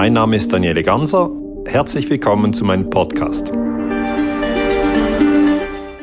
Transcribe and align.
Mein 0.00 0.12
Name 0.12 0.36
ist 0.36 0.52
Daniele 0.52 0.84
Ganser. 0.84 1.28
Herzlich 1.66 2.08
willkommen 2.08 2.52
zu 2.52 2.64
meinem 2.64 2.88
Podcast. 2.88 3.48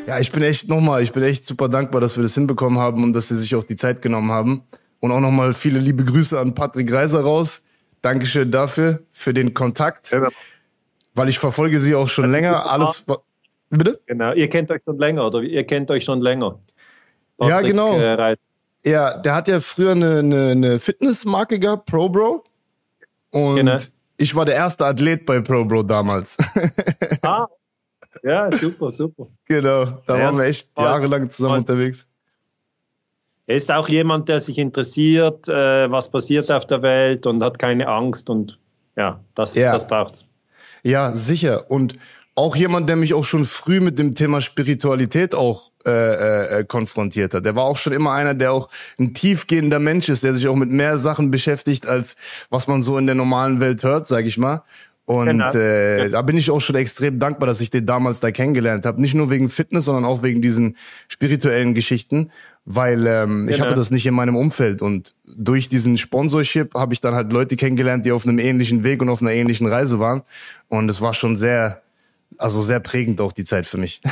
Ja, 0.05 0.19
ich 0.19 0.33
bin 0.33 0.43
echt 0.43 0.67
nochmal, 0.67 1.01
ich 1.01 1.13
bin 1.13 1.23
echt 1.23 1.45
super 1.45 1.69
dankbar, 1.69 2.01
dass 2.01 2.17
wir 2.17 2.23
das 2.23 2.33
hinbekommen 2.33 2.77
haben 2.77 3.05
und 3.05 3.13
dass 3.13 3.29
Sie 3.29 3.37
sich 3.37 3.55
auch 3.55 3.63
die 3.63 3.77
Zeit 3.77 4.01
genommen 4.01 4.33
haben. 4.33 4.63
Und 4.99 5.13
auch 5.13 5.21
nochmal 5.21 5.53
viele 5.53 5.79
liebe 5.79 6.03
Grüße 6.03 6.37
an 6.37 6.53
Patrick 6.53 6.91
Reiser 6.91 7.21
raus. 7.21 7.63
Dankeschön 8.01 8.51
dafür, 8.51 8.99
für 9.11 9.33
den 9.33 9.53
Kontakt. 9.53 10.11
Ja, 10.11 10.27
weil 11.13 11.29
ich 11.29 11.39
verfolge 11.39 11.79
Sie 11.79 11.95
auch 11.95 12.09
schon 12.09 12.29
länger. 12.29 12.69
Alles, 12.69 13.05
bitte? 13.69 14.01
Genau, 14.07 14.33
ihr 14.33 14.49
kennt 14.49 14.71
euch 14.71 14.81
schon 14.83 14.99
länger, 14.99 15.25
oder 15.25 15.39
ihr 15.41 15.63
kennt 15.65 15.89
euch 15.89 16.03
schon 16.03 16.19
länger. 16.19 16.59
Patrick, 17.37 17.49
ja, 17.49 17.61
genau. 17.61 17.97
Äh, 17.97 18.35
ja, 18.85 19.17
der 19.19 19.35
hat 19.35 19.47
ja 19.47 19.61
früher 19.61 19.91
eine, 19.91 20.19
eine, 20.19 20.47
eine 20.49 20.79
Fitnessmarke 20.81 21.59
gehabt, 21.59 21.85
ProBro. 21.85 22.43
Und 23.35 23.57
genau. 23.57 23.77
ich 24.15 24.33
war 24.33 24.45
der 24.45 24.55
erste 24.55 24.85
Athlet 24.85 25.25
bei 25.25 25.41
ProBro 25.41 25.83
damals. 25.83 26.37
ah, 27.21 27.45
ja, 28.23 28.49
super, 28.49 28.91
super. 28.91 29.27
Genau, 29.43 29.83
da 30.07 30.17
ja, 30.17 30.23
waren 30.23 30.37
wir 30.37 30.45
echt 30.45 30.69
jahrelang 30.77 31.29
zusammen 31.29 31.57
unterwegs. 31.57 32.07
Er 33.45 33.57
ist 33.57 33.69
auch 33.69 33.89
jemand, 33.89 34.29
der 34.29 34.39
sich 34.39 34.57
interessiert, 34.57 35.49
äh, 35.49 35.91
was 35.91 36.09
passiert 36.09 36.49
auf 36.49 36.65
der 36.65 36.81
Welt 36.81 37.27
und 37.27 37.43
hat 37.43 37.59
keine 37.59 37.89
Angst 37.89 38.29
und 38.29 38.57
ja, 38.95 39.19
das, 39.35 39.53
ja. 39.55 39.73
das 39.73 39.85
braucht's. 39.85 40.25
Ja, 40.83 41.11
sicher. 41.11 41.69
Und 41.69 41.97
auch 42.35 42.55
jemand, 42.55 42.89
der 42.89 42.97
mich 42.97 43.13
auch 43.13 43.23
schon 43.23 43.45
früh 43.45 43.79
mit 43.79 43.97
dem 43.97 44.13
Thema 44.13 44.41
Spiritualität 44.41 45.33
auch 45.33 45.71
äh, 45.87 46.59
äh, 46.59 46.63
konfrontiert 46.65 47.33
hat. 47.33 47.45
Der 47.45 47.55
war 47.55 47.63
auch 47.63 47.77
schon 47.77 47.93
immer 47.93 48.11
einer, 48.11 48.33
der 48.33 48.51
auch 48.51 48.69
ein 48.99 49.13
tiefgehender 49.13 49.79
Mensch 49.79 50.09
ist, 50.09 50.23
der 50.23 50.33
sich 50.33 50.47
auch 50.47 50.55
mit 50.55 50.69
mehr 50.69 50.97
Sachen 50.97 51.31
beschäftigt, 51.31 51.87
als 51.87 52.17
was 52.49 52.67
man 52.67 52.81
so 52.81 52.97
in 52.97 53.05
der 53.05 53.15
normalen 53.15 53.61
Welt 53.61 53.83
hört, 53.83 54.05
sag 54.05 54.25
ich 54.25 54.37
mal. 54.37 54.63
Und 55.05 55.27
genau. 55.27 55.53
äh, 55.53 56.09
da 56.09 56.23
bin 56.23 56.35
ich 56.35 56.49
auch 56.49 56.59
schon 56.59 56.75
extrem 56.75 57.19
dankbar, 57.19 57.47
dass 57.47 57.61
ich 57.61 57.69
den 57.69 57.85
damals 57.85 58.19
da 58.19 58.31
kennengelernt 58.31 58.85
habe. 58.85 58.99
Nicht 58.99 59.13
nur 59.13 59.29
wegen 59.29 59.49
Fitness, 59.49 59.85
sondern 59.85 60.03
auch 60.03 60.23
wegen 60.23 60.41
diesen 60.41 60.75
spirituellen 61.07 61.75
Geschichten, 61.75 62.31
weil 62.65 63.05
ähm, 63.05 63.45
genau. 63.45 63.51
ich 63.51 63.61
hatte 63.61 63.75
das 63.75 63.91
nicht 63.91 64.07
in 64.07 64.15
meinem 64.15 64.35
Umfeld. 64.35 64.81
Und 64.81 65.13
durch 65.37 65.69
diesen 65.69 65.97
Sponsorship 65.97 66.73
habe 66.73 66.93
ich 66.93 67.01
dann 67.01 67.13
halt 67.13 67.31
Leute 67.31 67.55
kennengelernt, 67.55 68.05
die 68.05 68.11
auf 68.11 68.27
einem 68.27 68.39
ähnlichen 68.39 68.83
Weg 68.83 69.01
und 69.01 69.09
auf 69.09 69.21
einer 69.21 69.31
ähnlichen 69.31 69.67
Reise 69.67 69.99
waren. 69.99 70.23
Und 70.67 70.89
es 70.89 70.99
war 71.01 71.13
schon 71.13 71.37
sehr, 71.37 71.83
also 72.37 72.61
sehr 72.61 72.79
prägend 72.79 73.21
auch 73.21 73.31
die 73.31 73.45
Zeit 73.45 73.65
für 73.65 73.77
mich. 73.77 74.01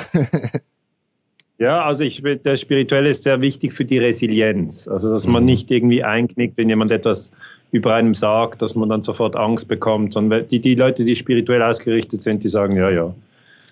Ja, 1.59 1.85
also 1.85 2.03
ich, 2.03 2.21
der 2.21 2.57
Spirituelle 2.57 3.09
ist 3.09 3.23
sehr 3.23 3.39
wichtig 3.39 3.71
für 3.73 3.85
die 3.85 3.97
Resilienz. 3.97 4.87
Also, 4.87 5.11
dass 5.11 5.27
man 5.27 5.43
mhm. 5.43 5.49
nicht 5.49 5.71
irgendwie 5.71 6.03
einknickt, 6.03 6.57
wenn 6.57 6.67
jemand 6.67 6.91
etwas 6.91 7.31
über 7.71 7.93
einem 7.95 8.15
sagt, 8.15 8.61
dass 8.61 8.75
man 8.75 8.89
dann 8.89 9.01
sofort 9.01 9.37
Angst 9.37 9.69
bekommt, 9.69 10.13
sondern 10.13 10.47
die, 10.47 10.59
die 10.59 10.75
Leute, 10.75 11.05
die 11.05 11.15
spirituell 11.15 11.63
ausgerichtet 11.63 12.21
sind, 12.21 12.43
die 12.43 12.49
sagen, 12.49 12.75
ja, 12.75 12.91
ja, 12.91 13.15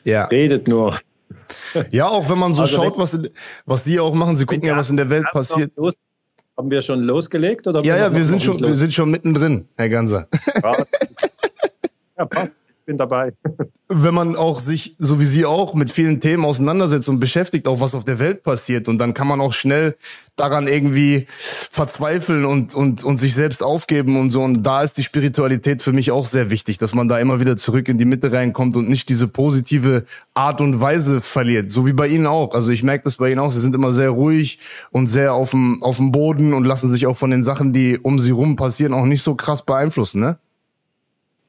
ja. 0.06 0.26
redet 0.26 0.68
nur. 0.68 0.98
Ja, 1.90 2.08
auch 2.08 2.30
wenn 2.30 2.38
man 2.38 2.52
so 2.52 2.64
also 2.64 2.76
schaut, 2.76 2.98
was, 2.98 3.18
was 3.66 3.84
sie 3.86 4.00
auch 4.00 4.14
machen, 4.14 4.36
sie 4.36 4.46
gucken 4.46 4.68
ja, 4.68 4.76
was 4.76 4.90
in 4.90 4.98
der 4.98 5.10
Welt 5.10 5.26
passiert. 5.32 5.72
Los, 5.78 5.96
haben 6.58 6.70
wir 6.70 6.82
schon 6.82 7.02
losgelegt? 7.02 7.66
Oder 7.66 7.82
ja, 7.82 7.98
ja, 7.98 8.14
wir 8.14 8.26
sind, 8.26 8.44
schon, 8.44 8.60
wir 8.60 8.74
sind 8.74 8.94
schon 8.94 9.10
mittendrin, 9.10 9.68
Herr 9.78 9.88
Ganser. 9.88 10.28
Ja 12.18 12.26
passt 12.26 12.52
bin 12.92 12.98
dabei. 12.98 13.34
Wenn 13.88 14.14
man 14.14 14.36
auch 14.36 14.60
sich, 14.60 14.96
so 15.00 15.20
wie 15.20 15.26
Sie 15.26 15.46
auch, 15.46 15.74
mit 15.74 15.90
vielen 15.90 16.20
Themen 16.20 16.46
auseinandersetzt 16.46 17.10
und 17.10 17.20
beschäftigt, 17.20 17.68
auch 17.68 17.80
was 17.80 17.96
auf 17.96 18.06
der 18.06 18.20
Welt 18.20 18.44
passiert, 18.44 18.88
und 18.88 18.98
dann 19.00 19.14
kann 19.14 19.28
man 19.28 19.42
auch 19.42 19.54
schnell 19.54 19.96
daran 20.38 20.68
irgendwie 20.68 21.28
verzweifeln 21.30 22.46
und, 22.46 22.74
und, 22.74 23.04
und 23.04 23.18
sich 23.18 23.36
selbst 23.36 23.64
aufgeben 23.64 24.20
und 24.20 24.30
so. 24.30 24.42
Und 24.42 24.64
da 24.64 24.82
ist 24.82 24.98
die 24.98 25.04
Spiritualität 25.04 25.82
für 25.82 25.94
mich 25.94 26.12
auch 26.12 26.26
sehr 26.26 26.50
wichtig, 26.50 26.78
dass 26.78 26.94
man 26.94 27.08
da 27.08 27.20
immer 27.20 27.40
wieder 27.40 27.58
zurück 27.58 27.88
in 27.90 27.98
die 27.98 28.06
Mitte 28.06 28.32
reinkommt 28.32 28.76
und 28.76 28.90
nicht 28.90 29.10
diese 29.10 29.28
positive 29.28 30.06
Art 30.34 30.62
und 30.62 30.80
Weise 30.80 31.22
verliert. 31.22 31.70
So 31.72 31.86
wie 31.86 31.94
bei 31.94 32.08
Ihnen 32.08 32.28
auch. 32.28 32.56
Also 32.56 32.72
ich 32.72 32.84
merke 32.84 33.04
das 33.04 33.18
bei 33.18 33.30
Ihnen 33.30 33.40
auch. 33.40 33.52
Sie 33.52 33.60
sind 33.60 33.76
immer 33.76 33.94
sehr 33.94 34.10
ruhig 34.10 34.60
und 34.92 35.08
sehr 35.08 35.34
auf 35.34 35.52
dem, 35.52 35.84
auf 35.84 35.98
dem 35.98 36.12
Boden 36.12 36.54
und 36.54 36.66
lassen 36.66 36.90
sich 36.90 37.08
auch 37.08 37.18
von 37.18 37.32
den 37.32 37.44
Sachen, 37.44 37.74
die 37.74 38.00
um 38.00 38.20
Sie 38.20 38.32
rum 38.32 38.56
passieren, 38.56 38.94
auch 38.94 39.06
nicht 39.06 39.22
so 39.22 39.36
krass 39.36 39.64
beeinflussen, 39.66 40.22
ne? 40.22 40.38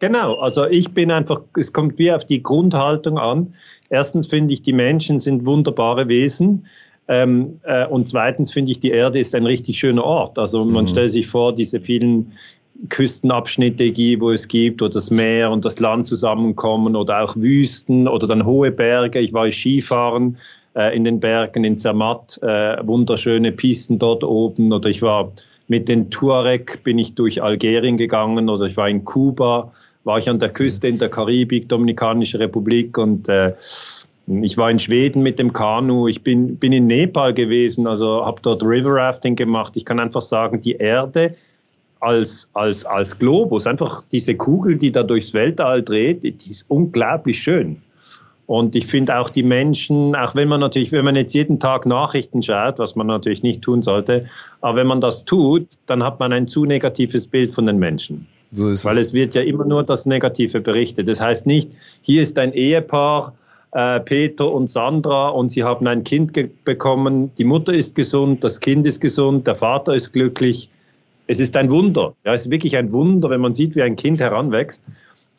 Genau, 0.03 0.35
also 0.41 0.67
ich 0.67 0.91
bin 0.91 1.13
einfach, 1.13 1.43
es 1.57 1.73
kommt 1.73 1.97
wie 1.97 2.11
auf 2.11 2.25
die 2.25 2.43
Grundhaltung 2.43 3.19
an. 3.19 3.55
Erstens 3.89 4.27
finde 4.27 4.53
ich, 4.53 4.61
die 4.61 4.73
Menschen 4.73 5.21
sind 5.21 5.47
wunderbare 5.47 6.09
Wesen. 6.09 6.67
Ähm, 7.07 7.61
äh, 7.63 7.87
und 7.87 8.09
zweitens 8.09 8.51
finde 8.51 8.73
ich, 8.73 8.81
die 8.81 8.91
Erde 8.91 9.21
ist 9.21 9.33
ein 9.33 9.47
richtig 9.47 9.79
schöner 9.79 10.03
Ort. 10.03 10.41
Also 10.41 10.65
man 10.65 10.87
mhm. 10.87 10.89
stellt 10.89 11.13
sich 11.13 11.29
vor, 11.29 11.55
diese 11.55 11.81
vielen 11.81 12.33
Küstenabschnitte, 12.89 13.95
wo 14.21 14.33
es 14.33 14.49
gibt, 14.49 14.83
wo 14.83 14.89
das 14.89 15.13
Meer 15.13 15.53
und 15.53 15.65
das 15.65 15.79
Land 15.79 16.09
zusammenkommen 16.09 16.97
oder 16.97 17.23
auch 17.23 17.37
Wüsten 17.37 18.09
oder 18.09 18.27
dann 18.27 18.45
hohe 18.45 18.73
Berge. 18.73 19.21
Ich 19.21 19.33
war 19.33 19.53
Skifahren 19.53 20.37
äh, 20.75 20.97
in 20.97 21.05
den 21.05 21.21
Bergen 21.21 21.63
in 21.63 21.79
Zermatt, 21.79 22.41
äh, 22.43 22.85
wunderschöne 22.85 23.53
Pisten 23.53 24.01
dort 24.01 24.25
oben 24.25 24.73
oder 24.73 24.91
ich 24.91 25.01
war 25.01 25.31
mit 25.69 25.89
den 25.89 26.11
Tuareg 26.11 26.83
bin 26.83 26.99
ich 26.99 27.15
durch 27.15 27.41
Algerien 27.41 27.97
gegangen 27.97 28.49
oder 28.49 28.67
ich 28.67 28.77
war 28.77 28.89
in 28.89 29.05
Kuba 29.05 29.73
war 30.05 30.19
ich 30.19 30.29
an 30.29 30.39
der 30.39 30.49
Küste 30.49 30.89
in 30.89 30.99
der 30.99 31.09
Karibik, 31.09 31.69
Dominikanische 31.69 32.39
Republik 32.39 32.99
und 32.99 33.29
äh, 33.29 33.55
ich 34.27 34.57
war 34.57 34.71
in 34.71 34.79
Schweden 34.79 35.23
mit 35.23 35.39
dem 35.39 35.53
Kanu, 35.53 36.07
ich 36.09 36.23
bin, 36.23 36.57
bin 36.57 36.73
in 36.73 36.87
Nepal 36.87 37.35
gewesen, 37.35 37.87
also 37.87 38.25
habe 38.25 38.41
dort 38.43 38.63
River 38.63 38.95
Rafting 38.95 39.35
gemacht. 39.35 39.73
Ich 39.77 39.85
kann 39.85 39.99
einfach 39.99 40.23
sagen, 40.23 40.61
die 40.61 40.77
Erde 40.77 41.35
als, 42.01 42.51
als, 42.55 42.85
als 42.85 43.19
Globus, 43.19 43.67
einfach 43.67 44.03
diese 44.11 44.35
Kugel, 44.35 44.77
die 44.77 44.93
da 44.93 45.03
durchs 45.03 45.35
Weltall 45.35 45.83
dreht, 45.83 46.23
die 46.23 46.51
ist 46.51 46.65
unglaublich 46.69 47.41
schön. 47.41 47.83
Und 48.47 48.75
ich 48.75 48.87
finde 48.87 49.19
auch 49.19 49.31
die 49.31 49.43
Menschen, 49.43 50.17
auch 50.17 50.35
wenn 50.35 50.49
man 50.49 50.61
natürlich, 50.61 50.93
wenn 50.93 51.05
man 51.05 51.17
jetzt 51.17 51.33
jeden 51.33 51.61
Tag 51.61 51.87
Nachrichten 51.87 52.43
schaut, 52.43 52.79
was 52.79 52.97
man 52.97 53.07
natürlich 53.07 53.43
nicht 53.43 53.63
tun 53.63 53.83
sollte, 53.83 54.27
aber 54.61 54.79
wenn 54.79 54.87
man 54.89 55.01
das 55.01 55.25
tut, 55.25 55.67
dann 55.87 56.03
hat 56.03 56.19
man 56.19 56.33
ein 56.33 56.49
zu 56.49 56.65
negatives 56.65 57.27
Bild 57.27 57.55
von 57.55 57.67
den 57.67 57.79
Menschen. 57.79 58.27
So 58.51 58.69
ist 58.69 58.85
Weil 58.85 58.99
es. 58.99 59.09
es 59.09 59.15
wird 59.15 59.35
ja 59.35 59.43
immer 59.43 59.65
nur 59.65 59.83
das 59.85 60.07
Negative 60.07 60.61
berichtet. 60.61 61.09
Das 61.09 61.21
heißt 61.21 61.47
nicht, 61.47 61.71
hier 62.03 62.21
ist 62.21 62.39
ein 62.39 62.53
Ehepaar, 62.53 63.33
äh, 63.73 64.01
Peter 64.01 64.53
und 64.53 64.69
Sandra, 64.69 65.29
und 65.31 65.51
sie 65.51 65.65
haben 65.65 65.87
ein 65.87 66.05
Kind 66.05 66.33
bekommen, 66.65 67.31
die 67.39 67.45
Mutter 67.45 67.73
ist 67.73 67.95
gesund, 67.95 68.45
das 68.45 68.61
Kind 68.61 68.87
ist 68.87 69.01
gesund, 69.01 69.47
der 69.47 69.55
Vater 69.55 69.95
ist 69.95 70.13
glücklich. 70.13 70.69
Es 71.27 71.41
ist 71.41 71.57
ein 71.57 71.71
Wunder. 71.71 72.13
Ja, 72.25 72.35
es 72.35 72.43
ist 72.43 72.51
wirklich 72.51 72.77
ein 72.77 72.93
Wunder, 72.93 73.31
wenn 73.31 73.41
man 73.41 73.53
sieht, 73.53 73.75
wie 73.75 73.83
ein 73.83 73.97
Kind 73.97 74.21
heranwächst. 74.21 74.83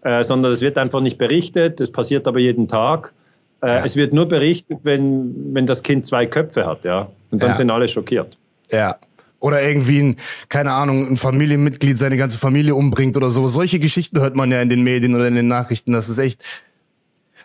Äh, 0.03 0.24
sondern 0.24 0.52
es 0.52 0.62
wird 0.62 0.78
einfach 0.78 1.00
nicht 1.00 1.18
berichtet, 1.18 1.80
das 1.80 1.91
passiert 1.91 2.28
aber 2.28 2.40
jeden 2.40 2.68
Tag. 2.68 3.14
Äh, 3.62 3.68
ja. 3.68 3.86
Es 3.86 3.96
wird 3.96 4.14
nur 4.14 4.28
berichtet, 4.28 4.80
wenn, 4.84 5.53
wenn 5.53 5.66
das 5.66 5.84
Kind 5.84 6.06
zwei 6.06 6.25
Köpfe 6.25 6.66
hat, 6.66 6.84
ja. 6.84 7.09
Und 7.31 7.41
dann 7.41 7.50
ja. 7.50 7.56
sind 7.56 7.69
alle 7.69 7.88
schockiert. 7.88 8.38
Ja, 8.72 8.97
oder 9.44 9.62
irgendwie 9.62 10.02
ein, 10.02 10.16
keine 10.47 10.72
Ahnung, 10.72 11.06
ein 11.06 11.18
Familienmitglied 11.18 11.97
seine 11.97 12.16
ganze 12.16 12.38
Familie 12.38 12.75
umbringt 12.75 13.18
oder 13.18 13.30
so. 13.30 13.50
Solche 13.50 13.78
Geschichten 13.78 14.22
hört 14.22 14.38
man 14.38 14.50
ja 14.52 14.62
in 14.62 14.69
den 14.69 14.84
Medien 14.84 15.16
oder 15.16 15.28
in 15.28 15.36
den 15.36 15.50
Nachrichten. 15.50 15.91
Das 15.91 16.08
ist 16.08 16.18
echt. 16.18 16.44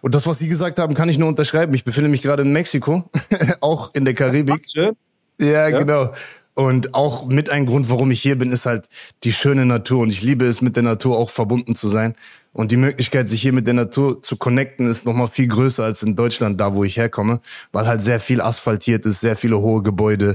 Und 0.00 0.14
das, 0.14 0.24
was 0.24 0.38
Sie 0.38 0.46
gesagt 0.46 0.78
haben, 0.78 0.94
kann 0.94 1.08
ich 1.08 1.18
nur 1.18 1.28
unterschreiben. 1.28 1.74
Ich 1.74 1.82
befinde 1.84 2.08
mich 2.08 2.22
gerade 2.22 2.44
in 2.44 2.52
Mexiko, 2.52 3.10
auch 3.60 3.92
in 3.94 4.04
der 4.04 4.14
Karibik. 4.14 4.62
Ja, 4.74 4.92
ja, 5.40 5.70
genau. 5.70 6.12
Und 6.58 6.92
auch 6.92 7.26
mit 7.26 7.50
ein 7.50 7.66
Grund, 7.66 7.88
warum 7.88 8.10
ich 8.10 8.20
hier 8.20 8.36
bin, 8.36 8.50
ist 8.50 8.66
halt 8.66 8.88
die 9.22 9.32
schöne 9.32 9.64
Natur. 9.64 10.00
Und 10.00 10.10
ich 10.10 10.22
liebe 10.22 10.44
es, 10.44 10.60
mit 10.60 10.74
der 10.74 10.82
Natur 10.82 11.16
auch 11.16 11.30
verbunden 11.30 11.76
zu 11.76 11.86
sein. 11.86 12.16
Und 12.52 12.72
die 12.72 12.76
Möglichkeit, 12.76 13.28
sich 13.28 13.40
hier 13.40 13.52
mit 13.52 13.68
der 13.68 13.74
Natur 13.74 14.20
zu 14.24 14.36
connecten, 14.36 14.84
ist 14.90 15.06
nochmal 15.06 15.28
viel 15.28 15.46
größer 15.46 15.84
als 15.84 16.02
in 16.02 16.16
Deutschland, 16.16 16.60
da 16.60 16.74
wo 16.74 16.82
ich 16.82 16.96
herkomme, 16.96 17.38
weil 17.70 17.86
halt 17.86 18.02
sehr 18.02 18.18
viel 18.18 18.40
asphaltiert 18.40 19.06
ist, 19.06 19.20
sehr 19.20 19.36
viele 19.36 19.60
hohe 19.60 19.84
Gebäude, 19.84 20.34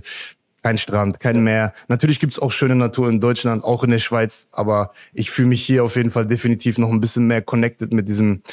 kein 0.61 0.77
Strand, 0.77 1.19
kein 1.19 1.43
Meer. 1.43 1.73
Natürlich 1.89 2.21
gibt's 2.21 2.39
auch 2.39 2.53
schöne 2.53 2.77
Natur 2.77 3.09
in 3.09 3.19
Deutschland, 3.19 3.65
auch 3.65 3.83
in 3.83 3.89
der 3.89 3.99
Schweiz, 3.99 4.47
aber 4.53 4.93
ich 5.11 5.29
fühle 5.29 5.49
mich 5.49 5.65
hier 5.65 5.83
auf 5.83 5.97
jeden 5.97 6.09
Fall 6.09 6.25
definitiv 6.25 6.77
noch 6.77 6.89
ein 6.89 7.01
bisschen 7.01 7.27
mehr 7.27 7.41
connected 7.41 7.91
mit 7.91 8.07
diesem 8.07 8.43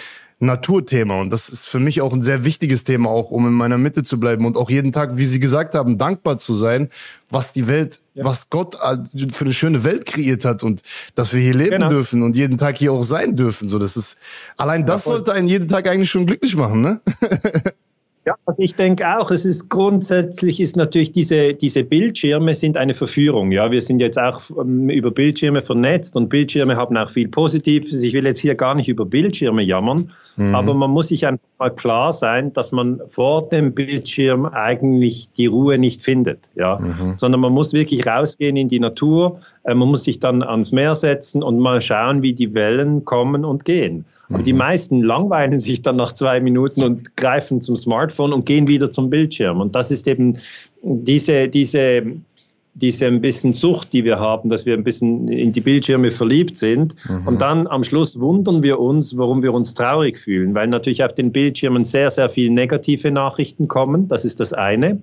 Naturthema. 0.41 1.21
Und 1.21 1.31
das 1.31 1.51
ist 1.51 1.69
für 1.69 1.79
mich 1.79 2.01
auch 2.01 2.15
ein 2.15 2.23
sehr 2.23 2.45
wichtiges 2.45 2.83
Thema, 2.85 3.11
auch 3.11 3.31
um 3.31 3.47
in 3.47 3.53
meiner 3.53 3.77
Mitte 3.77 4.03
zu 4.03 4.19
bleiben 4.19 4.47
und 4.47 4.57
auch 4.57 4.71
jeden 4.71 4.91
Tag, 4.91 5.17
wie 5.17 5.27
Sie 5.27 5.39
gesagt 5.39 5.75
haben, 5.75 5.99
dankbar 5.99 6.39
zu 6.39 6.55
sein, 6.55 6.89
was 7.29 7.53
die 7.53 7.67
Welt, 7.67 8.01
ja. 8.15 8.25
was 8.25 8.49
Gott 8.49 8.75
für 8.75 9.45
eine 9.45 9.53
schöne 9.53 9.85
Welt 9.85 10.07
kreiert 10.07 10.47
hat 10.47 10.63
und 10.63 10.81
dass 11.15 11.35
wir 11.35 11.41
hier 11.41 11.55
leben 11.55 11.71
genau. 11.73 11.89
dürfen 11.89 12.23
und 12.23 12.37
jeden 12.37 12.57
Tag 12.57 12.79
hier 12.79 12.93
auch 12.93 13.05
sein 13.05 13.37
dürfen. 13.37 13.69
So, 13.69 13.79
das 13.79 13.99
ist, 13.99 14.17
allein 14.57 14.87
das 14.87 15.05
ja, 15.05 15.13
sollte 15.13 15.33
einen 15.35 15.47
jeden 15.47 15.69
Tag 15.69 15.87
eigentlich 15.87 16.11
schon 16.11 16.27
glücklich 16.27 16.57
machen, 16.57 16.81
ne? 16.81 17.01
Ja, 18.27 18.35
also 18.45 18.61
ich 18.63 18.75
denke 18.75 19.19
auch, 19.19 19.31
es 19.31 19.47
ist 19.47 19.71
grundsätzlich 19.71 20.61
ist 20.61 20.77
natürlich 20.77 21.11
diese, 21.11 21.55
diese 21.55 21.85
Bildschirme 21.85 22.55
sind 22.55 22.77
eine 22.77 22.93
Verführung. 22.93 23.51
Ja, 23.51 23.71
wir 23.71 23.81
sind 23.81 23.99
jetzt 23.99 24.19
auch 24.19 24.43
ähm, 24.61 24.91
über 24.91 25.11
Bildschirme 25.11 25.63
vernetzt 25.63 26.17
und 26.17 26.29
Bildschirme 26.29 26.77
haben 26.77 26.99
auch 26.99 27.09
viel 27.11 27.29
Positives. 27.29 28.03
Ich 28.03 28.13
will 28.13 28.27
jetzt 28.27 28.41
hier 28.41 28.57
gar 28.57 28.75
nicht 28.75 28.89
über 28.89 29.07
Bildschirme 29.07 29.63
jammern, 29.63 30.13
mhm. 30.37 30.55
aber 30.55 30.75
man 30.75 30.91
muss 30.91 31.09
sich 31.09 31.27
einfach 31.27 31.43
mal 31.59 31.71
klar 31.71 32.13
sein, 32.13 32.53
dass 32.53 32.73
man 32.73 33.01
vor 33.09 33.49
dem 33.49 33.73
Bildschirm 33.73 34.45
eigentlich 34.45 35.31
die 35.39 35.47
Ruhe 35.47 35.79
nicht 35.79 36.03
findet. 36.03 36.51
Ja, 36.55 36.79
mhm. 36.79 37.15
sondern 37.17 37.41
man 37.41 37.53
muss 37.53 37.73
wirklich 37.73 38.07
rausgehen 38.07 38.57
in 38.57 38.69
die 38.69 38.81
Natur, 38.81 39.41
man 39.65 39.89
muss 39.89 40.05
sich 40.05 40.19
dann 40.19 40.43
ans 40.43 40.73
Meer 40.73 40.95
setzen 40.95 41.43
und 41.43 41.59
mal 41.59 41.81
schauen, 41.81 42.23
wie 42.23 42.33
die 42.33 42.55
Wellen 42.55 43.05
kommen 43.05 43.45
und 43.45 43.65
gehen. 43.65 44.05
Aber 44.29 44.39
mhm. 44.39 44.45
die 44.45 44.53
meisten 44.53 45.03
langweilen 45.03 45.61
sich 45.61 45.83
dann 45.83 45.97
nach 45.97 46.13
zwei 46.13 46.41
Minuten 46.41 46.83
und 46.83 47.17
greifen 47.17 47.61
zum 47.61 47.77
Smartphone 47.77 48.33
und 48.33 48.47
gehen 48.47 48.69
wieder 48.69 48.91
zum 48.91 49.11
Bildschirm. 49.11 49.61
Und 49.61 49.75
das 49.75 49.91
ist 49.91 50.09
eben 50.09 50.39
diese, 50.83 51.49
diese, 51.49 52.03
diese 52.75 53.07
ein 53.07 53.21
bisschen 53.21 53.53
Sucht, 53.53 53.93
die 53.93 54.05
wir 54.05 54.19
haben, 54.19 54.49
dass 54.49 54.65
wir 54.65 54.75
ein 54.75 54.85
bisschen 54.85 55.29
in 55.29 55.53
die 55.53 55.61
Bildschirme 55.61 56.11
verliebt 56.11 56.57
sind. 56.57 56.95
Mhm. 57.09 57.27
Und 57.27 57.41
dann 57.41 57.67
am 57.67 57.85
Schluss 57.85 58.19
wundern 58.19 58.63
wir 58.63 58.81
uns, 58.81 59.19
warum 59.19 59.43
wir 59.43 59.53
uns 59.53 59.75
traurig 59.75 60.19
fühlen, 60.19 60.55
weil 60.55 60.69
natürlich 60.69 61.05
auf 61.05 61.15
den 61.15 61.33
Bildschirmen 61.33 61.85
sehr, 61.85 62.11
sehr 62.11 62.31
viele 62.31 62.51
negative 62.51 63.11
Nachrichten 63.11 63.69
kommen. 63.69 64.09
Das 64.09 64.25
ist 64.25 64.41
das 64.41 64.55
eine. 64.55 65.03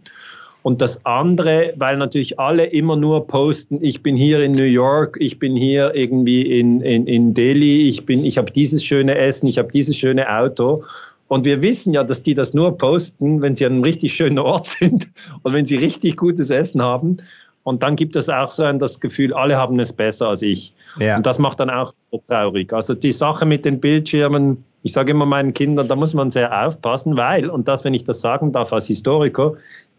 Und 0.68 0.82
das 0.82 1.06
andere, 1.06 1.74
weil 1.78 1.96
natürlich 1.96 2.42
alle 2.42 2.66
immer 2.66 2.98
nur 2.98 3.26
posten, 3.26 3.80
ich 3.82 4.04
bin 4.04 4.18
hier 4.18 4.44
in 4.44 4.52
New 4.52 4.66
York, 4.66 5.16
ich 5.18 5.40
bin 5.40 5.56
hier 5.56 5.96
irgendwie 5.96 6.60
in, 6.60 6.82
in, 6.82 7.08
in 7.08 7.34
Delhi, 7.34 7.88
ich, 7.88 8.06
bin, 8.06 8.26
ich 8.26 8.38
habe 8.38 8.52
dieses 8.52 8.84
schöne 8.84 9.18
Essen, 9.18 9.48
ich 9.48 9.60
habe 9.60 9.72
dieses 9.72 9.96
schöne 9.96 10.30
Auto. 10.30 10.84
Und 11.30 11.46
wir 11.46 11.62
wissen 11.62 11.94
ja, 11.94 12.04
dass 12.04 12.22
die 12.22 12.34
das 12.34 12.54
nur 12.54 12.78
posten, 12.78 13.42
wenn 13.42 13.56
sie 13.56 13.66
an 13.66 13.76
einem 13.76 13.84
richtig 13.84 14.14
schönen 14.14 14.40
Ort 14.40 14.68
sind 14.80 15.08
und 15.42 15.54
wenn 15.54 15.66
sie 15.66 15.78
richtig 15.78 16.18
gutes 16.18 16.50
Essen 16.50 16.82
haben. 16.82 17.16
Und 17.64 17.82
dann 17.82 17.96
gibt 17.96 18.18
es 18.18 18.28
auch 18.28 18.52
so 18.52 18.64
ein 18.64 18.78
das 18.78 19.00
Gefühl, 19.00 19.34
alle 19.34 19.56
haben 19.56 19.80
es 19.80 19.94
besser 19.94 20.28
als 20.28 20.42
ich. 20.42 20.74
Ja. 21.00 21.16
Und 21.16 21.26
das 21.26 21.40
macht 21.40 21.62
dann 21.62 21.70
auch 21.70 21.94
traurig. 22.28 22.74
Also 22.74 22.94
die 22.94 23.14
Sache 23.14 23.46
mit 23.46 23.64
den 23.64 23.80
Bildschirmen, 23.80 24.66
ich 24.84 24.92
sage 24.92 25.12
immer 25.12 25.26
meinen 25.26 25.54
Kindern, 25.54 25.88
da 25.88 25.96
muss 25.96 26.14
man 26.14 26.30
sehr 26.30 26.66
aufpassen, 26.66 27.16
weil, 27.16 27.50
und 27.50 27.70
das, 27.70 27.86
wenn 27.86 27.94
ich 27.94 28.04
das 28.04 28.20
sagen 28.20 28.52
darf 28.52 28.74
als 28.74 28.88
Historiker, 28.88 29.54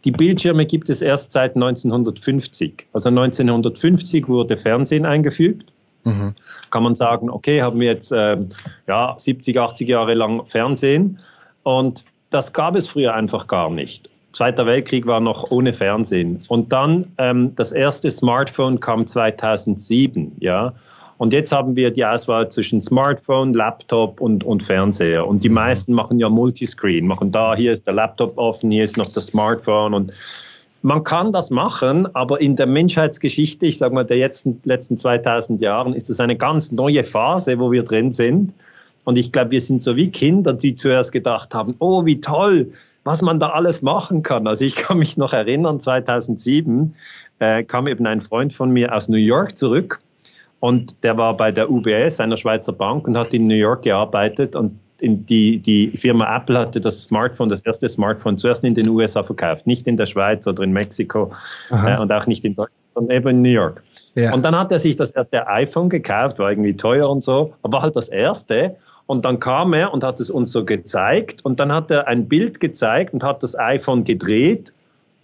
die 0.05 0.12
Bildschirme 0.12 0.67
gibt 0.67 0.89
es 0.91 1.03
erst 1.03 1.33
seit 1.33 1.56
1950. 1.56 2.87
Also 2.93 3.09
1950 3.09 4.29
wurde 4.29 4.56
Fernsehen 4.56 5.05
eingefügt. 5.05 5.73
Mhm. 6.05 6.35
Kann 6.71 6.83
man 6.83 6.95
sagen, 6.95 7.29
okay, 7.31 7.62
haben 7.62 7.81
wir 7.81 7.89
jetzt 7.89 8.12
äh, 8.12 8.37
ja, 8.87 9.15
70, 9.17 9.59
80 9.59 9.89
Jahre 9.89 10.15
lang 10.15 10.47
Fernsehen. 10.47 11.19
Und 11.62 12.05
das 12.31 12.53
gab 12.53 12.77
es 12.77 12.89
früher 12.89 13.15
einfach 13.15 13.47
gar 13.47 13.71
nicht. 13.71 14.09
Zweiter 14.33 14.67
Weltkrieg 14.67 15.06
war 15.06 15.21
noch 15.21 15.50
ohne 15.50 15.73
Fernsehen. 15.73 16.43
Und 16.49 16.73
dann 16.73 17.12
ähm, 17.19 17.55
das 17.56 17.73
erste 17.73 18.11
Smartphone 18.11 18.79
kam 18.79 19.06
2007, 19.06 20.37
ja. 20.39 20.75
Und 21.19 21.32
jetzt 21.32 21.50
haben 21.50 21.75
wir 21.75 21.91
die 21.91 22.05
Auswahl 22.05 22.49
zwischen 22.49 22.81
Smartphone, 22.81 23.53
Laptop 23.53 24.20
und, 24.20 24.44
und 24.44 24.62
Fernseher. 24.62 25.26
Und 25.26 25.43
die 25.43 25.49
mhm. 25.49 25.56
meisten 25.56 25.93
machen 25.93 26.20
ja 26.20 26.29
Multiscreen, 26.29 27.06
machen 27.06 27.32
da, 27.32 27.56
hier 27.56 27.73
ist 27.73 27.87
der 27.87 27.94
Laptop 27.94 28.38
offen, 28.38 28.70
hier 28.70 28.85
ist 28.85 28.97
noch 28.97 29.11
das 29.11 29.26
Smartphone 29.26 29.94
und 29.94 30.12
man 30.81 31.03
kann 31.03 31.32
das 31.32 31.50
machen, 31.50 32.06
aber 32.15 32.41
in 32.41 32.55
der 32.55 32.67
Menschheitsgeschichte, 32.67 33.67
ich 33.67 33.79
sage 33.79 33.93
mal, 33.93 34.05
der 34.05 34.19
letzten, 34.19 34.61
letzten 34.62 34.97
2000 34.97 35.61
Jahren, 35.61 35.93
ist 35.93 36.09
das 36.09 36.20
eine 36.20 36.37
ganz 36.37 36.70
neue 36.70 37.03
Phase, 37.03 37.59
wo 37.59 37.73
wir 37.73 37.82
drin 37.82 38.12
sind. 38.12 38.53
Und 39.03 39.19
ich 39.19 39.32
glaube, 39.32 39.50
wir 39.50 39.61
sind 39.61 39.82
so 39.82 39.97
wie 39.97 40.12
Kinder, 40.12 40.53
die 40.53 40.76
zuerst 40.76 41.11
gedacht 41.11 41.53
haben, 41.53 41.75
oh, 41.81 42.05
wie 42.05 42.20
toll, 42.20 42.70
was 43.03 43.23
man 43.23 43.41
da 43.41 43.49
alles 43.49 43.82
machen 43.82 44.23
kann. 44.23 44.47
Also 44.47 44.65
ich 44.65 44.76
kann 44.76 44.99
mich 44.99 45.17
noch 45.17 45.32
erinnern, 45.32 45.81
2007 45.81 46.94
äh, 47.41 47.65
kam 47.65 47.88
eben 47.88 48.06
ein 48.06 48.20
Freund 48.20 48.53
von 48.53 48.70
mir 48.70 48.94
aus 48.94 49.09
New 49.09 49.17
York 49.17 49.59
zurück 49.59 50.00
und 50.60 51.05
der 51.05 51.16
war 51.16 51.37
bei 51.37 51.52
der 51.52 51.70
UBS, 51.70 52.20
einer 52.20 52.37
Schweizer 52.37 52.72
Bank, 52.72 53.06
und 53.06 53.16
hat 53.16 53.32
in 53.32 53.46
New 53.46 53.55
York 53.55 53.82
gearbeitet. 53.82 54.56
Und 54.56 54.78
die, 55.00 55.58
die 55.58 55.96
Firma 55.96 56.37
Apple 56.37 56.58
hatte 56.58 56.81
das 56.81 57.05
Smartphone, 57.05 57.49
das 57.49 57.62
erste 57.62 57.88
Smartphone, 57.88 58.37
zuerst 58.37 58.64
in 58.64 58.75
den 58.75 58.88
USA 58.88 59.22
verkauft, 59.22 59.66
nicht 59.66 59.87
in 59.87 59.96
der 59.96 60.06
Schweiz 60.06 60.46
oder 60.46 60.64
in 60.64 60.72
Mexiko 60.72 61.32
äh, 61.70 61.99
und 61.99 62.10
auch 62.12 62.26
nicht 62.26 62.44
in 62.44 62.56
Deutschland, 62.56 62.75
sondern 62.94 63.16
eben 63.16 63.28
in 63.28 63.43
New 63.43 63.50
York. 63.50 63.82
Ja. 64.16 64.34
Und 64.34 64.44
dann 64.44 64.58
hat 64.58 64.72
er 64.72 64.81
sich 64.81 64.96
das 64.96 65.12
erste 65.12 65.46
iPhone 65.46 65.88
gekauft, 65.88 66.40
war 66.40 66.50
irgendwie 66.50 66.76
teuer 66.76 67.08
und 67.08 67.22
so, 67.22 67.55
aber 67.62 67.82
halt 67.82 67.94
das 67.94 68.08
erste. 68.08 68.75
Und 69.06 69.25
dann 69.25 69.38
kam 69.38 69.72
er 69.72 69.94
und 69.94 70.02
hat 70.02 70.19
es 70.19 70.28
uns 70.28 70.50
so 70.50 70.64
gezeigt. 70.64 71.44
Und 71.44 71.60
dann 71.60 71.72
hat 71.72 71.90
er 71.93 72.08
ein 72.08 72.26
Bild 72.26 72.58
gezeigt 72.58 73.14
und 73.14 73.22
hat 73.22 73.43
das 73.44 73.56
iPhone 73.56 74.02
gedreht. 74.02 74.75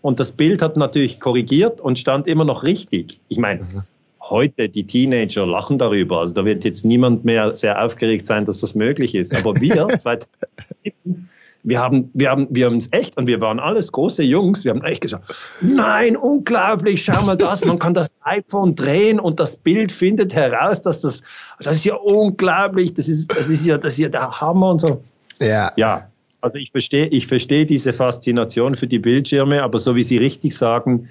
Und 0.01 0.21
das 0.21 0.33
Bild 0.33 0.63
hat 0.63 0.77
natürlich 0.77 1.19
korrigiert 1.19 1.81
und 1.81 1.99
stand 1.99 2.29
immer 2.29 2.45
noch 2.45 2.63
richtig. 2.63 3.21
Ich 3.29 3.39
meine, 3.39 3.63
mhm 3.63 3.83
heute 4.31 4.69
die 4.69 4.87
Teenager 4.87 5.47
lachen 5.47 5.79
darüber. 5.79 6.21
Also 6.21 6.35
da 6.35 6.45
wird 6.45 6.65
jetzt 6.65 6.85
niemand 6.85 7.25
mehr 7.25 7.55
sehr 7.55 7.83
aufgeregt 7.83 8.27
sein, 8.27 8.45
dass 8.45 8.61
das 8.61 8.75
möglich 8.75 9.15
ist. 9.15 9.35
Aber 9.35 9.61
wir, 9.61 9.89
wir 11.63 11.81
haben, 11.81 12.11
wir 12.13 12.31
haben, 12.31 12.47
wir 12.51 12.67
haben 12.67 12.77
es 12.77 12.93
echt 12.93 13.17
und 13.17 13.27
wir 13.27 13.41
waren 13.41 13.59
alles 13.59 13.93
große 13.93 14.23
Jungs. 14.23 14.65
Wir 14.65 14.73
haben 14.73 14.85
echt 14.85 15.01
gesagt, 15.01 15.35
nein, 15.61 16.17
unglaublich, 16.17 17.05
schau 17.05 17.25
mal 17.25 17.37
das, 17.37 17.65
man 17.65 17.79
kann 17.79 17.95
das 17.95 18.09
iPhone 18.23 18.75
drehen 18.75 19.21
und 19.21 19.41
das 19.41 19.57
Bild 19.57 19.93
findet 19.93 20.35
heraus, 20.35 20.83
dass 20.83 21.01
das, 21.01 21.23
das 21.61 21.77
ist 21.77 21.85
ja 21.85 21.95
unglaublich, 21.95 22.95
das 22.95 23.09
ist, 23.09 23.31
das 23.37 23.49
ist 23.49 23.67
ja, 23.67 23.79
das 23.79 23.95
ist 23.95 23.99
ja 23.99 24.09
der 24.09 24.41
Hammer 24.41 24.71
und 24.71 24.81
so. 24.81 25.03
Ja. 25.41 25.73
Ja. 25.77 26.09
Also 26.41 26.59
ich 26.59 26.71
verstehe, 26.71 27.07
ich 27.07 27.27
verstehe 27.27 27.65
diese 27.65 27.95
Faszination 27.95 28.75
für 28.75 28.87
die 28.87 28.99
Bildschirme, 28.99 29.63
aber 29.63 29.79
so 29.79 29.97
wie 29.97 30.03
Sie 30.03 30.19
richtig 30.19 30.55
sagen, 30.55 31.09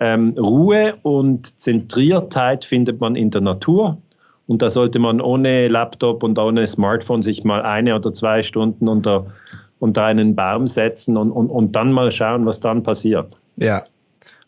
ähm, 0.00 0.34
Ruhe 0.38 0.96
und 1.02 1.58
Zentriertheit 1.58 2.64
findet 2.64 3.00
man 3.00 3.16
in 3.16 3.30
der 3.30 3.40
Natur. 3.40 3.98
Und 4.46 4.62
da 4.62 4.70
sollte 4.70 4.98
man 4.98 5.20
ohne 5.20 5.68
Laptop 5.68 6.22
und 6.22 6.38
ohne 6.38 6.66
Smartphone 6.66 7.22
sich 7.22 7.44
mal 7.44 7.62
eine 7.62 7.96
oder 7.96 8.12
zwei 8.12 8.42
Stunden 8.42 8.88
unter, 8.88 9.26
unter 9.80 10.04
einen 10.04 10.36
Baum 10.36 10.66
setzen 10.66 11.16
und, 11.16 11.32
und, 11.32 11.48
und 11.50 11.74
dann 11.74 11.92
mal 11.92 12.10
schauen, 12.12 12.46
was 12.46 12.60
dann 12.60 12.82
passiert. 12.82 13.36
Ja, 13.56 13.82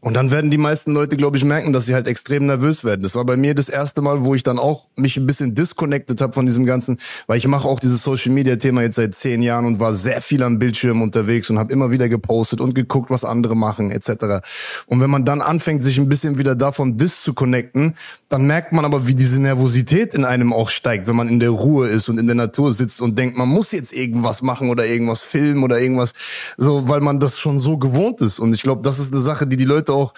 und 0.01 0.15
dann 0.15 0.31
werden 0.31 0.51
die 0.51 0.59
meisten 0.59 0.93
Leute, 0.93 1.17
glaube 1.17 1.37
ich, 1.37 1.45
merken, 1.45 1.73
dass 1.73 1.87
sie 1.87 1.95
halt 1.95 2.07
extrem 2.07 2.47
nervös 2.47 2.85
werden. 2.85 3.03
Das 3.03 3.17
war 3.17 3.25
bei 3.25 3.37
mir 3.37 3.57
das 3.57 3.69
erste 3.69 4.01
Mal, 4.01 4.25
wo 4.25 4.37
ich 4.37 4.45
dann 4.45 4.61
auch 4.61 4.87
mich 4.95 5.17
ein 5.17 5.27
bisschen 5.27 5.57
disconnected 5.57 6.21
habe 6.21 6.33
von 6.33 6.47
diesem 6.47 6.65
ganzen, 6.65 6.99
weil 7.27 7.39
ich 7.39 7.49
mache 7.49 7.67
auch 7.67 7.81
dieses 7.81 8.05
Social 8.05 8.31
Media 8.33 8.55
Thema 8.57 8.83
jetzt 8.83 8.95
seit 8.95 9.17
zehn 9.17 9.43
Jahren 9.43 9.67
und 9.67 9.81
war 9.81 9.95
sehr 9.95 10.21
viel 10.21 10.45
am 10.45 10.61
Bildschirm 10.61 11.03
unterwegs 11.03 11.51
und 11.51 11.59
habe 11.59 11.73
immer 11.73 11.91
wieder 11.91 12.09
gepostet 12.09 12.61
und 12.61 12.77
geguckt, 12.77 13.11
was 13.11 13.25
andere 13.25 13.57
machen 13.57 13.91
etc. 13.91 14.47
Und 14.87 15.01
wenn 15.01 15.11
man 15.11 15.25
dann 15.25 15.43
anfängt, 15.43 15.83
sich 15.83 15.99
ein 15.99 16.09
bisschen 16.09 16.39
wieder 16.39 16.55
davon 16.55 16.97
disconnecten, 16.97 17.95
dann 18.29 18.47
merkt 18.47 18.73
man 18.73 18.85
aber, 18.85 19.09
wie 19.09 19.15
diese 19.15 19.41
Nervosität 19.41 20.15
in 20.15 20.25
einem 20.25 20.53
auch 20.53 20.69
steigt, 20.69 21.09
wenn 21.09 21.17
man 21.17 21.29
in 21.29 21.41
der 21.41 21.51
Ruhe 21.51 21.89
ist 21.89 22.09
und 22.09 22.19
in 22.19 22.27
der 22.27 22.37
Natur 22.37 22.73
sitzt 22.73 23.01
und 23.01 23.19
denkt, 23.19 23.37
man 23.37 23.49
muss 23.49 23.73
jetzt 23.73 23.93
irgendwas 23.93 24.43
machen 24.43 24.71
oder 24.71 24.87
irgendwas 24.87 25.25
filmen 25.25 25.65
oder 25.65 25.81
irgendwas, 25.81 26.13
so, 26.57 26.89
weil 26.89 27.01
man 27.01 27.19
das 27.19 27.39
schon 27.39 27.59
so 27.59 27.79
gewohnt 27.79 28.21
ist. 28.21 28.39
Und 28.39 28.55
ich 28.55 28.63
glaube, 28.63 28.83
das 28.83 29.01
ist 29.01 29.13
eine 29.13 29.21
Sache, 29.21 29.47
die 29.47 29.57
die 29.57 29.65
Leute 29.65 29.88
Leute 29.89 29.93
auch 29.93 30.15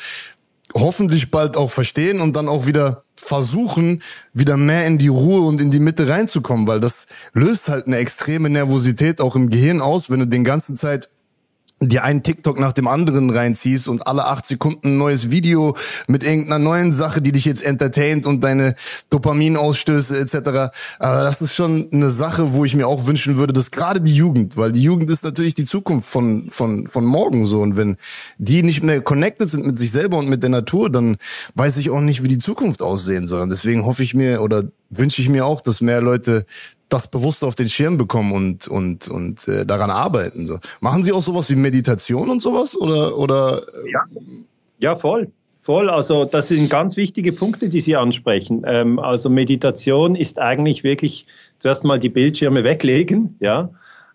hoffentlich 0.74 1.30
bald 1.30 1.56
auch 1.56 1.70
verstehen 1.70 2.20
und 2.20 2.36
dann 2.36 2.48
auch 2.48 2.66
wieder 2.66 3.04
versuchen, 3.16 4.02
wieder 4.32 4.56
mehr 4.56 4.86
in 4.86 4.98
die 4.98 5.08
Ruhe 5.08 5.40
und 5.40 5.60
in 5.60 5.70
die 5.70 5.80
Mitte 5.80 6.08
reinzukommen, 6.08 6.66
weil 6.66 6.80
das 6.80 7.06
löst 7.32 7.68
halt 7.68 7.86
eine 7.86 7.96
extreme 7.96 8.48
Nervosität 8.48 9.20
auch 9.20 9.36
im 9.36 9.50
Gehirn 9.50 9.80
aus, 9.80 10.10
wenn 10.10 10.20
du 10.20 10.26
den 10.26 10.44
ganzen 10.44 10.76
Zeit 10.76 11.08
dir 11.82 12.04
einen 12.04 12.22
TikTok 12.22 12.60
nach 12.60 12.72
dem 12.72 12.86
anderen 12.86 13.30
reinziehst 13.30 13.88
und 13.88 14.06
alle 14.06 14.26
acht 14.26 14.44
Sekunden 14.44 14.88
ein 14.88 14.98
neues 14.98 15.30
Video 15.30 15.76
mit 16.08 16.22
irgendeiner 16.22 16.58
neuen 16.58 16.92
Sache, 16.92 17.22
die 17.22 17.32
dich 17.32 17.46
jetzt 17.46 17.64
entertaint 17.64 18.26
und 18.26 18.44
deine 18.44 18.74
Dopaminausstöße 19.08 20.18
etc. 20.18 20.72
Aber 20.98 21.22
das 21.22 21.40
ist 21.40 21.54
schon 21.54 21.88
eine 21.90 22.10
Sache, 22.10 22.52
wo 22.52 22.66
ich 22.66 22.76
mir 22.76 22.86
auch 22.86 23.06
wünschen 23.06 23.36
würde, 23.36 23.54
dass 23.54 23.70
gerade 23.70 24.02
die 24.02 24.14
Jugend, 24.14 24.58
weil 24.58 24.72
die 24.72 24.82
Jugend 24.82 25.10
ist 25.10 25.24
natürlich 25.24 25.54
die 25.54 25.64
Zukunft 25.64 26.08
von, 26.08 26.50
von, 26.50 26.86
von 26.86 27.04
morgen 27.04 27.46
so 27.46 27.62
und 27.62 27.76
wenn 27.78 27.96
die 28.36 28.62
nicht 28.62 28.82
mehr 28.82 29.00
connected 29.00 29.48
sind 29.48 29.64
mit 29.64 29.78
sich 29.78 29.90
selber 29.90 30.18
und 30.18 30.28
mit 30.28 30.42
der 30.42 30.50
Natur, 30.50 30.90
dann 30.90 31.16
weiß 31.54 31.78
ich 31.78 31.88
auch 31.88 32.00
nicht, 32.00 32.22
wie 32.22 32.28
die 32.28 32.38
Zukunft 32.38 32.82
aussehen 32.82 33.26
soll. 33.26 33.40
Und 33.40 33.48
deswegen 33.48 33.86
hoffe 33.86 34.02
ich 34.02 34.14
mir 34.14 34.42
oder 34.42 34.64
wünsche 34.90 35.22
ich 35.22 35.28
mir 35.28 35.46
auch, 35.46 35.62
dass 35.62 35.80
mehr 35.80 36.02
Leute 36.02 36.44
das 36.92 37.10
bewusst 37.10 37.42
auf 37.44 37.54
den 37.54 37.68
Schirm 37.68 37.96
bekommen 37.96 38.32
und 38.32 38.68
und 38.68 39.08
und 39.08 39.48
äh, 39.48 39.64
daran 39.64 39.90
arbeiten. 39.90 40.46
So. 40.46 40.58
Machen 40.80 41.02
Sie 41.04 41.12
auch 41.12 41.22
sowas 41.22 41.48
wie 41.50 41.56
Meditation 41.56 42.28
und 42.28 42.42
sowas 42.42 42.76
oder 42.76 43.16
oder? 43.16 43.62
Ja, 43.90 44.04
ja 44.78 44.96
voll. 44.96 45.30
Voll, 45.62 45.90
also 45.90 46.24
das 46.24 46.48
sind 46.48 46.70
ganz 46.70 46.96
wichtige 46.96 47.32
Punkte, 47.32 47.68
die 47.68 47.80
Sie 47.80 47.94
ansprechen. 47.94 48.62
Ähm, 48.66 48.98
also 48.98 49.28
Meditation 49.28 50.16
ist 50.16 50.38
eigentlich 50.38 50.84
wirklich 50.84 51.26
zuerst 51.58 51.84
mal 51.84 51.98
die 51.98 52.08
Bildschirme 52.08 52.64
weglegen, 52.64 53.36
ja, 53.40 53.70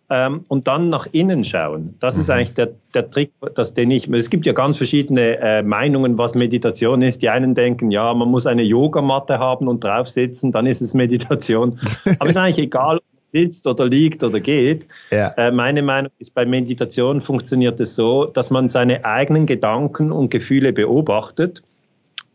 ähm, 0.10 0.46
und 0.48 0.68
dann 0.68 0.90
nach 0.90 1.08
innen 1.12 1.44
schauen. 1.44 1.96
Das 2.00 2.16
mhm. 2.16 2.22
ist 2.22 2.30
eigentlich 2.30 2.54
der, 2.54 2.70
der 2.94 3.10
Trick, 3.10 3.32
das, 3.56 3.74
den 3.74 3.92
ich, 3.92 4.08
es 4.10 4.30
gibt 4.30 4.46
ja 4.46 4.54
ganz 4.54 4.78
verschiedene 4.78 5.38
äh, 5.40 5.64
Meinungen, 5.64 6.18
was 6.18 6.36
Meditation 6.36 7.02
ist. 7.02 7.22
Die 7.22 7.30
einen 7.30 7.56
denken, 7.56 7.92
ja, 7.92 8.14
man 8.14 8.30
muss 8.30 8.46
eine 8.46 8.64
Yogamatte 8.64 9.40
haben 9.40 9.68
und 9.68 9.84
drauf 9.84 10.08
sitzen, 10.08 10.52
dann 10.52 10.66
ist 10.66 10.82
es 10.82 10.94
Meditation. 10.94 11.80
Aber 12.20 12.30
es 12.30 12.30
ist 12.30 12.38
eigentlich 12.38 12.66
egal, 12.66 12.98
ob 12.98 13.04
man 13.14 13.24
sitzt 13.28 13.68
oder 13.68 13.88
liegt 13.88 14.24
oder 14.24 14.40
geht. 14.40 14.88
Ja. 15.12 15.30
Äh, 15.38 15.52
meine 15.52 15.82
Meinung 15.82 16.12
ist, 16.20 16.34
bei 16.34 16.46
Meditation 16.46 17.22
funktioniert 17.22 17.80
es 17.80 17.96
so, 17.96 18.26
dass 18.26 18.52
man 18.52 18.68
seine 18.68 19.06
eigenen 19.06 19.46
Gedanken 19.46 20.12
und 20.12 20.30
Gefühle 20.30 20.74
beobachtet 20.74 21.64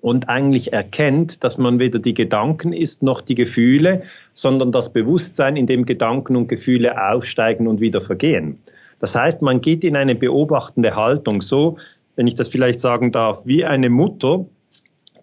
und 0.00 0.28
eigentlich 0.28 0.72
erkennt, 0.72 1.44
dass 1.44 1.58
man 1.58 1.78
weder 1.78 1.98
die 1.98 2.14
Gedanken 2.14 2.72
ist 2.72 3.02
noch 3.02 3.20
die 3.20 3.34
Gefühle, 3.34 4.02
sondern 4.32 4.72
das 4.72 4.92
Bewusstsein, 4.92 5.56
in 5.56 5.66
dem 5.66 5.84
Gedanken 5.84 6.36
und 6.36 6.48
Gefühle 6.48 7.10
aufsteigen 7.10 7.66
und 7.66 7.80
wieder 7.80 8.00
vergehen. 8.00 8.58
Das 8.98 9.14
heißt, 9.14 9.42
man 9.42 9.60
geht 9.60 9.84
in 9.84 9.96
eine 9.96 10.14
beobachtende 10.14 10.94
Haltung, 10.96 11.40
so, 11.40 11.78
wenn 12.16 12.26
ich 12.26 12.34
das 12.34 12.48
vielleicht 12.48 12.80
sagen 12.80 13.12
darf, 13.12 13.40
wie 13.44 13.64
eine 13.64 13.88
Mutter, 13.88 14.44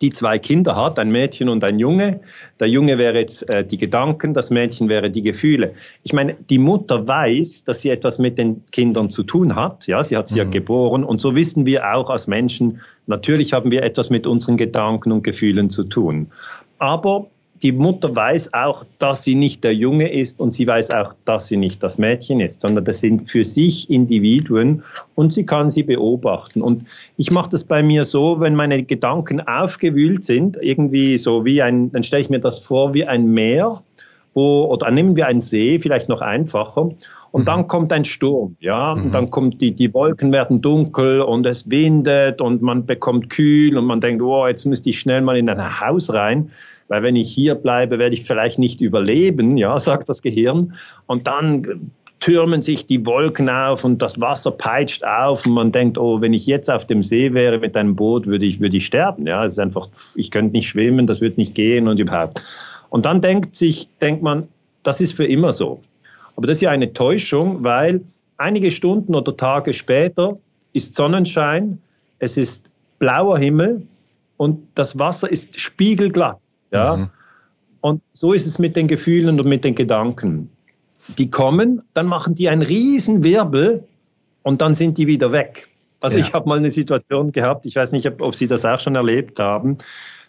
die 0.02 0.12
zwei 0.12 0.38
Kinder 0.40 0.76
hat, 0.76 1.00
ein 1.00 1.12
Mädchen 1.12 1.50
und 1.50 1.64
ein 1.64 1.80
Junge. 1.80 2.20
Der 2.60 2.68
Junge 2.68 2.98
wäre 2.98 3.20
jetzt 3.20 3.50
äh, 3.50 3.66
die 3.66 3.78
Gedanken, 3.78 4.34
das 4.34 4.50
Mädchen 4.50 4.90
wäre 4.90 5.10
die 5.10 5.22
Gefühle. 5.22 5.74
Ich 6.04 6.14
meine, 6.14 6.36
die 6.50 6.60
Mutter 6.60 7.08
weiß, 7.08 7.64
dass 7.64 7.82
sie 7.82 7.90
etwas 7.90 8.20
mit 8.20 8.38
den 8.38 8.64
Kindern 8.72 9.10
zu 9.10 9.24
tun 9.24 9.56
hat. 9.56 9.88
Ja, 9.88 10.04
sie 10.04 10.18
hat 10.18 10.28
sie 10.28 10.36
mhm. 10.36 10.46
ja 10.46 10.50
geboren. 10.52 11.04
Und 11.04 11.22
so 11.22 11.36
wissen 11.36 11.66
wir 11.66 11.94
auch 11.94 12.10
als 12.10 12.28
Menschen, 12.28 12.82
natürlich 13.08 13.54
haben 13.54 13.72
wir 13.72 13.84
etwas 13.84 14.10
mit 14.10 14.28
unseren 14.28 14.58
Gedanken 14.58 15.12
und 15.12 15.24
Gefühlen 15.24 15.70
zu 15.70 15.84
tun. 15.84 16.32
Aber 16.80 17.28
die 17.64 17.72
Mutter 17.72 18.16
weiß 18.16 18.54
auch, 18.54 18.86
dass 19.00 19.24
sie 19.24 19.36
nicht 19.36 19.64
der 19.64 19.74
Junge 19.74 20.12
ist 20.12 20.40
und 20.40 20.54
sie 20.54 20.68
weiß 20.68 20.92
auch, 20.92 21.14
dass 21.26 21.48
sie 21.48 21.58
nicht 21.58 21.82
das 21.82 21.98
Mädchen 21.98 22.40
ist, 22.40 22.62
sondern 22.62 22.86
das 22.86 23.00
sind 23.00 23.30
für 23.30 23.44
sich 23.44 23.90
Individuen 23.90 24.84
und 25.16 25.34
sie 25.34 25.46
kann 25.46 25.70
sie 25.70 25.84
beobachten. 25.84 26.62
Und 26.62 26.86
ich 27.18 27.32
mache 27.32 27.50
das 27.50 27.64
bei 27.64 27.82
mir 27.82 28.04
so, 28.04 28.40
wenn 28.40 28.56
meine 28.56 28.84
Gedanken 28.84 29.42
aufgewühlt 29.42 30.24
sind, 30.24 30.58
irgendwie 30.62 31.18
so 31.18 31.46
wie 31.46 31.62
ein, 31.62 31.92
dann 31.92 32.04
stelle 32.04 32.22
ich 32.22 32.30
mir 32.30 32.40
das 32.40 32.60
vor 32.60 32.94
wie 32.94 33.06
ein 33.06 33.28
Meer, 33.28 33.82
wo, 34.34 34.66
oder 34.66 34.92
nehmen 34.92 35.16
wir 35.16 35.26
einen 35.26 35.42
See, 35.42 35.80
vielleicht 35.80 36.10
noch 36.10 36.22
einfacher. 36.22 36.92
Und 37.32 37.42
mhm. 37.42 37.46
dann 37.46 37.68
kommt 37.68 37.92
ein 37.92 38.06
Sturm, 38.06 38.56
ja, 38.60 38.96
mhm. 38.96 39.06
und 39.06 39.16
dann 39.16 39.32
kommt 39.32 39.62
die, 39.62 39.72
die 39.72 39.94
Wolken 39.94 40.32
werden 40.32 40.62
dunkel 40.62 41.22
und 41.22 41.46
es 41.46 41.70
windet 41.70 42.40
und 42.40 42.62
man 42.62 42.86
bekommt 42.86 43.30
kühl 43.30 43.78
und 43.78 43.86
man 43.86 44.00
denkt, 44.00 44.22
oh, 44.22 44.48
jetzt 44.48 44.66
müsste 44.66 44.92
ich 44.92 45.00
schnell 45.00 45.22
mal 45.22 45.38
in 45.38 45.50
ein 45.50 45.80
Haus 45.82 46.14
rein 46.14 46.52
weil 46.88 47.04
wenn 47.04 47.16
ich 47.16 47.32
hier 47.32 47.56
bleibe, 47.56 48.00
werde 48.00 48.16
ich 48.16 48.24
vielleicht 48.24 48.60
nicht 48.60 48.82
überleben, 48.82 49.58
ja, 49.58 49.78
sagt 49.80 50.10
das 50.10 50.22
Gehirn. 50.22 50.74
Und 51.06 51.28
dann 51.28 51.92
türmen 52.20 52.62
sich 52.62 52.88
die 52.88 53.06
Wolken 53.06 53.50
auf 53.50 53.84
und 53.84 54.02
das 54.02 54.20
Wasser 54.20 54.52
peitscht 54.52 55.04
auf 55.04 55.46
und 55.46 55.54
man 55.54 55.72
denkt, 55.72 55.98
oh, 55.98 56.20
wenn 56.22 56.34
ich 56.34 56.48
jetzt 56.48 56.70
auf 56.70 56.86
dem 56.86 57.04
See 57.04 57.34
wäre 57.34 57.60
mit 57.60 57.78
einem 57.78 57.96
Boot, 57.96 58.26
würde 58.26 58.46
ich, 58.46 58.60
würde 58.60 58.78
ich 58.78 58.86
sterben. 58.86 59.28
Ja, 59.28 59.46
es 59.46 59.54
ist 59.54 59.60
einfach, 59.60 59.90
ich 60.16 60.32
könnte 60.32 60.54
nicht 60.54 60.68
schwimmen, 60.68 61.06
das 61.08 61.22
wird 61.22 61.38
nicht 61.38 61.54
gehen 61.54 61.88
und 61.88 62.00
überhaupt. 62.00 62.42
Und 62.90 63.06
dann 63.06 63.22
denkt 63.22 63.56
sich, 63.56 63.88
denkt 64.02 64.24
man, 64.24 64.48
das 64.84 65.02
ist 65.02 65.14
für 65.14 65.26
immer 65.26 65.54
so. 65.54 65.82
Aber 66.36 66.48
das 66.48 66.58
ist 66.58 66.62
ja 66.62 66.70
eine 66.70 66.94
Täuschung, 66.94 67.64
weil 67.64 68.02
einige 68.38 68.72
Stunden 68.72 69.14
oder 69.16 69.36
Tage 69.36 69.74
später 69.74 70.38
ist 70.74 70.96
Sonnenschein, 70.96 71.80
es 72.20 72.38
ist 72.38 72.70
blauer 73.00 73.38
Himmel 73.38 73.86
und 74.38 74.60
das 74.76 74.98
Wasser 74.98 75.32
ist 75.32 75.60
spiegelglatt. 75.60 76.40
Ja? 76.72 76.98
Mhm. 76.98 77.10
Und 77.82 78.02
so 78.14 78.34
ist 78.34 78.46
es 78.46 78.60
mit 78.60 78.76
den 78.76 78.88
Gefühlen 78.88 79.40
und 79.40 79.48
mit 79.48 79.64
den 79.64 79.76
Gedanken. 79.76 80.50
Die 81.18 81.30
kommen, 81.30 81.82
dann 81.94 82.08
machen 82.08 82.36
die 82.36 82.50
einen 82.50 82.62
riesen 82.62 83.24
Wirbel 83.24 83.84
und 84.44 84.62
dann 84.62 84.74
sind 84.74 84.98
die 84.98 85.08
wieder 85.08 85.32
weg. 85.32 85.70
Also 86.02 86.18
ja. 86.18 86.26
ich 86.26 86.34
habe 86.34 86.50
mal 86.50 86.58
eine 86.58 86.72
Situation 86.72 87.32
gehabt, 87.32 87.66
ich 87.66 87.76
weiß 87.76 87.92
nicht, 87.92 88.10
ob 88.22 88.36
Sie 88.36 88.48
das 88.48 88.66
auch 88.66 88.80
schon 88.80 88.96
erlebt 88.96 89.40
haben. 89.40 89.78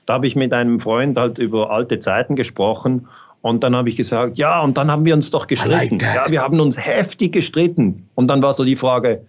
Da 0.06 0.14
habe 0.14 0.26
ich 0.26 0.36
mit 0.36 0.52
einem 0.52 0.80
Freund 0.80 1.18
halt 1.18 1.38
über 1.38 1.70
alte 1.70 1.98
Zeiten 1.98 2.36
gesprochen 2.36 3.08
und 3.40 3.62
dann 3.62 3.76
habe 3.76 3.88
ich 3.88 3.96
gesagt, 3.96 4.38
ja, 4.38 4.60
und 4.60 4.76
dann 4.76 4.90
haben 4.90 5.04
wir 5.04 5.14
uns 5.14 5.30
doch 5.30 5.46
gestritten. 5.46 5.98
Like 5.98 6.02
ja, 6.02 6.30
wir 6.30 6.42
haben 6.42 6.60
uns 6.60 6.76
heftig 6.76 7.32
gestritten. 7.32 8.08
Und 8.14 8.28
dann 8.28 8.42
war 8.42 8.52
so 8.52 8.64
die 8.64 8.76
Frage, 8.76 9.24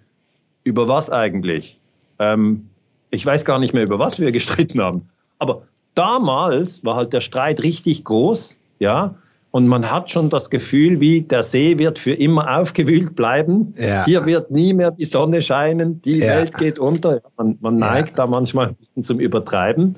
über 0.63 0.87
was 0.87 1.09
eigentlich? 1.09 1.79
Ähm, 2.17 2.69
ich 3.11 3.25
weiß 3.25 3.45
gar 3.45 3.59
nicht 3.59 3.73
mehr, 3.73 3.83
über 3.83 3.99
was 3.99 4.19
wir 4.19 4.31
gestritten 4.31 4.81
haben. 4.81 5.09
Aber 5.37 5.63
damals 5.95 6.83
war 6.83 6.95
halt 6.95 7.13
der 7.13 7.21
Streit 7.21 7.61
richtig 7.63 8.03
groß, 8.03 8.57
ja. 8.79 9.15
Und 9.51 9.67
man 9.67 9.89
hat 9.89 10.11
schon 10.11 10.29
das 10.29 10.51
Gefühl, 10.51 10.99
wie 10.99 11.21
der 11.21 11.41
See 11.41 11.79
wird 11.79 11.97
für 11.97 12.13
immer 12.13 12.59
aufgewühlt 12.59 13.15
bleiben. 13.15 13.73
Ja. 13.77 14.05
Hier 14.05 14.27
wird 14.27 14.51
nie 14.51 14.75
mehr 14.75 14.91
die 14.91 15.05
Sonne 15.05 15.41
scheinen, 15.41 16.03
die 16.03 16.19
ja. 16.19 16.35
Welt 16.35 16.55
geht 16.55 16.77
unter. 16.77 17.21
Man, 17.35 17.57
man 17.59 17.75
neigt 17.77 18.11
ja. 18.11 18.15
da 18.17 18.27
manchmal 18.27 18.67
ein 18.67 18.75
bisschen 18.75 19.03
zum 19.03 19.19
Übertreiben. 19.19 19.97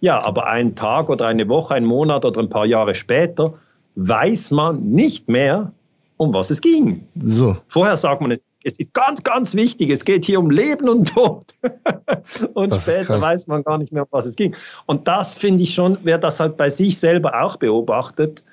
Ja, 0.00 0.24
aber 0.24 0.46
ein 0.46 0.76
Tag 0.76 1.08
oder 1.08 1.26
eine 1.26 1.48
Woche, 1.48 1.74
ein 1.74 1.84
Monat 1.84 2.24
oder 2.24 2.40
ein 2.40 2.50
paar 2.50 2.66
Jahre 2.66 2.94
später 2.94 3.54
weiß 3.96 4.50
man 4.50 4.90
nicht 4.90 5.28
mehr, 5.28 5.72
um 6.16 6.32
was 6.32 6.50
es 6.50 6.60
ging. 6.60 7.06
So. 7.16 7.56
Vorher 7.68 7.96
sagt 7.96 8.20
man, 8.20 8.38
es 8.62 8.78
ist 8.78 8.92
ganz, 8.94 9.22
ganz 9.22 9.54
wichtig, 9.54 9.90
es 9.90 10.04
geht 10.04 10.24
hier 10.24 10.38
um 10.38 10.50
Leben 10.50 10.88
und 10.88 11.12
Tod. 11.12 11.44
und 12.54 12.72
das 12.72 12.82
später 12.82 13.20
weiß 13.20 13.46
man 13.46 13.64
gar 13.64 13.78
nicht 13.78 13.92
mehr, 13.92 14.02
um 14.02 14.08
was 14.10 14.26
es 14.26 14.36
ging. 14.36 14.54
Und 14.86 15.08
das 15.08 15.32
finde 15.32 15.64
ich 15.64 15.74
schon, 15.74 15.98
wer 16.02 16.18
das 16.18 16.40
halt 16.40 16.56
bei 16.56 16.68
sich 16.68 16.98
selber 16.98 17.42
auch 17.42 17.56
beobachtet, 17.56 18.44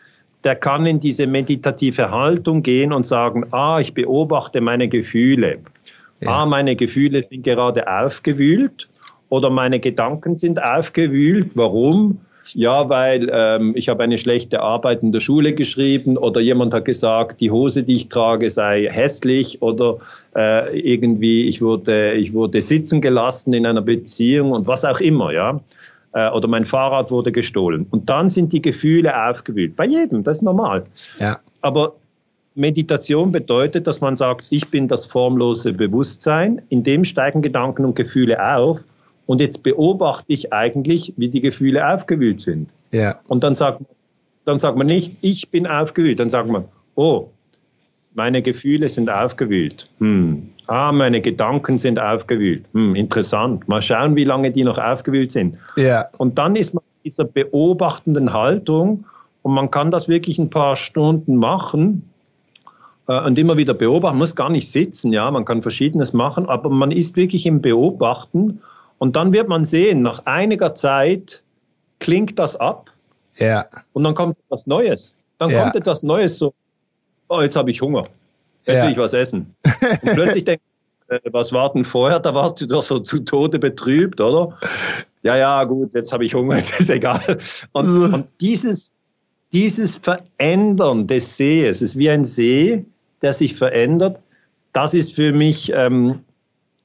der 0.44 0.56
kann 0.56 0.86
in 0.88 1.00
diese 1.00 1.28
meditative 1.28 2.10
Haltung 2.10 2.64
gehen 2.64 2.94
und 2.94 3.06
sagen, 3.06 3.46
ah, 3.52 3.80
ich 3.80 3.94
beobachte 3.94 4.60
meine 4.60 4.88
Gefühle. 4.88 5.60
Ja. 6.20 6.42
Ah, 6.42 6.46
meine 6.46 6.76
Gefühle 6.76 7.22
sind 7.22 7.44
gerade 7.44 7.88
aufgewühlt 7.88 8.90
oder 9.30 9.50
meine 9.50 9.80
Gedanken 9.80 10.36
sind 10.36 10.62
aufgewühlt. 10.62 11.56
Warum? 11.56 12.22
Ja, 12.54 12.90
weil 12.90 13.30
ähm, 13.32 13.74
ich 13.76 13.90
habe 13.90 14.04
eine 14.04 14.18
schlechte 14.18 14.62
Arbeit 14.62 15.04
in 15.04 15.12
der 15.12 15.20
Schule 15.20 15.54
geschrieben 15.54 16.18
oder 16.18 16.42
jemand 16.42 16.74
hat 16.74 16.86
gesagt, 16.86 17.40
die 17.40 17.52
Hose, 17.52 17.84
die 17.84 17.94
ich 17.94 18.10
trage, 18.10 18.50
sei 18.50 18.88
hässlich 18.92 19.62
oder 19.62 19.98
äh, 20.36 20.80
irgendwie 20.80 21.48
ich 21.48 21.62
wurde, 21.62 22.14
ich 22.14 22.34
wurde 22.34 22.62
sitzen 22.62 23.02
gelassen 23.02 23.54
in 23.54 23.66
einer 23.66 23.82
Beziehung 23.82 24.52
und 24.52 24.68
was 24.68 24.86
auch 24.86 25.00
immer, 25.00 25.32
ja. 25.32 25.60
Äh, 26.14 26.30
oder 26.32 26.48
mein 26.48 26.66
Fahrrad 26.66 27.12
wurde 27.12 27.32
gestohlen. 27.32 27.86
Und 27.90 28.10
dann 28.10 28.30
sind 28.30 28.52
die 28.52 28.62
Gefühle 28.62 29.30
aufgewühlt. 29.30 29.76
Bei 29.76 29.86
jedem, 29.86 30.24
das 30.24 30.38
ist 30.38 30.44
normal. 30.44 30.84
Ja. 31.20 31.40
Aber 31.62 31.94
Meditation 32.56 33.32
bedeutet, 33.32 33.88
dass 33.88 34.02
man 34.02 34.18
sagt, 34.18 34.46
ich 34.50 34.70
bin 34.70 34.90
das 34.90 35.06
formlose 35.06 35.72
Bewusstsein, 35.72 36.62
in 36.68 36.84
dem 36.84 37.06
steigen 37.06 37.42
Gedanken 37.42 37.86
und 37.86 37.96
Gefühle 37.96 38.56
auf 38.56 38.82
und 39.32 39.40
jetzt 39.40 39.64
beobachte 39.64 40.26
ich 40.28 40.52
eigentlich, 40.52 41.14
wie 41.16 41.30
die 41.30 41.40
Gefühle 41.40 41.88
aufgewühlt 41.94 42.42
sind. 42.42 42.70
Ja. 42.92 43.16
Und 43.30 43.46
dann 43.46 43.56
sagt, 43.56 43.82
dann 44.44 44.58
sagt 44.58 44.78
man 44.78 44.88
nicht, 44.88 45.16
ich 45.22 45.48
bin 45.48 45.68
aufgewühlt. 45.68 46.20
Dann 46.20 46.30
sagt 46.30 46.50
man, 46.50 46.66
oh, 46.96 47.30
meine 48.14 48.42
Gefühle 48.42 48.90
sind 48.90 49.10
aufgewühlt. 49.10 49.88
Hm. 50.00 50.50
Ah, 50.68 50.92
meine 50.92 51.22
Gedanken 51.22 51.78
sind 51.78 51.98
aufgewühlt. 51.98 52.66
Hm, 52.74 52.94
interessant. 52.96 53.70
Mal 53.70 53.82
schauen, 53.82 54.18
wie 54.18 54.26
lange 54.26 54.52
die 54.52 54.66
noch 54.66 54.78
aufgewühlt 54.78 55.32
sind. 55.32 55.56
Ja. 55.78 56.10
Und 56.18 56.38
dann 56.38 56.58
ist 56.58 56.74
man 56.74 56.84
in 56.84 57.04
dieser 57.06 57.24
beobachtenden 57.24 58.34
Haltung 58.34 59.06
und 59.44 59.54
man 59.54 59.72
kann 59.72 59.92
das 59.92 60.10
wirklich 60.10 60.40
ein 60.40 60.50
paar 60.50 60.76
Stunden 60.76 61.38
machen 61.38 62.10
äh, 63.08 63.22
und 63.22 63.40
immer 63.40 63.56
wieder 63.56 63.76
beobachten. 63.76 64.18
Man 64.18 64.24
muss 64.24 64.36
gar 64.36 64.50
nicht 64.50 64.70
sitzen, 64.70 65.14
ja, 65.14 65.32
man 65.32 65.46
kann 65.46 65.62
Verschiedenes 65.62 66.12
machen, 66.12 66.50
aber 66.50 66.70
man 66.70 66.92
ist 66.92 67.16
wirklich 67.16 67.46
im 67.46 67.62
Beobachten 67.62 68.60
und 69.02 69.16
dann 69.16 69.34
wird 69.34 69.48
man 69.48 69.66
sehen, 69.66 70.04
nach 70.04 70.28
einiger 70.28 70.76
Zeit 70.76 71.42
klingt 71.98 72.38
das 72.38 72.56
ab. 72.56 72.92
Ja. 73.38 73.66
Und 73.94 74.04
dann 74.04 74.14
kommt 74.14 74.38
etwas 74.46 74.68
Neues. 74.68 75.16
Dann 75.40 75.50
ja. 75.50 75.64
kommt 75.64 75.76
etwas 75.76 76.04
Neues 76.04 76.38
so, 76.38 76.54
oh, 77.28 77.42
jetzt 77.42 77.56
habe 77.56 77.72
ich 77.72 77.82
Hunger. 77.82 78.04
Jetzt 78.60 78.76
ja. 78.76 78.84
will 78.84 78.92
ich 78.92 79.00
was 79.00 79.14
essen. 79.14 79.56
Und 80.04 80.14
plötzlich 80.14 80.46
denke 80.46 80.62
ich, 81.08 81.16
äh, 81.16 81.34
was 81.34 81.52
war 81.52 81.74
denn 81.74 81.84
vorher? 81.84 82.20
Da 82.20 82.36
warst 82.36 82.62
du 82.62 82.68
doch 82.68 82.84
so 82.84 83.00
zu 83.00 83.22
Tode 83.22 83.58
betrübt, 83.58 84.22
oder? 84.22 84.56
Ja, 85.24 85.36
ja, 85.36 85.64
gut, 85.64 85.96
jetzt 85.96 86.14
habe 86.14 86.24
ich 86.24 86.36
Hunger, 86.36 86.56
jetzt 86.58 86.80
ist 86.80 86.92
egal. 86.92 87.40
Und, 87.72 88.14
und 88.14 88.28
dieses, 88.40 88.92
dieses 89.52 89.96
Verändern 89.96 91.08
des 91.08 91.38
Sees, 91.38 91.82
ist 91.82 91.98
wie 91.98 92.12
ein 92.12 92.24
See, 92.24 92.86
der 93.24 93.34
sich 93.34 93.56
verändert. 93.56 94.20
Das 94.74 94.94
ist 94.94 95.16
für 95.16 95.34
mich 95.34 95.72
ähm, 95.74 96.20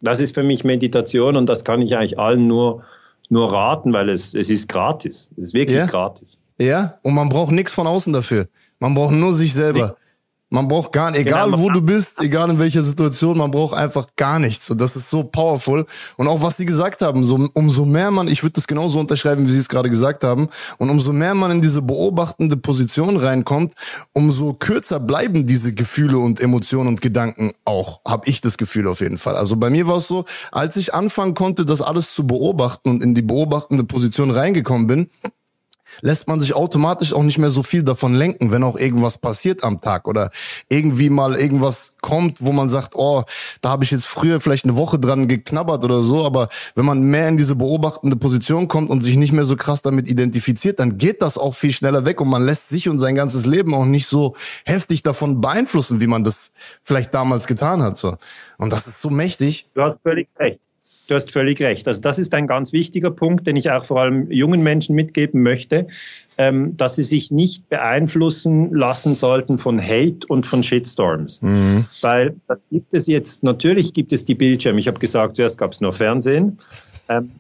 das 0.01 0.21
ist 0.21 0.35
für 0.35 0.43
mich 0.43 0.65
Meditation 0.65 1.37
und 1.37 1.47
das 1.47 1.65
kann 1.65 1.83
ich 1.83 1.97
eigentlich 1.97 2.19
allen 2.19 2.47
nur, 2.47 2.85
nur 3.29 3.53
raten, 3.53 3.93
weil 3.93 4.09
es, 4.09 4.35
es 4.35 4.51
ist 4.51 4.69
gratis. 4.69 5.31
Es 5.37 5.47
ist 5.47 5.55
wirklich 5.55 5.79
ja. 5.79 5.87
gratis. 5.87 6.39
Ja, 6.59 6.99
und 7.03 7.15
man 7.15 7.29
braucht 7.29 7.53
nichts 7.53 7.73
von 7.73 7.87
außen 7.87 8.13
dafür. 8.13 8.47
Man 8.79 8.95
braucht 8.95 9.13
nur 9.13 9.33
sich 9.33 9.53
selber. 9.55 9.97
Man 10.49 10.69
braucht 10.69 10.93
gar 10.93 11.11
nicht, 11.11 11.23
egal 11.23 11.51
genau, 11.51 11.59
wo 11.59 11.71
du 11.71 11.83
bist, 11.83 12.23
egal 12.23 12.49
in 12.51 12.61
welcher 12.61 12.83
Situation, 12.83 13.37
man 13.37 13.51
braucht 13.51 13.77
einfach 13.77 14.07
gar 14.15 14.39
nichts. 14.39 14.71
Und 14.71 14.81
das 14.81 14.95
ist 14.95 15.11
so 15.11 15.25
powerful. 15.25 15.87
Und 16.17 16.29
auch 16.29 16.41
was 16.41 16.57
sie 16.57 16.67
gesagt 16.67 17.03
haben, 17.03 17.25
so, 17.25 17.49
umso 17.55 17.85
mehr 17.85 18.13
man, 18.13 18.29
ich 18.29 18.45
würde 18.45 18.53
das 18.53 18.69
genauso 18.69 19.01
unterschreiben, 19.01 19.49
wie 19.49 19.51
sie 19.51 19.59
es 19.59 19.69
gerade 19.69 19.91
gesagt 19.91 20.23
haben, 20.23 20.49
und 20.79 20.89
umso 20.89 21.13
mehr 21.13 21.35
man 21.35 21.51
in 21.51 21.63
diese 21.63 21.83
beobachtende 21.83 22.57
Position 22.57 23.17
reinkommt, 23.17 23.73
umso 24.13 24.55
kürzer 24.55 25.01
bleiben 25.01 25.47
diese 25.47 25.75
Gefühle 25.75 26.19
und 26.19 26.41
Emotionen 26.41 26.87
und 26.87 27.01
Gedanken 27.01 27.51
auch, 27.65 28.01
habe 28.07 28.29
ich 28.29 28.41
das 28.41 28.57
Gefühl 28.57 28.87
auf 28.87 29.01
jeden 29.01 29.19
Fall. 29.19 29.35
Also 29.35 29.57
bei 29.57 29.69
mir 29.69 29.89
war 29.89 29.97
es 29.97 30.07
so, 30.07 30.27
als 30.53 30.77
ich 30.77 30.95
anfangen 30.95 31.35
konnte, 31.35 31.67
das 31.67 31.83
alles 31.83 32.15
zu 32.15 32.25
beobachten 32.25 32.89
und 32.89 33.03
in 33.03 33.17
die 33.17 33.23
beobachtende 33.23 33.83
Position 33.83 34.31
reingekommen 34.31 34.87
bin, 34.87 35.11
lässt 36.01 36.29
man 36.29 36.41
sich 36.41 36.55
automatisch 36.55 37.13
auch 37.13 37.23
nicht 37.23 37.39
mehr 37.39 37.51
so 37.51 37.63
viel 37.63 37.83
davon 37.83 38.15
lenken, 38.15 38.53
wenn 38.53 38.63
auch 38.63 38.77
irgendwas 38.77 39.19
passiert 39.19 39.65
am 39.65 39.81
Tag 39.81 40.09
oder 40.09 40.31
irgendwie 40.69 41.11
mal 41.11 41.35
irgendwas 41.37 41.97
kommt, 42.01 42.45
wo 42.45 42.53
man 42.53 42.69
sagt, 42.69 42.95
oh, 42.95 43.25
da 43.61 43.71
habe 43.71 43.85
ich 43.85 43.91
jetzt 43.91 44.07
früher 44.07 44.41
vielleicht 44.41 44.65
eine 44.65 44.77
Woche 44.77 44.99
dran 44.99 45.29
geknabbert 45.29 45.85
oder 45.85 46.03
so, 46.03 46.25
aber 46.25 46.49
wenn 46.75 46.85
man 46.85 47.03
mehr 47.03 47.29
in 47.29 47.37
diese 47.37 47.57
beobachtende 47.57 48.17
Position 48.17 48.69
kommt 48.69 48.91
und 48.91 49.03
sich 49.03 49.17
nicht 49.17 49.33
mehr 49.33 49.45
so 49.45 49.57
krass 49.57 49.83
damit 49.83 50.09
identifiziert, 50.09 50.81
dann 50.81 50.99
geht 50.99 51.23
das 51.23 51.39
auch 51.39 51.55
viel 51.55 51.73
schneller 51.73 52.05
weg 52.05 52.21
und 52.21 52.29
man 52.29 52.45
lässt 52.45 52.69
sich 52.69 52.89
und 52.89 52.99
sein 52.99 53.15
ganzes 53.15 53.47
Leben 53.47 53.75
auch 53.75 53.85
nicht 53.85 54.07
so 54.07 54.35
heftig 54.65 55.03
davon 55.03 55.41
beeinflussen, 55.41 56.01
wie 56.01 56.07
man 56.07 56.25
das 56.25 56.53
vielleicht 56.81 57.15
damals 57.15 57.47
getan 57.47 57.83
hat. 57.83 57.97
So. 57.97 58.17
Und 58.59 58.73
das 58.73 58.87
ist 58.87 59.01
so 59.01 59.11
mächtig. 59.11 59.69
Du 59.75 59.83
hast 59.83 60.01
völlig 60.03 60.29
recht. 60.39 60.61
Du 61.09 61.15
hast 61.15 61.31
völlig 61.31 61.61
recht. 61.61 61.87
Also 61.87 62.01
das 62.01 62.19
ist 62.19 62.35
ein 62.35 62.47
ganz 62.47 62.73
wichtiger 62.73 63.11
Punkt, 63.11 63.47
den 63.47 63.57
ich 63.57 63.71
auch 63.71 63.85
vor 63.85 64.01
allem 64.01 64.31
jungen 64.31 64.63
Menschen 64.63 64.95
mitgeben 64.97 65.43
möchte, 65.43 65.87
ähm, 66.37 66.77
dass 66.77 66.97
sie 66.97 67.05
sich 67.05 67.31
nicht 67.31 67.69
beeinflussen 67.69 68.75
lassen 68.75 69.15
sollten 69.15 69.59
von 69.59 69.81
Hate 69.81 70.27
und 70.29 70.47
von 70.47 70.63
Shitstorms. 70.63 71.43
Mhm. 71.43 71.85
Weil 72.01 72.37
das 72.49 72.65
gibt 72.71 72.93
es 72.93 73.07
jetzt, 73.07 73.43
natürlich 73.45 73.93
gibt 73.93 74.13
es 74.13 74.25
die 74.25 74.35
Bildschirme. 74.35 74.81
Ich 74.81 74.89
habe 74.89 74.99
gesagt, 74.99 75.37
zuerst 75.37 75.59
gab 75.59 75.73
es 75.73 75.81
nur 75.81 75.93
Fernsehen. 75.93 76.59
Ähm, 77.09 77.31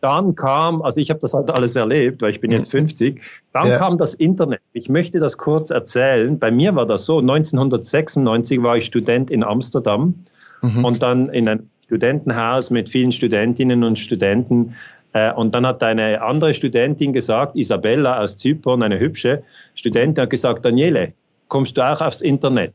dann 0.00 0.34
kam, 0.34 0.82
also 0.82 1.00
ich 1.00 1.08
habe 1.08 1.20
das 1.20 1.32
halt 1.32 1.50
alles 1.50 1.74
erlebt, 1.74 2.20
weil 2.20 2.30
ich 2.30 2.40
bin 2.40 2.50
jetzt 2.50 2.70
50, 2.70 3.20
dann 3.54 3.68
ja. 3.68 3.78
kam 3.78 3.96
das 3.96 4.12
Internet. 4.12 4.60
Ich 4.74 4.90
möchte 4.90 5.20
das 5.20 5.38
kurz 5.38 5.70
erzählen. 5.70 6.38
Bei 6.38 6.50
mir 6.50 6.74
war 6.74 6.84
das 6.84 7.06
so, 7.06 7.18
1996 7.20 8.62
war 8.62 8.76
ich 8.76 8.84
Student 8.84 9.30
in 9.30 9.42
Amsterdam 9.42 10.26
mhm. 10.60 10.84
und 10.84 11.02
dann 11.02 11.30
in 11.30 11.48
einem 11.48 11.70
Studentenhaus 11.86 12.70
mit 12.70 12.88
vielen 12.88 13.12
Studentinnen 13.12 13.84
und 13.84 13.98
Studenten. 13.98 14.74
Äh, 15.12 15.32
und 15.32 15.54
dann 15.54 15.66
hat 15.66 15.82
eine 15.82 16.20
andere 16.22 16.52
Studentin 16.54 17.12
gesagt, 17.12 17.56
Isabella 17.56 18.20
aus 18.20 18.36
Zypern, 18.36 18.82
eine 18.82 18.98
hübsche 18.98 19.42
Studentin, 19.74 20.22
hat 20.22 20.30
gesagt, 20.30 20.64
Daniele, 20.64 21.12
kommst 21.48 21.76
du 21.76 21.82
auch 21.82 22.00
aufs 22.00 22.20
Internet? 22.20 22.74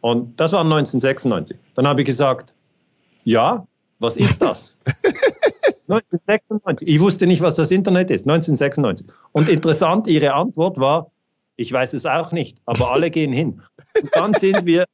Und 0.00 0.38
das 0.38 0.52
war 0.52 0.60
1996. 0.60 1.56
Dann 1.74 1.86
habe 1.86 2.02
ich 2.02 2.06
gesagt, 2.06 2.52
ja, 3.24 3.66
was 3.98 4.16
ist 4.16 4.40
das? 4.42 4.78
1996. 5.88 6.88
Ich 6.88 7.00
wusste 7.00 7.26
nicht, 7.26 7.42
was 7.42 7.56
das 7.56 7.70
Internet 7.70 8.10
ist. 8.10 8.22
1996. 8.22 9.06
Und 9.32 9.48
interessant, 9.48 10.06
ihre 10.06 10.34
Antwort 10.34 10.78
war, 10.78 11.10
ich 11.56 11.72
weiß 11.72 11.94
es 11.94 12.06
auch 12.06 12.32
nicht, 12.32 12.58
aber 12.66 12.90
alle 12.90 13.10
gehen 13.10 13.32
hin. 13.32 13.62
Und 14.00 14.10
dann 14.14 14.34
sind 14.34 14.66
wir 14.66 14.84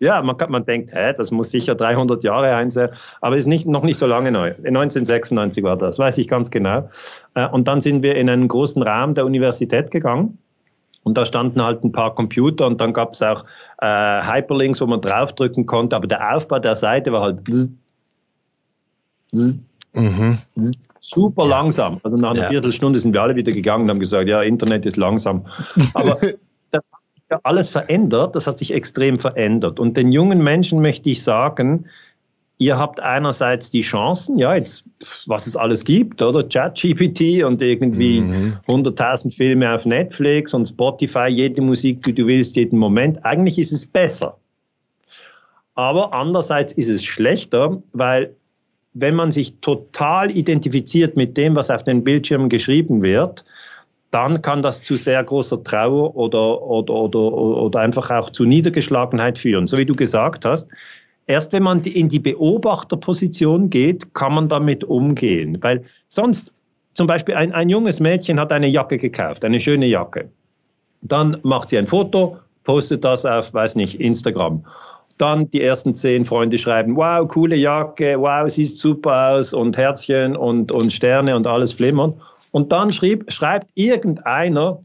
ja, 0.00 0.22
man, 0.22 0.36
kann, 0.36 0.50
man 0.50 0.64
denkt, 0.64 0.92
hä, 0.94 1.12
das 1.14 1.30
muss 1.30 1.50
sicher 1.50 1.74
300 1.74 2.22
Jahre 2.24 2.54
ein 2.54 2.70
sein, 2.70 2.88
aber 3.20 3.36
ist 3.36 3.46
nicht, 3.46 3.66
noch 3.66 3.82
nicht 3.82 3.98
so 3.98 4.06
lange 4.06 4.32
neu. 4.32 4.54
1996 4.56 5.62
war 5.62 5.76
das, 5.76 5.98
weiß 5.98 6.16
ich 6.18 6.26
ganz 6.26 6.50
genau. 6.50 6.88
Äh, 7.34 7.46
und 7.48 7.68
dann 7.68 7.82
sind 7.82 8.02
wir 8.02 8.16
in 8.16 8.30
einen 8.30 8.48
großen 8.48 8.82
Raum 8.82 9.14
der 9.14 9.26
Universität 9.26 9.90
gegangen. 9.90 10.38
Und 11.02 11.16
da 11.16 11.24
standen 11.24 11.62
halt 11.62 11.84
ein 11.84 11.92
paar 11.92 12.14
Computer 12.14 12.66
und 12.66 12.80
dann 12.80 12.92
gab 12.92 13.12
es 13.12 13.22
auch 13.22 13.44
äh, 13.80 14.22
Hyperlinks, 14.22 14.80
wo 14.80 14.86
man 14.86 15.00
draufdrücken 15.00 15.66
konnte. 15.66 15.96
Aber 15.96 16.06
der 16.06 16.34
Aufbau 16.34 16.58
der 16.58 16.74
Seite 16.74 17.12
war 17.12 17.22
halt 17.22 17.44
bzz, 17.44 17.70
bzz, 19.32 19.58
mhm. 19.94 20.38
bzz, 20.54 20.72
super 21.00 21.46
langsam. 21.46 22.00
Also 22.02 22.16
nach 22.16 22.30
einer 22.30 22.42
ja. 22.42 22.48
Viertelstunde 22.48 22.98
sind 22.98 23.12
wir 23.14 23.22
alle 23.22 23.34
wieder 23.34 23.52
gegangen 23.52 23.84
und 23.84 23.90
haben 23.90 24.00
gesagt, 24.00 24.28
ja, 24.28 24.42
Internet 24.42 24.84
ist 24.84 24.96
langsam. 24.98 25.46
Aber 25.94 26.18
ja 27.30 27.40
alles 27.44 27.68
verändert, 27.68 28.34
das 28.34 28.46
hat 28.46 28.58
sich 28.58 28.72
extrem 28.72 29.18
verändert. 29.18 29.78
Und 29.78 29.96
den 29.96 30.12
jungen 30.12 30.42
Menschen 30.42 30.80
möchte 30.80 31.08
ich 31.10 31.22
sagen, 31.22 31.86
ihr 32.58 32.76
habt 32.76 33.00
einerseits 33.00 33.70
die 33.70 33.80
Chancen, 33.80 34.38
ja, 34.38 34.54
jetzt, 34.54 34.84
was 35.26 35.46
es 35.46 35.56
alles 35.56 35.84
gibt, 35.84 36.20
oder? 36.20 36.44
ChatGPT 36.44 37.42
und 37.44 37.62
irgendwie 37.62 38.20
mhm. 38.20 38.56
100.000 38.68 39.34
Filme 39.34 39.72
auf 39.74 39.86
Netflix 39.86 40.52
und 40.52 40.66
Spotify, 40.66 41.28
jede 41.28 41.62
Musik, 41.62 42.02
die 42.02 42.12
du 42.12 42.26
willst, 42.26 42.56
jeden 42.56 42.78
Moment. 42.78 43.24
Eigentlich 43.24 43.58
ist 43.58 43.72
es 43.72 43.86
besser. 43.86 44.36
Aber 45.74 46.12
andererseits 46.12 46.72
ist 46.72 46.88
es 46.88 47.04
schlechter, 47.04 47.82
weil 47.92 48.34
wenn 48.92 49.14
man 49.14 49.30
sich 49.30 49.54
total 49.60 50.36
identifiziert 50.36 51.16
mit 51.16 51.36
dem, 51.36 51.54
was 51.54 51.70
auf 51.70 51.84
den 51.84 52.02
Bildschirmen 52.02 52.48
geschrieben 52.48 53.02
wird, 53.02 53.44
dann 54.10 54.42
kann 54.42 54.62
das 54.62 54.82
zu 54.82 54.96
sehr 54.96 55.22
großer 55.22 55.62
Trauer 55.62 56.16
oder, 56.16 56.62
oder, 56.62 56.94
oder, 56.94 57.18
oder 57.18 57.80
einfach 57.80 58.10
auch 58.10 58.30
zu 58.30 58.44
Niedergeschlagenheit 58.44 59.38
führen. 59.38 59.66
So 59.66 59.78
wie 59.78 59.86
du 59.86 59.94
gesagt 59.94 60.44
hast, 60.44 60.68
erst 61.26 61.52
wenn 61.52 61.62
man 61.62 61.82
in 61.82 62.08
die 62.08 62.18
Beobachterposition 62.18 63.70
geht, 63.70 64.12
kann 64.14 64.34
man 64.34 64.48
damit 64.48 64.82
umgehen. 64.82 65.58
Weil 65.60 65.84
sonst, 66.08 66.52
zum 66.94 67.06
Beispiel 67.06 67.36
ein, 67.36 67.52
ein 67.52 67.68
junges 67.68 68.00
Mädchen 68.00 68.40
hat 68.40 68.50
eine 68.50 68.66
Jacke 68.66 68.96
gekauft, 68.96 69.44
eine 69.44 69.60
schöne 69.60 69.86
Jacke. 69.86 70.28
Dann 71.02 71.38
macht 71.42 71.68
sie 71.68 71.78
ein 71.78 71.86
Foto, 71.86 72.38
postet 72.64 73.04
das 73.04 73.24
auf, 73.24 73.54
weiß 73.54 73.76
nicht, 73.76 74.00
Instagram. 74.00 74.66
Dann 75.18 75.48
die 75.50 75.62
ersten 75.62 75.94
zehn 75.94 76.24
Freunde 76.24 76.58
schreiben, 76.58 76.96
wow, 76.96 77.28
coole 77.28 77.54
Jacke, 77.54 78.16
wow, 78.18 78.50
siehst 78.50 78.78
super 78.78 79.34
aus 79.34 79.54
und 79.54 79.76
Herzchen 79.76 80.34
und, 80.34 80.72
und 80.72 80.92
Sterne 80.92 81.36
und 81.36 81.46
alles 81.46 81.72
flimmern. 81.72 82.14
Und 82.50 82.72
dann 82.72 82.92
schrieb, 82.92 83.30
schreibt 83.32 83.70
irgendeiner, 83.74 84.80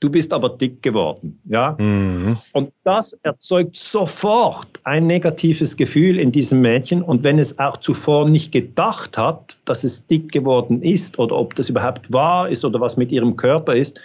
du 0.00 0.10
bist 0.10 0.32
aber 0.32 0.50
dick 0.50 0.82
geworden. 0.82 1.40
Ja? 1.46 1.76
Mhm. 1.78 2.38
Und 2.52 2.72
das 2.84 3.14
erzeugt 3.22 3.76
sofort 3.76 4.68
ein 4.84 5.06
negatives 5.06 5.76
Gefühl 5.76 6.18
in 6.18 6.32
diesem 6.32 6.60
Mädchen. 6.60 7.02
Und 7.02 7.24
wenn 7.24 7.38
es 7.38 7.58
auch 7.58 7.78
zuvor 7.78 8.28
nicht 8.28 8.52
gedacht 8.52 9.16
hat, 9.16 9.58
dass 9.64 9.84
es 9.84 10.06
dick 10.06 10.32
geworden 10.32 10.82
ist 10.82 11.18
oder 11.18 11.36
ob 11.36 11.54
das 11.54 11.68
überhaupt 11.68 12.12
wahr 12.12 12.48
ist 12.48 12.64
oder 12.64 12.80
was 12.80 12.96
mit 12.96 13.10
ihrem 13.10 13.36
Körper 13.36 13.74
ist, 13.74 14.00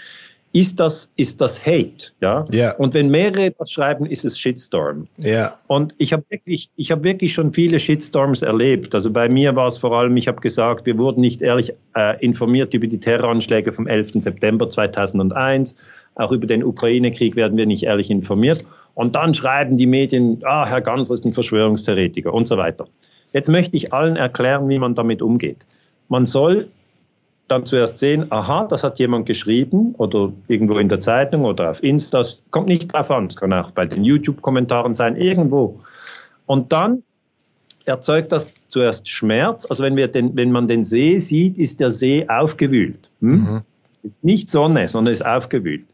ist 0.54 0.80
das, 0.82 1.12
ist 1.16 1.40
das 1.40 1.66
Hate, 1.66 2.12
ja? 2.20 2.46
ja. 2.52 2.76
Und 2.76 2.94
wenn 2.94 3.10
mehrere 3.10 3.52
das 3.52 3.72
schreiben, 3.72 4.06
ist 4.06 4.26
es 4.26 4.38
Shitstorm. 4.38 5.08
Ja. 5.18 5.56
Und 5.68 5.96
ich 5.98 6.12
habe 6.12 6.24
wirklich, 6.30 6.70
ich 6.76 6.92
habe 6.92 7.04
wirklich 7.04 7.34
schon 7.34 7.54
viele 7.54 7.80
Shitstorms 7.80 8.42
erlebt. 8.42 8.94
Also 8.94 9.12
bei 9.12 9.30
mir 9.30 9.56
war 9.56 9.68
es 9.68 9.78
vor 9.78 9.98
allem, 9.98 10.18
ich 10.18 10.28
habe 10.28 10.42
gesagt, 10.42 10.86
wir 10.86 10.98
wurden 10.98 11.22
nicht 11.22 11.42
ehrlich 11.42 11.74
äh, 11.96 12.20
informiert 12.24 12.74
über 12.74 12.88
die 12.88 13.00
Terroranschläge 13.00 13.72
vom 13.72 13.88
11. 13.88 14.12
September 14.16 14.70
2001. 14.70 15.76
Auch 16.16 16.34
über 16.34 16.48
den 16.48 16.66
Ukraine-Krieg 16.66 17.38
werden 17.38 17.58
wir 17.58 17.66
nicht 17.66 17.84
ehrlich 17.84 18.12
informiert. 18.12 18.66
Und 18.94 19.16
dann 19.16 19.34
schreiben 19.34 19.78
die 19.78 19.88
Medien, 19.88 20.42
ah, 20.44 20.68
Herr 20.68 20.82
Ganser 20.82 21.14
ist 21.14 21.24
ein 21.24 21.34
Verschwörungstheoretiker 21.34 22.34
und 22.34 22.46
so 22.46 22.58
weiter. 22.58 22.88
Jetzt 23.32 23.48
möchte 23.48 23.78
ich 23.78 23.94
allen 23.94 24.18
erklären, 24.18 24.68
wie 24.68 24.80
man 24.80 24.96
damit 24.96 25.22
umgeht. 25.22 25.66
Man 26.10 26.26
soll 26.26 26.68
dann 27.52 27.66
zuerst 27.66 27.98
sehen, 27.98 28.32
aha, 28.32 28.66
das 28.66 28.84
hat 28.84 28.98
jemand 28.98 29.26
geschrieben 29.26 29.94
oder 29.98 30.32
irgendwo 30.48 30.78
in 30.78 30.90
der 30.90 31.02
Zeitung 31.02 31.44
oder 31.44 31.70
auf 31.70 31.84
Insta. 31.84 32.20
Das 32.20 32.44
kommt 32.50 32.68
nicht 32.68 32.94
drauf 32.94 33.12
an. 33.12 33.28
Es 33.28 33.36
kann 33.36 33.52
auch 33.52 33.72
bei 33.72 33.86
den 33.86 34.04
YouTube-Kommentaren 34.04 34.94
sein, 34.94 35.18
irgendwo. 35.18 35.82
Und 36.46 36.72
dann 36.72 37.04
erzeugt 37.86 38.32
das 38.32 38.54
zuerst 38.68 39.10
Schmerz. 39.10 39.66
Also 39.66 39.84
wenn, 39.84 39.96
wir 39.96 40.08
den, 40.08 40.36
wenn 40.36 40.52
man 40.52 40.68
den 40.68 40.84
See 40.84 41.20
sieht, 41.20 41.58
ist 41.58 41.80
der 41.80 41.92
See 41.92 42.26
aufgewühlt. 42.28 43.10
Hm? 43.20 43.30
Mhm. 43.30 43.62
Ist 44.04 44.24
nicht 44.24 44.50
Sonne, 44.50 44.88
sondern 44.88 45.12
ist 45.12 45.26
aufgewühlt. 45.26 45.86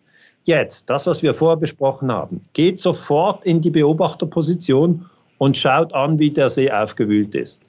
Jetzt, 0.45 0.89
das, 0.89 1.07
was 1.07 1.23
wir 1.23 1.33
vorher 1.33 1.57
besprochen 1.57 2.11
haben, 2.11 2.45
geht 2.53 2.79
sofort 2.79 3.43
in 3.45 3.59
die 3.59 3.69
Beobachterposition 3.69 5.05
und 5.37 5.57
schaut 5.57 5.93
an, 5.93 6.19
wie 6.19 6.31
der 6.31 6.49
See 6.49 6.71
aufgewühlt 6.71 7.35
ist. 7.35 7.61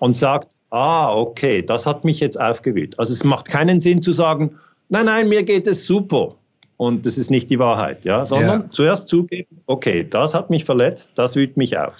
Und 0.00 0.14
sagt, 0.16 0.48
ah, 0.74 1.14
okay, 1.14 1.62
das 1.62 1.86
hat 1.86 2.04
mich 2.04 2.18
jetzt 2.18 2.38
aufgewühlt. 2.40 2.98
Also 2.98 3.12
es 3.12 3.22
macht 3.22 3.48
keinen 3.48 3.78
Sinn 3.78 4.02
zu 4.02 4.12
sagen, 4.12 4.56
nein, 4.88 5.06
nein, 5.06 5.28
mir 5.28 5.44
geht 5.44 5.68
es 5.68 5.86
super. 5.86 6.34
Und 6.76 7.06
das 7.06 7.16
ist 7.16 7.30
nicht 7.30 7.48
die 7.48 7.60
Wahrheit, 7.60 8.04
ja, 8.04 8.26
sondern 8.26 8.62
ja. 8.62 8.70
zuerst 8.70 9.08
zugeben, 9.08 9.60
okay, 9.66 10.04
das 10.08 10.34
hat 10.34 10.50
mich 10.50 10.64
verletzt, 10.64 11.12
das 11.14 11.36
wühlt 11.36 11.56
mich 11.56 11.78
auf. 11.78 11.98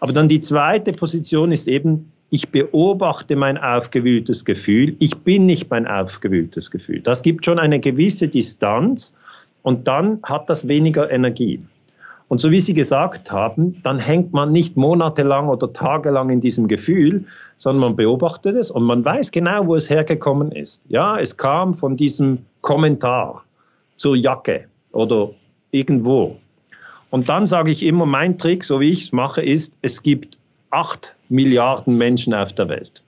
Aber 0.00 0.12
dann 0.12 0.28
die 0.28 0.42
zweite 0.42 0.92
Position 0.92 1.50
ist 1.50 1.66
eben, 1.66 2.12
ich 2.28 2.50
beobachte 2.50 3.34
mein 3.34 3.56
aufgewühltes 3.56 4.44
Gefühl, 4.44 4.94
ich 4.98 5.16
bin 5.18 5.46
nicht 5.46 5.70
mein 5.70 5.86
aufgewühltes 5.86 6.70
Gefühl. 6.70 7.00
Das 7.00 7.22
gibt 7.22 7.46
schon 7.46 7.58
eine 7.58 7.80
gewisse 7.80 8.28
Distanz 8.28 9.14
und 9.62 9.88
dann 9.88 10.20
hat 10.22 10.50
das 10.50 10.68
weniger 10.68 11.10
Energie. 11.10 11.62
Und 12.28 12.40
so 12.40 12.50
wie 12.52 12.60
Sie 12.60 12.74
gesagt 12.74 13.32
haben, 13.32 13.80
dann 13.82 13.98
hängt 13.98 14.32
man 14.32 14.52
nicht 14.52 14.76
monatelang 14.76 15.48
oder 15.48 15.72
tagelang 15.72 16.30
in 16.30 16.40
diesem 16.40 16.68
Gefühl, 16.68 17.24
sondern 17.60 17.80
man 17.80 17.96
beobachtet 17.96 18.56
es 18.56 18.70
und 18.70 18.84
man 18.84 19.04
weiß 19.04 19.32
genau, 19.32 19.66
wo 19.66 19.76
es 19.76 19.90
hergekommen 19.90 20.50
ist. 20.50 20.82
Ja, 20.88 21.18
es 21.18 21.36
kam 21.36 21.76
von 21.76 21.94
diesem 21.94 22.46
Kommentar 22.62 23.44
zur 23.96 24.16
Jacke 24.16 24.64
oder 24.92 25.32
irgendwo. 25.70 26.38
Und 27.10 27.28
dann 27.28 27.44
sage 27.44 27.70
ich 27.70 27.82
immer, 27.82 28.06
mein 28.06 28.38
Trick, 28.38 28.64
so 28.64 28.80
wie 28.80 28.88
ich 28.88 29.02
es 29.02 29.12
mache, 29.12 29.42
ist, 29.42 29.74
es 29.82 30.02
gibt 30.02 30.38
acht 30.70 31.14
Milliarden 31.28 31.98
Menschen 31.98 32.32
auf 32.32 32.54
der 32.54 32.70
Welt. 32.70 33.02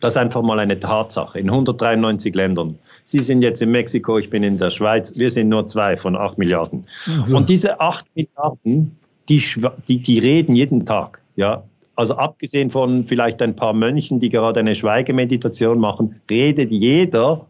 Das 0.00 0.14
ist 0.14 0.16
einfach 0.16 0.42
mal 0.42 0.58
eine 0.58 0.80
Tatsache 0.80 1.38
in 1.38 1.48
193 1.48 2.34
Ländern. 2.34 2.80
Sie 3.04 3.20
sind 3.20 3.42
jetzt 3.42 3.62
in 3.62 3.70
Mexiko, 3.70 4.18
ich 4.18 4.28
bin 4.28 4.42
in 4.42 4.56
der 4.56 4.70
Schweiz. 4.70 5.12
Wir 5.14 5.30
sind 5.30 5.50
nur 5.50 5.66
zwei 5.66 5.96
von 5.96 6.16
acht 6.16 6.36
Milliarden. 6.36 6.84
So. 7.24 7.36
Und 7.36 7.48
diese 7.48 7.80
acht 7.80 8.06
Milliarden, 8.16 8.96
die, 9.28 9.40
die, 9.86 9.98
die 10.02 10.18
reden 10.18 10.56
jeden 10.56 10.84
Tag. 10.84 11.20
Ja, 11.36 11.62
also 11.98 12.14
abgesehen 12.14 12.70
von 12.70 13.08
vielleicht 13.08 13.42
ein 13.42 13.56
paar 13.56 13.72
Mönchen, 13.72 14.20
die 14.20 14.28
gerade 14.28 14.60
eine 14.60 14.76
Schweigemeditation 14.76 15.80
machen, 15.80 16.20
redet 16.30 16.70
jeder 16.70 17.46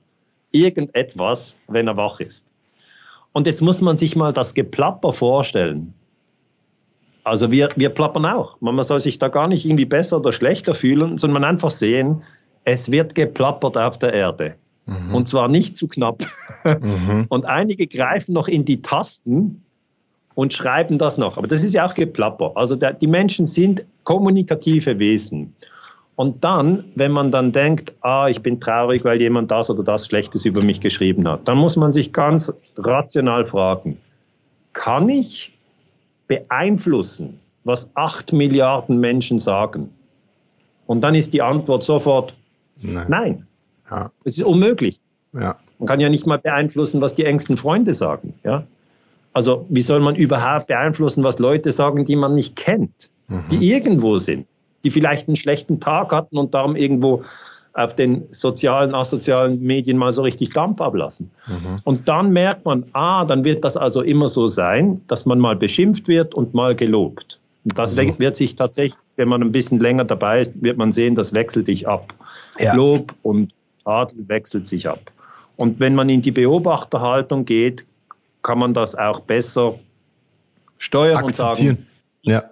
irgendetwas, 0.52 1.58
wenn 1.68 1.86
er 1.86 1.98
wach 1.98 2.18
ist. 2.20 2.46
Und 3.32 3.46
jetzt 3.46 3.60
muss 3.60 3.82
man 3.82 3.98
sich 3.98 4.16
mal 4.16 4.32
das 4.32 4.54
Geplapper 4.54 5.12
vorstellen. 5.12 5.92
Also 7.24 7.50
wir, 7.52 7.68
wir 7.76 7.90
plappern 7.90 8.24
auch. 8.24 8.58
Man 8.62 8.82
soll 8.82 9.00
sich 9.00 9.18
da 9.18 9.28
gar 9.28 9.48
nicht 9.48 9.66
irgendwie 9.66 9.84
besser 9.84 10.16
oder 10.16 10.32
schlechter 10.32 10.74
fühlen, 10.74 11.18
sondern 11.18 11.42
man 11.42 11.50
einfach 11.50 11.70
sehen, 11.70 12.22
es 12.64 12.90
wird 12.90 13.14
geplappert 13.14 13.76
auf 13.76 13.98
der 13.98 14.14
Erde. 14.14 14.54
Mhm. 14.86 15.14
Und 15.14 15.28
zwar 15.28 15.48
nicht 15.48 15.76
zu 15.76 15.88
knapp. 15.88 16.24
Mhm. 16.64 17.26
Und 17.28 17.44
einige 17.44 17.86
greifen 17.86 18.32
noch 18.32 18.48
in 18.48 18.64
die 18.64 18.80
Tasten 18.80 19.62
und 20.38 20.52
schreiben 20.52 20.98
das 20.98 21.18
noch. 21.18 21.36
Aber 21.36 21.48
das 21.48 21.64
ist 21.64 21.74
ja 21.74 21.84
auch 21.84 21.94
Geplapper. 21.94 22.52
Also 22.54 22.76
der, 22.76 22.92
die 22.92 23.08
Menschen 23.08 23.44
sind 23.44 23.84
kommunikative 24.04 25.00
Wesen. 25.00 25.52
Und 26.14 26.44
dann, 26.44 26.84
wenn 26.94 27.10
man 27.10 27.32
dann 27.32 27.50
denkt, 27.50 27.92
ah, 28.02 28.28
ich 28.28 28.40
bin 28.40 28.60
traurig, 28.60 29.04
weil 29.04 29.20
jemand 29.20 29.50
das 29.50 29.68
oder 29.68 29.82
das 29.82 30.06
Schlechtes 30.06 30.44
über 30.44 30.62
mich 30.64 30.80
geschrieben 30.80 31.26
hat, 31.26 31.48
dann 31.48 31.58
muss 31.58 31.74
man 31.74 31.92
sich 31.92 32.12
ganz 32.12 32.52
rational 32.76 33.46
fragen, 33.46 33.98
kann 34.74 35.08
ich 35.08 35.58
beeinflussen, 36.28 37.40
was 37.64 37.90
acht 37.96 38.32
Milliarden 38.32 39.00
Menschen 39.00 39.40
sagen? 39.40 39.90
Und 40.86 41.00
dann 41.00 41.16
ist 41.16 41.32
die 41.32 41.42
Antwort 41.42 41.82
sofort 41.82 42.32
nein. 42.80 43.06
nein. 43.08 43.46
Ja. 43.90 44.12
Es 44.22 44.38
ist 44.38 44.44
unmöglich. 44.44 45.00
Ja. 45.32 45.56
Man 45.80 45.88
kann 45.88 45.98
ja 45.98 46.08
nicht 46.08 46.28
mal 46.28 46.38
beeinflussen, 46.38 47.00
was 47.00 47.16
die 47.16 47.24
engsten 47.24 47.56
Freunde 47.56 47.92
sagen. 47.92 48.34
Ja? 48.44 48.62
Also 49.38 49.66
wie 49.68 49.82
soll 49.82 50.00
man 50.00 50.16
überhaupt 50.16 50.66
beeinflussen, 50.66 51.22
was 51.22 51.38
Leute 51.38 51.70
sagen, 51.70 52.04
die 52.04 52.16
man 52.16 52.34
nicht 52.34 52.56
kennt, 52.56 53.10
mhm. 53.28 53.44
die 53.50 53.70
irgendwo 53.70 54.18
sind? 54.18 54.46
die 54.84 54.90
vielleicht 54.90 55.28
einen 55.28 55.36
schlechten 55.36 55.80
Tag 55.80 56.12
hatten 56.12 56.38
und 56.38 56.54
darum 56.54 56.76
irgendwo 56.76 57.22
auf 57.74 57.94
den 57.94 58.24
sozialen, 58.30 58.94
asozialen 58.94 59.60
Medien 59.60 59.98
mal 59.98 60.10
so 60.10 60.22
richtig 60.22 60.50
Dampf 60.50 60.80
ablassen. 60.80 61.30
Mhm. 61.46 61.80
Und 61.84 62.08
dann 62.08 62.32
merkt 62.32 62.64
man, 62.64 62.86
ah, 62.92 63.24
dann 63.24 63.44
wird 63.44 63.64
das 63.64 63.76
also 63.76 64.02
immer 64.02 64.28
so 64.28 64.46
sein, 64.46 65.02
dass 65.06 65.26
man 65.26 65.38
mal 65.38 65.54
beschimpft 65.54 66.08
wird 66.08 66.34
und 66.34 66.54
mal 66.54 66.74
gelobt. 66.74 67.38
Und 67.64 67.78
das 67.78 67.96
also. 67.96 68.18
wird 68.18 68.36
sich 68.36 68.56
tatsächlich, 68.56 68.98
wenn 69.16 69.28
man 69.28 69.42
ein 69.42 69.52
bisschen 69.52 69.78
länger 69.78 70.04
dabei 70.04 70.40
ist, 70.40 70.60
wird 70.60 70.76
man 70.76 70.90
sehen, 70.90 71.14
das 71.14 71.34
wechselt 71.34 71.66
sich 71.66 71.86
ab. 71.86 72.14
Ja. 72.58 72.74
Lob 72.74 73.14
und 73.22 73.52
Adel 73.84 74.28
wechselt 74.28 74.66
sich 74.66 74.88
ab. 74.88 75.12
Und 75.56 75.78
wenn 75.78 75.94
man 75.94 76.08
in 76.08 76.22
die 76.22 76.30
Beobachterhaltung 76.30 77.44
geht, 77.44 77.84
kann 78.42 78.58
man 78.58 78.74
das 78.74 78.94
auch 78.94 79.20
besser 79.20 79.78
steuern 80.78 81.24
und 81.24 81.34
sagen, 81.34 81.86
ja. 82.22 82.44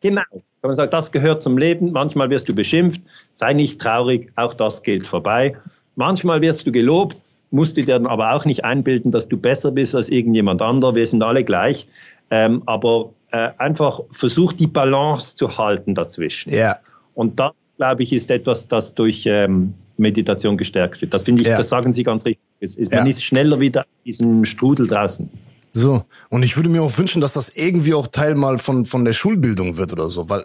genau, 0.00 0.22
kann 0.30 0.70
man 0.70 0.74
sagen, 0.74 0.90
das 0.90 1.12
gehört 1.12 1.42
zum 1.42 1.58
Leben. 1.58 1.92
Manchmal 1.92 2.30
wirst 2.30 2.48
du 2.48 2.54
beschimpft, 2.54 3.00
sei 3.32 3.52
nicht 3.52 3.80
traurig, 3.80 4.32
auch 4.36 4.54
das 4.54 4.82
geht 4.82 5.06
vorbei. 5.06 5.56
Manchmal 5.94 6.40
wirst 6.40 6.66
du 6.66 6.72
gelobt, 6.72 7.16
musst 7.50 7.76
du 7.76 7.82
dir 7.82 7.94
dann 7.94 8.06
aber 8.06 8.32
auch 8.32 8.44
nicht 8.44 8.64
einbilden, 8.64 9.10
dass 9.12 9.28
du 9.28 9.36
besser 9.36 9.70
bist 9.70 9.94
als 9.94 10.08
irgendjemand 10.08 10.62
anderer. 10.62 10.94
Wir 10.94 11.06
sind 11.06 11.22
alle 11.22 11.44
gleich. 11.44 11.86
Ähm, 12.30 12.62
aber 12.66 13.10
äh, 13.30 13.50
einfach 13.58 14.00
versuch 14.10 14.52
die 14.52 14.66
Balance 14.66 15.36
zu 15.36 15.56
halten 15.56 15.94
dazwischen. 15.94 16.52
Ja. 16.52 16.76
Und 17.14 17.38
das, 17.38 17.52
glaube 17.76 18.02
ich, 18.02 18.12
ist 18.12 18.30
etwas, 18.30 18.66
das 18.66 18.94
durch 18.94 19.24
ähm, 19.26 19.74
Meditation 19.98 20.56
gestärkt 20.56 21.00
wird. 21.00 21.14
Das 21.14 21.24
finde 21.24 21.42
ich, 21.42 21.48
ja. 21.48 21.56
das 21.56 21.68
sagen 21.68 21.92
Sie 21.92 22.02
ganz 22.02 22.24
richtig. 22.24 22.44
Es, 22.60 22.76
ist, 22.76 22.92
man 22.92 23.06
ist 23.06 23.24
schneller 23.24 23.60
wieder 23.60 23.82
in 23.82 24.04
diesem 24.06 24.44
Strudel 24.44 24.86
draußen. 24.86 25.28
So. 25.70 26.04
Und 26.30 26.42
ich 26.42 26.56
würde 26.56 26.68
mir 26.68 26.82
auch 26.82 26.96
wünschen, 26.96 27.20
dass 27.20 27.34
das 27.34 27.50
irgendwie 27.50 27.94
auch 27.94 28.06
Teil 28.06 28.34
mal 28.34 28.58
von, 28.58 28.84
von 28.86 29.04
der 29.04 29.12
Schulbildung 29.12 29.76
wird 29.76 29.92
oder 29.92 30.08
so, 30.08 30.28
weil 30.30 30.44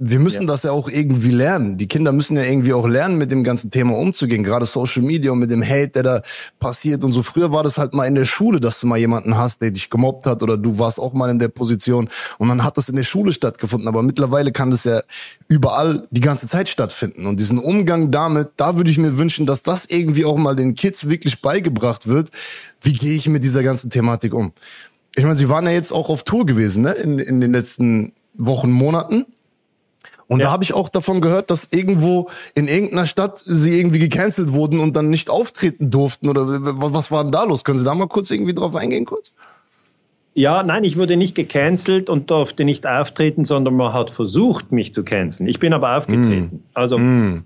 wir 0.00 0.20
müssen 0.20 0.42
ja. 0.42 0.46
das 0.46 0.62
ja 0.62 0.70
auch 0.70 0.88
irgendwie 0.88 1.32
lernen. 1.32 1.76
Die 1.76 1.88
Kinder 1.88 2.12
müssen 2.12 2.36
ja 2.36 2.44
irgendwie 2.44 2.72
auch 2.72 2.86
lernen, 2.86 3.18
mit 3.18 3.32
dem 3.32 3.42
ganzen 3.42 3.72
Thema 3.72 3.96
umzugehen. 3.98 4.44
Gerade 4.44 4.64
Social 4.64 5.02
Media 5.02 5.32
und 5.32 5.40
mit 5.40 5.50
dem 5.50 5.62
Hate, 5.62 5.88
der 5.88 6.02
da 6.04 6.22
passiert 6.60 7.02
und 7.02 7.10
so. 7.10 7.24
Früher 7.24 7.50
war 7.50 7.64
das 7.64 7.78
halt 7.78 7.94
mal 7.94 8.06
in 8.06 8.14
der 8.14 8.24
Schule, 8.24 8.60
dass 8.60 8.78
du 8.78 8.86
mal 8.86 8.96
jemanden 8.96 9.36
hast, 9.36 9.60
der 9.60 9.72
dich 9.72 9.90
gemobbt 9.90 10.26
hat 10.26 10.40
oder 10.44 10.56
du 10.56 10.78
warst 10.78 11.00
auch 11.00 11.14
mal 11.14 11.30
in 11.30 11.40
der 11.40 11.48
Position 11.48 12.08
und 12.38 12.48
dann 12.48 12.62
hat 12.62 12.76
das 12.76 12.88
in 12.88 12.94
der 12.94 13.02
Schule 13.02 13.32
stattgefunden. 13.32 13.88
Aber 13.88 14.04
mittlerweile 14.04 14.52
kann 14.52 14.70
das 14.70 14.84
ja 14.84 15.00
überall 15.48 16.06
die 16.12 16.20
ganze 16.20 16.46
Zeit 16.46 16.68
stattfinden. 16.68 17.26
Und 17.26 17.40
diesen 17.40 17.58
Umgang 17.58 18.12
damit, 18.12 18.50
da 18.56 18.76
würde 18.76 18.90
ich 18.90 18.98
mir 18.98 19.18
wünschen, 19.18 19.46
dass 19.46 19.64
das 19.64 19.84
irgendwie 19.86 20.24
auch 20.24 20.36
mal 20.36 20.54
den 20.54 20.76
Kids 20.76 21.08
wirklich 21.08 21.42
beigebracht 21.42 22.06
wird. 22.06 22.30
Wie 22.80 22.92
gehe 22.92 23.16
ich 23.16 23.28
mit 23.28 23.42
dieser 23.42 23.64
ganzen 23.64 23.90
Thematik 23.90 24.32
um? 24.32 24.52
Ich 25.16 25.24
meine, 25.24 25.36
sie 25.36 25.48
waren 25.48 25.66
ja 25.66 25.72
jetzt 25.72 25.92
auch 25.92 26.08
auf 26.08 26.22
Tour 26.22 26.46
gewesen, 26.46 26.82
ne? 26.82 26.92
In, 26.92 27.18
in 27.18 27.40
den 27.40 27.50
letzten 27.50 28.12
Wochen, 28.34 28.70
Monaten. 28.70 29.26
Und 30.28 30.40
ja. 30.40 30.46
da 30.46 30.52
habe 30.52 30.62
ich 30.62 30.74
auch 30.74 30.90
davon 30.90 31.22
gehört, 31.22 31.50
dass 31.50 31.68
irgendwo 31.72 32.28
in 32.54 32.68
irgendeiner 32.68 33.06
Stadt 33.06 33.38
sie 33.38 33.78
irgendwie 33.78 33.98
gecancelt 33.98 34.52
wurden 34.52 34.78
und 34.78 34.94
dann 34.94 35.08
nicht 35.08 35.30
auftreten 35.30 35.90
durften. 35.90 36.28
Oder 36.28 36.42
was 36.46 37.10
war 37.10 37.24
denn 37.24 37.32
da 37.32 37.44
los? 37.44 37.64
Können 37.64 37.78
Sie 37.78 37.84
da 37.84 37.94
mal 37.94 38.08
kurz 38.08 38.30
irgendwie 38.30 38.54
drauf 38.54 38.76
eingehen, 38.76 39.06
kurz? 39.06 39.32
Ja, 40.34 40.62
nein, 40.62 40.84
ich 40.84 40.96
wurde 40.96 41.16
nicht 41.16 41.34
gecancelt 41.34 42.08
und 42.08 42.30
durfte 42.30 42.64
nicht 42.64 42.86
auftreten, 42.86 43.44
sondern 43.44 43.74
man 43.74 43.92
hat 43.92 44.10
versucht, 44.10 44.70
mich 44.70 44.92
zu 44.94 45.02
canceln. 45.02 45.48
Ich 45.48 45.58
bin 45.58 45.72
aber 45.72 45.96
aufgetreten. 45.96 46.62
Mm. 46.62 46.62
Also 46.74 46.98
mm. 46.98 47.44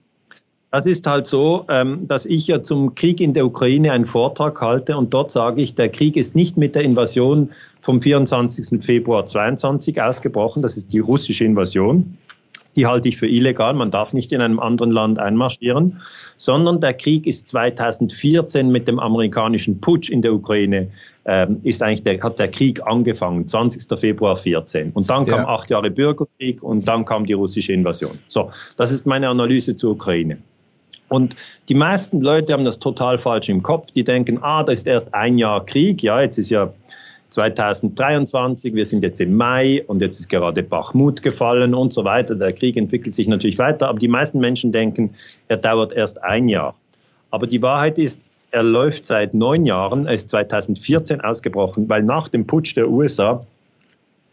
das 0.71 0.85
ist 0.85 1.07
halt 1.07 1.27
so, 1.27 1.65
ähm, 1.71 2.07
dass 2.07 2.27
ich 2.27 2.49
ja 2.49 2.63
zum 2.63 2.95
Krieg 2.95 3.21
in 3.21 3.33
der 3.33 3.47
Ukraine 3.47 3.93
einen 3.93 4.05
Vortrag 4.05 4.61
halte 4.61 4.99
und 4.99 5.15
dort 5.15 5.31
sage 5.31 5.63
ich, 5.63 5.75
der 5.75 5.89
Krieg 5.89 6.17
ist 6.17 6.35
nicht 6.35 6.59
mit 6.59 6.75
der 6.75 6.83
Invasion 6.83 7.51
vom 7.81 8.03
24. 8.03 8.85
Februar 8.85 9.25
22 9.25 10.03
ausgebrochen, 10.03 10.61
das 10.61 10.77
ist 10.77 10.93
die 10.93 10.99
russische 10.99 11.47
Invasion, 11.47 12.19
die 12.77 12.87
halte 12.87 13.09
ich 13.09 13.17
für 13.17 13.29
illegal. 13.29 13.75
Man 13.75 13.91
darf 13.91 14.13
nicht 14.13 14.33
in 14.33 14.41
einem 14.41 14.61
anderen 14.61 14.91
Land 14.91 15.19
einmarschieren, 15.19 16.01
sondern 16.37 16.81
der 16.81 16.95
Krieg 16.95 17.27
ist 17.27 17.49
2014 17.49 18.71
mit 18.71 18.89
dem 18.89 18.99
amerikanischen 18.99 19.81
Putsch 19.81 20.11
in 20.11 20.23
der 20.23 20.33
Ukraine 20.33 20.89
ähm, 21.25 21.61
ist 21.63 21.83
eigentlich 21.83 22.03
der, 22.03 22.21
hat 22.21 22.39
der 22.39 22.49
Krieg 22.49 22.85
angefangen, 22.85 23.47
20. 23.47 23.99
Februar 23.99 24.37
14. 24.37 24.91
Und 24.93 25.09
dann 25.09 25.25
kam 25.25 25.41
ja. 25.41 25.49
acht 25.49 25.71
Jahre 25.71 25.91
Bürgerkrieg 25.91 26.63
und 26.63 26.89
dann 26.89 27.05
kam 27.05 27.27
die 27.27 27.35
russische 27.35 27.73
Invasion. 27.73 28.19
So, 28.29 28.51
das 28.77 28.91
ist 28.91 29.07
meine 29.07 29.29
Analyse 29.29 29.77
zur 29.77 29.93
Ukraine. 29.93 30.39
Und 31.09 31.37
die 31.69 31.75
meisten 31.75 32.23
Leute 32.23 32.55
haben 32.55 32.65
das 32.65 32.79
total 32.79 33.19
falsch 33.19 33.51
im 33.51 33.63
Kopf. 33.63 33.91
Die 33.91 34.03
denken, 34.03 34.39
ah, 34.41 34.65
da 34.65 34.73
ist 34.73 34.87
erst 34.87 35.15
ein 35.15 35.37
Jahr 35.39 35.65
Krieg. 35.65 36.03
Ja, 36.03 36.23
jetzt 36.23 36.39
ist 36.39 36.51
ja 36.51 36.73
2023, 37.33 38.75
wir 38.75 38.85
sind 38.85 39.03
jetzt 39.03 39.21
im 39.21 39.35
Mai 39.37 39.83
und 39.87 40.01
jetzt 40.01 40.21
ist 40.21 40.29
gerade 40.29 40.63
Bachmut 40.63 41.23
gefallen 41.23 41.75
und 41.75 41.93
so 41.93 42.05
weiter. 42.05 42.35
Der 42.35 42.53
Krieg 42.53 42.77
entwickelt 42.77 43.15
sich 43.15 43.27
natürlich 43.27 43.59
weiter, 43.59 43.89
aber 43.89 43.99
die 43.99 44.09
meisten 44.09 44.39
Menschen 44.39 44.71
denken, 44.71 45.15
er 45.49 45.57
dauert 45.57 45.93
erst 45.93 46.23
ein 46.23 46.49
Jahr. 46.49 46.75
Aber 47.31 47.47
die 47.47 47.63
Wahrheit 47.63 47.99
ist, 47.99 48.21
er 48.51 48.63
läuft 48.63 49.07
seit 49.07 49.33
neun 49.33 49.65
Jahren, 49.65 50.07
er 50.07 50.13
ist 50.13 50.29
2014 50.29 51.23
ausgebrochen, 51.23 51.89
weil 51.89 52.03
nach 52.03 52.29
dem 52.29 52.47
Putsch 52.47 52.77
der 52.77 52.91
USA 52.91 53.47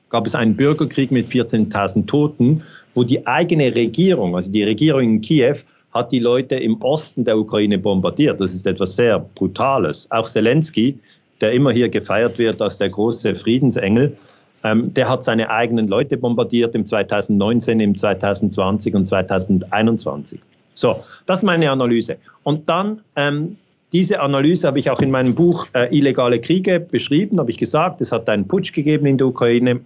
gab 0.09 0.27
es 0.27 0.35
einen 0.35 0.55
Bürgerkrieg 0.55 1.12
mit 1.12 1.29
14.000 1.29 2.05
Toten, 2.05 2.63
wo 2.93 3.03
die 3.03 3.25
eigene 3.25 3.73
Regierung, 3.73 4.35
also 4.35 4.51
die 4.51 4.63
Regierung 4.63 5.03
in 5.03 5.21
Kiew, 5.21 5.55
hat 5.93 6.12
die 6.12 6.19
Leute 6.19 6.55
im 6.55 6.81
Osten 6.81 7.23
der 7.23 7.38
Ukraine 7.38 7.79
bombardiert. 7.79 8.41
Das 8.41 8.53
ist 8.53 8.67
etwas 8.67 8.95
sehr 8.95 9.19
Brutales. 9.19 10.09
Auch 10.12 10.27
Zelensky, 10.27 10.99
der 11.41 11.52
immer 11.54 11.71
hier 11.71 11.89
gefeiert 11.89 12.38
wird 12.38 12.62
als 12.62 12.78
der 12.78 12.89
große 12.89 13.36
Friedensengel, 13.36 14.17
ähm, 14.63 14.93
der 14.93 15.10
hat 15.10 15.23
seine 15.23 15.49
eigenen 15.49 15.88
Leute 15.88 16.17
bombardiert 16.17 16.75
im 16.75 16.86
2019, 16.86 17.80
im 17.80 17.95
2020 17.95 18.95
und 18.95 19.06
2021. 19.06 20.39
So, 20.75 21.04
das 21.25 21.39
ist 21.39 21.43
meine 21.43 21.71
Analyse. 21.71 22.17
Und 22.43 22.69
dann, 22.69 23.02
ähm, 23.15 23.58
diese 23.91 24.19
Analyse 24.19 24.67
habe 24.67 24.80
ich 24.80 24.89
auch 24.89 25.02
in 25.02 25.12
meinem 25.12 25.34
Buch 25.34 25.67
äh, 25.73 25.95
Illegale 25.95 26.39
Kriege 26.39 26.80
beschrieben, 26.80 27.39
habe 27.39 27.52
ich 27.52 27.58
gesagt, 27.58 28.02
es 28.02 28.12
hat 28.12 28.30
einen 28.30 28.47
Putsch 28.47 28.71
gegeben 28.71 29.06
in 29.08 29.17
der 29.17 29.28
Ukraine. 29.28 29.82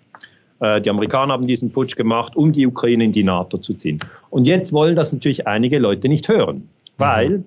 Äh, 0.59 0.81
die 0.81 0.89
Amerikaner 0.89 1.33
haben 1.33 1.47
diesen 1.47 1.71
Putsch 1.71 1.95
gemacht, 1.95 2.35
um 2.35 2.51
die 2.51 2.67
Ukraine 2.67 3.05
in 3.05 3.11
die 3.11 3.23
NATO 3.23 3.57
zu 3.57 3.73
ziehen. 3.73 3.99
Und 4.29 4.45
jetzt 4.45 4.73
wollen 4.73 4.95
das 4.95 5.13
natürlich 5.13 5.47
einige 5.47 5.79
Leute 5.79 6.09
nicht 6.09 6.27
hören, 6.27 6.67
weil 6.97 7.29
mhm 7.29 7.45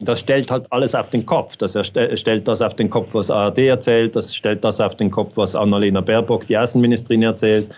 das 0.00 0.20
stellt 0.20 0.50
halt 0.50 0.66
alles 0.70 0.94
auf 0.94 1.10
den 1.10 1.26
Kopf. 1.26 1.56
Das 1.56 1.76
stellt 1.86 2.48
das 2.48 2.62
auf 2.62 2.74
den 2.74 2.88
Kopf, 2.88 3.10
was 3.12 3.30
ARD 3.30 3.58
erzählt, 3.58 4.16
das 4.16 4.34
stellt 4.34 4.64
das 4.64 4.80
auf 4.80 4.96
den 4.96 5.10
Kopf, 5.10 5.32
was 5.36 5.54
Annalena 5.54 6.00
Baerbock, 6.00 6.46
die 6.46 6.56
Außenministerin, 6.56 7.22
erzählt. 7.22 7.68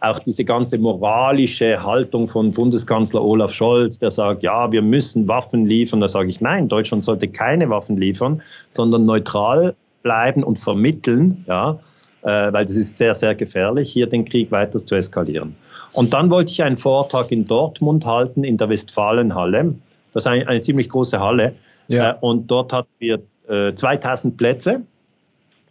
Auch 0.00 0.18
diese 0.20 0.44
ganze 0.44 0.78
moralische 0.78 1.82
Haltung 1.82 2.28
von 2.28 2.52
Bundeskanzler 2.52 3.22
Olaf 3.22 3.52
Scholz, 3.52 3.98
der 3.98 4.10
sagt, 4.10 4.42
ja, 4.42 4.70
wir 4.70 4.82
müssen 4.82 5.26
Waffen 5.26 5.66
liefern. 5.66 6.00
Da 6.00 6.08
sage 6.08 6.28
ich, 6.28 6.40
nein, 6.40 6.68
Deutschland 6.68 7.02
sollte 7.02 7.26
keine 7.26 7.68
Waffen 7.70 7.96
liefern, 7.96 8.40
sondern 8.70 9.04
neutral 9.04 9.74
bleiben 10.02 10.44
und 10.44 10.58
vermitteln, 10.58 11.44
ja, 11.48 11.78
äh, 12.22 12.52
weil 12.52 12.66
das 12.66 12.76
ist 12.76 12.98
sehr, 12.98 13.14
sehr 13.14 13.34
gefährlich, 13.34 13.90
hier 13.90 14.06
den 14.06 14.24
Krieg 14.24 14.52
weiter 14.52 14.78
zu 14.78 14.94
eskalieren. 14.94 15.56
Und 15.92 16.12
dann 16.12 16.30
wollte 16.30 16.52
ich 16.52 16.62
einen 16.62 16.76
Vortrag 16.76 17.32
in 17.32 17.46
Dortmund 17.46 18.06
halten, 18.06 18.44
in 18.44 18.58
der 18.58 18.68
Westfalenhalle. 18.68 19.74
Das 20.14 20.24
ist 20.24 20.26
eine, 20.26 20.46
eine 20.48 20.60
ziemlich 20.60 20.88
große 20.88 21.20
Halle. 21.20 21.54
Ja. 21.88 22.12
Äh, 22.12 22.14
und 22.20 22.46
dort 22.46 22.72
hatten 22.72 22.88
wir 22.98 23.20
äh, 23.48 23.74
2000 23.74 24.36
Plätze. 24.36 24.82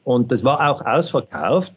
Und 0.04 0.32
das 0.32 0.44
war 0.44 0.70
auch 0.70 0.86
ausverkauft. 0.86 1.74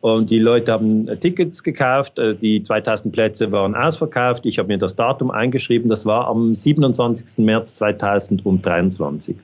Und 0.00 0.30
die 0.30 0.38
Leute 0.38 0.72
haben 0.72 1.08
äh, 1.08 1.16
Tickets 1.16 1.62
gekauft. 1.62 2.18
Äh, 2.18 2.36
die 2.36 2.62
2000 2.62 3.12
Plätze 3.12 3.50
waren 3.50 3.74
ausverkauft. 3.74 4.46
Ich 4.46 4.58
habe 4.58 4.68
mir 4.68 4.78
das 4.78 4.94
Datum 4.94 5.30
eingeschrieben. 5.30 5.90
Das 5.90 6.06
war 6.06 6.28
am 6.28 6.54
27. 6.54 7.44
März 7.44 7.76
2023. 7.76 9.36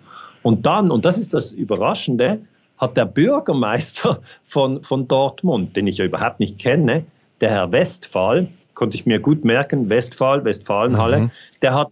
Und 0.42 0.64
dann, 0.64 0.90
und 0.90 1.04
das 1.04 1.18
ist 1.18 1.34
das 1.34 1.52
Überraschende, 1.52 2.38
hat 2.78 2.96
der 2.96 3.06
Bürgermeister 3.06 4.20
von, 4.44 4.82
von 4.82 5.08
Dortmund, 5.08 5.76
den 5.76 5.86
ich 5.86 5.98
ja 5.98 6.04
überhaupt 6.04 6.38
nicht 6.38 6.58
kenne, 6.58 7.04
der 7.40 7.50
Herr 7.50 7.72
Westphal, 7.72 8.48
konnte 8.74 8.96
ich 8.96 9.06
mir 9.06 9.18
gut 9.18 9.44
merken, 9.44 9.90
Westphal, 9.90 10.44
Westfalenhalle, 10.44 11.18
mhm. 11.18 11.30
der 11.62 11.74
hat 11.74 11.88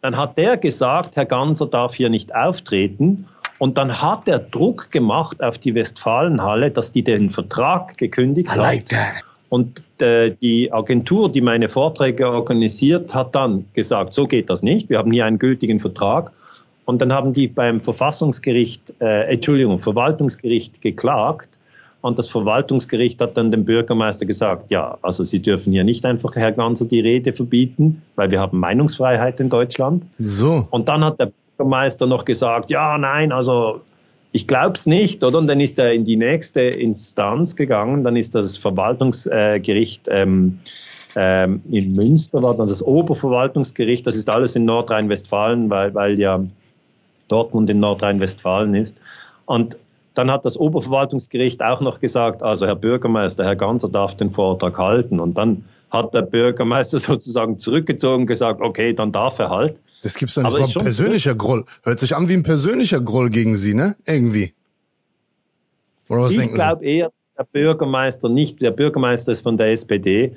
dann 0.00 0.16
hat 0.16 0.38
der 0.38 0.56
gesagt, 0.56 1.16
Herr 1.16 1.26
Ganser 1.26 1.66
darf 1.66 1.94
hier 1.94 2.08
nicht 2.08 2.34
auftreten. 2.34 3.26
Und 3.58 3.76
dann 3.76 4.00
hat 4.00 4.28
er 4.28 4.38
Druck 4.38 4.90
gemacht 4.92 5.42
auf 5.42 5.58
die 5.58 5.74
Westfalenhalle, 5.74 6.70
dass 6.70 6.92
die 6.92 7.02
den 7.02 7.30
Vertrag 7.30 7.96
gekündigt 7.98 8.50
I 8.54 8.58
like 8.58 8.92
hat. 8.94 9.24
Und 9.48 9.82
äh, 10.00 10.32
die 10.42 10.72
Agentur, 10.72 11.32
die 11.32 11.40
meine 11.40 11.68
Vorträge 11.68 12.28
organisiert, 12.28 13.14
hat 13.14 13.34
dann 13.34 13.64
gesagt, 13.72 14.12
so 14.12 14.26
geht 14.26 14.50
das 14.50 14.62
nicht. 14.62 14.90
Wir 14.90 14.98
haben 14.98 15.10
hier 15.10 15.24
einen 15.24 15.38
gültigen 15.38 15.80
Vertrag. 15.80 16.30
Und 16.84 17.00
dann 17.02 17.12
haben 17.12 17.32
die 17.32 17.48
beim 17.48 17.80
Verfassungsgericht, 17.80 18.94
äh, 19.00 19.32
Entschuldigung, 19.32 19.80
Verwaltungsgericht 19.80 20.80
geklagt. 20.80 21.57
Und 22.00 22.18
das 22.18 22.28
Verwaltungsgericht 22.28 23.20
hat 23.20 23.36
dann 23.36 23.50
dem 23.50 23.64
Bürgermeister 23.64 24.24
gesagt, 24.24 24.70
ja, 24.70 24.96
also 25.02 25.24
Sie 25.24 25.42
dürfen 25.42 25.72
hier 25.72 25.82
nicht 25.82 26.04
einfach 26.04 26.36
Herr 26.36 26.52
Ganser 26.52 26.84
die 26.84 27.00
Rede 27.00 27.32
verbieten, 27.32 28.02
weil 28.14 28.30
wir 28.30 28.40
haben 28.40 28.60
Meinungsfreiheit 28.60 29.40
in 29.40 29.48
Deutschland. 29.48 30.04
So. 30.20 30.68
Und 30.70 30.88
dann 30.88 31.04
hat 31.04 31.18
der 31.18 31.30
Bürgermeister 31.56 32.06
noch 32.06 32.24
gesagt, 32.24 32.70
ja, 32.70 32.96
nein, 32.98 33.32
also 33.32 33.80
ich 34.30 34.46
glaube 34.46 34.74
es 34.74 34.86
nicht, 34.86 35.24
oder? 35.24 35.38
Und 35.38 35.48
dann 35.48 35.58
ist 35.58 35.78
er 35.78 35.92
in 35.92 36.04
die 36.04 36.16
nächste 36.16 36.60
Instanz 36.60 37.56
gegangen, 37.56 38.04
dann 38.04 38.14
ist 38.14 38.34
das 38.34 38.56
Verwaltungsgericht 38.56 40.06
ähm, 40.08 40.60
ähm, 41.16 41.62
in 41.70 41.94
Münster, 41.94 42.42
war 42.42 42.56
dann 42.56 42.68
das 42.68 42.82
Oberverwaltungsgericht, 42.82 44.06
das 44.06 44.14
ist 44.14 44.30
alles 44.30 44.54
in 44.54 44.64
Nordrhein-Westfalen, 44.66 45.68
weil, 45.70 45.94
weil 45.94 46.18
ja 46.18 46.44
Dortmund 47.28 47.70
in 47.70 47.80
Nordrhein-Westfalen 47.80 48.74
ist. 48.74 48.98
Und 49.46 49.76
dann 50.18 50.32
hat 50.32 50.44
das 50.44 50.56
Oberverwaltungsgericht 50.56 51.62
auch 51.62 51.80
noch 51.80 52.00
gesagt, 52.00 52.42
also 52.42 52.66
Herr 52.66 52.74
Bürgermeister, 52.74 53.44
Herr 53.44 53.54
Ganser 53.54 53.88
darf 53.88 54.16
den 54.16 54.32
Vortrag 54.32 54.76
halten. 54.76 55.20
Und 55.20 55.38
dann 55.38 55.64
hat 55.90 56.12
der 56.12 56.22
Bürgermeister 56.22 56.98
sozusagen 56.98 57.56
zurückgezogen 57.56 58.22
und 58.22 58.26
gesagt, 58.26 58.60
okay, 58.60 58.92
dann 58.92 59.12
darf 59.12 59.38
er 59.38 59.48
halt. 59.48 59.76
Das 60.02 60.14
gibt's 60.14 60.34
doch 60.34 60.42
nicht. 60.42 60.76
Ein 60.76 60.82
persönlicher 60.82 61.36
Groll. 61.36 61.64
Hört 61.84 62.00
sich 62.00 62.16
an 62.16 62.28
wie 62.28 62.34
ein 62.34 62.42
persönlicher 62.42 63.00
Groll 63.00 63.30
gegen 63.30 63.54
Sie, 63.54 63.74
ne? 63.74 63.94
Irgendwie. 64.06 64.54
Oder 66.08 66.22
was 66.22 66.32
ich 66.32 66.52
glaube 66.52 66.84
eher, 66.84 67.12
der 67.38 67.44
Bürgermeister 67.44 68.28
nicht, 68.28 68.60
der 68.60 68.72
Bürgermeister 68.72 69.30
ist 69.30 69.42
von 69.42 69.56
der 69.56 69.68
SPD, 69.68 70.36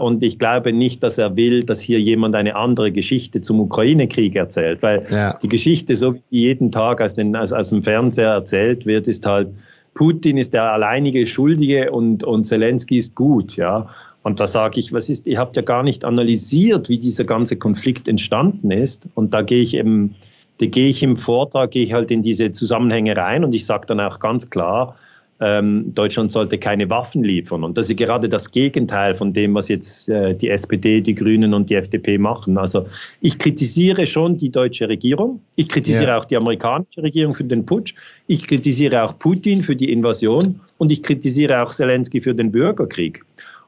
und 0.00 0.22
ich 0.22 0.38
glaube 0.38 0.72
nicht, 0.72 1.02
dass 1.02 1.18
er 1.18 1.36
will, 1.36 1.64
dass 1.64 1.80
hier 1.80 2.00
jemand 2.00 2.36
eine 2.36 2.54
andere 2.54 2.92
Geschichte 2.92 3.40
zum 3.40 3.60
Ukraine-Krieg 3.60 4.36
erzählt, 4.36 4.82
weil 4.82 5.06
ja. 5.10 5.36
die 5.42 5.48
Geschichte, 5.48 5.96
so 5.96 6.14
wie 6.14 6.20
jeden 6.30 6.70
Tag 6.70 7.00
aus, 7.00 7.14
den, 7.14 7.34
aus, 7.34 7.52
aus 7.52 7.70
dem 7.70 7.82
Fernseher 7.82 8.30
erzählt 8.30 8.86
wird, 8.86 9.08
ist 9.08 9.26
halt, 9.26 9.48
Putin 9.94 10.38
ist 10.38 10.54
der 10.54 10.72
alleinige 10.72 11.26
Schuldige 11.26 11.90
und, 11.90 12.24
und 12.24 12.44
Zelensky 12.44 12.98
ist 12.98 13.14
gut, 13.14 13.56
ja. 13.56 13.88
Und 14.22 14.38
da 14.38 14.46
sage 14.46 14.78
ich, 14.78 14.92
was 14.92 15.08
ist, 15.08 15.26
ihr 15.26 15.38
habt 15.38 15.56
ja 15.56 15.62
gar 15.62 15.82
nicht 15.82 16.04
analysiert, 16.04 16.88
wie 16.88 16.98
dieser 16.98 17.24
ganze 17.24 17.56
Konflikt 17.56 18.06
entstanden 18.06 18.70
ist. 18.70 19.08
Und 19.14 19.34
da 19.34 19.42
gehe 19.42 19.62
ich 19.62 19.74
eben, 19.74 20.14
da 20.58 20.66
gehe 20.66 20.88
ich 20.88 21.02
im 21.02 21.16
Vortrag, 21.16 21.72
gehe 21.72 21.82
ich 21.82 21.92
halt 21.92 22.12
in 22.12 22.22
diese 22.22 22.52
Zusammenhänge 22.52 23.16
rein 23.16 23.44
und 23.44 23.52
ich 23.52 23.66
sage 23.66 23.86
dann 23.86 23.98
auch 23.98 24.20
ganz 24.20 24.48
klar, 24.48 24.96
ähm, 25.42 25.92
Deutschland 25.92 26.30
sollte 26.30 26.56
keine 26.56 26.88
Waffen 26.88 27.24
liefern. 27.24 27.64
Und 27.64 27.76
das 27.76 27.90
ist 27.90 27.96
gerade 27.96 28.28
das 28.28 28.52
Gegenteil 28.52 29.14
von 29.16 29.32
dem, 29.32 29.54
was 29.54 29.68
jetzt 29.68 30.08
äh, 30.08 30.34
die 30.34 30.48
SPD, 30.48 31.00
die 31.00 31.16
Grünen 31.16 31.52
und 31.52 31.68
die 31.68 31.74
FDP 31.74 32.16
machen. 32.16 32.56
Also 32.56 32.86
ich 33.20 33.38
kritisiere 33.38 34.06
schon 34.06 34.36
die 34.36 34.50
deutsche 34.50 34.88
Regierung. 34.88 35.40
Ich 35.56 35.68
kritisiere 35.68 36.08
ja. 36.08 36.18
auch 36.18 36.24
die 36.24 36.36
amerikanische 36.36 37.02
Regierung 37.02 37.34
für 37.34 37.42
den 37.42 37.66
Putsch. 37.66 37.94
Ich 38.28 38.46
kritisiere 38.46 39.02
auch 39.02 39.18
Putin 39.18 39.64
für 39.64 39.74
die 39.74 39.90
Invasion 39.90 40.60
und 40.78 40.92
ich 40.92 41.02
kritisiere 41.02 41.60
auch 41.60 41.72
Zelensky 41.72 42.20
für 42.20 42.34
den 42.34 42.52
Bürgerkrieg. 42.52 43.24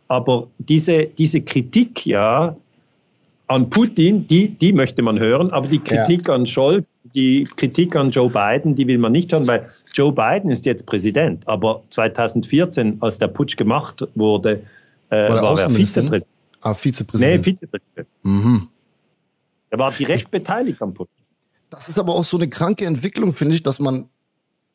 Aber 0.07 0.47
diese, 0.59 1.07
diese 1.07 1.41
Kritik 1.41 2.07
ja 2.07 2.57
an 3.49 3.69
Putin, 3.69 4.29
die, 4.29 4.49
die 4.49 4.73
möchte 4.73 5.03
man 5.03 5.19
hören, 5.19 5.51
aber 5.51 5.67
die 5.67 5.81
Kritik 5.81 6.29
ja. 6.29 6.35
an 6.35 6.47
Scholz, 6.47 6.87
die 7.15 7.45
Kritik 7.57 7.95
an 7.97 8.11
Joe 8.11 8.29
Biden, 8.29 8.75
die 8.75 8.87
will 8.87 8.99
man 8.99 9.13
nicht 9.13 9.33
hören, 9.33 9.47
weil 9.47 9.71
Joe 9.93 10.13
Biden 10.13 10.51
ist 10.51 10.67
jetzt 10.67 10.87
Präsident, 10.87 11.47
aber 11.47 11.83
2014, 11.91 12.99
als 13.01 13.19
der 13.19 13.29
Putsch 13.29 13.57
gemacht 13.57 14.07
wurde, 14.15 14.63
äh, 15.11 15.29
war 15.29 15.59
er 15.59 15.71
Vizepräsident. 15.71 16.27
Ah, 16.61 16.75
Vizepräsident. 16.75 17.37
Nee, 17.37 17.43
Vizepräsident. 17.43 18.09
Mhm. 18.23 18.69
Er 19.71 19.79
war 19.79 19.93
direkt 19.93 20.31
beteiligt 20.31 20.81
am 20.83 20.95
Putsch. 20.95 21.11
Das 21.71 21.89
ist 21.89 21.99
aber 21.99 22.15
auch 22.15 22.25
so 22.25 22.37
eine 22.37 22.49
kranke 22.49 22.87
Entwicklung, 22.87 23.35
finde 23.35 23.55
ich, 23.57 23.63
dass 23.63 23.81
man 23.81 24.09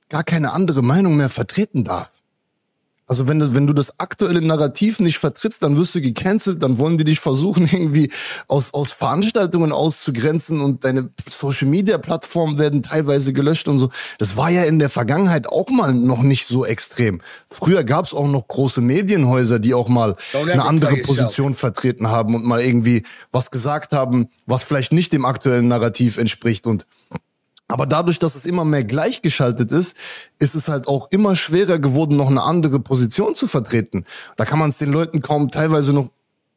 gar 0.10 0.24
keine 0.24 0.52
andere 0.52 0.82
Meinung 0.82 1.16
mehr 1.16 1.30
vertreten 1.30 1.84
darf. 1.84 2.12
Also 3.10 3.26
wenn 3.28 3.40
du, 3.40 3.56
wenn 3.56 3.66
du 3.66 3.74
das 3.74 4.00
aktuelle 4.00 4.40
Narrativ 4.40 5.00
nicht 5.00 5.18
vertrittst, 5.18 5.64
dann 5.64 5.76
wirst 5.78 5.96
du 5.96 6.02
gecancelt, 6.02 6.62
dann 6.62 6.78
wollen 6.78 7.00
die 7.00 7.06
dich 7.06 7.20
versuchen, 7.20 7.64
irgendwie 7.72 8.12
aus, 8.48 8.72
aus 8.72 8.94
Veranstaltungen 8.94 9.72
auszugrenzen 9.72 10.62
und 10.62 10.86
deine 10.86 11.10
Social 11.28 11.68
Media 11.68 11.98
Plattformen 11.98 12.60
werden 12.60 12.84
teilweise 12.84 13.34
gelöscht 13.34 13.68
und 13.68 13.80
so. 13.80 13.90
Das 14.20 14.38
war 14.38 14.52
ja 14.52 14.64
in 14.64 14.78
der 14.78 14.90
Vergangenheit 14.90 15.48
auch 15.48 15.70
mal 15.70 15.92
noch 15.92 16.22
nicht 16.22 16.46
so 16.46 16.66
extrem. 16.66 17.20
Früher 17.50 17.84
gab 17.84 18.06
es 18.06 18.14
auch 18.14 18.28
noch 18.28 18.48
große 18.48 18.80
Medienhäuser, 18.80 19.58
die 19.58 19.74
auch 19.74 19.90
mal 19.90 20.16
eine 20.34 20.64
andere 20.64 20.98
Position 20.98 21.56
vertreten 21.56 22.10
haben 22.10 22.36
und 22.36 22.46
mal 22.46 22.62
irgendwie 22.62 23.04
was 23.32 23.50
gesagt 23.50 23.92
haben, 23.92 24.30
was 24.46 24.62
vielleicht 24.62 24.94
nicht 24.94 25.14
dem 25.14 25.26
aktuellen 25.26 25.68
Narrativ 25.68 26.18
entspricht 26.18 26.68
und 26.68 26.86
aber 27.70 27.86
dadurch, 27.86 28.20
dass 28.20 28.36
es 28.36 28.46
immer 28.46 28.66
mehr 28.66 28.84
gleichgeschaltet 28.84 29.72
ist, 29.72 29.96
ist 30.40 30.56
es 30.56 30.68
halt 30.68 30.88
auch 30.88 31.10
immer 31.12 31.36
schwerer 31.36 31.78
geworden, 31.78 32.18
noch 32.18 32.30
eine 32.30 32.42
andere 32.42 32.80
Position 32.80 33.36
zu 33.36 33.48
vertreten. 33.48 34.06
Da 34.38 34.44
kann 34.44 34.60
man 34.60 34.72
es 34.72 34.80
den 34.80 34.92
Leuten 34.92 35.22
kaum 35.22 35.52
teilweise 35.52 35.94
noch 35.94 36.10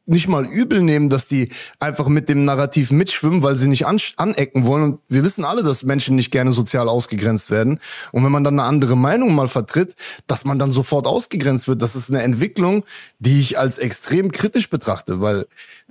nicht 0.04 0.26
mal 0.26 0.44
übel 0.44 0.82
nehmen, 0.82 1.10
dass 1.10 1.28
die 1.28 1.52
einfach 1.78 2.08
mit 2.08 2.28
dem 2.28 2.44
Narrativ 2.44 2.90
mitschwimmen, 2.90 3.42
weil 3.42 3.56
sie 3.56 3.68
nicht 3.68 3.86
an, 3.86 4.00
anecken 4.16 4.64
wollen. 4.64 4.82
Und 4.82 5.00
wir 5.08 5.22
wissen 5.22 5.44
alle, 5.44 5.62
dass 5.62 5.84
Menschen 5.84 6.16
nicht 6.16 6.32
gerne 6.32 6.50
sozial 6.52 6.88
ausgegrenzt 6.88 7.50
werden. 7.50 7.78
Und 8.10 8.24
wenn 8.24 8.32
man 8.32 8.42
dann 8.42 8.58
eine 8.58 8.68
andere 8.68 8.96
Meinung 8.96 9.34
mal 9.34 9.48
vertritt, 9.48 9.94
dass 10.26 10.44
man 10.44 10.58
dann 10.58 10.72
sofort 10.72 11.06
ausgegrenzt 11.06 11.68
wird, 11.68 11.82
das 11.82 11.94
ist 11.94 12.10
eine 12.10 12.22
Entwicklung, 12.22 12.84
die 13.20 13.38
ich 13.38 13.58
als 13.58 13.78
extrem 13.78 14.32
kritisch 14.32 14.70
betrachte, 14.70 15.20
weil 15.20 15.46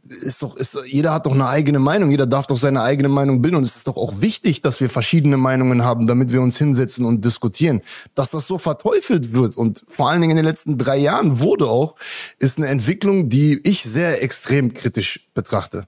ist 0.08 0.42
doch, 0.42 0.56
ist, 0.56 0.78
jeder 0.86 1.14
hat 1.14 1.26
doch 1.26 1.34
eine 1.34 1.48
eigene 1.48 1.80
Meinung, 1.80 2.12
jeder 2.12 2.26
darf 2.26 2.48
doch 2.48 2.58
seine 2.58 2.82
eigene 2.82 3.10
Meinung 3.10 3.42
bilden 3.42 3.58
und 3.58 3.64
es 3.64 3.76
ist 3.76 3.88
doch 3.88 3.98
auch 3.98 4.22
wichtig, 4.22 4.62
dass 4.62 4.82
wir 4.82 4.90
verschiedene 4.90 5.38
Meinungen 5.38 5.84
haben, 5.84 6.08
damit 6.08 6.32
wir 6.32 6.42
uns 6.42 6.58
hinsetzen 6.58 7.06
und 7.06 7.24
diskutieren. 7.24 7.82
Dass 8.16 8.32
das 8.32 8.48
so 8.48 8.58
verteufelt 8.58 9.34
wird 9.34 9.58
und 9.58 9.84
vor 9.88 10.10
allen 10.10 10.22
Dingen 10.22 10.32
in 10.32 10.38
den 10.38 10.46
letzten 10.46 10.78
drei 10.78 10.98
Jahren 10.98 11.40
wurde 11.40 11.68
auch, 11.68 11.96
ist 12.40 12.58
eine 12.58 12.68
Entwicklung, 12.68 13.30
die 13.30 13.62
ich 13.64 13.84
sehr 13.84 14.24
extrem 14.24 14.74
kritisch 14.74 15.28
betrachte. 15.34 15.86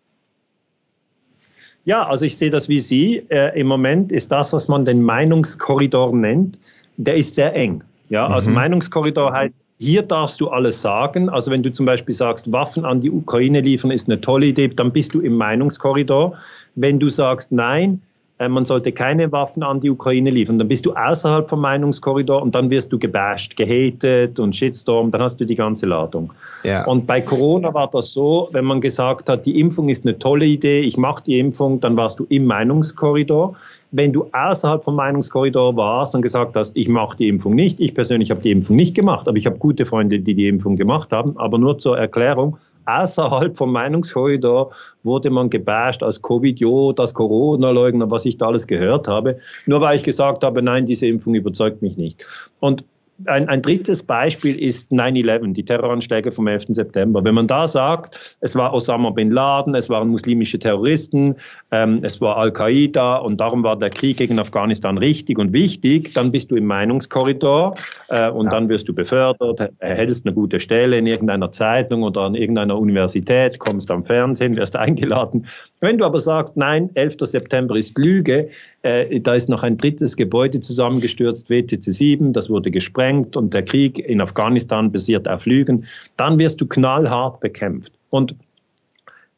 Ja, 1.85 2.07
also 2.07 2.23
ich 2.25 2.37
sehe 2.37 2.49
das 2.49 2.69
wie 2.69 2.79
Sie. 2.79 3.25
Äh, 3.29 3.59
Im 3.59 3.67
Moment 3.67 4.11
ist 4.11 4.31
das, 4.31 4.53
was 4.53 4.67
man 4.67 4.85
den 4.85 5.01
Meinungskorridor 5.01 6.15
nennt, 6.15 6.57
der 6.95 7.17
ist 7.17 7.35
sehr 7.35 7.55
eng. 7.55 7.83
Ja, 8.09 8.27
also 8.27 8.49
mhm. 8.49 8.57
Meinungskorridor 8.57 9.33
heißt, 9.33 9.55
hier 9.83 10.01
darfst 10.01 10.39
du 10.39 10.47
alles 10.47 10.81
sagen. 10.81 11.29
Also 11.29 11.51
wenn 11.51 11.61
du 11.61 11.71
zum 11.71 11.85
Beispiel 11.85 12.15
sagst, 12.15 12.49
Waffen 12.51 12.85
an 12.85 13.01
die 13.01 13.11
Ukraine 13.11 13.59
liefern 13.59 13.91
ist 13.91 14.07
eine 14.07 14.21
tolle 14.21 14.47
Idee, 14.47 14.69
dann 14.69 14.91
bist 14.91 15.13
du 15.13 15.19
im 15.19 15.35
Meinungskorridor. 15.35 16.35
Wenn 16.75 16.99
du 16.99 17.09
sagst, 17.09 17.51
nein, 17.51 18.01
äh, 18.39 18.47
man 18.47 18.63
sollte 18.63 18.93
keine 18.93 19.31
Waffen 19.33 19.61
an 19.61 19.81
die 19.81 19.89
Ukraine 19.89 20.29
liefern, 20.29 20.57
dann 20.57 20.69
bist 20.69 20.85
du 20.85 20.93
außerhalb 20.93 21.49
vom 21.49 21.59
Meinungskorridor 21.59 22.41
und 22.41 22.55
dann 22.55 22.69
wirst 22.69 22.93
du 22.93 22.97
gebasht, 22.97 23.57
gehatet 23.57 24.39
und 24.39 24.55
Shitstorm, 24.55 25.11
dann 25.11 25.21
hast 25.21 25.41
du 25.41 25.45
die 25.45 25.55
ganze 25.55 25.85
Ladung. 25.85 26.31
Ja. 26.63 26.85
Und 26.85 27.05
bei 27.05 27.19
Corona 27.19 27.73
war 27.73 27.89
das 27.91 28.13
so, 28.13 28.47
wenn 28.53 28.63
man 28.63 28.79
gesagt 28.79 29.27
hat, 29.27 29.45
die 29.45 29.59
Impfung 29.59 29.89
ist 29.89 30.05
eine 30.05 30.17
tolle 30.17 30.45
Idee, 30.45 30.79
ich 30.79 30.97
mache 30.97 31.25
die 31.25 31.39
Impfung, 31.39 31.81
dann 31.81 31.97
warst 31.97 32.19
du 32.19 32.25
im 32.29 32.45
Meinungskorridor 32.45 33.55
wenn 33.93 34.11
du 34.11 34.25
außerhalb 34.31 34.83
vom 34.83 34.95
Meinungskorridor 34.95 35.75
warst 35.77 36.15
und 36.15 36.23
gesagt 36.23 36.55
hast, 36.55 36.75
ich 36.75 36.89
mache 36.89 37.15
die 37.15 37.27
Impfung 37.27 37.53
nicht, 37.53 37.79
ich 37.79 37.93
persönlich 37.93 38.31
habe 38.31 38.41
die 38.41 38.49
Impfung 38.49 38.75
nicht 38.75 38.95
gemacht, 38.95 39.27
aber 39.27 39.37
ich 39.37 39.45
habe 39.45 39.59
gute 39.59 39.85
Freunde, 39.85 40.19
die 40.19 40.33
die 40.33 40.47
Impfung 40.47 40.75
gemacht 40.75 41.11
haben, 41.11 41.37
aber 41.37 41.59
nur 41.59 41.77
zur 41.77 41.95
Erklärung, 41.97 42.57
außerhalb 42.85 43.55
vom 43.55 43.71
Meinungskorridor 43.71 44.71
wurde 45.03 45.29
man 45.29 45.51
gebasht 45.51 46.01
als 46.01 46.23
Covid-Idiot, 46.23 46.99
als 46.99 47.13
Corona-Leugner, 47.13 48.09
was 48.09 48.25
ich 48.25 48.37
da 48.37 48.47
alles 48.47 48.65
gehört 48.65 49.07
habe, 49.07 49.37
nur 49.67 49.79
weil 49.81 49.95
ich 49.95 50.03
gesagt 50.03 50.43
habe, 50.43 50.63
nein, 50.63 50.87
diese 50.87 51.05
Impfung 51.05 51.35
überzeugt 51.35 51.83
mich 51.83 51.95
nicht. 51.95 52.25
Und 52.59 52.83
ein, 53.25 53.47
ein 53.47 53.61
drittes 53.61 54.03
Beispiel 54.03 54.59
ist 54.59 54.91
9-11, 54.91 55.53
die 55.53 55.63
Terroranschläge 55.63 56.31
vom 56.31 56.47
11. 56.47 56.65
September. 56.69 57.23
Wenn 57.23 57.35
man 57.35 57.47
da 57.47 57.67
sagt, 57.67 58.37
es 58.41 58.55
war 58.55 58.73
Osama 58.73 59.11
bin 59.11 59.31
Laden, 59.31 59.75
es 59.75 59.89
waren 59.89 60.09
muslimische 60.09 60.59
Terroristen, 60.59 61.35
ähm, 61.71 61.99
es 62.03 62.19
war 62.21 62.37
Al-Qaida 62.37 63.17
und 63.17 63.39
darum 63.39 63.63
war 63.63 63.77
der 63.77 63.91
Krieg 63.91 64.17
gegen 64.17 64.39
Afghanistan 64.39 64.97
richtig 64.97 65.37
und 65.37 65.53
wichtig, 65.53 66.13
dann 66.13 66.31
bist 66.31 66.51
du 66.51 66.55
im 66.55 66.65
Meinungskorridor 66.65 67.75
äh, 68.09 68.29
und 68.29 68.45
ja. 68.45 68.51
dann 68.51 68.69
wirst 68.69 68.87
du 68.89 68.93
befördert, 68.93 69.71
erhältst 69.79 70.25
eine 70.25 70.33
gute 70.33 70.59
Stelle 70.59 70.97
in 70.97 71.05
irgendeiner 71.05 71.51
Zeitung 71.51 72.03
oder 72.03 72.21
an 72.21 72.35
irgendeiner 72.35 72.77
Universität, 72.77 73.59
kommst 73.59 73.91
am 73.91 74.03
Fernsehen, 74.03 74.57
wirst 74.57 74.75
eingeladen. 74.83 75.45
Wenn 75.79 75.97
du 75.97 76.05
aber 76.05 76.19
sagst, 76.19 76.57
nein, 76.57 76.89
11. 76.95 77.17
September 77.19 77.75
ist 77.75 77.97
Lüge, 77.97 78.49
äh, 78.83 79.19
da 79.19 79.33
ist 79.33 79.49
noch 79.49 79.63
ein 79.63 79.77
drittes 79.77 80.15
Gebäude 80.15 80.59
zusammengestürzt, 80.59 81.49
WTC 81.49 81.81
7, 81.81 82.33
das 82.33 82.49
wurde 82.49 82.69
gesprengt 82.69 83.35
und 83.35 83.53
der 83.53 83.63
Krieg 83.63 83.97
in 83.97 84.21
Afghanistan 84.21 84.91
basiert 84.91 85.27
auf 85.27 85.45
Lügen. 85.45 85.85
Dann 86.17 86.37
wirst 86.37 86.61
du 86.61 86.67
knallhart 86.67 87.39
bekämpft. 87.39 87.93
Und 88.09 88.35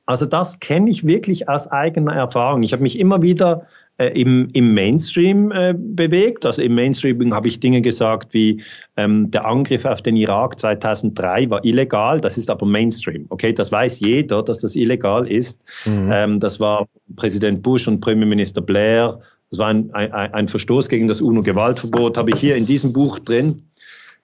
also 0.08 0.26
das 0.26 0.60
kenne 0.60 0.90
ich 0.90 1.06
wirklich 1.06 1.48
aus 1.48 1.68
eigener 1.72 2.14
Erfahrung. 2.14 2.64
Ich 2.64 2.74
habe 2.74 2.84
mich 2.84 3.00
immer 3.00 3.22
wieder 3.22 3.68
äh, 3.98 4.08
im, 4.20 4.50
im 4.54 4.74
Mainstream 4.74 5.52
äh, 5.52 5.74
bewegt. 5.78 6.46
Also 6.46 6.62
im 6.62 6.76
Mainstream 6.76 7.34
habe 7.34 7.48
ich 7.48 7.60
Dinge 7.60 7.82
gesagt 7.82 8.34
wie 8.34 8.62
ähm, 8.98 9.32
der 9.32 9.46
Angriff 9.46 9.86
auf 9.86 10.02
den 10.02 10.18
Irak 10.18 10.60
2003 10.60 11.50
war 11.50 11.64
illegal, 11.64 12.20
das 12.20 12.38
ist 12.38 12.50
aber 12.50 12.66
Mainstream. 12.66 13.26
Okay, 13.30 13.54
das 13.54 13.72
weiß 13.72 14.02
jeder, 14.02 14.44
dass 14.44 14.60
das 14.60 14.76
illegal 14.76 15.32
ist. 15.32 15.64
Mhm. 15.86 16.10
Ähm, 16.12 16.40
das 16.40 16.60
war 16.60 16.88
Präsident 17.16 17.64
Bush 17.64 17.88
und 17.88 18.02
Premierminister 18.02 18.62
Blair. 18.62 19.20
Das 19.56 19.60
war 19.60 19.70
ein, 19.70 19.94
ein, 19.94 20.12
ein 20.12 20.48
Verstoß 20.50 20.90
gegen 20.90 21.08
das 21.08 21.22
UNO-Gewaltverbot, 21.22 22.18
habe 22.18 22.32
ich 22.32 22.40
hier 22.40 22.58
in 22.58 22.66
diesem 22.66 22.92
Buch 22.92 23.20
drin. 23.20 23.62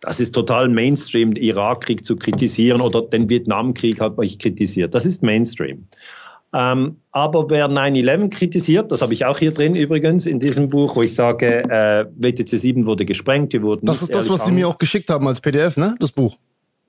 Das 0.02 0.20
ist 0.20 0.34
total 0.34 0.68
Mainstream, 0.68 1.34
den 1.34 1.44
Irakkrieg 1.44 2.04
zu 2.04 2.18
kritisieren 2.18 2.82
oder 2.82 3.02
den 3.04 3.30
Vietnamkrieg 3.30 4.02
habe 4.02 4.26
ich 4.26 4.40
kritisiert. 4.40 4.94
Das 4.94 5.06
ist 5.06 5.24
Mainstream. 5.24 5.88
Ähm, 6.54 6.98
aber 7.14 7.50
wer 7.50 7.68
9-11 7.68 8.30
kritisiert, 8.30 8.92
das 8.92 9.02
habe 9.02 9.14
ich 9.14 9.24
auch 9.24 9.38
hier 9.38 9.54
drin 9.54 9.74
übrigens 9.74 10.26
in 10.26 10.42
diesem 10.42 10.68
Buch, 10.68 10.98
wo 10.98 11.02
ich 11.02 11.16
sage, 11.16 11.64
äh, 11.64 12.06
WTC 12.18 12.58
7 12.58 12.88
wurde 12.88 13.06
gesprengt, 13.06 13.54
wir 13.54 13.62
wurden. 13.62 13.86
Das 13.86 14.02
ist 14.02 14.14
das, 14.14 14.30
was 14.30 14.46
Sie 14.46 14.52
mir 14.52 14.68
auch 14.68 14.78
geschickt 14.78 15.10
haben 15.10 15.26
als 15.28 15.40
PDF, 15.40 15.78
ne? 15.78 15.96
Das 16.00 16.12
Buch. 16.12 16.36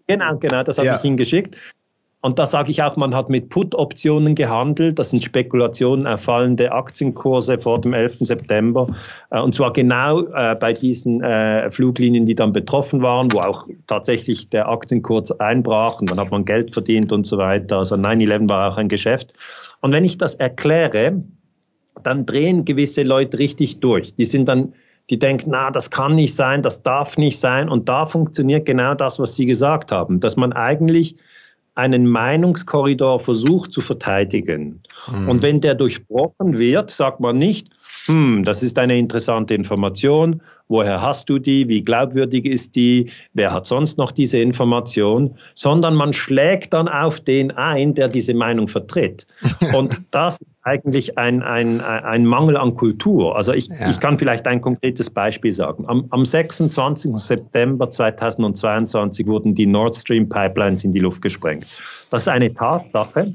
Genau, 0.09 0.37
genau, 0.39 0.65
das 0.65 0.79
habe 0.79 0.89
ja. 0.89 0.97
ich 0.97 1.05
Ihnen 1.05 1.17
geschickt. 1.17 1.57
Und 2.23 2.39
da 2.39 2.47
sage 2.47 2.71
ich 2.71 2.81
auch, 2.85 2.97
man 2.97 3.17
hat 3.17 3.31
mit 3.31 3.49
Put-Optionen 3.49 4.37
gehandelt. 4.37 4.97
Das 4.99 5.11
sind 5.11 5.25
Spekulationen 5.25 6.07
auf 6.07 6.23
fallende 6.23 6.71
Aktienkurse 6.71 7.59
vor 7.59 7.81
dem 7.81 7.95
11. 7.95 8.19
September. 8.21 8.87
Äh, 9.31 9.41
und 9.41 9.55
zwar 9.55 9.73
genau 9.73 10.23
äh, 10.29 10.55
bei 10.55 10.73
diesen 10.73 11.21
äh, 11.21 11.69
Fluglinien, 11.73 12.25
die 12.25 12.37
dann 12.37 12.53
betroffen 12.53 13.03
waren, 13.03 13.33
wo 13.33 13.41
auch 13.41 13.67
tatsächlich 13.89 14.49
der 14.51 14.69
Aktienkurs 14.69 15.33
einbrach 15.41 16.01
und 16.01 16.13
dann 16.13 16.21
hat 16.21 16.31
man 16.31 16.45
Geld 16.45 16.73
verdient 16.73 17.11
und 17.11 17.27
so 17.27 17.39
weiter. 17.39 17.79
Also 17.79 17.97
9-11 17.97 18.49
war 18.49 18.73
auch 18.73 18.77
ein 18.77 18.89
Geschäft. 18.89 19.35
Und 19.81 19.93
wenn 19.93 20.05
ich 20.05 20.17
das 20.17 20.37
erkläre, 20.37 21.25
dann 22.05 22.25
drehen 22.25 22.65
gewisse 22.65 23.03
Leute 23.03 23.41
richtig 23.41 23.81
durch. 23.81 24.15
Die 24.15 24.25
sind 24.25 24.47
dann 24.47 24.75
die 25.11 25.19
denken, 25.19 25.51
na, 25.51 25.73
das 25.73 25.91
kann 25.91 26.15
nicht 26.15 26.37
sein, 26.37 26.63
das 26.63 26.85
darf 26.85 27.19
nicht 27.19 27.39
sein. 27.39 27.69
Und 27.69 27.89
da 27.89 28.07
funktioniert 28.07 28.65
genau 28.65 28.95
das, 28.95 29.19
was 29.19 29.35
Sie 29.35 29.47
gesagt 29.47 29.91
haben, 29.91 30.21
dass 30.21 30.37
man 30.37 30.53
eigentlich 30.53 31.17
einen 31.75 32.07
Meinungskorridor 32.07 33.21
versucht 33.21 33.73
zu 33.73 33.81
verteidigen. 33.81 34.83
Mhm. 35.11 35.29
Und 35.29 35.43
wenn 35.43 35.61
der 35.61 35.75
durchbrochen 35.75 36.59
wird, 36.59 36.91
sagt 36.91 37.21
man 37.21 37.39
nicht, 37.39 37.69
hm, 38.07 38.45
das 38.45 38.63
ist 38.63 38.79
eine 38.79 38.99
interessante 38.99 39.55
Information, 39.55 40.43
woher 40.73 41.03
hast 41.03 41.29
du 41.29 41.39
die, 41.39 41.69
wie 41.69 41.85
glaubwürdig 41.85 42.47
ist 42.47 42.75
die, 42.77 43.11
wer 43.35 43.53
hat 43.53 43.67
sonst 43.67 43.99
noch 43.99 44.11
diese 44.11 44.39
Information, 44.39 45.37
sondern 45.55 45.95
man 45.95 46.15
schlägt 46.15 46.73
dann 46.73 46.89
auf 46.89 47.21
den 47.21 47.51
ein, 47.51 47.93
der 47.93 48.09
diese 48.09 48.33
Meinung 48.33 48.69
vertritt. 48.69 49.27
Und 49.77 50.01
das 50.11 50.41
ist 50.41 50.55
eigentlich 50.63 51.19
ein, 51.19 51.43
ein, 51.43 51.83
ein 51.83 52.25
Mangel 52.25 52.57
an 52.57 52.75
Kultur. 52.75 53.37
Also 53.37 53.53
ich, 53.53 53.69
ja. 53.69 53.91
ich 53.91 54.01
kann 54.01 54.19
vielleicht 54.19 54.47
ein 54.47 54.63
konkretes 54.63 55.11
Beispiel 55.11 55.53
sagen. 55.53 55.85
Am, 55.87 56.07
am 56.09 56.25
26. 56.25 57.15
September 57.17 57.91
2022 57.91 59.27
wurden 59.27 59.55
die 59.55 59.67
Nord 59.67 59.95
Stream 59.95 60.31
Pipelines 60.31 60.85
in 60.85 60.95
die 60.95 61.01
Luft 61.01 61.21
gesprengt. 61.21 61.67
Das 62.09 62.23
ist 62.23 62.29
eine 62.29 62.53
Tatsache. 62.55 63.35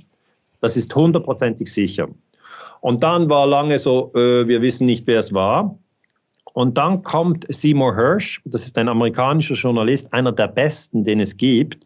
Das 0.60 0.76
ist 0.76 0.94
hundertprozentig 0.96 1.72
sicher. 1.72 2.08
Und 2.82 3.04
dann 3.04 3.30
war 3.30 3.46
lange 3.46 3.78
so, 3.78 4.12
äh, 4.16 4.48
wir 4.48 4.64
wissen 4.64 4.88
nicht, 4.88 5.06
wer 5.06 5.20
es 5.20 5.34
war. 5.34 5.78
Und 6.58 6.76
dann 6.76 7.04
kommt 7.04 7.46
Seymour 7.50 7.96
Hirsch, 7.96 8.42
das 8.46 8.66
ist 8.66 8.80
ein 8.80 8.90
amerikanischer 8.90 9.54
Journalist, 9.54 10.12
einer 10.12 10.32
der 10.32 10.48
besten, 10.48 11.04
den 11.04 11.20
es 11.20 11.38
gibt. 11.38 11.86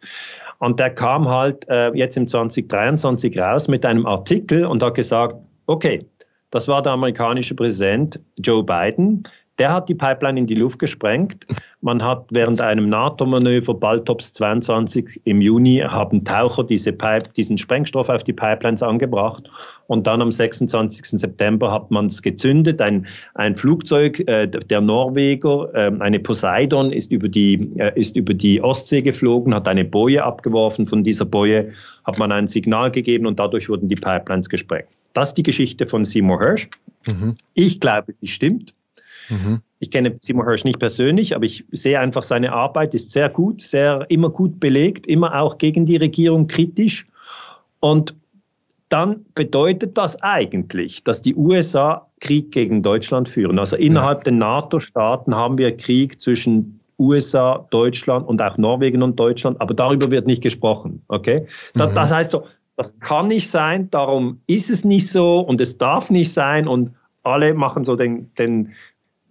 Und 0.60 0.80
der 0.80 0.92
kam 0.92 1.28
halt 1.28 1.68
äh, 1.68 1.92
jetzt 1.94 2.16
im 2.16 2.26
2023 2.26 3.38
raus 3.38 3.68
mit 3.68 3.86
einem 3.86 4.06
Artikel 4.06 4.64
und 4.64 4.82
hat 4.82 4.94
gesagt, 4.94 5.36
okay, 5.66 6.06
das 6.52 6.70
war 6.70 6.82
der 6.82 6.94
amerikanische 6.94 7.54
Präsident 7.54 8.18
Joe 8.38 8.64
Biden. 8.64 9.24
Der 9.62 9.72
hat 9.72 9.90
die 9.90 9.94
Pipeline 9.94 10.40
in 10.40 10.48
die 10.48 10.56
Luft 10.56 10.80
gesprengt. 10.80 11.46
Man 11.82 12.04
hat 12.04 12.26
während 12.32 12.62
einem 12.62 12.90
NATO-Manöver 12.90 13.76
Baltops 13.76 14.34
22 14.34 15.22
im 15.26 15.40
Juni 15.40 15.84
haben 15.88 16.24
Taucher 16.24 16.64
diese 16.64 16.92
Pipe, 16.92 17.30
diesen 17.38 17.60
Sprengstoff 17.60 18.10
auf 18.10 18.24
die 18.24 18.34
Pipelines 18.34 18.82
angebracht 18.82 19.48
und 19.86 20.08
dann 20.08 20.20
am 20.20 20.32
26. 20.32 21.20
September 21.20 21.72
hat 21.72 21.92
man 21.92 22.08
es 22.08 22.24
gezündet. 22.24 22.82
Ein, 22.82 23.06
ein 23.36 23.56
Flugzeug 23.56 24.28
äh, 24.28 24.48
der 24.48 24.82
Norweger, 24.82 25.70
äh, 25.76 25.92
eine 26.00 26.18
Poseidon, 26.18 26.92
ist 26.92 27.12
über, 27.12 27.30
die, 27.30 27.70
äh, 27.78 27.92
ist 27.94 28.16
über 28.16 28.34
die 28.34 28.64
Ostsee 28.64 29.04
geflogen, 29.04 29.54
hat 29.54 29.68
eine 29.68 29.86
Boje 29.86 30.24
abgeworfen. 30.24 30.88
Von 30.88 31.04
dieser 31.04 31.26
Boje 31.26 31.72
hat 32.06 32.18
man 32.18 32.32
ein 32.32 32.48
Signal 32.48 32.90
gegeben 32.90 33.28
und 33.28 33.40
dadurch 33.40 33.70
wurden 33.70 33.90
die 33.90 33.96
Pipelines 33.96 34.50
gesprengt. 34.50 34.88
Das 35.14 35.30
ist 35.30 35.36
die 35.36 35.44
Geschichte 35.44 35.86
von 35.86 36.04
Seymour 36.04 36.40
Hirsch. 36.40 36.68
Mhm. 37.06 37.36
Ich 37.54 37.80
glaube, 37.80 38.12
sie 38.12 38.26
stimmt. 38.26 38.74
Mhm. 39.30 39.62
Ich 39.80 39.92
kenne 39.92 40.16
Simon 40.20 40.46
Hirsch 40.46 40.64
nicht 40.64 40.80
persönlich, 40.80 41.36
aber 41.36 41.46
ich 41.46 41.66
sehe 41.72 42.00
einfach, 42.00 42.24
seine 42.24 42.54
Arbeit 42.54 42.94
ist 42.94 43.12
sehr 43.12 43.30
gut, 43.30 43.62
sehr 43.62 44.06
immer 44.10 44.30
gut 44.30 44.60
belegt, 44.60 45.08
immer 45.08 45.40
auch 45.40 45.58
gegen 45.58 45.86
die 45.86 45.98
Regierung 45.98 46.48
kritisch. 46.48 47.08
Und 47.80 48.16
dann 48.90 49.26
bedeutet 49.36 49.98
das 49.98 50.22
eigentlich, 50.22 51.04
dass 51.04 51.22
die 51.22 51.36
USA 51.36 52.08
Krieg 52.20 52.52
gegen 52.52 52.84
Deutschland 52.84 53.30
führen. 53.30 53.58
Also 53.58 53.78
innerhalb 53.78 54.20
ja. 54.20 54.24
der 54.26 54.34
NATO-Staaten 54.34 55.34
haben 55.34 55.58
wir 55.58 55.76
Krieg 55.76 56.22
zwischen 56.22 56.80
USA, 57.00 57.66
Deutschland 57.72 58.28
und 58.28 58.42
auch 58.42 58.58
Norwegen 58.58 59.02
und 59.02 59.20
Deutschland, 59.20 59.60
aber 59.60 59.74
darüber 59.74 60.12
wird 60.12 60.28
nicht 60.28 60.44
gesprochen. 60.44 61.02
Okay? 61.08 61.48
Das, 61.74 61.92
mhm. 61.92 61.96
das 61.96 62.12
heißt 62.12 62.32
so, 62.32 62.44
das 62.78 63.00
kann 63.00 63.28
nicht 63.28 63.50
sein, 63.50 63.90
darum 63.90 64.42
ist 64.48 64.70
es 64.70 64.86
nicht 64.86 65.10
so 65.10 65.40
und 65.40 65.60
es 65.62 65.78
darf 65.78 66.10
nicht 66.10 66.32
sein 66.32 66.68
und 66.68 66.92
alle 67.24 67.54
machen 67.54 67.86
so 67.86 67.96
den, 67.96 68.34
den, 68.36 68.74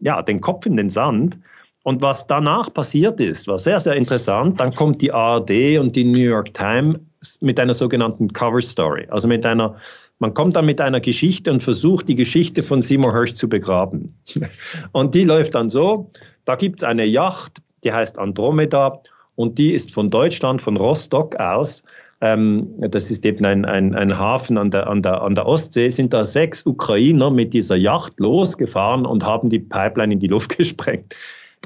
ja, 0.01 0.23
den 0.23 0.41
Kopf 0.41 0.67
in 0.67 0.77
den 0.77 0.91
Sand. 0.91 1.39
Und 1.83 2.03
was 2.03 2.27
danach 2.27 2.73
passiert 2.73 3.21
ist, 3.21 3.49
war 3.49 3.59
sehr, 3.59 3.81
sehr 3.81 3.95
interessant. 3.95 4.61
Dann 4.61 4.75
kommt 4.75 5.01
die 5.01 5.13
ARD 5.13 5.79
und 5.79 5.97
die 5.97 6.05
New 6.05 6.25
York 6.25 6.53
Times 6.53 6.99
mit 7.41 7.59
einer 7.59 7.75
sogenannten 7.75 8.33
Cover 8.33 8.61
Story. 8.61 9.07
Also 9.11 9.29
mit 9.29 9.47
einer, 9.47 9.77
man 10.19 10.35
kommt 10.35 10.57
dann 10.57 10.67
mit 10.67 10.81
einer 10.81 11.01
Geschichte 11.01 11.51
und 11.51 11.63
versucht, 11.63 12.09
die 12.09 12.17
Geschichte 12.17 12.63
von 12.63 12.83
Seymour 12.83 13.13
Hirsch 13.13 13.35
zu 13.35 13.49
begraben. 13.49 14.15
Und 14.93 15.15
die 15.15 15.25
läuft 15.25 15.55
dann 15.55 15.71
so, 15.71 16.11
da 16.45 16.57
gibt 16.57 16.81
es 16.81 16.85
eine 16.85 17.07
Yacht, 17.07 17.63
die 17.85 17.93
heißt 17.93 18.19
Andromeda 18.19 19.01
und 19.37 19.59
die 19.59 19.73
ist 19.73 19.91
von 19.91 20.09
Deutschland, 20.09 20.61
von 20.61 20.77
Rostock 20.77 21.37
aus, 21.37 21.83
ähm, 22.21 22.75
das 22.79 23.11
ist 23.11 23.25
eben 23.25 23.45
ein, 23.45 23.65
ein, 23.65 23.95
ein 23.95 24.19
Hafen 24.19 24.59
an 24.59 24.71
der, 24.71 24.87
an, 24.89 25.03
der, 25.03 25.23
an 25.23 25.35
der 25.35 25.47
Ostsee, 25.47 25.91
sind 25.91 26.13
da 26.13 26.25
sechs 26.25 26.67
Ukrainer 26.67 27.31
mit 27.31 27.55
dieser 27.55 27.77
Yacht 27.77 28.19
losgefahren 28.19 29.07
und 29.07 29.25
haben 29.25 29.49
die 29.49 29.59
Pipeline 29.59 30.15
in 30.15 30.21
die 30.21 30.27
Luft 30.27 30.57
gesprengt. 30.59 31.15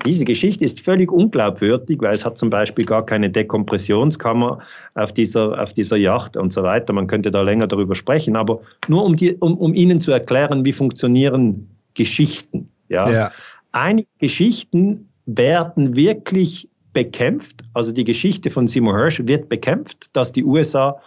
Diese 0.07 0.25
Geschichte 0.25 0.65
ist 0.65 0.81
völlig 0.81 1.11
unglaubwürdig, 1.11 2.01
weil 2.01 2.15
es 2.15 2.25
hat 2.25 2.37
zum 2.37 2.51
Beispiel 2.51 2.85
gar 2.85 3.07
keine 3.07 3.31
Dekompressionskammer 3.31 4.59
auf 4.95 5.13
dieser, 5.13 5.61
auf 5.61 5.73
dieser 5.73 5.97
Yacht 5.97 6.37
und 6.37 6.53
so 6.53 6.63
weiter. 6.63 6.93
Man 6.93 7.07
könnte 7.07 7.31
da 7.31 7.43
länger 7.43 7.67
darüber 7.67 7.95
sprechen, 7.95 8.37
aber 8.37 8.61
nur 8.89 9.05
um, 9.05 9.17
die, 9.17 9.35
um, 9.35 9.57
um 9.57 9.73
Ihnen 9.73 10.01
zu 10.01 10.13
erklären, 10.13 10.65
wie 10.65 10.73
funktionieren 10.73 11.71
Geschichten. 11.95 12.69
Ja? 12.89 13.09
ja. 13.09 13.31
Einige 13.73 14.09
Geschichten 14.19 15.09
werden 15.27 15.97
wirklich 15.97 16.69
bekämpft, 16.95 17.63
also 17.75 17.93
die 17.93 18.05
Geschichte 18.05 18.49
von 18.49 18.67
Seymour 18.67 18.97
Hirsch 18.97 19.21
wird 19.27 19.51
bekämpft, 19.51 20.09
dass 20.15 20.33
die 20.33 20.45
USA, 20.45 20.99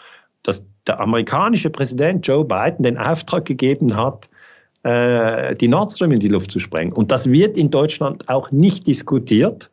dass 0.43 0.63
der 0.85 0.99
amerikanische 0.99 1.69
Präsident 1.69 2.27
Joe 2.27 2.45
Biden 2.45 2.83
den 2.83 2.97
Auftrag 2.97 3.45
gegeben 3.45 3.95
hat, 3.95 4.29
äh, 4.83 5.55
die 5.55 5.67
Nord 5.67 5.91
Stream 5.91 6.11
in 6.11 6.19
die 6.19 6.27
Luft 6.27 6.51
zu 6.51 6.59
sprengen. 6.59 6.93
Und 6.93 7.11
das 7.11 7.29
wird 7.31 7.57
in 7.57 7.71
Deutschland 7.71 8.29
auch 8.29 8.51
nicht 8.51 8.85
diskutiert. 8.85 9.69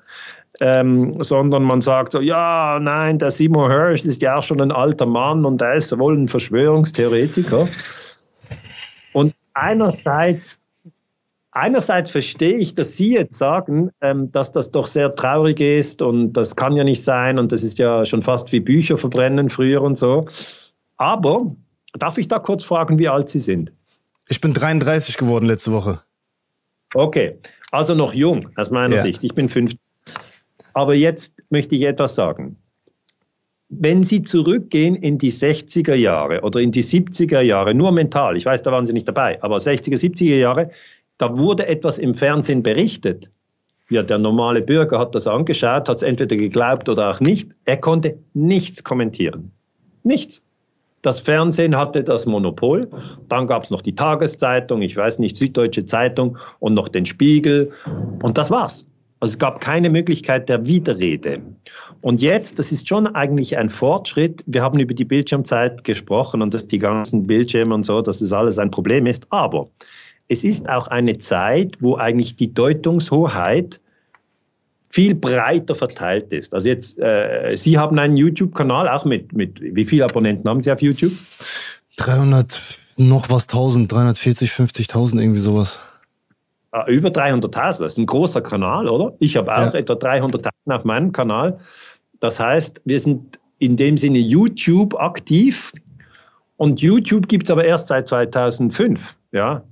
Ähm, 0.60 1.16
sondern 1.20 1.64
man 1.64 1.80
sagt 1.80 2.12
so, 2.12 2.20
ja, 2.20 2.78
nein, 2.80 3.18
der 3.18 3.32
Seymour 3.32 3.68
Hirsch 3.68 4.04
ist 4.04 4.22
ja 4.22 4.36
auch 4.36 4.42
schon 4.44 4.60
ein 4.60 4.70
alter 4.70 5.04
Mann 5.04 5.44
und 5.44 5.60
er 5.60 5.74
ist 5.74 5.98
wohl 5.98 6.16
ein 6.16 6.28
Verschwörungstheoretiker. 6.28 7.66
Und 9.12 9.34
einerseits 9.54 10.60
einerseits 11.54 12.10
verstehe 12.10 12.56
ich, 12.56 12.74
dass 12.74 12.96
Sie 12.96 13.14
jetzt 13.14 13.38
sagen, 13.38 13.90
ähm, 14.00 14.30
dass 14.30 14.52
das 14.52 14.70
doch 14.70 14.86
sehr 14.86 15.14
traurig 15.14 15.60
ist 15.60 16.02
und 16.02 16.34
das 16.34 16.56
kann 16.56 16.76
ja 16.76 16.84
nicht 16.84 17.02
sein 17.02 17.38
und 17.38 17.52
das 17.52 17.62
ist 17.62 17.78
ja 17.78 18.04
schon 18.04 18.22
fast 18.22 18.52
wie 18.52 18.60
Bücher 18.60 18.98
verbrennen 18.98 19.48
früher 19.48 19.80
und 19.80 19.96
so. 19.96 20.26
Aber 20.96 21.56
darf 21.94 22.18
ich 22.18 22.28
da 22.28 22.38
kurz 22.38 22.64
fragen, 22.64 22.98
wie 22.98 23.08
alt 23.08 23.30
Sie 23.30 23.38
sind? 23.38 23.72
Ich 24.28 24.40
bin 24.40 24.52
33 24.52 25.16
geworden 25.16 25.46
letzte 25.46 25.72
Woche. 25.72 26.00
Okay, 26.94 27.38
also 27.70 27.94
noch 27.94 28.14
jung 28.14 28.50
aus 28.56 28.70
meiner 28.70 28.96
ja. 28.96 29.02
Sicht. 29.02 29.22
Ich 29.22 29.34
bin 29.34 29.48
50. 29.48 29.80
Aber 30.74 30.94
jetzt 30.94 31.34
möchte 31.50 31.74
ich 31.74 31.82
etwas 31.82 32.14
sagen. 32.14 32.56
Wenn 33.68 34.04
Sie 34.04 34.22
zurückgehen 34.22 34.94
in 34.94 35.18
die 35.18 35.32
60er 35.32 35.94
Jahre 35.94 36.42
oder 36.42 36.60
in 36.60 36.70
die 36.70 36.84
70er 36.84 37.40
Jahre, 37.40 37.74
nur 37.74 37.90
mental, 37.92 38.36
ich 38.36 38.44
weiß, 38.44 38.62
da 38.62 38.70
waren 38.70 38.86
Sie 38.86 38.92
nicht 38.92 39.08
dabei, 39.08 39.42
aber 39.42 39.56
60er, 39.56 39.98
70er 39.98 40.36
Jahre, 40.36 40.70
da 41.18 41.36
wurde 41.36 41.66
etwas 41.66 41.98
im 41.98 42.14
Fernsehen 42.14 42.62
berichtet. 42.62 43.30
Ja, 43.90 44.02
der 44.02 44.18
normale 44.18 44.62
Bürger 44.62 44.98
hat 44.98 45.14
das 45.14 45.26
angeschaut, 45.26 45.88
hat 45.88 45.96
es 45.96 46.02
entweder 46.02 46.36
geglaubt 46.36 46.88
oder 46.88 47.10
auch 47.10 47.20
nicht. 47.20 47.50
Er 47.64 47.76
konnte 47.76 48.18
nichts 48.32 48.82
kommentieren. 48.82 49.52
Nichts. 50.02 50.42
Das 51.02 51.20
Fernsehen 51.20 51.76
hatte 51.76 52.02
das 52.02 52.24
Monopol. 52.24 52.88
Dann 53.28 53.46
gab 53.46 53.64
es 53.64 53.70
noch 53.70 53.82
die 53.82 53.94
Tageszeitung, 53.94 54.80
ich 54.80 54.96
weiß 54.96 55.18
nicht, 55.18 55.36
Süddeutsche 55.36 55.84
Zeitung 55.84 56.38
und 56.60 56.72
noch 56.72 56.88
den 56.88 57.04
Spiegel. 57.04 57.72
Und 58.22 58.38
das 58.38 58.50
war's. 58.50 58.86
Also 59.20 59.32
es 59.32 59.38
gab 59.38 59.60
keine 59.60 59.90
Möglichkeit 59.90 60.48
der 60.48 60.64
Widerrede. 60.64 61.42
Und 62.00 62.22
jetzt, 62.22 62.58
das 62.58 62.72
ist 62.72 62.88
schon 62.88 63.06
eigentlich 63.06 63.58
ein 63.58 63.68
Fortschritt. 63.68 64.44
Wir 64.46 64.62
haben 64.62 64.80
über 64.80 64.94
die 64.94 65.04
Bildschirmzeit 65.04 65.84
gesprochen 65.84 66.40
und 66.40 66.54
dass 66.54 66.66
die 66.66 66.78
ganzen 66.78 67.26
Bildschirme 67.26 67.74
und 67.74 67.84
so, 67.84 68.00
dass 68.00 68.20
das 68.20 68.32
alles 68.32 68.58
ein 68.58 68.70
Problem 68.70 69.06
ist. 69.06 69.26
Aber 69.28 69.66
es 70.28 70.44
ist 70.44 70.68
auch 70.68 70.88
eine 70.88 71.18
Zeit, 71.18 71.76
wo 71.80 71.96
eigentlich 71.96 72.36
die 72.36 72.52
Deutungshoheit 72.52 73.80
viel 74.88 75.14
breiter 75.14 75.74
verteilt 75.74 76.32
ist. 76.32 76.54
Also 76.54 76.68
jetzt, 76.68 76.98
äh, 77.00 77.56
Sie 77.56 77.78
haben 77.78 77.98
einen 77.98 78.16
YouTube-Kanal, 78.16 78.88
auch 78.88 79.04
mit, 79.04 79.32
mit, 79.32 79.60
wie 79.60 79.84
viele 79.84 80.04
Abonnenten 80.04 80.48
haben 80.48 80.62
Sie 80.62 80.70
auf 80.70 80.80
YouTube? 80.80 81.12
300, 81.96 82.78
noch 82.96 83.28
was 83.28 83.48
1000, 83.48 83.90
340, 83.90 84.50
50.000, 84.50 85.20
irgendwie 85.20 85.40
sowas. 85.40 85.80
Ah, 86.70 86.86
über 86.88 87.08
300.000, 87.08 87.52
das 87.54 87.80
ist 87.80 87.98
ein 87.98 88.06
großer 88.06 88.40
Kanal, 88.40 88.88
oder? 88.88 89.14
Ich 89.18 89.36
habe 89.36 89.52
auch 89.52 89.72
ja. 89.72 89.80
etwa 89.80 89.94
300.000 89.94 90.50
auf 90.68 90.84
meinem 90.84 91.12
Kanal. 91.12 91.58
Das 92.20 92.40
heißt, 92.40 92.80
wir 92.84 92.98
sind 92.98 93.38
in 93.58 93.76
dem 93.76 93.96
Sinne 93.96 94.18
YouTube 94.18 94.94
aktiv 94.94 95.72
und 96.56 96.80
YouTube 96.80 97.28
gibt 97.28 97.44
es 97.44 97.50
aber 97.50 97.64
erst 97.64 97.88
seit 97.88 98.08
2005. 98.08 99.16
Ja? 99.32 99.62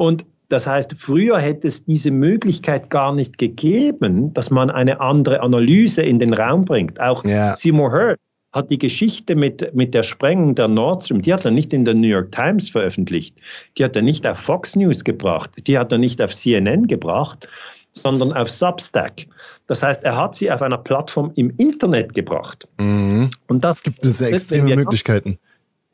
Und 0.00 0.24
das 0.48 0.66
heißt, 0.66 0.94
früher 0.98 1.38
hätte 1.38 1.68
es 1.68 1.84
diese 1.84 2.10
Möglichkeit 2.10 2.88
gar 2.88 3.14
nicht 3.14 3.36
gegeben, 3.36 4.32
dass 4.32 4.50
man 4.50 4.70
eine 4.70 4.98
andere 4.98 5.42
Analyse 5.42 6.00
in 6.00 6.18
den 6.18 6.32
Raum 6.32 6.64
bringt. 6.64 6.98
Auch 6.98 7.22
ja. 7.22 7.54
Seymour 7.54 7.92
Hersh 7.92 8.16
hat 8.54 8.70
die 8.70 8.78
Geschichte 8.78 9.36
mit, 9.36 9.74
mit 9.74 9.92
der 9.92 10.02
Sprengung 10.02 10.54
der 10.54 10.68
Nord 10.68 11.04
Stream, 11.04 11.20
die 11.20 11.34
hat 11.34 11.44
er 11.44 11.50
nicht 11.50 11.74
in 11.74 11.84
der 11.84 11.92
New 11.92 12.08
York 12.08 12.32
Times 12.32 12.70
veröffentlicht, 12.70 13.36
die 13.76 13.84
hat 13.84 13.94
er 13.94 14.00
nicht 14.00 14.26
auf 14.26 14.38
Fox 14.38 14.74
News 14.74 15.04
gebracht, 15.04 15.50
die 15.66 15.78
hat 15.78 15.92
er 15.92 15.98
nicht 15.98 16.22
auf 16.22 16.34
CNN 16.34 16.86
gebracht, 16.86 17.46
sondern 17.92 18.32
auf 18.32 18.50
Substack. 18.50 19.26
Das 19.66 19.82
heißt, 19.82 20.02
er 20.02 20.16
hat 20.16 20.34
sie 20.34 20.50
auf 20.50 20.62
einer 20.62 20.78
Plattform 20.78 21.30
im 21.36 21.52
Internet 21.58 22.14
gebracht. 22.14 22.66
Mhm. 22.78 23.30
Und 23.48 23.64
das 23.64 23.82
gibt 23.82 24.02
es 24.02 24.22
extreme 24.22 24.76
Möglichkeiten. 24.76 25.38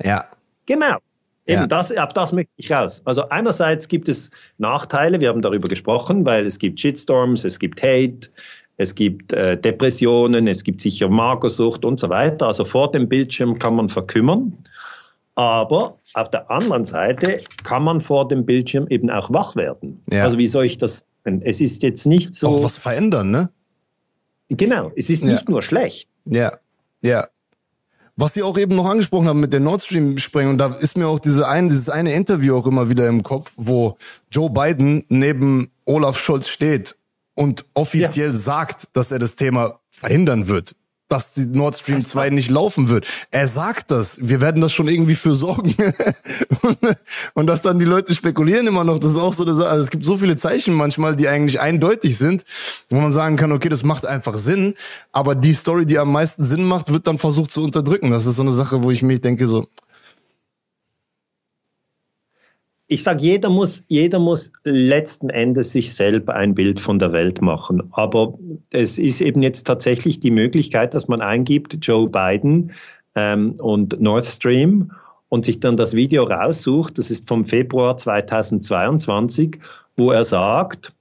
Ja. 0.00 0.26
Genau. 0.66 0.96
Eben 1.46 1.62
ja. 1.62 1.66
das, 1.66 1.92
ab 1.92 2.12
das 2.14 2.32
möchte 2.32 2.52
ich 2.56 2.70
raus. 2.72 3.02
Also 3.04 3.28
einerseits 3.28 3.86
gibt 3.86 4.08
es 4.08 4.30
Nachteile, 4.58 5.20
wir 5.20 5.28
haben 5.28 5.42
darüber 5.42 5.68
gesprochen, 5.68 6.24
weil 6.24 6.44
es 6.44 6.58
gibt 6.58 6.80
Shitstorms, 6.80 7.44
es 7.44 7.58
gibt 7.58 7.82
Hate, 7.82 8.28
es 8.78 8.94
gibt 8.94 9.32
äh, 9.32 9.56
Depressionen, 9.56 10.48
es 10.48 10.64
gibt 10.64 10.80
sicher 10.80 11.08
Magersucht 11.08 11.84
und 11.84 12.00
so 12.00 12.08
weiter. 12.08 12.46
Also 12.46 12.64
vor 12.64 12.90
dem 12.90 13.08
Bildschirm 13.08 13.58
kann 13.58 13.76
man 13.76 13.88
verkümmern. 13.88 14.56
Aber 15.36 15.98
auf 16.14 16.30
der 16.30 16.50
anderen 16.50 16.84
Seite 16.84 17.40
kann 17.62 17.84
man 17.84 18.00
vor 18.00 18.26
dem 18.26 18.44
Bildschirm 18.44 18.86
eben 18.88 19.10
auch 19.10 19.30
wach 19.32 19.54
werden. 19.54 20.02
Ja. 20.10 20.24
Also 20.24 20.38
wie 20.38 20.46
soll 20.46 20.64
ich 20.64 20.78
das 20.78 21.04
sagen? 21.24 21.42
Es 21.44 21.60
ist 21.60 21.82
jetzt 21.82 22.06
nicht 22.06 22.34
so. 22.34 22.48
Auch 22.48 22.64
was 22.64 22.76
verändern, 22.76 23.30
ne? 23.30 23.50
Genau, 24.48 24.92
es 24.96 25.10
ist 25.10 25.24
nicht 25.24 25.48
ja. 25.48 25.50
nur 25.50 25.62
schlecht. 25.62 26.08
Ja, 26.24 26.52
ja. 27.02 27.26
Was 28.18 28.32
Sie 28.32 28.42
auch 28.42 28.56
eben 28.56 28.74
noch 28.74 28.86
angesprochen 28.86 29.28
haben 29.28 29.40
mit 29.40 29.52
der 29.52 29.60
Nord 29.60 29.82
Stream 29.82 30.16
Sprengung, 30.16 30.56
da 30.56 30.68
ist 30.68 30.96
mir 30.96 31.06
auch 31.06 31.18
diese 31.18 31.46
ein, 31.46 31.68
dieses 31.68 31.90
eine 31.90 32.14
Interview 32.14 32.56
auch 32.56 32.66
immer 32.66 32.88
wieder 32.88 33.06
im 33.08 33.22
Kopf, 33.22 33.52
wo 33.56 33.98
Joe 34.30 34.48
Biden 34.48 35.04
neben 35.08 35.70
Olaf 35.84 36.18
Scholz 36.18 36.48
steht 36.48 36.96
und 37.34 37.66
offiziell 37.74 38.28
ja. 38.28 38.34
sagt, 38.34 38.88
dass 38.94 39.12
er 39.12 39.18
das 39.18 39.36
Thema 39.36 39.80
verhindern 39.90 40.48
wird 40.48 40.74
dass 41.08 41.32
die 41.32 41.46
Nord 41.46 41.76
Stream 41.76 42.04
2 42.04 42.30
nicht 42.30 42.50
laufen 42.50 42.88
wird. 42.88 43.06
Er 43.30 43.46
sagt 43.46 43.90
das. 43.90 44.18
Wir 44.20 44.40
werden 44.40 44.60
das 44.60 44.72
schon 44.72 44.88
irgendwie 44.88 45.14
für 45.14 45.36
sorgen. 45.36 45.74
und 47.34 47.46
dass 47.46 47.62
dann 47.62 47.78
die 47.78 47.84
Leute 47.84 48.14
spekulieren 48.14 48.66
immer 48.66 48.82
noch, 48.82 48.98
das 48.98 49.12
ist 49.12 49.16
auch 49.16 49.32
so, 49.32 49.44
dass, 49.44 49.60
also 49.60 49.82
es 49.82 49.90
gibt 49.90 50.04
so 50.04 50.18
viele 50.18 50.36
Zeichen 50.36 50.74
manchmal, 50.74 51.14
die 51.14 51.28
eigentlich 51.28 51.60
eindeutig 51.60 52.18
sind, 52.18 52.44
wo 52.90 52.96
man 52.96 53.12
sagen 53.12 53.36
kann, 53.36 53.52
okay, 53.52 53.68
das 53.68 53.84
macht 53.84 54.04
einfach 54.04 54.36
Sinn. 54.36 54.74
Aber 55.12 55.34
die 55.34 55.52
Story, 55.52 55.86
die 55.86 55.98
am 55.98 56.10
meisten 56.10 56.44
Sinn 56.44 56.64
macht, 56.64 56.92
wird 56.92 57.06
dann 57.06 57.18
versucht 57.18 57.52
zu 57.52 57.62
unterdrücken. 57.62 58.10
Das 58.10 58.26
ist 58.26 58.36
so 58.36 58.42
eine 58.42 58.52
Sache, 58.52 58.82
wo 58.82 58.90
ich 58.90 59.02
mich 59.02 59.20
denke, 59.20 59.46
so, 59.46 59.68
ich 62.88 63.02
sage, 63.02 63.22
jeder 63.22 63.50
muss, 63.50 63.84
jeder 63.88 64.18
muss 64.18 64.52
letzten 64.64 65.28
Endes 65.28 65.72
sich 65.72 65.94
selber 65.94 66.34
ein 66.34 66.54
Bild 66.54 66.80
von 66.80 66.98
der 66.98 67.12
Welt 67.12 67.40
machen. 67.42 67.82
Aber 67.92 68.38
es 68.70 68.98
ist 68.98 69.20
eben 69.20 69.42
jetzt 69.42 69.64
tatsächlich 69.64 70.20
die 70.20 70.30
Möglichkeit, 70.30 70.94
dass 70.94 71.08
man 71.08 71.20
eingibt, 71.20 71.78
Joe 71.82 72.08
Biden 72.08 72.72
ähm, 73.16 73.54
und 73.58 74.00
Nord 74.00 74.24
Stream 74.24 74.92
und 75.28 75.44
sich 75.44 75.58
dann 75.58 75.76
das 75.76 75.94
Video 75.96 76.24
raussucht. 76.24 76.98
Das 76.98 77.10
ist 77.10 77.26
vom 77.26 77.46
Februar 77.46 77.96
2022, 77.96 79.58
wo 79.96 80.12
er 80.12 80.24
sagt, 80.24 80.92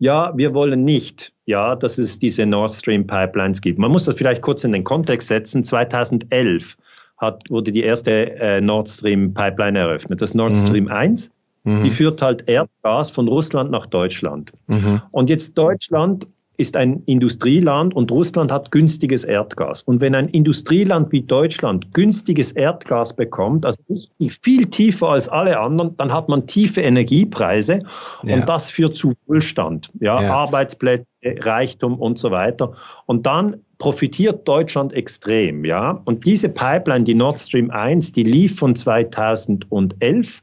ja, 0.00 0.36
wir 0.36 0.52
wollen 0.54 0.84
nicht, 0.84 1.32
ja, 1.46 1.76
dass 1.76 1.98
es 1.98 2.18
diese 2.18 2.46
Nord 2.46 2.72
Stream 2.72 3.06
Pipelines 3.06 3.60
gibt. 3.60 3.78
Man 3.78 3.92
muss 3.92 4.06
das 4.06 4.16
vielleicht 4.16 4.42
kurz 4.42 4.64
in 4.64 4.72
den 4.72 4.82
Kontext 4.82 5.28
setzen. 5.28 5.62
2011 5.62 6.76
hat, 7.20 7.50
wurde 7.50 7.70
die 7.70 7.82
erste 7.82 8.36
äh, 8.36 8.60
Nord 8.60 8.88
Stream 8.88 9.34
Pipeline 9.34 9.78
eröffnet. 9.78 10.20
Das 10.22 10.34
Nord 10.34 10.52
mhm. 10.52 10.56
Stream 10.56 10.84
mhm. 10.84 10.90
1, 10.90 11.30
mhm. 11.64 11.84
die 11.84 11.90
führt 11.90 12.22
halt 12.22 12.48
Erdgas 12.48 13.10
von 13.10 13.28
Russland 13.28 13.70
nach 13.70 13.86
Deutschland. 13.86 14.52
Mhm. 14.66 15.02
Und 15.12 15.30
jetzt 15.30 15.56
Deutschland 15.56 16.26
ist 16.56 16.76
ein 16.76 17.02
Industrieland 17.06 17.94
und 17.94 18.10
Russland 18.10 18.52
hat 18.52 18.70
günstiges 18.70 19.24
Erdgas. 19.24 19.80
Und 19.80 20.02
wenn 20.02 20.14
ein 20.14 20.28
Industrieland 20.28 21.10
wie 21.10 21.22
Deutschland 21.22 21.94
günstiges 21.94 22.52
Erdgas 22.52 23.16
bekommt, 23.16 23.64
also 23.64 23.82
viel 24.42 24.66
tiefer 24.66 25.08
als 25.08 25.30
alle 25.30 25.58
anderen, 25.58 25.96
dann 25.96 26.12
hat 26.12 26.28
man 26.28 26.46
tiefe 26.46 26.82
Energiepreise 26.82 27.80
ja. 28.22 28.34
und 28.34 28.46
das 28.46 28.70
führt 28.70 28.94
zu 28.94 29.14
Wohlstand, 29.26 29.90
ja, 30.00 30.20
ja, 30.20 30.34
Arbeitsplätze, 30.34 31.10
Reichtum 31.24 31.98
und 31.98 32.18
so 32.18 32.30
weiter. 32.30 32.74
Und 33.06 33.24
dann 33.24 33.62
profitiert 33.80 34.46
Deutschland 34.46 34.92
extrem, 34.92 35.64
ja. 35.64 36.00
Und 36.04 36.24
diese 36.24 36.48
Pipeline, 36.48 37.02
die 37.02 37.14
Nord 37.14 37.40
Stream 37.40 37.70
1, 37.70 38.12
die 38.12 38.22
lief 38.22 38.56
von 38.56 38.76
2011 38.76 40.40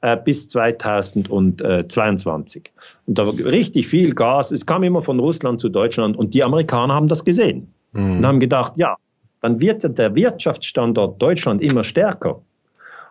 äh, 0.00 0.16
bis 0.24 0.48
2022. 0.48 2.72
Und 3.06 3.18
da 3.18 3.26
war 3.26 3.34
richtig 3.34 3.86
viel 3.88 4.14
Gas. 4.14 4.52
Es 4.52 4.64
kam 4.64 4.84
immer 4.84 5.02
von 5.02 5.18
Russland 5.18 5.60
zu 5.60 5.68
Deutschland 5.68 6.16
und 6.16 6.32
die 6.32 6.44
Amerikaner 6.44 6.94
haben 6.94 7.08
das 7.08 7.24
gesehen 7.24 7.70
mhm. 7.92 8.18
und 8.18 8.26
haben 8.26 8.40
gedacht, 8.40 8.72
ja, 8.76 8.96
dann 9.42 9.60
wird 9.60 9.98
der 9.98 10.14
Wirtschaftsstandort 10.14 11.20
Deutschland 11.20 11.60
immer 11.62 11.84
stärker. 11.84 12.40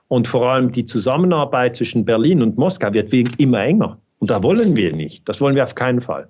Und 0.07 0.27
vor 0.27 0.47
allem 0.47 0.71
die 0.71 0.85
Zusammenarbeit 0.85 1.75
zwischen 1.75 2.05
Berlin 2.05 2.41
und 2.41 2.57
Moskau 2.57 2.93
wird 2.93 3.13
immer 3.13 3.59
enger. 3.59 3.99
Und 4.19 4.31
da 4.31 4.41
wollen 4.41 4.77
wir 4.77 4.93
nicht. 4.93 5.27
Das 5.27 5.41
wollen 5.41 5.55
wir 5.55 5.63
auf 5.63 5.75
keinen 5.75 5.99
Fall. 5.99 6.29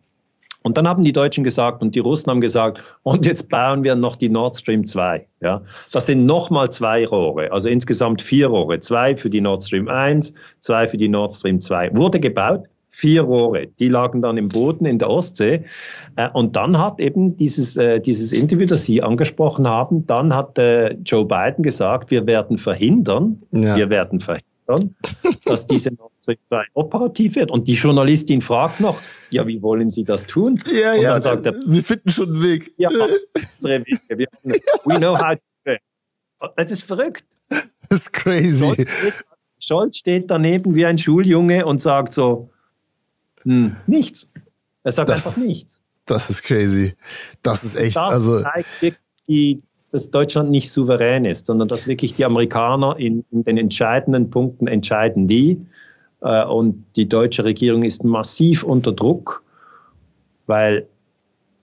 Und 0.66 0.78
dann 0.78 0.88
haben 0.88 1.03
die 1.03 1.13
Deutschen 1.13 1.43
gesagt 1.43 1.84
und 1.84 1.93
die 1.93 1.99
Russen 1.99 2.32
haben 2.32 2.41
gesagt, 2.41 2.80
und 3.03 3.24
jetzt 3.24 3.49
bauen 3.49 3.84
wir 3.84 3.93
noch 3.93 4.16
die 4.16 4.30
Nord 4.30 4.55
Stream 4.55 4.84
2. 4.84 5.24
Ja, 5.41 5.61
das 5.91 6.07
sind 6.07 6.26
nochmal 6.26 6.72
zwei 6.72 7.05
Rohre, 7.05 7.51
also 7.51 7.70
insgesamt 7.70 8.24
vier 8.24 8.47
Rohre. 8.47 8.80
Zwei 8.80 9.16
für 9.16 9.30
die 9.30 9.41
Nord 9.41 9.63
Stream 9.63 9.88
1, 9.88 10.34
zwei 10.61 10.88
für 10.88 10.97
die 10.97 11.07
Nord 11.07 11.34
Stream 11.34 11.61
2. 11.61 11.95
Wurde 11.95 12.20
gebaut, 12.20 12.63
vier 12.89 13.22
Rohre. 13.22 13.68
Die 13.78 13.89
lagen 13.89 14.24
dann 14.24 14.38
im 14.38 14.47
Boden 14.47 14.88
in 14.88 14.97
der 14.97 15.11
Ostsee. 15.11 15.66
Äh, 16.16 16.30
und 16.34 16.55
dann 16.55 16.80
hat 16.80 16.99
eben 16.99 17.38
dieses, 17.38 17.78
äh, 17.78 17.99
dieses 17.99 18.34
Interview, 18.34 18.66
das 18.66 18.86
Sie 18.86 19.03
angesprochen 19.03 19.68
haben, 19.68 20.07
dann 20.07 20.34
hat 20.34 20.57
äh, 20.57 20.93
Joe 21.05 21.26
Biden 21.26 21.63
gesagt, 21.63 22.09
wir 22.09 22.26
werden 22.26 22.57
verhindern, 22.57 23.39
ja. 23.51 23.76
wir 23.76 23.91
werden 23.91 24.20
verhindern, 24.20 24.45
dass 25.45 25.68
diese 25.68 25.93
Nord 25.93 26.11
Stream 26.22 26.38
2 26.47 26.66
operativ 26.74 27.36
wird. 27.36 27.51
Und 27.51 27.68
die 27.68 27.74
Journalistin 27.74 28.41
fragt 28.41 28.80
noch, 28.80 28.99
ja, 29.30 29.45
wie 29.47 29.61
wollen 29.61 29.91
Sie 29.91 30.03
das 30.03 30.26
tun? 30.26 30.59
Ja, 30.74 30.93
und 30.93 31.01
ja, 31.01 31.22
sagt 31.22 31.45
er, 31.45 31.53
wir 31.53 31.84
finden 31.84 32.09
schon 32.09 32.30
einen 32.30 32.43
Weg. 32.43 32.74
Ja, 32.78 32.89
unsere 32.89 33.86
Wege. 33.86 33.99
Wir, 34.09 34.28
we 34.86 34.97
know 34.97 35.18
how 35.18 35.36
to 35.36 35.41
do 35.66 35.72
it. 35.72 35.82
Das 36.57 36.72
ist 36.72 36.84
verrückt. 36.84 37.24
Das 37.49 38.01
ist 38.01 38.13
crazy. 38.13 38.66
Scholz 38.66 38.82
steht, 38.82 39.13
Scholz 39.59 39.97
steht 39.97 40.32
daneben 40.32 40.76
wie 40.76 40.86
ein 40.86 40.97
Schuljunge 40.97 41.66
und 41.66 41.80
sagt 41.80 42.13
so, 42.13 42.49
hm, 43.43 43.76
nichts. 43.88 44.28
Er 44.84 44.91
sagt 44.91 45.09
das 45.09 45.26
einfach 45.26 45.45
nichts. 45.45 45.82
Das 46.05 46.30
ist 46.30 46.43
crazy. 46.43 46.95
Das 47.41 47.63
ist 47.63 47.76
echt, 47.76 47.95
das 47.95 48.13
also. 48.13 48.41
Zeigt 48.41 48.82
wirklich, 48.82 49.63
dass 49.96 50.12
Deutschland 50.12 50.52
nicht 50.52 50.72
souverän 50.74 51.24
ist, 51.24 51.46
sondern 51.46 51.70
dass 51.70 51.88
wirklich 51.88 52.16
die 52.18 52.26
Amerikaner 52.26 52.98
in, 53.00 53.24
in 53.32 53.46
den 53.46 53.58
entscheidenden 53.58 54.30
Punkten 54.30 54.68
entscheiden 54.68 55.26
die. 55.28 55.66
Äh, 56.22 56.43
und 56.43 56.84
die 56.98 57.08
deutsche 57.08 57.46
Regierung 57.46 57.84
ist 57.84 58.04
massiv 58.04 58.64
unter 58.64 58.91
Druck, 58.91 59.41
weil 60.48 60.88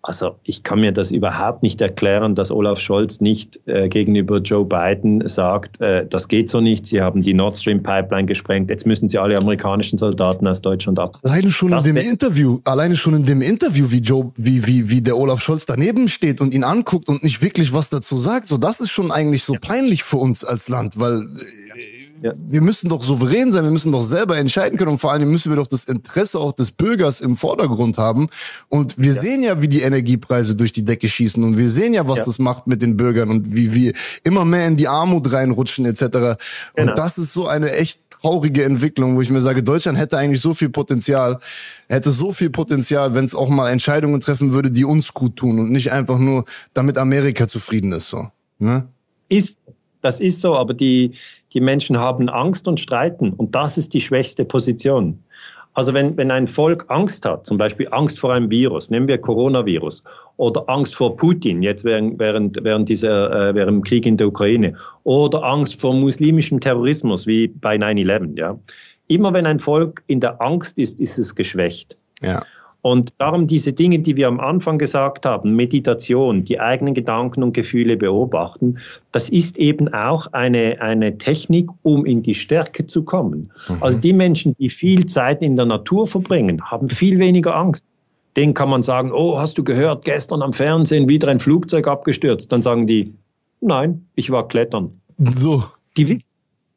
also 0.02 0.36
ich 0.42 0.64
kann 0.64 0.80
mir 0.80 0.90
das 0.90 1.12
überhaupt 1.12 1.62
nicht 1.62 1.80
erklären, 1.80 2.34
dass 2.34 2.50
Olaf 2.50 2.80
Scholz 2.80 3.20
nicht 3.20 3.60
äh, 3.66 3.88
gegenüber 3.88 4.38
Joe 4.38 4.64
Biden 4.64 5.28
sagt, 5.28 5.80
äh, 5.80 6.04
das 6.06 6.26
geht 6.26 6.50
so 6.50 6.60
nicht, 6.60 6.88
sie 6.88 7.00
haben 7.00 7.22
die 7.22 7.34
Nord 7.34 7.56
Stream 7.56 7.84
Pipeline 7.84 8.26
gesprengt, 8.26 8.68
jetzt 8.68 8.84
müssen 8.84 9.08
sie 9.08 9.18
alle 9.18 9.36
amerikanischen 9.36 9.98
Soldaten 9.98 10.48
aus 10.48 10.60
Deutschland 10.60 10.98
ab. 10.98 11.18
Alleine 11.22 11.52
schon 11.52 11.70
das 11.70 11.86
in 11.86 11.94
dem 11.94 12.04
Interview, 12.04 12.58
alleine 12.64 12.96
schon 12.96 13.14
in 13.14 13.24
dem 13.24 13.42
Interview, 13.42 13.92
wie 13.92 14.00
Joe, 14.00 14.32
wie, 14.36 14.66
wie, 14.66 14.88
wie 14.88 15.02
der 15.02 15.16
Olaf 15.16 15.40
Scholz 15.40 15.66
daneben 15.66 16.08
steht 16.08 16.40
und 16.40 16.52
ihn 16.52 16.64
anguckt 16.64 17.08
und 17.08 17.22
nicht 17.22 17.40
wirklich 17.40 17.72
was 17.72 17.88
dazu 17.88 18.18
sagt, 18.18 18.48
so 18.48 18.56
das 18.56 18.80
ist 18.80 18.90
schon 18.90 19.12
eigentlich 19.12 19.44
so 19.44 19.54
ja. 19.54 19.60
peinlich 19.60 20.02
für 20.02 20.16
uns 20.16 20.44
als 20.44 20.68
Land, 20.68 20.98
weil 20.98 21.22
äh, 21.22 22.01
ja. 22.22 22.32
Wir 22.48 22.60
müssen 22.60 22.88
doch 22.88 23.02
souverän 23.02 23.50
sein, 23.50 23.64
wir 23.64 23.72
müssen 23.72 23.90
doch 23.90 24.02
selber 24.02 24.38
entscheiden 24.38 24.78
können 24.78 24.92
und 24.92 24.98
vor 24.98 25.12
allem 25.12 25.28
müssen 25.28 25.50
wir 25.50 25.56
doch 25.56 25.66
das 25.66 25.84
Interesse 25.84 26.38
auch 26.38 26.52
des 26.52 26.70
Bürgers 26.70 27.20
im 27.20 27.36
Vordergrund 27.36 27.98
haben. 27.98 28.28
Und 28.68 28.96
wir 28.96 29.12
ja. 29.12 29.20
sehen 29.20 29.42
ja, 29.42 29.60
wie 29.60 29.66
die 29.66 29.82
Energiepreise 29.82 30.54
durch 30.54 30.70
die 30.70 30.84
Decke 30.84 31.08
schießen 31.08 31.42
und 31.42 31.58
wir 31.58 31.68
sehen 31.68 31.94
ja, 31.94 32.06
was 32.06 32.20
ja. 32.20 32.24
das 32.26 32.38
macht 32.38 32.68
mit 32.68 32.80
den 32.80 32.96
Bürgern 32.96 33.28
und 33.28 33.52
wie 33.54 33.74
wir 33.74 33.92
immer 34.22 34.44
mehr 34.44 34.68
in 34.68 34.76
die 34.76 34.86
Armut 34.86 35.32
reinrutschen 35.32 35.84
etc. 35.84 36.00
Genau. 36.00 36.36
Und 36.76 36.96
das 36.96 37.18
ist 37.18 37.32
so 37.32 37.48
eine 37.48 37.72
echt 37.72 37.98
traurige 38.10 38.62
Entwicklung, 38.62 39.16
wo 39.16 39.20
ich 39.20 39.30
mir 39.30 39.40
sage, 39.40 39.64
Deutschland 39.64 39.98
hätte 39.98 40.16
eigentlich 40.16 40.40
so 40.40 40.54
viel 40.54 40.68
Potenzial, 40.68 41.40
hätte 41.88 42.12
so 42.12 42.30
viel 42.30 42.50
Potenzial, 42.50 43.14
wenn 43.14 43.24
es 43.24 43.34
auch 43.34 43.48
mal 43.48 43.70
Entscheidungen 43.70 44.20
treffen 44.20 44.52
würde, 44.52 44.70
die 44.70 44.84
uns 44.84 45.12
gut 45.12 45.34
tun 45.34 45.58
und 45.58 45.72
nicht 45.72 45.90
einfach 45.90 46.18
nur, 46.18 46.44
damit 46.72 46.98
Amerika 46.98 47.48
zufrieden 47.48 47.90
ist. 47.90 48.08
So, 48.08 48.28
ne? 48.60 48.86
Ist 49.28 49.58
das 50.02 50.20
ist 50.20 50.40
so, 50.40 50.56
aber 50.56 50.74
die, 50.74 51.12
die 51.54 51.60
Menschen 51.60 51.98
haben 51.98 52.28
Angst 52.28 52.66
und 52.68 52.80
streiten. 52.80 53.32
Und 53.32 53.54
das 53.54 53.78
ist 53.78 53.94
die 53.94 54.00
schwächste 54.00 54.44
Position. 54.44 55.22
Also 55.74 55.94
wenn, 55.94 56.16
wenn 56.18 56.30
ein 56.30 56.48
Volk 56.48 56.84
Angst 56.88 57.24
hat, 57.24 57.46
zum 57.46 57.56
Beispiel 57.56 57.88
Angst 57.90 58.18
vor 58.18 58.34
einem 58.34 58.50
Virus, 58.50 58.90
nehmen 58.90 59.08
wir 59.08 59.18
Coronavirus, 59.18 60.02
oder 60.36 60.68
Angst 60.68 60.94
vor 60.94 61.16
Putin, 61.16 61.62
jetzt 61.62 61.84
während, 61.84 62.18
während, 62.18 62.62
während, 62.62 62.88
dieser, 62.88 63.50
äh, 63.50 63.54
während 63.54 63.76
dem 63.76 63.82
Krieg 63.82 64.04
in 64.04 64.18
der 64.18 64.28
Ukraine, 64.28 64.76
oder 65.04 65.42
Angst 65.44 65.80
vor 65.80 65.94
muslimischem 65.94 66.60
Terrorismus, 66.60 67.26
wie 67.26 67.48
bei 67.48 67.76
9-11, 67.76 68.38
ja. 68.38 68.58
Immer 69.08 69.32
wenn 69.32 69.46
ein 69.46 69.60
Volk 69.60 70.02
in 70.06 70.20
der 70.20 70.40
Angst 70.40 70.78
ist, 70.78 71.00
ist 71.00 71.18
es 71.18 71.34
geschwächt. 71.34 71.96
Ja. 72.22 72.42
Und 72.82 73.14
darum 73.18 73.46
diese 73.46 73.72
Dinge, 73.72 74.00
die 74.00 74.16
wir 74.16 74.26
am 74.26 74.40
Anfang 74.40 74.76
gesagt 74.76 75.24
haben, 75.24 75.54
Meditation, 75.54 76.44
die 76.44 76.58
eigenen 76.58 76.94
Gedanken 76.94 77.44
und 77.44 77.52
Gefühle 77.52 77.96
beobachten, 77.96 78.78
das 79.12 79.28
ist 79.28 79.56
eben 79.56 79.94
auch 79.94 80.26
eine, 80.32 80.80
eine 80.80 81.16
Technik, 81.16 81.70
um 81.82 82.04
in 82.04 82.24
die 82.24 82.34
Stärke 82.34 82.86
zu 82.86 83.04
kommen. 83.04 83.52
Mhm. 83.68 83.82
Also 83.82 84.00
die 84.00 84.12
Menschen, 84.12 84.56
die 84.56 84.68
viel 84.68 85.06
Zeit 85.06 85.42
in 85.42 85.54
der 85.54 85.66
Natur 85.66 86.08
verbringen, 86.08 86.60
haben 86.70 86.88
viel 86.88 87.20
weniger 87.20 87.54
Angst. 87.54 87.86
Denen 88.36 88.54
kann 88.54 88.68
man 88.68 88.82
sagen, 88.82 89.12
oh, 89.12 89.38
hast 89.38 89.58
du 89.58 89.64
gehört, 89.64 90.04
gestern 90.04 90.42
am 90.42 90.52
Fernsehen 90.52 91.08
wieder 91.08 91.28
ein 91.28 91.38
Flugzeug 91.38 91.86
abgestürzt? 91.86 92.50
Dann 92.50 92.62
sagen 92.62 92.88
die, 92.88 93.14
nein, 93.60 94.06
ich 94.16 94.30
war 94.30 94.48
klettern. 94.48 95.00
So. 95.18 95.64
Die 95.96 96.08
wissen 96.08 96.31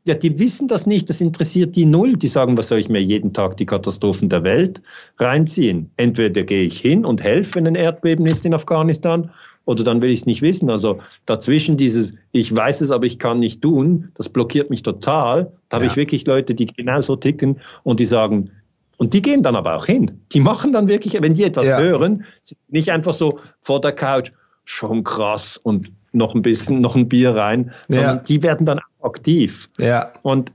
ja, 0.06 0.14
die 0.14 0.38
wissen 0.40 0.68
das 0.68 0.86
nicht, 0.86 1.10
das 1.10 1.20
interessiert 1.20 1.76
die 1.76 1.86
null. 1.86 2.16
Die 2.16 2.28
sagen, 2.28 2.58
was 2.58 2.68
soll 2.68 2.80
ich 2.80 2.90
mir 2.90 3.02
jeden 3.02 3.34
Tag 3.34 3.58
die 3.58 3.66
Katastrophen 3.66 4.30
der 4.30 4.44
Welt 4.44 4.82
reinziehen? 5.18 5.90
Entweder 5.98 6.44
gehe 6.44 6.64
ich 6.64 6.80
hin 6.80 7.06
und 7.06 7.22
helfe, 7.22 7.56
wenn 7.56 7.68
ein 7.68 7.76
Erdbeben 7.76 8.28
ist 8.28 8.46
in 8.46 8.54
Afghanistan, 8.54 9.32
oder 9.66 9.84
dann 9.84 10.02
will 10.02 10.12
ich 10.12 10.20
es 10.20 10.26
nicht 10.28 10.44
wissen. 10.44 10.70
Also 10.70 11.00
dazwischen 11.26 11.76
dieses, 11.76 12.14
ich 12.32 12.56
weiß 12.56 12.82
es, 12.82 12.92
aber 12.92 13.08
ich 13.08 13.18
kann 13.18 13.40
nicht 13.40 13.64
tun, 13.64 14.12
das 14.14 14.30
blockiert 14.30 14.70
mich 14.70 14.84
total. 14.84 15.52
Da 15.70 15.78
ja. 15.78 15.82
habe 15.82 15.86
ich 15.88 15.98
wirklich 15.98 16.28
Leute, 16.28 16.54
die 16.54 16.68
genauso 16.68 17.16
ticken 17.16 17.60
und 17.82 18.00
die 18.00 18.06
sagen, 18.06 18.52
und 18.98 19.14
die 19.14 19.24
gehen 19.24 19.42
dann 19.42 19.56
aber 19.56 19.76
auch 19.76 19.88
hin. 19.88 20.22
Die 20.32 20.40
machen 20.40 20.72
dann 20.72 20.88
wirklich, 20.88 21.20
wenn 21.20 21.34
die 21.34 21.44
etwas 21.44 21.66
ja. 21.66 21.80
hören, 21.80 22.26
nicht 22.70 22.90
einfach 22.92 23.16
so 23.16 23.40
vor 23.60 23.82
der 23.82 23.92
Couch, 23.92 24.32
schon 24.66 25.04
krass 25.04 25.58
und 25.58 25.92
noch 26.16 26.36
ein 26.36 26.42
bisschen, 26.42 26.82
noch 26.82 26.96
ein 26.96 27.08
Bier 27.08 27.36
rein, 27.36 27.72
sondern 27.88 28.18
ja. 28.18 28.24
die 28.24 28.44
werden 28.44 28.66
dann 28.66 28.80
aktiv. 29.02 29.70
Ja. 29.80 30.12
Und 30.22 30.52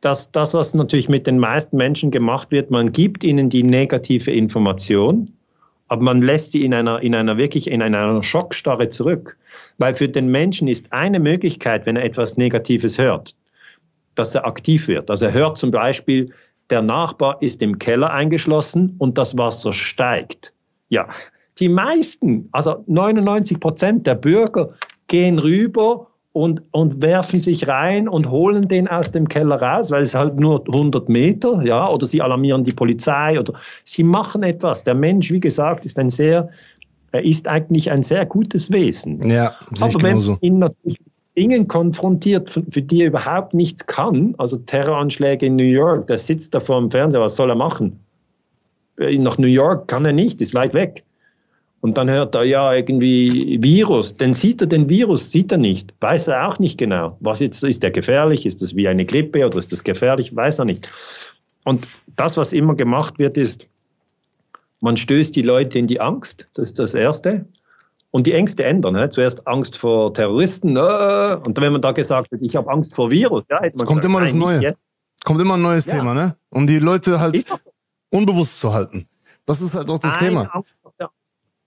das, 0.00 0.32
das, 0.32 0.52
was 0.52 0.74
natürlich 0.74 1.08
mit 1.08 1.26
den 1.26 1.38
meisten 1.38 1.76
Menschen 1.76 2.10
gemacht 2.10 2.50
wird, 2.50 2.70
man 2.70 2.92
gibt 2.92 3.24
ihnen 3.24 3.50
die 3.50 3.62
negative 3.62 4.32
Information, 4.32 5.32
aber 5.88 6.02
man 6.02 6.22
lässt 6.22 6.52
sie 6.52 6.64
in 6.64 6.74
einer, 6.74 7.00
in 7.02 7.14
einer 7.14 7.36
wirklich 7.36 7.70
in 7.70 7.82
einer 7.82 8.22
Schockstarre 8.22 8.88
zurück. 8.88 9.36
Weil 9.78 9.94
für 9.94 10.08
den 10.08 10.28
Menschen 10.28 10.66
ist 10.66 10.92
eine 10.92 11.20
Möglichkeit, 11.20 11.86
wenn 11.86 11.96
er 11.96 12.04
etwas 12.04 12.36
Negatives 12.36 12.98
hört, 12.98 13.36
dass 14.14 14.34
er 14.34 14.46
aktiv 14.46 14.88
wird. 14.88 15.10
Also 15.10 15.26
er 15.26 15.34
hört 15.34 15.58
zum 15.58 15.70
Beispiel, 15.70 16.32
der 16.70 16.82
Nachbar 16.82 17.40
ist 17.42 17.62
im 17.62 17.78
Keller 17.78 18.10
eingeschlossen 18.10 18.96
und 18.98 19.18
das 19.18 19.36
Wasser 19.36 19.72
steigt. 19.72 20.52
Ja, 20.88 21.08
die 21.58 21.68
meisten, 21.68 22.48
also 22.52 22.82
99 22.86 23.60
Prozent 23.60 24.06
der 24.06 24.14
Bürger 24.14 24.70
gehen 25.12 25.38
rüber 25.38 26.06
und, 26.32 26.62
und 26.70 27.02
werfen 27.02 27.42
sich 27.42 27.68
rein 27.68 28.08
und 28.08 28.30
holen 28.30 28.66
den 28.66 28.88
aus 28.88 29.12
dem 29.12 29.28
Keller 29.28 29.60
raus, 29.60 29.90
weil 29.90 30.00
es 30.00 30.14
halt 30.14 30.40
nur 30.40 30.64
100 30.66 31.10
Meter, 31.10 31.62
ja, 31.62 31.86
oder 31.86 32.06
sie 32.06 32.22
alarmieren 32.22 32.64
die 32.64 32.72
Polizei 32.72 33.38
oder 33.38 33.52
sie 33.84 34.04
machen 34.04 34.42
etwas. 34.42 34.84
Der 34.84 34.94
Mensch, 34.94 35.30
wie 35.30 35.40
gesagt, 35.40 35.84
ist 35.84 35.98
ein 35.98 36.08
sehr, 36.08 36.48
er 37.12 37.22
ist 37.22 37.46
eigentlich 37.46 37.90
ein 37.90 38.02
sehr 38.02 38.24
gutes 38.24 38.72
Wesen. 38.72 39.20
Ja, 39.28 39.52
Aber 39.80 40.02
wenn 40.02 40.16
man 40.16 40.38
ihn 40.40 40.58
natürlich 40.60 40.98
Dingen 41.36 41.68
konfrontiert, 41.68 42.48
für 42.48 42.82
die 42.82 43.02
er 43.02 43.08
überhaupt 43.08 43.52
nichts 43.52 43.86
kann, 43.86 44.34
also 44.38 44.56
Terroranschläge 44.56 45.44
in 45.44 45.56
New 45.56 45.62
York, 45.62 46.06
der 46.06 46.16
sitzt 46.16 46.54
da 46.54 46.60
vor 46.60 46.80
dem 46.80 46.90
Fernseher, 46.90 47.20
was 47.20 47.36
soll 47.36 47.50
er 47.50 47.56
machen? 47.56 48.00
Äh, 48.98 49.18
nach 49.18 49.36
New 49.36 49.46
York 49.46 49.88
kann 49.88 50.06
er 50.06 50.14
nicht, 50.14 50.40
ist 50.40 50.54
weit 50.54 50.72
weg. 50.72 51.04
Und 51.82 51.98
dann 51.98 52.08
hört 52.08 52.36
er 52.36 52.44
ja 52.44 52.72
irgendwie 52.72 53.58
Virus. 53.60 54.16
Dann 54.16 54.34
sieht 54.34 54.60
er 54.60 54.68
den 54.68 54.88
Virus, 54.88 55.32
sieht 55.32 55.50
er 55.50 55.58
nicht. 55.58 55.92
Weiß 56.00 56.28
er 56.28 56.46
auch 56.46 56.60
nicht 56.60 56.78
genau. 56.78 57.16
Was 57.18 57.40
jetzt, 57.40 57.64
ist 57.64 57.82
der 57.82 57.90
gefährlich? 57.90 58.46
Ist 58.46 58.62
das 58.62 58.76
wie 58.76 58.86
eine 58.86 59.04
Grippe 59.04 59.44
oder 59.44 59.58
ist 59.58 59.72
das 59.72 59.82
gefährlich? 59.82 60.34
Weiß 60.34 60.60
er 60.60 60.64
nicht. 60.64 60.88
Und 61.64 61.88
das, 62.14 62.36
was 62.36 62.52
immer 62.52 62.76
gemacht 62.76 63.18
wird, 63.18 63.36
ist, 63.36 63.68
man 64.80 64.96
stößt 64.96 65.34
die 65.34 65.42
Leute 65.42 65.76
in 65.76 65.88
die 65.88 66.00
Angst. 66.00 66.46
Das 66.54 66.68
ist 66.68 66.78
das 66.78 66.94
Erste. 66.94 67.46
Und 68.12 68.28
die 68.28 68.32
Ängste 68.32 68.62
ändern. 68.62 68.94
Ne? 68.94 69.10
Zuerst 69.10 69.44
Angst 69.48 69.76
vor 69.76 70.14
Terroristen. 70.14 70.76
Äh, 70.76 71.38
und 71.44 71.60
wenn 71.60 71.72
man 71.72 71.82
da 71.82 71.90
gesagt 71.90 72.30
hat, 72.30 72.40
ich 72.40 72.54
habe 72.54 72.70
Angst 72.70 72.94
vor 72.94 73.10
Virus, 73.10 73.48
ja, 73.50 73.60
hätte 73.60 73.78
man 73.78 73.88
kommt 73.88 74.02
gesagt, 74.02 74.14
immer 74.14 74.24
das 74.24 74.34
Neue. 74.34 74.60
Jetzt. 74.60 74.78
Kommt 75.24 75.40
immer 75.40 75.54
ein 75.54 75.62
neues 75.62 75.86
ja. 75.86 75.96
Thema, 75.96 76.14
ne? 76.14 76.36
Um 76.48 76.64
die 76.64 76.78
Leute 76.78 77.18
halt 77.18 77.44
unbewusst 78.10 78.60
zu 78.60 78.72
halten. 78.72 79.08
Das 79.46 79.60
ist 79.60 79.74
halt 79.74 79.90
auch 79.90 79.98
das 79.98 80.12
Eine 80.12 80.28
Thema. 80.28 80.42
Angst 80.52 80.70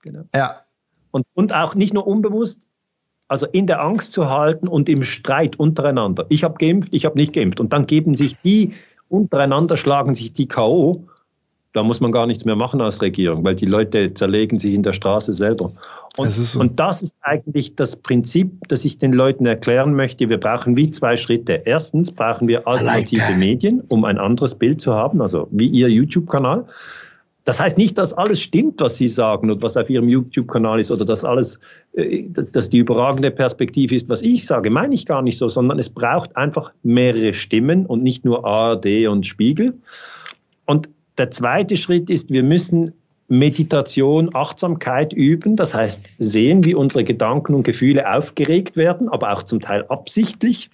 Genau. 0.06 0.24
Ja. 0.34 0.62
Und, 1.12 1.26
und 1.34 1.54
auch 1.54 1.76
nicht 1.76 1.94
nur 1.94 2.08
unbewusst, 2.08 2.68
also 3.28 3.48
in 3.48 3.68
der 3.68 3.82
Angst 3.82 4.12
zu 4.12 4.30
halten 4.30 4.68
und 4.68 4.88
im 4.88 5.04
Streit 5.04 5.58
untereinander. 5.58 6.26
Ich 6.30 6.44
habe 6.44 6.56
geimpft, 6.58 6.94
ich 6.94 7.06
habe 7.06 7.18
nicht 7.18 7.34
geimpft. 7.34 7.60
Und 7.60 7.74
dann 7.74 7.88
geben 7.88 8.16
sich 8.16 8.38
die 8.44 8.74
untereinander, 9.10 9.78
schlagen 9.78 10.14
sich 10.14 10.34
die 10.34 10.48
K.O. 10.48 11.08
Da 11.74 11.84
muss 11.84 12.00
man 12.00 12.12
gar 12.12 12.28
nichts 12.28 12.46
mehr 12.46 12.56
machen 12.56 12.80
als 12.82 13.02
Regierung, 13.02 13.44
weil 13.44 13.56
die 13.56 13.66
Leute 13.66 14.14
zerlegen 14.14 14.60
sich 14.60 14.74
in 14.74 14.84
der 14.84 14.94
Straße 14.94 15.34
selber. 15.34 15.74
Und 16.18 16.28
das, 16.28 16.54
so. 16.54 16.60
und 16.60 16.80
das 16.80 17.02
ist 17.02 17.18
eigentlich 17.22 17.76
das 17.76 17.98
Prinzip, 17.98 18.68
das 18.70 18.86
ich 18.86 18.98
den 18.98 19.12
Leuten 19.12 19.46
erklären 19.46 19.94
möchte. 19.96 20.30
Wir 20.30 20.40
brauchen 20.40 20.78
wie 20.78 20.92
zwei 20.92 21.18
Schritte. 21.18 21.64
Erstens 21.66 22.12
brauchen 22.12 22.48
wir 22.48 22.68
alternative 22.68 23.22
like 23.22 23.38
Medien, 23.38 23.82
um 23.88 24.06
ein 24.06 24.18
anderes 24.18 24.56
Bild 24.56 24.80
zu 24.80 24.94
haben, 24.94 25.22
also 25.22 25.48
wie 25.52 25.68
Ihr 25.68 25.90
YouTube-Kanal. 25.90 26.66
Das 27.46 27.60
heißt 27.60 27.78
nicht, 27.78 27.98
dass 27.98 28.14
alles 28.14 28.42
stimmt, 28.42 28.82
was 28.82 28.98
Sie 28.98 29.08
sagen 29.08 29.52
und 29.52 29.62
was 29.62 29.78
auf 29.78 29.90
Ihrem 29.90 30.10
YouTube-Kanal 30.10 30.80
ist 30.80 30.92
oder 30.92 31.06
dass 31.06 31.24
alles, 31.24 31.60
äh, 31.94 32.24
dass, 32.28 32.52
dass 32.52 32.70
die 32.70 32.80
überragende 32.80 33.32
Perspektive 33.32 33.96
ist, 33.96 34.10
was 34.10 34.22
ich 34.22 34.46
sage, 34.46 34.70
meine 34.72 34.96
ich 34.96 35.06
gar 35.06 35.22
nicht 35.22 35.38
so, 35.38 35.48
sondern 35.48 35.80
es 35.80 35.90
braucht 35.90 36.36
einfach 36.36 36.74
mehrere 36.84 37.34
Stimmen 37.34 37.86
und 37.86 38.04
nicht 38.04 38.26
nur 38.26 38.46
ARD 38.46 39.08
und 39.08 39.28
Spiegel. 39.28 39.76
Und 40.66 40.90
der 41.20 41.32
zweite 41.32 41.78
Schritt 41.78 42.10
ist, 42.10 42.32
wir 42.32 42.44
müssen 42.44 42.94
Meditation, 43.28 44.30
Achtsamkeit 44.34 45.14
üben. 45.14 45.56
Das 45.56 45.74
heißt, 45.74 46.06
sehen, 46.20 46.64
wie 46.64 46.76
unsere 46.76 47.04
Gedanken 47.04 47.54
und 47.54 47.64
Gefühle 47.64 48.12
aufgeregt 48.12 48.76
werden, 48.76 49.08
aber 49.10 49.34
auch 49.34 49.44
zum 49.44 49.60
Teil 49.60 49.86
absichtlich. 49.90 50.70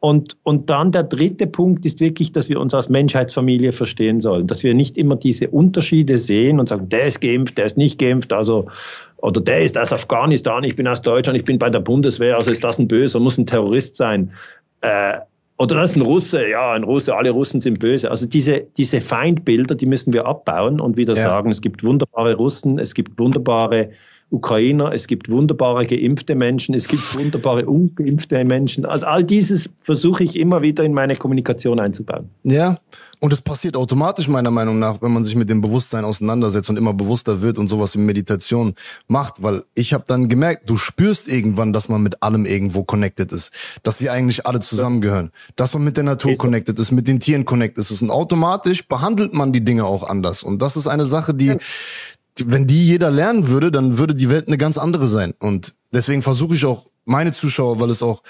Und, 0.00 0.36
und 0.44 0.70
dann 0.70 0.92
der 0.92 1.02
dritte 1.02 1.48
Punkt 1.48 1.84
ist 1.84 1.98
wirklich, 1.98 2.30
dass 2.30 2.48
wir 2.48 2.60
uns 2.60 2.72
als 2.72 2.88
Menschheitsfamilie 2.88 3.72
verstehen 3.72 4.20
sollen, 4.20 4.46
dass 4.46 4.62
wir 4.62 4.72
nicht 4.72 4.96
immer 4.96 5.16
diese 5.16 5.48
Unterschiede 5.48 6.16
sehen 6.16 6.60
und 6.60 6.68
sagen, 6.68 6.88
der 6.88 7.06
ist 7.06 7.20
geimpft, 7.20 7.58
der 7.58 7.64
ist 7.64 7.76
nicht 7.76 7.98
geimpft, 7.98 8.32
also 8.32 8.66
oder 9.16 9.40
der 9.40 9.64
ist 9.64 9.76
aus 9.76 9.92
Afghanistan, 9.92 10.62
ich 10.62 10.76
bin 10.76 10.86
aus 10.86 11.02
Deutschland, 11.02 11.36
ich 11.36 11.44
bin 11.44 11.58
bei 11.58 11.68
der 11.68 11.80
Bundeswehr, 11.80 12.36
also 12.36 12.52
ist 12.52 12.62
das 12.62 12.78
ein 12.78 12.86
Böser, 12.86 13.18
muss 13.18 13.38
ein 13.38 13.46
Terrorist 13.46 13.96
sein. 13.96 14.30
Äh, 14.82 15.14
oder 15.56 15.74
das 15.74 15.90
ist 15.90 15.96
ein 15.96 16.02
Russe, 16.02 16.48
ja, 16.48 16.72
ein 16.72 16.84
Russe, 16.84 17.16
alle 17.16 17.30
Russen 17.30 17.60
sind 17.60 17.80
böse. 17.80 18.08
Also 18.08 18.28
diese, 18.28 18.64
diese 18.76 19.00
Feindbilder, 19.00 19.74
die 19.74 19.86
müssen 19.86 20.12
wir 20.12 20.24
abbauen 20.24 20.78
und 20.78 20.96
wieder 20.96 21.14
ja. 21.14 21.22
sagen, 21.22 21.50
es 21.50 21.60
gibt 21.60 21.82
wunderbare 21.82 22.34
Russen, 22.34 22.78
es 22.78 22.94
gibt 22.94 23.18
wunderbare 23.18 23.90
Ukrainer, 24.30 24.92
es 24.92 25.06
gibt 25.06 25.30
wunderbare 25.30 25.86
geimpfte 25.86 26.34
Menschen, 26.34 26.74
es 26.74 26.86
gibt 26.86 27.16
wunderbare 27.16 27.64
ungeimpfte 27.64 28.44
Menschen. 28.44 28.84
Also 28.84 29.06
all 29.06 29.24
dieses 29.24 29.70
versuche 29.80 30.22
ich 30.22 30.38
immer 30.38 30.60
wieder 30.60 30.84
in 30.84 30.92
meine 30.92 31.16
Kommunikation 31.16 31.80
einzubauen. 31.80 32.28
Ja, 32.42 32.78
und 33.20 33.32
es 33.32 33.40
passiert 33.40 33.74
automatisch 33.74 34.28
meiner 34.28 34.50
Meinung 34.50 34.78
nach, 34.78 35.00
wenn 35.00 35.12
man 35.12 35.24
sich 35.24 35.34
mit 35.34 35.48
dem 35.48 35.60
Bewusstsein 35.60 36.04
auseinandersetzt 36.04 36.68
und 36.68 36.76
immer 36.76 36.92
bewusster 36.92 37.40
wird 37.40 37.58
und 37.58 37.68
sowas 37.68 37.94
in 37.94 38.04
Meditation 38.04 38.74
macht, 39.06 39.42
weil 39.42 39.64
ich 39.74 39.92
habe 39.92 40.04
dann 40.06 40.28
gemerkt, 40.28 40.68
du 40.68 40.76
spürst 40.76 41.28
irgendwann, 41.28 41.72
dass 41.72 41.88
man 41.88 42.02
mit 42.02 42.22
allem 42.22 42.44
irgendwo 42.44 42.84
connected 42.84 43.32
ist, 43.32 43.50
dass 43.82 44.00
wir 44.00 44.12
eigentlich 44.12 44.46
alle 44.46 44.60
zusammengehören, 44.60 45.30
dass 45.56 45.72
man 45.72 45.84
mit 45.84 45.96
der 45.96 46.04
Natur 46.04 46.34
connected 46.34 46.78
ist, 46.78 46.92
mit 46.92 47.08
den 47.08 47.18
Tieren 47.18 47.44
connected 47.44 47.78
ist 47.78 48.02
und 48.02 48.10
automatisch 48.10 48.86
behandelt 48.86 49.32
man 49.32 49.52
die 49.52 49.64
Dinge 49.64 49.84
auch 49.84 50.08
anders 50.08 50.42
und 50.42 50.60
das 50.60 50.76
ist 50.76 50.86
eine 50.86 51.06
Sache, 51.06 51.34
die 51.34 51.56
wenn 52.46 52.66
die 52.66 52.86
jeder 52.86 53.10
lernen 53.10 53.48
würde, 53.48 53.70
dann 53.70 53.98
würde 53.98 54.14
die 54.14 54.30
Welt 54.30 54.46
eine 54.46 54.58
ganz 54.58 54.78
andere 54.78 55.08
sein 55.08 55.34
und 55.38 55.74
deswegen 55.92 56.22
versuche 56.22 56.54
ich 56.54 56.64
auch 56.64 56.84
meine 57.04 57.32
Zuschauer, 57.32 57.80
weil 57.80 57.90
es 57.90 58.02
auch 58.02 58.22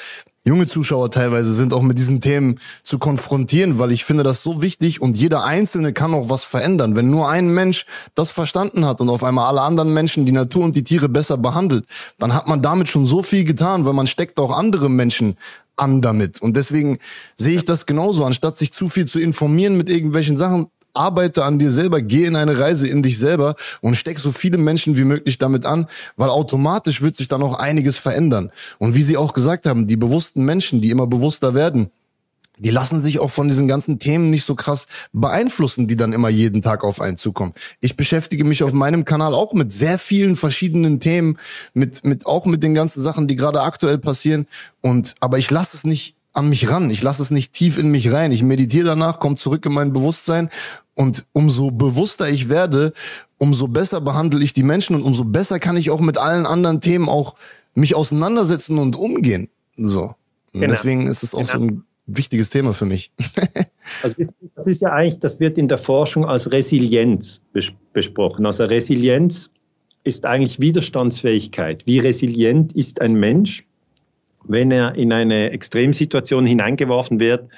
junge 0.45 0.67
Zuschauer 0.67 1.11
teilweise 1.11 1.53
sind, 1.53 1.75
auch 1.75 1.83
mit 1.83 1.99
diesen 1.99 2.21
Themen 2.21 2.59
zu 2.83 2.99
konfrontieren, 2.99 3.79
weil 3.79 3.93
ich 3.93 4.05
finde 4.05 4.23
das 4.23 4.43
so 4.43 4.63
wichtig 4.63 5.03
und 5.03 5.17
jeder 5.17 5.45
Einzelne 5.45 5.93
kann 5.93 6.15
auch 6.15 6.31
was 6.31 6.45
verändern. 6.45 6.97
Wenn 6.97 7.11
nur 7.11 7.29
ein 7.29 7.53
Mensch 7.53 7.87
das 8.15 8.31
verstanden 8.31 8.87
hat 8.87 9.01
und 9.01 9.11
auf 9.11 9.25
einmal 9.25 9.47
alle 9.47 9.63
anderen 9.63 9.93
Menschen 9.93 10.27
die 10.27 10.33
Natur 10.33 10.65
und 10.65 10.75
die 10.75 10.85
Tiere 10.85 11.09
besser 11.09 11.37
behandelt, 11.37 11.85
dann 12.19 12.33
hat 12.35 12.49
man 12.49 12.63
damit 12.63 12.89
schon 12.89 13.05
so 13.05 13.23
viel 13.23 13.45
getan, 13.45 13.85
weil 13.85 13.93
man 13.93 14.07
steckt 14.07 14.41
auch 14.41 14.57
andere 14.57 14.89
Menschen 14.89 15.37
an 15.77 16.01
damit. 16.01 16.41
Und 16.41 16.57
deswegen 16.57 16.99
sehe 17.37 17.57
ich 17.57 17.65
das 17.65 17.87
genauso, 17.87 18.25
anstatt 18.25 18.57
sich 18.57 18.73
zu 18.73 18.89
viel 18.89 19.07
zu 19.07 19.21
informieren 19.21 19.77
mit 19.77 19.91
irgendwelchen 19.91 20.37
Sachen, 20.37 20.69
arbeite 20.99 21.45
an 21.45 21.59
dir 21.59 21.71
selber, 21.71 22.03
geh 22.03 22.25
in 22.25 22.37
eine 22.37 22.59
Reise 22.59 22.89
in 22.89 23.03
dich 23.03 23.19
selber 23.19 23.55
und 23.81 23.97
steck 23.97 24.19
so 24.19 24.33
viele 24.33 24.59
Menschen 24.59 24.97
wie 24.97 25.05
möglich 25.05 25.39
damit 25.39 25.65
an, 25.65 25.87
weil 26.17 26.31
automatisch 26.31 27.03
wird 27.03 27.17
sich 27.17 27.29
dann 27.29 27.43
auch 27.43 27.59
einiges 27.59 27.97
verändern. 27.97 28.51
Und 28.79 28.95
wie 28.95 29.03
Sie 29.03 29.17
auch 29.17 29.33
gesagt 29.33 29.67
haben, 29.67 29.87
die 29.87 29.97
bewussten 29.97 30.45
Menschen, 30.45 30.81
die 30.81 30.91
immer 30.91 31.07
bewusster 31.07 31.55
werden, 31.55 31.91
die 32.59 32.71
lassen 32.71 32.99
sich 32.99 33.21
auch 33.21 33.31
von 33.31 33.49
diesen 33.49 33.69
ganzen 33.69 33.99
Themen 33.99 34.31
nicht 34.31 34.45
so 34.45 34.55
krass 34.55 34.87
beeinflussen, 35.13 35.87
die 35.87 35.97
dann 35.97 36.13
immer 36.13 36.29
jeden 36.29 36.61
Tag 36.61 36.85
auf 36.85 37.01
einen 37.01 37.17
zukommen. 37.17 37.55
Ich 37.81 37.97
beschäftige 37.97 38.45
mich 38.45 38.63
auf 38.63 38.73
meinem 38.73 39.05
Kanal 39.05 39.35
auch 39.35 39.53
mit 39.53 39.73
sehr 39.73 39.99
vielen 39.99 40.35
verschiedenen 40.35 40.99
Themen, 40.99 41.39
mit, 41.73 42.05
mit, 42.05 42.27
auch 42.27 42.47
mit 42.47 42.63
den 42.65 42.75
ganzen 42.75 43.01
Sachen, 43.01 43.29
die 43.29 43.37
gerade 43.37 43.63
aktuell 43.63 43.99
passieren. 43.99 44.47
Und, 44.81 45.15
aber 45.21 45.39
ich 45.39 45.51
lasse 45.51 45.77
es 45.77 45.85
nicht 45.85 46.17
an 46.39 46.49
mich 46.49 46.71
ran. 46.71 46.91
Ich 46.91 47.03
lasse 47.03 47.21
es 47.21 47.31
nicht 47.31 47.53
tief 47.53 47.79
in 47.79 47.91
mich 47.91 48.13
rein. 48.13 48.33
Ich 48.33 48.43
meditiere 48.43 48.87
danach, 48.87 49.19
komme 49.19 49.37
zurück 49.37 49.67
in 49.67 49.73
mein 49.73 49.93
Bewusstsein 49.93 50.49
und 50.95 51.27
umso 51.33 51.71
bewusster 51.71 52.29
ich 52.29 52.49
werde, 52.49 52.93
umso 53.39 53.69
besser 53.69 54.01
behandle 54.01 54.43
ich 54.43 54.53
die 54.53 54.63
Menschen 54.63 54.97
und 54.97 55.03
umso 55.03 55.25
besser 55.25 55.59
kann 55.59 55.77
ich 55.77 55.91
auch 55.91 56.01
mit 56.01 56.19
allen 56.19 56.47
anderen 56.47 56.81
Themen 56.81 57.09
auch 57.09 57.35
mich 57.75 57.95
auseinandersetzen 57.95 58.79
und 58.79 58.97
umgehen. 58.97 59.49
So. 59.77 60.15
Genau. 60.53 60.67
Deswegen 60.69 61.07
ist 61.07 61.23
es 61.23 61.35
auch 61.35 61.41
genau. 61.41 61.53
so 61.53 61.59
ein 61.61 61.85
wichtiges 62.07 62.51
Thema 62.51 62.73
für 62.73 62.87
mich. 62.87 63.13
also 64.03 64.17
das 64.55 64.67
ist 64.67 64.83
ja 64.83 64.93
eigentlich, 64.93 65.19
das 65.19 65.41
wird 65.41 65.59
in 65.59 65.69
der 65.69 65.79
Forschung 65.79 66.25
als 66.25 66.51
Resilienz 66.51 67.43
bes 67.53 67.73
besprochen. 67.93 68.47
Also 68.47 68.65
Resilienz 68.65 69.51
ist 70.05 70.25
eigentlich 70.25 70.59
Widerstandsfähigkeit. 70.59 71.85
Wie 71.87 71.99
resilient 71.99 72.73
ist 72.73 73.01
ein 73.01 73.15
Mensch, 73.15 73.65
wenn 74.49 74.71
er 74.71 74.95
in 74.95 75.13
eine 75.13 75.51
Extremsituation 75.51 76.47
hineingeworfen 76.47 77.21
wird? 77.21 77.49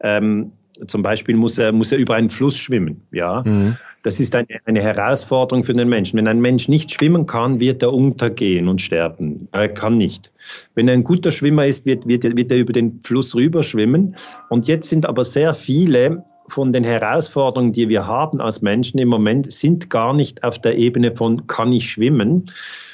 Ähm, 0.00 0.52
zum 0.86 1.02
Beispiel 1.02 1.36
muss 1.36 1.58
er, 1.58 1.72
muss 1.72 1.92
er 1.92 1.98
über 1.98 2.14
einen 2.14 2.30
Fluss 2.30 2.56
schwimmen. 2.56 3.02
Ja? 3.12 3.42
Mhm. 3.44 3.76
Das 4.02 4.20
ist 4.20 4.36
eine, 4.36 4.46
eine 4.66 4.82
Herausforderung 4.82 5.64
für 5.64 5.74
den 5.74 5.88
Menschen. 5.88 6.16
Wenn 6.18 6.28
ein 6.28 6.40
Mensch 6.40 6.68
nicht 6.68 6.92
schwimmen 6.92 7.26
kann, 7.26 7.58
wird 7.58 7.82
er 7.82 7.92
untergehen 7.92 8.68
und 8.68 8.80
sterben. 8.80 9.48
Er 9.52 9.68
kann 9.68 9.96
nicht. 9.96 10.32
Wenn 10.74 10.86
er 10.86 10.94
ein 10.94 11.02
guter 11.02 11.32
Schwimmer 11.32 11.66
ist, 11.66 11.86
wird, 11.86 12.06
wird, 12.06 12.24
wird 12.24 12.52
er 12.52 12.58
über 12.58 12.72
den 12.72 13.00
Fluss 13.02 13.34
rüber 13.34 13.62
schwimmen. 13.62 14.16
Und 14.48 14.68
jetzt 14.68 14.90
sind 14.90 15.06
aber 15.06 15.24
sehr 15.24 15.54
viele 15.54 16.24
von 16.48 16.72
den 16.72 16.84
Herausforderungen, 16.84 17.72
die 17.72 17.88
wir 17.88 18.06
haben 18.06 18.40
als 18.40 18.62
Menschen 18.62 18.98
im 18.98 19.08
Moment, 19.08 19.52
sind 19.52 19.90
gar 19.90 20.14
nicht 20.14 20.44
auf 20.44 20.60
der 20.60 20.76
Ebene 20.76 21.16
von 21.16 21.48
kann 21.48 21.72
ich 21.72 21.90
schwimmen, 21.90 22.46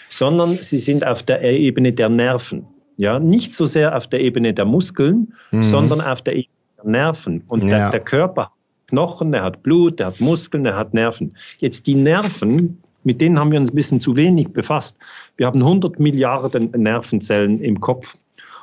sondern 0.08 0.58
sie 0.62 0.78
sind 0.78 1.06
auf 1.06 1.22
der 1.22 1.42
Ebene 1.42 1.92
der 1.92 2.08
Nerven. 2.08 2.66
Ja, 2.96 3.18
nicht 3.18 3.54
so 3.54 3.64
sehr 3.64 3.96
auf 3.96 4.06
der 4.06 4.20
Ebene 4.20 4.54
der 4.54 4.64
Muskeln, 4.64 5.34
mhm. 5.50 5.62
sondern 5.62 6.00
auf 6.00 6.22
der 6.22 6.36
Ebene 6.36 6.48
Nerven. 6.84 7.42
Und 7.48 7.62
ja. 7.62 7.78
der, 7.78 7.90
der 7.90 8.00
Körper 8.00 8.42
hat 8.42 8.52
Knochen, 8.88 9.32
der 9.32 9.42
hat 9.42 9.62
Blut, 9.62 9.98
der 9.98 10.08
hat 10.08 10.20
Muskeln, 10.20 10.64
der 10.64 10.76
hat 10.76 10.94
Nerven. 10.94 11.34
Jetzt 11.58 11.86
die 11.86 11.94
Nerven, 11.94 12.82
mit 13.04 13.20
denen 13.20 13.38
haben 13.38 13.50
wir 13.50 13.58
uns 13.58 13.72
ein 13.72 13.76
bisschen 13.76 14.00
zu 14.00 14.16
wenig 14.16 14.48
befasst. 14.48 14.96
Wir 15.36 15.46
haben 15.46 15.60
100 15.60 15.98
Milliarden 15.98 16.70
Nervenzellen 16.70 17.60
im 17.60 17.80
Kopf. 17.80 18.16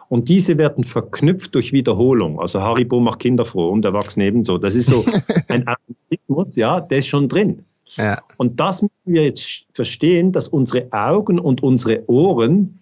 Und 0.08 0.28
diese 0.28 0.58
werden 0.58 0.84
verknüpft 0.84 1.54
durch 1.54 1.72
Wiederholung. 1.72 2.40
Also 2.40 2.62
Haribo 2.62 3.00
macht 3.00 3.20
Kinder 3.20 3.46
froh 3.46 3.70
und 3.70 3.86
Erwachsene 3.86 4.26
ebenso. 4.26 4.58
Das 4.58 4.76
ist 4.76 4.88
so 4.88 5.06
ein 5.48 5.68
Automatismus, 5.68 6.56
ja, 6.56 6.82
der 6.82 7.00
ist 7.00 7.08
schon 7.08 7.30
drin. 7.30 7.64
Ja. 7.96 8.20
Und 8.38 8.60
das 8.60 8.82
müssen 8.82 8.94
wir 9.06 9.24
jetzt 9.24 9.66
verstehen, 9.74 10.32
dass 10.32 10.48
unsere 10.48 10.92
Augen 10.92 11.40
und 11.40 11.62
unsere 11.62 12.08
Ohren, 12.10 12.80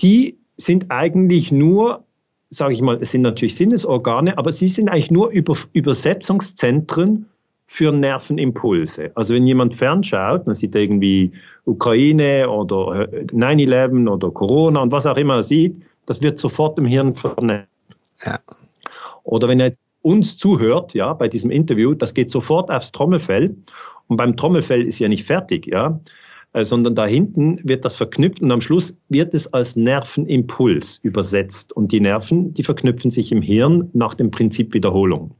die 0.00 0.39
sind 0.60 0.90
eigentlich 0.90 1.50
nur 1.52 2.04
sage 2.50 2.72
ich 2.74 2.82
mal, 2.82 2.98
es 3.00 3.12
sind 3.12 3.22
natürlich 3.22 3.54
Sinnesorgane, 3.54 4.36
aber 4.36 4.50
sie 4.52 4.66
sind 4.66 4.88
eigentlich 4.88 5.10
nur 5.10 5.30
Über 5.30 5.56
Übersetzungszentren 5.72 7.26
für 7.68 7.92
Nervenimpulse. 7.92 9.12
Also 9.14 9.34
wenn 9.34 9.46
jemand 9.46 9.76
fernschaut, 9.76 10.46
man 10.46 10.56
sieht 10.56 10.74
irgendwie 10.74 11.30
Ukraine 11.64 12.50
oder 12.50 13.08
9-11 13.08 14.10
oder 14.10 14.30
Corona 14.32 14.82
und 14.82 14.90
was 14.90 15.06
auch 15.06 15.16
immer 15.16 15.36
er 15.36 15.42
sieht, 15.42 15.80
das 16.06 16.20
wird 16.20 16.40
sofort 16.40 16.76
im 16.78 16.86
Hirn 16.86 17.14
vernetzt. 17.14 17.68
Ja. 18.24 18.40
Oder 19.22 19.46
wenn 19.46 19.60
er 19.60 19.66
jetzt 19.66 19.82
uns 20.02 20.36
zuhört, 20.36 20.94
ja, 20.94 21.12
bei 21.12 21.28
diesem 21.28 21.52
Interview, 21.52 21.94
das 21.94 22.14
geht 22.14 22.32
sofort 22.32 22.70
aufs 22.70 22.90
Trommelfell. 22.90 23.54
Und 24.08 24.16
beim 24.16 24.36
Trommelfell 24.36 24.84
ist 24.84 24.98
ja 24.98 25.06
nicht 25.06 25.24
fertig, 25.24 25.68
ja. 25.68 26.00
Äh, 26.52 26.64
sondern 26.64 26.94
da 26.94 27.06
hinten 27.06 27.60
wird 27.62 27.84
das 27.84 27.96
verknüpft 27.96 28.42
und 28.42 28.50
am 28.50 28.60
Schluss 28.60 28.96
wird 29.08 29.34
es 29.34 29.52
als 29.52 29.76
Nervenimpuls 29.76 30.98
übersetzt. 31.02 31.72
Und 31.72 31.92
die 31.92 32.00
Nerven, 32.00 32.54
die 32.54 32.64
verknüpfen 32.64 33.10
sich 33.10 33.30
im 33.30 33.40
Hirn 33.40 33.88
nach 33.92 34.14
dem 34.14 34.30
Prinzip 34.30 34.74
Wiederholung. 34.74 35.36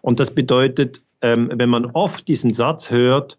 Und 0.00 0.20
das 0.20 0.34
bedeutet, 0.34 1.02
ähm, 1.20 1.50
wenn 1.54 1.68
man 1.68 1.86
oft 1.86 2.28
diesen 2.28 2.50
Satz 2.50 2.90
hört, 2.90 3.36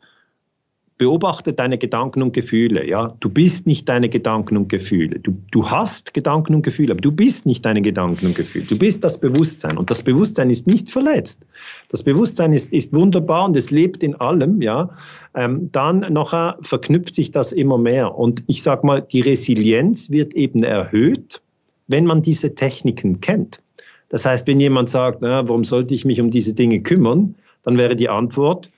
beobachte 0.99 1.53
deine 1.53 1.77
Gedanken 1.77 2.21
und 2.21 2.33
Gefühle. 2.33 2.85
Ja, 2.85 3.15
du 3.21 3.29
bist 3.29 3.65
nicht 3.65 3.87
deine 3.87 4.09
Gedanken 4.09 4.57
und 4.57 4.67
Gefühle. 4.67 5.19
Du, 5.19 5.33
du 5.51 5.67
hast 5.67 6.13
Gedanken 6.13 6.53
und 6.53 6.61
Gefühle, 6.61 6.91
aber 6.91 7.01
du 7.01 7.11
bist 7.11 7.45
nicht 7.45 7.65
deine 7.65 7.81
Gedanken 7.81 8.27
und 8.27 8.35
Gefühle. 8.35 8.65
Du 8.65 8.77
bist 8.77 9.03
das 9.05 9.17
Bewusstsein 9.17 9.77
und 9.77 9.89
das 9.89 10.03
Bewusstsein 10.03 10.49
ist 10.49 10.67
nicht 10.67 10.91
verletzt. 10.91 11.41
Das 11.87 12.03
Bewusstsein 12.03 12.51
ist, 12.51 12.73
ist 12.73 12.93
wunderbar 12.93 13.45
und 13.45 13.55
es 13.55 13.71
lebt 13.71 14.03
in 14.03 14.13
allem. 14.15 14.61
Ja, 14.61 14.89
ähm, 15.35 15.69
dann 15.71 15.99
nachher 16.11 16.57
verknüpft 16.61 17.15
sich 17.15 17.31
das 17.31 17.53
immer 17.53 17.77
mehr 17.77 18.15
und 18.15 18.43
ich 18.47 18.61
sag 18.61 18.83
mal, 18.83 19.01
die 19.01 19.21
Resilienz 19.21 20.11
wird 20.11 20.33
eben 20.33 20.63
erhöht, 20.63 21.41
wenn 21.87 22.05
man 22.05 22.21
diese 22.21 22.55
Techniken 22.55 23.21
kennt. 23.21 23.61
Das 24.09 24.25
heißt, 24.25 24.47
wenn 24.47 24.59
jemand 24.59 24.89
sagt, 24.89 25.21
na, 25.21 25.47
warum 25.47 25.63
sollte 25.63 25.93
ich 25.93 26.03
mich 26.03 26.19
um 26.19 26.29
diese 26.29 26.53
Dinge 26.53 26.81
kümmern, 26.81 27.35
dann 27.63 27.77
wäre 27.77 27.95
die 27.95 28.09
Antwort, 28.09 28.69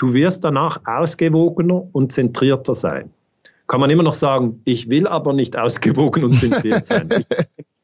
Du 0.00 0.14
wirst 0.14 0.44
danach 0.44 0.80
ausgewogener 0.86 1.86
und 1.92 2.10
zentrierter 2.10 2.74
sein. 2.74 3.10
Kann 3.66 3.80
man 3.80 3.90
immer 3.90 4.02
noch 4.02 4.14
sagen, 4.14 4.62
ich 4.64 4.88
will 4.88 5.06
aber 5.06 5.34
nicht 5.34 5.58
ausgewogen 5.58 6.24
und 6.24 6.32
zentriert 6.32 6.86
sein. 6.86 7.10
Ich 7.18 7.26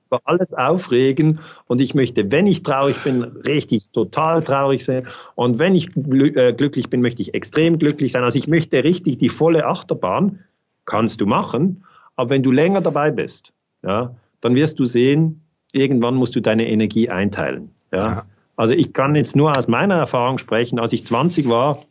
über 0.06 0.20
alles 0.24 0.54
aufregen 0.54 1.40
und 1.66 1.80
ich 1.80 1.94
möchte, 1.94 2.30
wenn 2.30 2.46
ich 2.46 2.62
traurig 2.62 2.96
bin, 3.04 3.22
richtig 3.22 3.90
total 3.92 4.42
traurig 4.42 4.82
sein 4.82 5.06
und 5.34 5.58
wenn 5.58 5.74
ich 5.74 5.94
äh, 5.96 6.54
glücklich 6.54 6.88
bin, 6.88 7.02
möchte 7.02 7.20
ich 7.20 7.34
extrem 7.34 7.78
glücklich 7.78 8.12
sein. 8.12 8.22
Also 8.22 8.38
ich 8.38 8.46
möchte 8.46 8.82
richtig 8.82 9.18
die 9.18 9.28
volle 9.28 9.66
Achterbahn, 9.66 10.40
kannst 10.86 11.20
du 11.20 11.26
machen, 11.26 11.84
aber 12.14 12.30
wenn 12.30 12.42
du 12.42 12.50
länger 12.50 12.80
dabei 12.80 13.10
bist, 13.10 13.52
ja, 13.82 14.14
dann 14.40 14.54
wirst 14.54 14.78
du 14.78 14.84
sehen, 14.84 15.42
irgendwann 15.72 16.14
musst 16.14 16.34
du 16.34 16.40
deine 16.40 16.66
Energie 16.68 17.10
einteilen. 17.10 17.70
Ja. 17.92 18.24
Also 18.56 18.72
ich 18.72 18.92
kann 18.94 19.16
jetzt 19.16 19.36
nur 19.36 19.58
aus 19.58 19.68
meiner 19.68 19.96
Erfahrung 19.96 20.38
sprechen, 20.38 20.78
als 20.78 20.92
ich 20.92 21.04
20 21.04 21.48
war, 21.48 21.82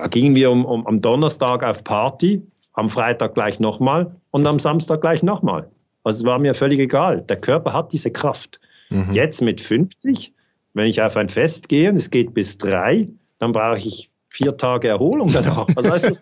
da 0.00 0.08
gingen 0.08 0.34
wir 0.34 0.50
um, 0.50 0.64
um, 0.64 0.86
am 0.86 1.00
Donnerstag 1.00 1.62
auf 1.62 1.84
Party, 1.84 2.42
am 2.72 2.90
Freitag 2.90 3.34
gleich 3.34 3.60
nochmal 3.60 4.16
und 4.30 4.46
am 4.46 4.58
Samstag 4.58 5.00
gleich 5.00 5.22
nochmal. 5.22 5.68
Also 6.04 6.20
es 6.20 6.24
war 6.24 6.38
mir 6.38 6.54
völlig 6.54 6.80
egal. 6.80 7.22
Der 7.22 7.36
Körper 7.36 7.72
hat 7.72 7.92
diese 7.92 8.10
Kraft. 8.10 8.60
Mhm. 8.88 9.12
Jetzt 9.12 9.42
mit 9.42 9.60
50, 9.60 10.32
wenn 10.74 10.86
ich 10.86 11.02
auf 11.02 11.16
ein 11.16 11.28
Fest 11.28 11.68
gehe 11.68 11.90
und 11.90 11.96
es 11.96 12.10
geht 12.10 12.34
bis 12.34 12.58
drei, 12.58 13.08
dann 13.38 13.52
brauche 13.52 13.78
ich 13.78 14.10
vier 14.28 14.56
Tage 14.56 14.88
Erholung 14.88 15.30
danach. 15.32 15.66
Also 15.76 15.90
heißt, 15.92 16.12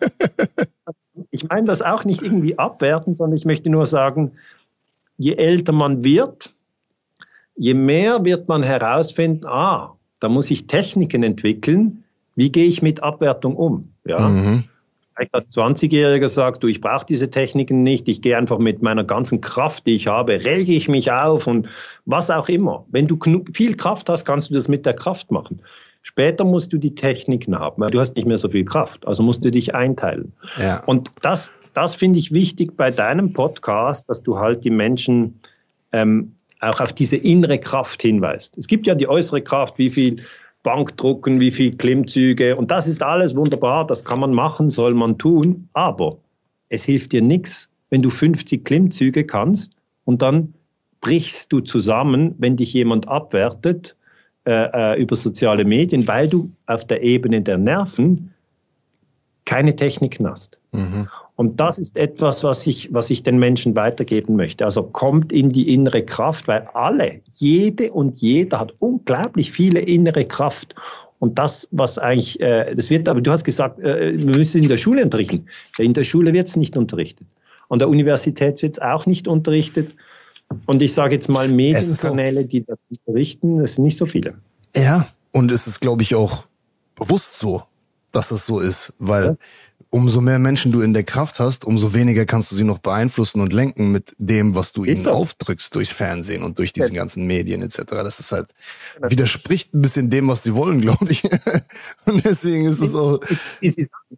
ich 1.31 1.47
meine 1.47 1.67
das 1.67 1.81
auch 1.81 2.03
nicht 2.05 2.21
irgendwie 2.21 2.57
abwertend, 2.57 3.17
sondern 3.17 3.37
ich 3.37 3.45
möchte 3.45 3.69
nur 3.69 3.85
sagen, 3.85 4.33
je 5.17 5.35
älter 5.35 5.71
man 5.71 6.03
wird, 6.03 6.53
je 7.55 7.73
mehr 7.73 8.25
wird 8.25 8.47
man 8.47 8.63
herausfinden, 8.63 9.45
ah, 9.47 9.95
da 10.19 10.29
muss 10.29 10.51
ich 10.51 10.67
Techniken 10.67 11.23
entwickeln, 11.23 12.03
wie 12.39 12.49
gehe 12.49 12.67
ich 12.67 12.81
mit 12.81 13.03
Abwertung 13.03 13.57
um? 13.57 13.91
Ja. 14.05 14.29
Mhm. 14.29 14.63
vielleicht 15.13 15.35
als 15.35 15.49
20-Jähriger 15.49 16.29
sagst 16.29 16.63
du, 16.63 16.67
ich 16.67 16.79
brauche 16.79 17.05
diese 17.05 17.29
Techniken 17.29 17.83
nicht, 17.83 18.07
ich 18.07 18.21
gehe 18.21 18.37
einfach 18.37 18.59
mit 18.59 18.81
meiner 18.81 19.03
ganzen 19.03 19.41
Kraft, 19.41 19.85
die 19.85 19.95
ich 19.95 20.07
habe, 20.07 20.45
rege 20.45 20.71
ich 20.71 20.87
mich 20.87 21.11
auf 21.11 21.47
und 21.47 21.67
was 22.05 22.31
auch 22.31 22.47
immer. 22.47 22.85
Wenn 22.87 23.07
du 23.07 23.19
viel 23.53 23.75
Kraft 23.75 24.07
hast, 24.07 24.23
kannst 24.23 24.49
du 24.49 24.53
das 24.53 24.69
mit 24.69 24.85
der 24.85 24.93
Kraft 24.93 25.31
machen. 25.31 25.61
Später 26.01 26.45
musst 26.45 26.71
du 26.71 26.77
die 26.77 26.95
Techniken 26.95 27.59
haben, 27.59 27.81
weil 27.81 27.91
du 27.91 27.99
hast 27.99 28.15
nicht 28.15 28.25
mehr 28.25 28.37
so 28.37 28.47
viel 28.47 28.63
Kraft, 28.63 29.05
also 29.05 29.21
musst 29.21 29.43
du 29.43 29.51
dich 29.51 29.75
einteilen. 29.75 30.31
Ja. 30.57 30.81
Und 30.85 31.11
das, 31.21 31.57
das 31.73 31.95
finde 31.95 32.19
ich 32.19 32.31
wichtig 32.31 32.77
bei 32.77 32.89
deinem 32.89 33.33
Podcast, 33.33 34.09
dass 34.09 34.23
du 34.23 34.39
halt 34.39 34.63
die 34.63 34.69
Menschen 34.69 35.41
ähm, 35.91 36.35
auch 36.61 36.79
auf 36.79 36.93
diese 36.93 37.17
innere 37.17 37.59
Kraft 37.59 38.01
hinweist. 38.01 38.57
Es 38.57 38.67
gibt 38.67 38.87
ja 38.87 38.95
die 38.95 39.09
äußere 39.09 39.41
Kraft, 39.41 39.77
wie 39.77 39.89
viel 39.89 40.23
Bankdrucken, 40.63 41.39
wie 41.39 41.51
viel 41.51 41.75
Klimmzüge 41.75 42.55
und 42.55 42.71
das 42.71 42.87
ist 42.87 43.01
alles 43.01 43.35
wunderbar, 43.35 43.87
das 43.87 44.03
kann 44.03 44.19
man 44.19 44.33
machen, 44.33 44.69
soll 44.69 44.93
man 44.93 45.17
tun, 45.17 45.69
aber 45.73 46.17
es 46.69 46.83
hilft 46.83 47.11
dir 47.11 47.21
nichts, 47.21 47.69
wenn 47.89 48.01
du 48.01 48.09
50 48.09 48.65
Klimmzüge 48.65 49.25
kannst 49.25 49.73
und 50.05 50.21
dann 50.21 50.53
brichst 51.01 51.51
du 51.53 51.61
zusammen, 51.61 52.35
wenn 52.37 52.57
dich 52.57 52.73
jemand 52.73 53.07
abwertet 53.07 53.95
äh, 54.45 54.93
äh, 54.93 55.01
über 55.01 55.15
soziale 55.15 55.65
Medien, 55.65 56.07
weil 56.07 56.27
du 56.27 56.51
auf 56.65 56.85
der 56.85 57.03
Ebene 57.03 57.41
der 57.41 57.57
Nerven 57.57 58.33
keine 59.45 59.75
Techniken 59.75 60.27
hast. 60.27 60.57
Mhm. 60.71 61.07
Und 61.39 61.57
das 61.57 61.79
ist 61.79 61.95
etwas, 61.95 62.43
was 62.43 62.67
ich, 62.67 62.93
was 62.93 63.09
ich 63.09 63.23
den 63.23 63.37
Menschen 63.37 63.73
weitergeben 63.73 64.35
möchte. 64.35 64.65
Also 64.65 64.83
kommt 64.83 65.31
in 65.31 65.53
die 65.53 65.73
innere 65.73 66.03
Kraft, 66.03 66.49
weil 66.49 66.67
alle, 66.73 67.21
jede 67.29 67.93
und 67.93 68.17
jeder 68.17 68.59
hat 68.59 68.73
unglaublich 68.79 69.49
viele 69.49 69.79
innere 69.79 70.25
Kraft. 70.25 70.75
Und 71.19 71.39
das, 71.39 71.69
was 71.71 71.97
eigentlich, 71.97 72.41
äh, 72.41 72.75
das 72.75 72.89
wird, 72.89 73.07
aber 73.07 73.21
du 73.21 73.31
hast 73.31 73.45
gesagt, 73.45 73.79
äh, 73.79 74.17
wir 74.17 74.35
müssen 74.35 74.57
es 74.57 74.63
in 74.63 74.67
der 74.67 74.75
Schule 74.75 75.01
unterrichten. 75.01 75.45
In 75.77 75.93
der 75.93 76.03
Schule 76.03 76.33
wird 76.33 76.49
es 76.49 76.57
nicht 76.57 76.75
unterrichtet. 76.75 77.25
An 77.69 77.79
der 77.79 77.87
Universität 77.87 78.61
wird 78.61 78.73
es 78.73 78.79
auch 78.81 79.05
nicht 79.05 79.25
unterrichtet. 79.29 79.95
Und 80.65 80.81
ich 80.81 80.93
sage 80.93 81.15
jetzt 81.15 81.29
mal 81.29 81.47
Medienkanäle, 81.47 82.47
die 82.47 82.65
das 82.65 82.79
unterrichten, 82.89 83.59
das 83.59 83.75
sind 83.75 83.85
nicht 83.85 83.95
so 83.95 84.05
viele. 84.05 84.33
Ja, 84.75 85.07
und 85.31 85.53
es 85.53 85.67
ist, 85.67 85.79
glaube 85.79 86.01
ich, 86.03 86.15
auch 86.15 86.47
bewusst 86.95 87.39
so, 87.39 87.63
dass 88.11 88.29
es 88.31 88.45
so 88.45 88.59
ist, 88.59 88.93
weil 88.99 89.23
ja. 89.23 89.35
Umso 89.91 90.21
mehr 90.21 90.39
Menschen 90.39 90.71
du 90.71 90.81
in 90.81 90.93
der 90.93 91.03
Kraft 91.03 91.39
hast, 91.39 91.65
umso 91.65 91.93
weniger 91.93 92.25
kannst 92.25 92.51
du 92.51 92.55
sie 92.55 92.63
noch 92.63 92.77
beeinflussen 92.77 93.41
und 93.41 93.53
lenken 93.53 93.91
mit 93.91 94.11
dem, 94.17 94.53
was 94.53 94.71
du 94.71 94.83
ihnen 94.83 95.07
aufdrückst 95.07 95.73
durch 95.73 95.93
Fernsehen 95.93 96.43
und 96.43 96.59
durch 96.59 96.73
diesen 96.73 96.93
ganzen 96.95 97.25
Medien 97.25 97.61
etc. 97.61 97.81
Das 97.87 98.19
ist 98.19 98.31
halt 98.31 98.47
widerspricht 99.01 99.73
ein 99.73 99.81
bisschen 99.81 100.09
dem, 100.09 100.27
was 100.27 100.43
sie 100.43 100.53
wollen, 100.53 100.81
glaube 100.81 101.07
ich. 101.09 101.23
und 102.05 102.23
deswegen 102.23 102.65
ist 102.65 102.81
es 102.81 102.93
auch. 102.93 103.19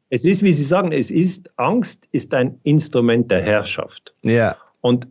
Es 0.09 0.26
ist, 0.26 0.43
wie 0.43 0.53
Sie 0.53 0.64
sagen, 0.64 0.91
es 0.91 1.09
ist 1.09 1.51
Angst 1.57 2.07
ist 2.12 2.34
ein 2.34 2.59
Instrument 2.64 3.32
der 3.32 3.43
Herrschaft. 3.43 4.14
Ja. 4.24 4.57
Und 4.82 5.07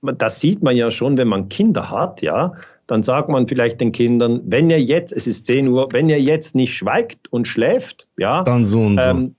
das 0.00 0.40
sieht 0.40 0.62
man 0.62 0.76
ja 0.76 0.90
schon, 0.90 1.18
wenn 1.18 1.28
man 1.28 1.48
Kinder 1.48 1.90
hat, 1.90 2.22
ja, 2.22 2.54
dann 2.86 3.02
sagt 3.02 3.28
man 3.28 3.46
vielleicht 3.46 3.80
den 3.80 3.92
Kindern, 3.92 4.40
wenn 4.46 4.70
ihr 4.70 4.80
jetzt, 4.80 5.12
es 5.12 5.26
ist 5.26 5.46
10 5.46 5.68
Uhr, 5.68 5.88
wenn 5.92 6.08
ihr 6.08 6.20
jetzt 6.20 6.54
nicht 6.54 6.72
schweigt 6.72 7.30
und 7.30 7.46
schläft, 7.46 8.08
ja, 8.16 8.42
dann 8.44 8.66
so 8.66 8.78
und 8.78 8.98
so. 8.98 9.06
Ähm, 9.06 9.34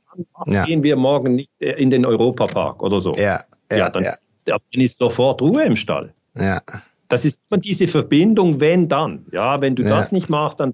dann 0.46 0.54
ja. 0.54 0.66
gehen 0.66 0.84
wir 0.84 0.96
morgen 0.96 1.36
nicht 1.36 1.52
in 1.60 1.90
den 1.90 2.06
Europapark 2.06 2.82
oder 2.82 3.02
so. 3.02 3.14
Ja, 3.14 3.42
ja, 3.72 3.78
ja 3.78 3.90
dann, 3.90 4.04
ja. 4.04 4.14
dann 4.46 4.60
ist 4.82 5.00
sofort 5.00 5.42
Ruhe 5.42 5.64
im 5.64 5.76
Stall. 5.76 6.14
Ja. 6.36 6.62
Das 7.08 7.26
ist 7.26 7.42
immer 7.50 7.60
diese 7.60 7.88
Verbindung, 7.88 8.60
wenn 8.60 8.88
dann. 8.88 9.26
Ja, 9.32 9.62
wenn 9.62 9.76
du 9.76 9.84
ja. 9.84 9.90
das 9.90 10.12
nicht 10.12 10.30
machst, 10.30 10.60
dann. 10.60 10.74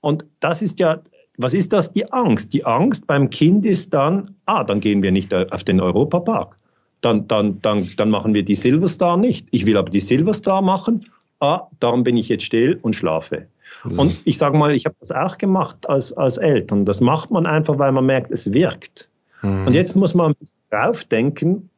Und 0.00 0.24
das 0.40 0.62
ist 0.62 0.78
ja, 0.78 1.00
was 1.38 1.54
ist 1.54 1.72
das? 1.72 1.92
Die 1.92 2.12
Angst. 2.12 2.52
Die 2.52 2.64
Angst 2.64 3.06
beim 3.06 3.30
Kind 3.30 3.66
ist 3.66 3.92
dann, 3.92 4.36
ah, 4.46 4.62
dann 4.62 4.80
gehen 4.80 5.02
wir 5.02 5.10
nicht 5.10 5.34
auf 5.34 5.64
den 5.64 5.80
Europapark 5.80 6.56
dann, 7.00 7.28
dann, 7.28 7.60
dann, 7.62 7.88
dann 7.96 8.10
machen 8.10 8.34
wir 8.34 8.44
die 8.44 8.54
Silverstar 8.54 9.16
nicht. 9.16 9.46
Ich 9.50 9.66
will 9.66 9.76
aber 9.76 9.90
die 9.90 10.00
Silverstar 10.00 10.62
machen. 10.62 11.06
Ah, 11.40 11.68
darum 11.80 12.02
bin 12.02 12.16
ich 12.16 12.28
jetzt 12.28 12.44
still 12.44 12.78
und 12.82 12.96
schlafe. 12.96 13.46
Und 13.84 14.16
ich 14.24 14.38
sage 14.38 14.56
mal, 14.56 14.74
ich 14.74 14.84
habe 14.86 14.96
das 15.00 15.12
auch 15.12 15.38
gemacht 15.38 15.88
als, 15.88 16.12
als 16.12 16.38
Eltern. 16.38 16.84
Das 16.84 17.00
macht 17.00 17.30
man 17.30 17.46
einfach, 17.46 17.78
weil 17.78 17.92
man 17.92 18.06
merkt, 18.06 18.30
es 18.30 18.52
wirkt. 18.52 19.08
Mhm. 19.42 19.66
Und 19.68 19.74
jetzt 19.74 19.94
muss 19.94 20.14
man 20.14 20.32
ein 20.32 20.34
bisschen 20.38 20.60
draufdenken, 20.70 21.70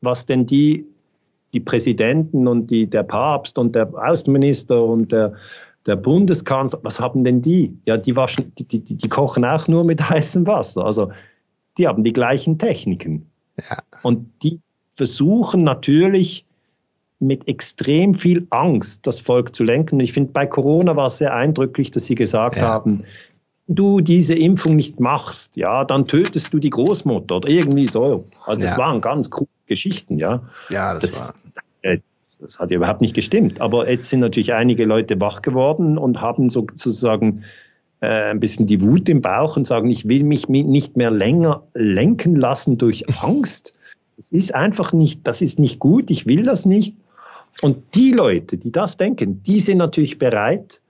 was 0.00 0.26
denn 0.26 0.46
die, 0.46 0.86
die 1.52 1.60
Präsidenten 1.60 2.48
und 2.48 2.70
die, 2.70 2.86
der 2.86 3.04
Papst 3.04 3.58
und 3.58 3.74
der 3.74 3.88
Außenminister 3.94 4.82
und 4.82 5.12
der, 5.12 5.34
der 5.86 5.96
Bundeskanzler, 5.96 6.80
was 6.82 6.98
haben 6.98 7.24
denn 7.24 7.42
die? 7.42 7.76
Ja, 7.86 7.96
die 7.96 8.16
waschen, 8.16 8.52
die, 8.58 8.64
die, 8.64 8.80
die 8.80 9.08
kochen 9.08 9.44
auch 9.44 9.68
nur 9.68 9.84
mit 9.84 10.00
heißem 10.10 10.46
Wasser. 10.46 10.84
Also 10.84 11.10
die 11.78 11.86
haben 11.86 12.04
die 12.04 12.12
gleichen 12.12 12.58
Techniken. 12.58 13.26
Ja. 13.58 13.78
Und 14.02 14.30
die 14.42 14.60
versuchen 14.96 15.64
natürlich 15.64 16.44
mit 17.26 17.48
extrem 17.48 18.14
viel 18.14 18.46
Angst 18.50 19.06
das 19.06 19.20
Volk 19.20 19.54
zu 19.54 19.64
lenken. 19.64 20.00
Ich 20.00 20.12
finde, 20.12 20.32
bei 20.32 20.46
Corona 20.46 20.96
war 20.96 21.06
es 21.06 21.18
sehr 21.18 21.34
eindrücklich, 21.34 21.90
dass 21.90 22.04
sie 22.04 22.14
gesagt 22.14 22.56
ja. 22.56 22.62
haben, 22.62 23.04
du 23.66 24.00
diese 24.00 24.34
Impfung 24.34 24.76
nicht 24.76 25.00
machst, 25.00 25.56
ja, 25.56 25.84
dann 25.84 26.06
tötest 26.06 26.52
du 26.52 26.58
die 26.58 26.70
Großmutter 26.70 27.36
oder 27.36 27.48
irgendwie 27.48 27.86
so. 27.86 28.26
Also 28.46 28.60
das 28.60 28.72
ja. 28.72 28.78
waren 28.78 29.00
ganz 29.00 29.30
coole 29.30 29.48
Geschichten, 29.66 30.18
ja. 30.18 30.42
Ja, 30.68 30.94
das, 30.94 31.02
das 31.02 31.28
war. 31.28 31.34
Jetzt, 31.82 32.42
das 32.42 32.58
hat 32.58 32.70
ja 32.70 32.78
überhaupt 32.78 33.02
nicht 33.02 33.14
gestimmt. 33.14 33.60
Aber 33.60 33.88
jetzt 33.90 34.08
sind 34.08 34.20
natürlich 34.20 34.54
einige 34.54 34.86
Leute 34.86 35.20
wach 35.20 35.42
geworden 35.42 35.98
und 35.98 36.20
haben 36.20 36.48
sozusagen 36.48 37.44
äh, 38.00 38.30
ein 38.30 38.40
bisschen 38.40 38.66
die 38.66 38.80
Wut 38.82 39.08
im 39.08 39.20
Bauch 39.20 39.56
und 39.56 39.66
sagen, 39.66 39.90
ich 39.90 40.08
will 40.08 40.24
mich 40.24 40.48
nicht 40.48 40.96
mehr 40.96 41.10
länger 41.10 41.62
lenken 41.74 42.36
lassen 42.36 42.78
durch 42.78 43.04
Angst. 43.22 43.74
Es 44.16 44.32
ist 44.32 44.54
einfach 44.54 44.92
nicht, 44.92 45.26
das 45.26 45.42
ist 45.42 45.58
nicht 45.58 45.78
gut, 45.78 46.10
ich 46.10 46.26
will 46.26 46.44
das 46.44 46.66
nicht. 46.66 46.96
Und 47.60 47.94
die 47.94 48.12
Leute, 48.12 48.56
die 48.56 48.72
das 48.72 48.96
denken, 48.96 49.42
die 49.42 49.60
sind 49.60 49.78
natürlich 49.78 50.18
bereit 50.18 50.80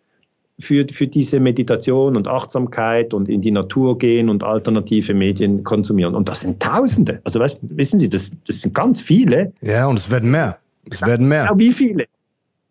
für, 0.59 0.87
für 0.91 1.07
diese 1.07 1.41
Meditation 1.41 2.17
und 2.17 2.29
Achtsamkeit 2.29 3.13
und 3.13 3.29
in 3.29 3.41
die 3.41 3.51
Natur 3.51 3.99
gehen 3.99 4.29
und 4.29 4.43
alternative 4.43 5.15
Medien 5.15 5.65
konsumieren. 5.65 6.15
Und 6.15 6.29
das 6.29 6.41
sind 6.41 6.63
Tausende. 6.63 7.21
Also 7.25 7.41
weißt, 7.41 7.77
wissen 7.77 7.99
Sie, 7.99 8.09
das, 8.09 8.33
das 8.47 8.63
sind 8.63 8.75
ganz 8.75 9.01
viele. 9.01 9.53
Ja, 9.63 9.87
und 9.87 9.99
es 9.99 10.11
werden 10.11 10.31
mehr. 10.31 10.59
Es 10.89 11.03
werden 11.03 11.29
mehr. 11.29 11.45
Ja, 11.45 11.59
wie 11.59 11.73
viele? 11.73 12.07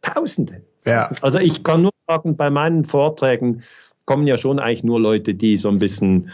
Tausende. 0.01 0.61
Ja. 0.85 1.09
Also 1.21 1.39
ich 1.39 1.63
kann 1.63 1.83
nur 1.83 1.91
sagen, 2.07 2.35
bei 2.35 2.49
meinen 2.49 2.85
Vorträgen 2.85 3.63
kommen 4.05 4.27
ja 4.27 4.37
schon 4.37 4.59
eigentlich 4.59 4.83
nur 4.83 4.99
Leute, 4.99 5.33
die 5.33 5.57
so 5.57 5.69
ein 5.69 5.79
bisschen 5.79 6.29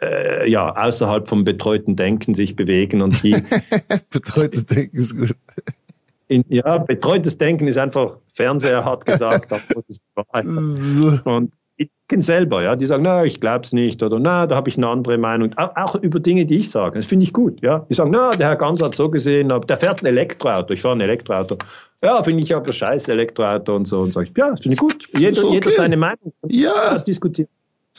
äh, 0.00 0.50
ja, 0.50 0.74
außerhalb 0.74 1.28
vom 1.28 1.44
betreuten 1.44 1.96
Denken 1.96 2.34
sich 2.34 2.56
bewegen 2.56 3.02
und 3.02 3.22
die. 3.22 3.36
Betreutes 4.10 4.66
Denken 4.66 4.96
ist 4.96 5.16
gut. 5.16 5.36
In, 6.30 6.44
ja, 6.48 6.78
betreutes 6.78 7.38
Denken 7.38 7.66
ist 7.66 7.76
einfach, 7.76 8.16
Fernseher 8.34 8.84
hat 8.84 9.04
gesagt, 9.04 9.50
das 9.50 9.84
ist 9.88 10.00
so. 10.80 11.18
Und 11.24 11.52
die 11.76 11.90
denken 12.08 12.22
selber, 12.22 12.62
ja, 12.62 12.76
die 12.76 12.86
sagen, 12.86 13.02
na, 13.02 13.24
ich 13.24 13.40
glaube 13.40 13.64
es 13.64 13.72
nicht 13.72 14.00
oder 14.00 14.20
na, 14.20 14.46
da 14.46 14.54
habe 14.54 14.68
ich 14.68 14.76
eine 14.76 14.86
andere 14.86 15.18
Meinung. 15.18 15.52
Auch, 15.56 15.74
auch, 15.74 15.94
über 15.96 16.20
Dinge, 16.20 16.46
die 16.46 16.58
ich 16.58 16.70
sage. 16.70 17.00
Das 17.00 17.06
finde 17.06 17.24
ich 17.24 17.32
gut, 17.32 17.60
ja. 17.62 17.84
Die 17.90 17.94
sagen, 17.94 18.12
na, 18.12 18.30
der 18.30 18.46
Herr 18.46 18.56
Ganz 18.56 18.80
hat 18.80 18.94
so 18.94 19.10
gesehen, 19.10 19.48
der 19.48 19.76
fährt 19.76 20.04
ein 20.04 20.06
Elektroauto, 20.06 20.72
ich 20.72 20.82
fahre 20.82 20.94
ein 20.94 21.00
Elektroauto. 21.00 21.56
Ja, 22.00 22.22
finde 22.22 22.44
ich 22.44 22.54
aber 22.54 22.72
scheiß 22.72 23.08
Elektroauto 23.08 23.74
und 23.74 23.88
so. 23.88 24.02
Und 24.02 24.12
sage 24.12 24.28
ich, 24.28 24.38
ja, 24.38 24.54
finde 24.54 24.74
ich 24.74 24.78
gut. 24.78 25.08
Jeder, 25.18 25.42
okay. 25.42 25.54
jeder 25.54 25.70
seine 25.70 25.96
Meinung. 25.96 26.32
Ja. 26.46 26.92
Das 26.92 27.04
diskutieren. 27.04 27.48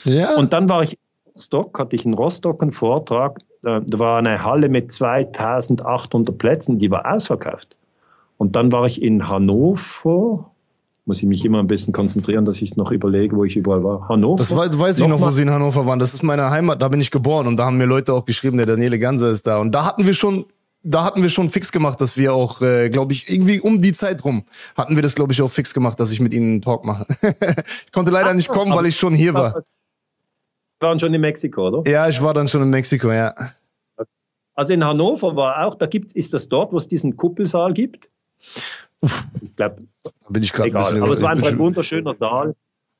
Ja. 0.04 0.36
Und 0.36 0.54
dann 0.54 0.70
war 0.70 0.84
ich 0.84 0.96
Rostock, 1.28 1.78
hatte 1.78 1.96
ich 1.96 2.06
in 2.06 2.14
Rostock 2.14 2.62
einen 2.62 2.72
Vortrag, 2.72 3.38
da 3.60 3.82
war 3.98 4.18
eine 4.18 4.42
Halle 4.42 4.70
mit 4.70 4.90
2800 4.90 6.38
Plätzen, 6.38 6.78
die 6.78 6.90
war 6.90 7.14
ausverkauft. 7.14 7.76
Und 8.42 8.56
dann 8.56 8.72
war 8.72 8.86
ich 8.86 9.00
in 9.00 9.28
Hannover, 9.28 10.50
muss 11.04 11.18
ich 11.18 11.28
mich 11.28 11.44
immer 11.44 11.60
ein 11.60 11.68
bisschen 11.68 11.92
konzentrieren, 11.92 12.44
dass 12.44 12.56
ich 12.56 12.72
es 12.72 12.76
noch 12.76 12.90
überlege, 12.90 13.36
wo 13.36 13.44
ich 13.44 13.56
überall 13.56 13.84
war. 13.84 14.08
Hannover. 14.08 14.38
Das 14.38 14.50
weiß 14.52 14.98
ich 14.98 15.06
noch, 15.06 15.20
wo 15.20 15.30
Sie 15.30 15.42
in 15.42 15.50
Hannover 15.50 15.86
waren. 15.86 16.00
Das 16.00 16.12
ist 16.12 16.24
meine 16.24 16.50
Heimat, 16.50 16.82
da 16.82 16.88
bin 16.88 17.00
ich 17.00 17.12
geboren 17.12 17.46
und 17.46 17.56
da 17.56 17.66
haben 17.66 17.76
mir 17.76 17.84
Leute 17.84 18.12
auch 18.12 18.24
geschrieben, 18.24 18.56
der 18.56 18.66
Daniele 18.66 18.98
Ganser 18.98 19.30
ist 19.30 19.46
da. 19.46 19.58
Und 19.58 19.72
da 19.72 19.84
hatten 19.84 20.06
wir 20.06 20.14
schon, 20.14 20.46
da 20.82 21.04
hatten 21.04 21.22
wir 21.22 21.28
schon 21.28 21.50
fix 21.50 21.70
gemacht, 21.70 22.00
dass 22.00 22.16
wir 22.16 22.34
auch, 22.34 22.60
äh, 22.62 22.90
glaube 22.90 23.12
ich, 23.12 23.30
irgendwie 23.30 23.60
um 23.60 23.80
die 23.80 23.92
Zeit 23.92 24.24
rum 24.24 24.42
hatten 24.76 24.96
wir 24.96 25.04
das, 25.04 25.14
glaube 25.14 25.32
ich, 25.32 25.40
auch 25.40 25.50
fix 25.52 25.72
gemacht, 25.72 26.00
dass 26.00 26.10
ich 26.10 26.18
mit 26.18 26.34
Ihnen 26.34 26.54
einen 26.54 26.62
Talk 26.62 26.84
mache. 26.84 27.06
ich 27.86 27.92
konnte 27.92 28.10
leider 28.10 28.34
nicht 28.34 28.48
kommen, 28.48 28.74
weil 28.74 28.86
ich 28.86 28.96
schon 28.96 29.14
hier 29.14 29.34
war 29.34 29.54
waren 30.80 30.98
schon 30.98 31.14
in 31.14 31.20
Mexiko, 31.20 31.68
oder? 31.68 31.88
Ja, 31.88 32.08
ich 32.08 32.20
war 32.20 32.34
dann 32.34 32.48
schon 32.48 32.62
in 32.62 32.70
Mexiko, 32.70 33.12
ja. 33.12 33.32
Also 34.54 34.72
in 34.72 34.84
Hannover 34.84 35.36
war 35.36 35.64
auch, 35.64 35.76
da 35.76 35.86
gibt 35.86 36.12
ist 36.12 36.34
das 36.34 36.48
dort, 36.48 36.72
wo 36.72 36.76
es 36.76 36.88
diesen 36.88 37.16
Kuppelsaal 37.16 37.72
gibt? 37.72 38.08
Ich 39.40 39.56
glaube, 39.56 39.82
bin 40.28 40.42
ich 40.42 40.52
gerade 40.52 40.76
Aber 40.76 41.12
es 41.12 41.22
war 41.22 41.30
einfach 41.30 41.48
ein 41.48 41.58
wunderschöner 41.58 42.14
Saal. 42.14 42.54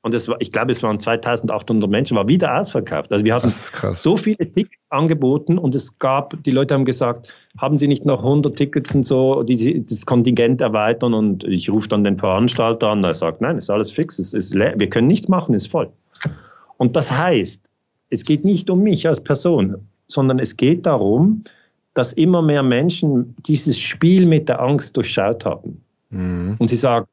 Und 0.05 0.13
es 0.13 0.27
war, 0.27 0.35
ich 0.41 0.51
glaube, 0.51 0.73
es 0.73 0.83
waren 0.83 0.99
2800 0.99 1.89
Menschen, 1.89 2.17
war 2.17 2.27
wieder 2.27 2.59
ausverkauft. 2.59 3.09
Also 3.13 3.23
wir 3.23 3.33
hatten 3.33 3.49
so 3.49 4.17
viele 4.17 4.35
Tickets 4.37 4.83
angeboten 4.89 5.57
und 5.57 5.73
es 5.75 5.97
gab, 5.97 6.43
die 6.43 6.51
Leute 6.51 6.73
haben 6.73 6.83
gesagt, 6.83 7.33
haben 7.57 7.77
Sie 7.77 7.87
nicht 7.87 8.03
noch 8.03 8.19
100 8.19 8.53
Tickets 8.53 8.93
und 8.93 9.05
so, 9.05 9.43
die, 9.43 9.85
das 9.85 10.05
Kontingent 10.05 10.59
erweitern? 10.59 11.13
Und 11.13 11.45
ich 11.45 11.69
rufe 11.69 11.87
dann 11.87 12.03
den 12.03 12.19
Veranstalter 12.19 12.89
an, 12.89 13.01
der 13.01 13.13
sagt, 13.13 13.39
nein, 13.39 13.57
ist 13.57 13.69
alles 13.69 13.91
fix, 13.91 14.19
es 14.19 14.33
ist 14.33 14.53
leer, 14.53 14.73
wir 14.77 14.89
können 14.89 15.07
nichts 15.07 15.29
machen, 15.29 15.55
ist 15.55 15.67
voll. 15.67 15.89
Und 16.75 16.97
das 16.97 17.09
heißt, 17.09 17.63
es 18.09 18.25
geht 18.25 18.43
nicht 18.43 18.69
um 18.69 18.83
mich 18.83 19.07
als 19.07 19.21
Person. 19.21 19.87
sondern 20.07 20.39
es 20.39 20.57
geht 20.57 20.85
darum, 20.85 21.43
dass 21.93 22.13
immer 22.13 22.41
mehr 22.41 22.63
Menschen 22.63 23.35
dieses 23.45 23.79
Spiel 23.79 24.25
mit 24.25 24.49
der 24.49 24.61
Angst 24.61 24.97
durchschaut 24.97 25.45
haben. 25.45 25.83
Mhm. 26.09 26.55
Und 26.59 26.67
sie 26.67 26.75
sagen, 26.75 27.07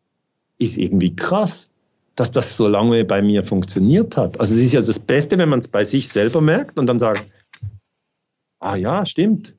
ist 0.58 0.76
irgendwie 0.76 1.14
krass, 1.14 1.68
dass 2.16 2.30
das 2.30 2.56
so 2.56 2.68
lange 2.68 3.04
bei 3.04 3.22
mir 3.22 3.44
funktioniert 3.44 4.16
hat. 4.16 4.38
Also 4.40 4.54
es 4.54 4.60
ist 4.60 4.72
ja 4.72 4.80
das 4.80 4.98
Beste, 4.98 5.38
wenn 5.38 5.48
man 5.48 5.60
es 5.60 5.68
bei 5.68 5.84
sich 5.84 6.08
selber 6.08 6.40
merkt 6.40 6.78
und 6.78 6.86
dann 6.86 6.98
sagt, 6.98 7.26
ah 8.58 8.76
ja, 8.76 9.06
stimmt. 9.06 9.54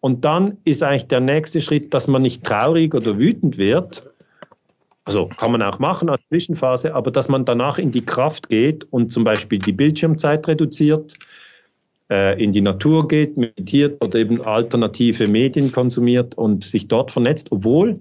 Und 0.00 0.24
dann 0.24 0.58
ist 0.64 0.82
eigentlich 0.82 1.08
der 1.08 1.20
nächste 1.20 1.60
Schritt, 1.60 1.94
dass 1.94 2.08
man 2.08 2.22
nicht 2.22 2.44
traurig 2.44 2.94
oder 2.94 3.18
wütend 3.18 3.58
wird. 3.58 4.10
Also 5.04 5.26
kann 5.26 5.52
man 5.52 5.62
auch 5.62 5.78
machen 5.78 6.08
als 6.08 6.26
Zwischenphase, 6.28 6.94
aber 6.94 7.10
dass 7.10 7.28
man 7.28 7.44
danach 7.44 7.78
in 7.78 7.90
die 7.90 8.04
Kraft 8.04 8.48
geht 8.48 8.84
und 8.90 9.12
zum 9.12 9.24
Beispiel 9.24 9.58
die 9.58 9.72
Bildschirmzeit 9.72 10.48
reduziert, 10.48 11.14
in 12.38 12.52
die 12.52 12.60
Natur 12.60 13.08
geht, 13.08 13.36
meditiert 13.36 14.02
oder 14.02 14.18
eben 14.18 14.42
alternative 14.42 15.28
Medien 15.28 15.72
konsumiert 15.72 16.36
und 16.36 16.64
sich 16.64 16.88
dort 16.88 17.12
vernetzt, 17.12 17.52
obwohl 17.52 18.00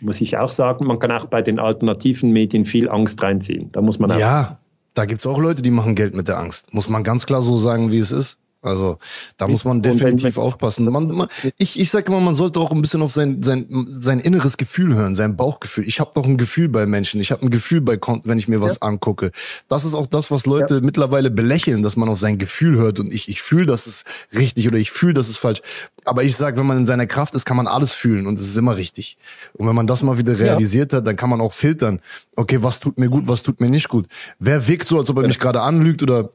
muss 0.00 0.20
ich 0.20 0.36
auch 0.36 0.48
sagen, 0.48 0.86
man 0.86 0.98
kann 0.98 1.10
auch 1.12 1.26
bei 1.26 1.40
den 1.40 1.58
alternativen 1.58 2.30
Medien 2.30 2.64
viel 2.64 2.88
Angst 2.88 3.22
reinziehen. 3.22 3.70
Da 3.72 3.80
muss 3.80 3.98
man 3.98 4.12
auch 4.12 4.18
ja, 4.18 4.58
da 4.92 5.06
gibt's 5.06 5.26
auch 5.26 5.38
Leute, 5.38 5.62
die 5.62 5.70
machen 5.70 5.94
Geld 5.94 6.14
mit 6.14 6.28
der 6.28 6.38
Angst. 6.38 6.72
Muss 6.74 6.88
man 6.88 7.02
ganz 7.02 7.26
klar 7.26 7.42
so 7.42 7.56
sagen, 7.56 7.90
wie 7.90 7.98
es 7.98 8.12
ist. 8.12 8.38
Also 8.64 8.98
da 9.36 9.46
muss 9.46 9.64
man 9.64 9.82
definitiv 9.82 10.38
aufpassen. 10.38 10.90
Man, 10.90 11.08
man, 11.08 11.28
ich, 11.58 11.78
ich 11.78 11.90
sage 11.90 12.06
immer, 12.06 12.20
man 12.20 12.34
sollte 12.34 12.60
auch 12.60 12.72
ein 12.72 12.80
bisschen 12.80 13.02
auf 13.02 13.12
sein, 13.12 13.42
sein, 13.42 13.66
sein 13.88 14.20
inneres 14.20 14.56
Gefühl 14.56 14.94
hören, 14.94 15.14
sein 15.14 15.36
Bauchgefühl. 15.36 15.86
Ich 15.86 16.00
habe 16.00 16.12
doch 16.14 16.24
ein 16.24 16.38
Gefühl 16.38 16.68
bei 16.68 16.86
Menschen. 16.86 17.20
Ich 17.20 17.30
habe 17.30 17.42
ein 17.42 17.50
Gefühl 17.50 17.82
bei 17.82 17.98
Konten, 17.98 18.28
wenn 18.28 18.38
ich 18.38 18.48
mir 18.48 18.62
was 18.62 18.76
ja. 18.76 18.82
angucke. 18.82 19.30
Das 19.68 19.84
ist 19.84 19.94
auch 19.94 20.06
das, 20.06 20.30
was 20.30 20.46
Leute 20.46 20.76
ja. 20.76 20.80
mittlerweile 20.80 21.30
belächeln, 21.30 21.82
dass 21.82 21.96
man 21.96 22.08
auf 22.08 22.18
sein 22.18 22.38
Gefühl 22.38 22.76
hört 22.76 22.98
und 23.00 23.12
ich, 23.12 23.28
ich 23.28 23.42
fühle, 23.42 23.66
das 23.66 23.86
ist 23.86 24.04
richtig 24.32 24.66
oder 24.66 24.78
ich 24.78 24.90
fühle, 24.90 25.12
das 25.12 25.28
ist 25.28 25.36
falsch. 25.36 25.60
Aber 26.06 26.22
ich 26.24 26.34
sage, 26.34 26.58
wenn 26.58 26.66
man 26.66 26.78
in 26.78 26.86
seiner 26.86 27.06
Kraft 27.06 27.34
ist, 27.34 27.44
kann 27.44 27.56
man 27.56 27.66
alles 27.66 27.92
fühlen 27.92 28.26
und 28.26 28.38
es 28.38 28.48
ist 28.48 28.56
immer 28.56 28.76
richtig. 28.76 29.18
Und 29.52 29.68
wenn 29.68 29.74
man 29.74 29.86
das 29.86 30.02
mal 30.02 30.16
wieder 30.16 30.38
realisiert 30.38 30.92
ja. 30.92 30.98
hat, 30.98 31.06
dann 31.06 31.16
kann 31.16 31.30
man 31.30 31.40
auch 31.40 31.52
filtern. 31.52 32.00
Okay, 32.34 32.62
was 32.62 32.80
tut 32.80 32.98
mir 32.98 33.08
gut, 33.08 33.28
was 33.28 33.42
tut 33.42 33.60
mir 33.60 33.68
nicht 33.68 33.88
gut? 33.88 34.06
Wer 34.38 34.66
wirkt 34.66 34.88
so, 34.88 34.98
als 34.98 35.10
ob 35.10 35.18
er 35.18 35.26
mich 35.26 35.38
gerade 35.38 35.60
anlügt 35.60 36.02
oder 36.02 36.30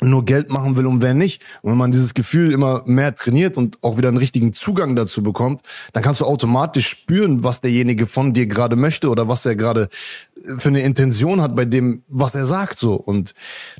nur 0.00 0.24
Geld 0.24 0.50
machen 0.50 0.76
will 0.76 0.86
und 0.86 1.02
wer 1.02 1.14
nicht. 1.14 1.42
Und 1.62 1.72
wenn 1.72 1.78
man 1.78 1.92
dieses 1.92 2.14
Gefühl 2.14 2.52
immer 2.52 2.82
mehr 2.86 3.14
trainiert 3.14 3.56
und 3.56 3.78
auch 3.82 3.96
wieder 3.96 4.08
einen 4.08 4.16
richtigen 4.16 4.52
Zugang 4.52 4.96
dazu 4.96 5.22
bekommt, 5.22 5.60
dann 5.92 6.02
kannst 6.02 6.20
du 6.20 6.24
automatisch 6.24 6.88
spüren, 6.88 7.42
was 7.42 7.60
derjenige 7.60 8.06
von 8.06 8.32
dir 8.32 8.46
gerade 8.46 8.76
möchte 8.76 9.08
oder 9.08 9.28
was 9.28 9.44
er 9.46 9.56
gerade 9.56 9.88
für 10.58 10.68
eine 10.68 10.80
Intention 10.80 11.42
hat 11.42 11.54
bei 11.54 11.64
dem, 11.64 12.02
was 12.08 12.34
er 12.34 12.46
sagt 12.46 12.78
so. 12.78 12.94
Und 12.94 13.34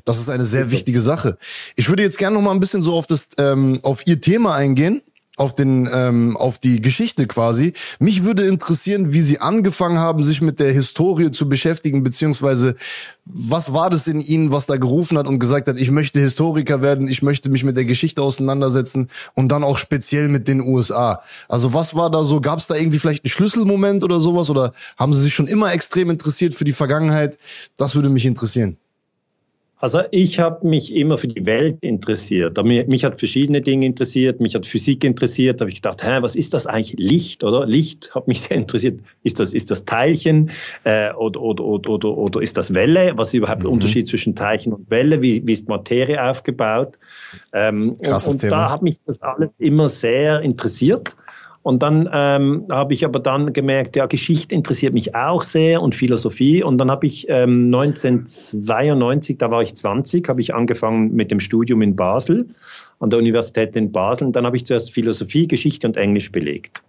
das 0.05 0.19
ist 0.19 0.29
eine 0.29 0.45
sehr 0.45 0.69
wichtige 0.71 1.01
Sache. 1.01 1.37
Ich 1.75 1.89
würde 1.89 2.03
jetzt 2.03 2.17
gerne 2.17 2.35
noch 2.35 2.43
mal 2.43 2.51
ein 2.51 2.59
bisschen 2.59 2.81
so 2.81 2.95
auf 2.95 3.07
das, 3.07 3.29
ähm, 3.37 3.79
auf 3.83 4.05
ihr 4.05 4.21
Thema 4.21 4.55
eingehen 4.55 5.01
auf 5.37 5.55
den 5.55 5.89
ähm, 5.91 6.35
auf 6.35 6.59
die 6.59 6.81
Geschichte 6.81 7.25
quasi. 7.25 7.73
Mich 7.99 8.23
würde 8.23 8.45
interessieren, 8.45 9.13
wie 9.13 9.21
Sie 9.21 9.39
angefangen 9.39 9.97
haben, 9.97 10.23
sich 10.23 10.41
mit 10.41 10.59
der 10.59 10.73
Historie 10.73 11.31
zu 11.31 11.47
beschäftigen, 11.47 12.03
beziehungsweise 12.03 12.75
was 13.25 13.71
war 13.71 13.89
das 13.89 14.07
in 14.07 14.19
Ihnen, 14.19 14.51
was 14.51 14.65
da 14.65 14.75
gerufen 14.75 15.17
hat 15.17 15.27
und 15.27 15.39
gesagt 15.39 15.67
hat, 15.67 15.79
ich 15.79 15.89
möchte 15.89 16.19
Historiker 16.19 16.81
werden, 16.81 17.07
ich 17.07 17.21
möchte 17.21 17.49
mich 17.49 17.63
mit 17.63 17.77
der 17.77 17.85
Geschichte 17.85 18.21
auseinandersetzen 18.21 19.07
und 19.33 19.49
dann 19.49 19.63
auch 19.63 19.77
speziell 19.77 20.27
mit 20.27 20.47
den 20.47 20.59
USA. 20.61 21.21
Also 21.47 21.73
was 21.73 21.95
war 21.95 22.11
da 22.11 22.23
so? 22.23 22.41
Gab 22.41 22.59
es 22.59 22.67
da 22.67 22.75
irgendwie 22.75 22.99
vielleicht 22.99 23.23
einen 23.23 23.31
Schlüsselmoment 23.31 24.03
oder 24.03 24.19
sowas 24.19 24.49
oder 24.49 24.73
haben 24.97 25.13
Sie 25.13 25.21
sich 25.21 25.33
schon 25.33 25.47
immer 25.47 25.71
extrem 25.71 26.09
interessiert 26.09 26.53
für 26.53 26.65
die 26.65 26.73
Vergangenheit? 26.73 27.37
Das 27.77 27.95
würde 27.95 28.09
mich 28.09 28.25
interessieren. 28.25 28.77
Also 29.81 30.01
ich 30.11 30.39
habe 30.39 30.67
mich 30.67 30.95
immer 30.95 31.17
für 31.17 31.27
die 31.27 31.43
Welt 31.47 31.79
interessiert. 31.81 32.55
Mich, 32.63 33.03
hat 33.03 33.17
verschiedene 33.17 33.61
Dinge 33.61 33.87
interessiert, 33.87 34.39
mich 34.39 34.53
hat 34.53 34.67
Physik 34.67 35.03
interessiert. 35.03 35.59
Da 35.59 35.63
habe 35.63 35.71
ich 35.71 35.81
gedacht, 35.81 36.03
hä, 36.03 36.19
was 36.21 36.35
ist 36.35 36.53
das 36.53 36.67
eigentlich? 36.67 36.99
Licht, 36.99 37.43
oder? 37.43 37.65
Licht 37.65 38.13
hat 38.13 38.27
mich 38.27 38.41
sehr 38.43 38.57
interessiert. 38.57 38.99
Ist 39.23 39.39
das, 39.39 39.53
ist 39.53 39.71
das 39.71 39.83
Teilchen 39.85 40.51
äh, 40.83 41.11
oder, 41.13 41.41
oder, 41.41 41.63
oder, 41.63 41.89
oder, 41.89 42.09
oder 42.15 42.41
ist 42.41 42.57
das 42.57 42.75
Welle? 42.75 43.13
Was 43.15 43.29
ist 43.29 43.33
überhaupt 43.33 43.61
mhm. 43.61 43.63
der 43.63 43.71
Unterschied 43.71 44.07
zwischen 44.07 44.35
Teilchen 44.35 44.71
und 44.71 44.91
Welle? 44.91 45.23
Wie, 45.23 45.41
wie 45.47 45.53
ist 45.53 45.67
Materie 45.67 46.23
aufgebaut? 46.23 46.99
Ähm, 47.51 47.91
Krasses 48.03 48.35
und, 48.35 48.43
und 48.43 48.51
da 48.51 48.69
hat 48.69 48.83
mich 48.83 48.99
das 49.07 49.19
alles 49.23 49.55
immer 49.57 49.89
sehr 49.89 50.41
interessiert. 50.41 51.15
Und 51.63 51.83
dann 51.83 52.09
ähm, 52.11 52.65
habe 52.71 52.93
ich 52.93 53.05
aber 53.05 53.19
dann 53.19 53.53
gemerkt, 53.53 53.95
ja, 53.95 54.07
Geschichte 54.07 54.55
interessiert 54.55 54.93
mich 54.93 55.13
auch 55.13 55.43
sehr 55.43 55.81
und 55.81 55.93
Philosophie. 55.93 56.63
Und 56.63 56.79
dann 56.79 56.89
habe 56.89 57.05
ich 57.05 57.27
ähm, 57.29 57.65
1992, 57.73 59.37
da 59.37 59.51
war 59.51 59.61
ich 59.61 59.75
20, 59.75 60.27
habe 60.27 60.41
ich 60.41 60.55
angefangen 60.55 61.13
mit 61.13 61.29
dem 61.29 61.39
Studium 61.39 61.83
in 61.83 61.95
Basel, 61.95 62.47
an 62.99 63.11
der 63.11 63.19
Universität 63.19 63.75
in 63.75 63.91
Basel. 63.91 64.27
Und 64.27 64.35
dann 64.35 64.45
habe 64.45 64.57
ich 64.57 64.65
zuerst 64.65 64.91
Philosophie, 64.91 65.47
Geschichte 65.47 65.85
und 65.85 65.97
Englisch 65.97 66.31
belegt. 66.31 66.81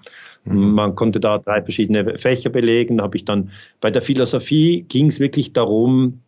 Mhm. 0.44 0.72
Man 0.72 0.94
konnte 0.94 1.20
da 1.20 1.38
drei 1.38 1.60
verschiedene 1.60 2.18
Fächer 2.18 2.48
belegen. 2.48 2.96
Da 2.96 3.04
habe 3.04 3.16
ich 3.16 3.26
dann 3.26 3.50
bei 3.82 3.90
der 3.90 4.00
Philosophie 4.00 4.86
ging 4.88 5.06
es 5.06 5.20
wirklich 5.20 5.52
darum, 5.52 6.22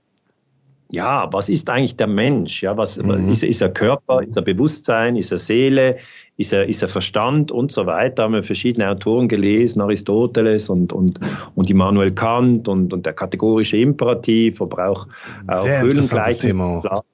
ja, 0.90 1.28
was 1.32 1.48
ist 1.48 1.68
eigentlich 1.70 1.96
der 1.96 2.06
Mensch? 2.06 2.62
Ja, 2.62 2.76
was 2.76 2.98
mhm. 2.98 3.30
ist, 3.30 3.42
ist 3.42 3.60
er 3.60 3.70
Körper, 3.70 4.22
ist 4.22 4.36
er 4.36 4.42
Bewusstsein, 4.42 5.16
ist 5.16 5.32
er 5.32 5.38
Seele, 5.38 5.96
ist 6.36 6.52
er, 6.52 6.68
ist 6.68 6.82
er 6.82 6.88
Verstand 6.88 7.52
und 7.52 7.70
so 7.70 7.86
weiter. 7.86 8.14
Da 8.14 8.22
haben 8.24 8.34
wir 8.34 8.42
verschiedene 8.42 8.88
Autoren 8.88 9.28
gelesen, 9.28 9.80
Aristoteles 9.80 10.68
und, 10.68 10.92
und, 10.92 11.20
und 11.54 11.70
Immanuel 11.70 12.10
Kant 12.12 12.68
und, 12.68 12.92
und 12.92 13.06
der 13.06 13.12
kategorische 13.12 13.76
Imperativ, 13.76 14.60
aber 14.60 14.88
auch, 14.88 15.06
auch 15.46 15.66
Höhlengleichnis. 15.66 16.38
Thema 16.38 16.64
auch. 16.64 17.04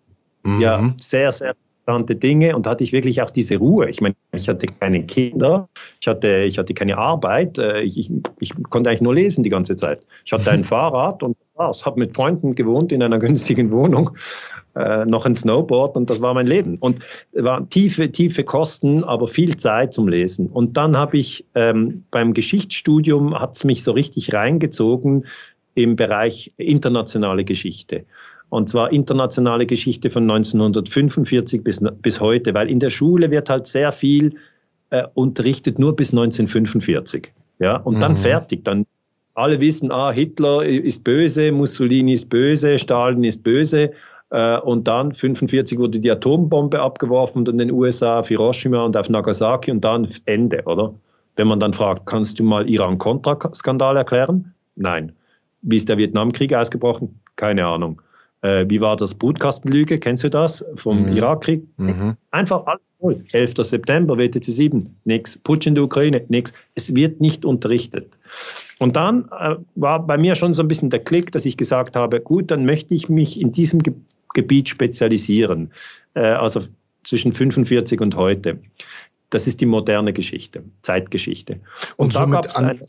Mhm. 0.43 0.61
Ja, 0.61 0.95
sehr, 0.99 1.33
sehr 1.33 1.55
interessante 1.91 2.17
Dinge 2.17 2.57
und 2.57 2.67
hatte 2.67 2.85
ich 2.85 2.93
wirklich 2.93 3.21
auch 3.23 3.31
diese 3.31 3.57
Ruhe. 3.57 3.89
Ich 3.89 4.01
meine, 4.01 4.15
ich 4.33 4.49
hatte 4.49 4.67
keine 4.67 5.05
Kinder, 5.05 5.69
ich 6.01 6.09
hatte, 6.09 6.43
ich 6.43 6.59
hatte 6.59 6.75
keine 6.75 6.97
Arbeit, 6.97 7.59
äh, 7.59 7.81
ich, 7.81 7.99
ich, 7.99 8.11
ich 8.39 8.55
konnte 8.71 8.91
eigentlich 8.91 9.01
nur 9.01 9.15
lesen 9.15 9.43
die 9.43 9.51
ganze 9.51 9.77
Zeit. 9.77 10.03
Ich 10.25 10.33
hatte 10.33 10.51
ein 10.51 10.65
Fahrrad 10.65 11.23
und 11.23 11.37
war's. 11.61 11.87
Habe 11.87 12.01
mit 12.01 12.17
Freunden 12.17 12.57
gewohnt 12.57 12.91
in 12.91 13.03
einer 13.03 13.19
günstigen 13.27 13.71
Wohnung, 13.71 14.17
äh, 14.75 15.05
noch 15.05 15.27
ein 15.27 15.37
Snowboard 15.37 15.97
und 15.97 16.11
das 16.11 16.21
war 16.21 16.35
mein 16.35 16.49
Leben. 16.49 16.77
Und 16.81 16.99
es 17.31 17.45
waren 17.45 17.69
tiefe, 17.69 18.11
tiefe 18.11 18.43
Kosten, 18.43 19.05
aber 19.05 19.29
viel 19.29 19.57
Zeit 19.57 19.95
zum 19.95 20.09
Lesen. 20.09 20.49
Und 20.49 20.77
dann 20.77 20.97
habe 20.97 21.19
ich 21.19 21.45
ähm, 21.55 22.05
beim 22.11 22.35
Geschichtsstudium 22.35 23.39
hat 23.39 23.55
es 23.55 23.63
mich 23.63 23.85
so 23.85 23.93
richtig 23.93 24.33
reingezogen 24.33 25.27
im 25.75 25.95
Bereich 25.95 26.53
internationale 26.57 27.45
Geschichte. 27.45 28.05
Und 28.49 28.69
zwar 28.69 28.93
internationale 28.93 29.65
Geschichte 29.67 30.11
von 30.11 30.25
1945 30.25 31.63
bis, 31.63 31.81
bis 32.03 32.21
heute, 32.21 32.53
weil 32.53 32.69
in 32.69 32.81
der 32.81 32.91
Schule 32.91 33.31
wird 33.31 33.49
halt 33.49 33.69
sehr 33.69 33.93
viel 33.93 34.35
äh, 34.91 35.05
unterrichtet 35.15 35.79
nur 35.79 35.95
bis 35.95 36.11
1945. 36.13 37.33
Ja, 37.61 37.77
und 37.77 37.97
mhm. 37.97 38.01
dann 38.01 38.17
fertig. 38.17 38.65
Dann 38.65 38.87
alle 39.41 39.61
wissen, 39.61 39.91
ah, 39.91 40.13
Hitler 40.13 40.65
ist 40.65 41.05
böse, 41.05 41.53
Mussolini 41.53 42.13
ist 42.13 42.29
böse, 42.29 42.79
Stalin 42.79 43.25
ist 43.25 43.43
böse. 43.43 43.93
Äh, 44.31 44.59
und 44.59 44.87
dann 44.87 45.13
45 45.13 45.79
wurde 45.79 45.99
die 45.99 46.11
Atombombe 46.11 46.81
abgeworfen 46.81 47.47
in 47.47 47.59
den 47.59 47.71
USA 47.71 48.21
auf 48.21 48.29
Hiroshima 48.29 48.85
und 48.85 48.97
auf 48.97 49.09
Nagasaki 49.09 49.71
und 49.71 49.85
dann 49.85 50.09
Ende, 50.25 50.63
oder? 50.65 50.95
Wenn 51.37 51.49
man 51.49 51.61
dann 51.61 51.73
fragt, 51.73 52.07
kannst 52.07 52.39
du 52.39 52.45
mal 52.45 52.69
Iran-Contra-Skandal 52.69 53.97
erklären? 53.97 54.55
Nein. 54.77 55.13
Wie 55.63 55.77
ist 55.77 55.89
der 55.89 55.99
Vietnamkrieg 55.99 56.55
ausgebrochen? 56.55 57.21
Keine 57.37 57.67
Ahnung. 57.67 58.01
Äh, 58.43 58.67
wie 58.69 58.81
war 58.81 58.97
das 58.97 59.15
Brutkastenlüge? 59.15 59.99
Kennst 59.99 60.25
du 60.25 60.31
das 60.31 60.65
vom 60.77 61.03
mhm. 61.03 61.17
Irakkrieg? 61.17 61.63
Mhm. 61.77 62.17
Einfach 62.31 62.67
alles 62.67 62.95
voll. 62.99 63.25
11. 63.33 63.55
September, 63.59 64.17
WTC 64.17 64.45
7, 64.45 64.97
nix. 65.05 65.39
Putsch 65.39 65.67
in 65.67 65.75
der 65.75 65.85
Ukraine, 65.85 66.25
nix. 66.29 66.53
Es 66.75 66.95
wird 66.95 67.21
nicht 67.21 67.45
unterrichtet. 67.45 68.17
Und 68.81 68.97
dann 68.97 69.29
äh, 69.39 69.57
war 69.75 70.05
bei 70.07 70.17
mir 70.17 70.35
schon 70.35 70.55
so 70.55 70.63
ein 70.63 70.69
bisschen 70.69 70.89
der 70.89 71.05
Klick, 71.05 71.33
dass 71.33 71.45
ich 71.45 71.59
gesagt 71.59 71.97
habe, 71.97 72.21
gut, 72.21 72.51
dann 72.51 72.65
möchte 72.65 72.95
ich 72.95 73.09
mich 73.09 73.41
in 73.41 73.53
diesem 73.53 73.83
Ge 73.83 73.95
Gebiet 74.33 74.69
spezialisieren. 74.69 75.73
Äh, 76.15 76.21
also 76.21 76.63
zwischen 77.05 77.33
45 77.33 78.01
und 78.01 78.17
heute. 78.17 78.59
Das 79.29 79.47
ist 79.47 79.61
die 79.61 79.67
moderne 79.67 80.13
Geschichte, 80.13 80.65
Zeitgeschichte. 80.83 81.61
Und, 81.97 82.07
und 82.07 82.15
da 82.15 82.25
gab 82.25 82.45
es 82.47 82.57
eine 82.57 82.81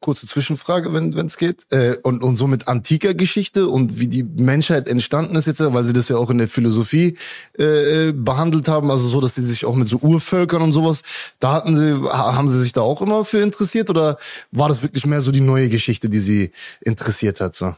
kurze 0.00 0.26
Zwischenfrage, 0.26 0.92
wenn 0.92 1.26
es 1.26 1.36
geht. 1.36 1.66
Äh, 1.70 1.96
und, 2.02 2.22
und 2.22 2.36
so 2.36 2.46
mit 2.46 2.68
antiker 2.68 3.14
Geschichte 3.14 3.68
und 3.68 3.98
wie 3.98 4.08
die 4.08 4.22
Menschheit 4.22 4.88
entstanden 4.88 5.36
ist 5.36 5.46
jetzt, 5.46 5.60
weil 5.60 5.84
sie 5.84 5.92
das 5.92 6.08
ja 6.08 6.16
auch 6.16 6.30
in 6.30 6.38
der 6.38 6.48
Philosophie 6.48 7.16
äh, 7.54 8.12
behandelt 8.12 8.68
haben, 8.68 8.90
also 8.90 9.06
so, 9.06 9.20
dass 9.20 9.34
sie 9.34 9.42
sich 9.42 9.64
auch 9.64 9.74
mit 9.74 9.88
so 9.88 9.98
Urvölkern 9.98 10.62
und 10.62 10.72
sowas, 10.72 11.02
da 11.40 11.52
hatten 11.52 11.76
sie, 11.76 12.08
haben 12.10 12.48
sie 12.48 12.60
sich 12.60 12.72
da 12.72 12.82
auch 12.82 13.02
immer 13.02 13.24
für 13.24 13.40
interessiert 13.40 13.90
oder 13.90 14.18
war 14.52 14.68
das 14.68 14.82
wirklich 14.82 15.06
mehr 15.06 15.20
so 15.20 15.32
die 15.32 15.40
neue 15.40 15.68
Geschichte, 15.68 16.08
die 16.08 16.20
sie 16.20 16.52
interessiert 16.80 17.40
hat? 17.40 17.54
So? 17.54 17.74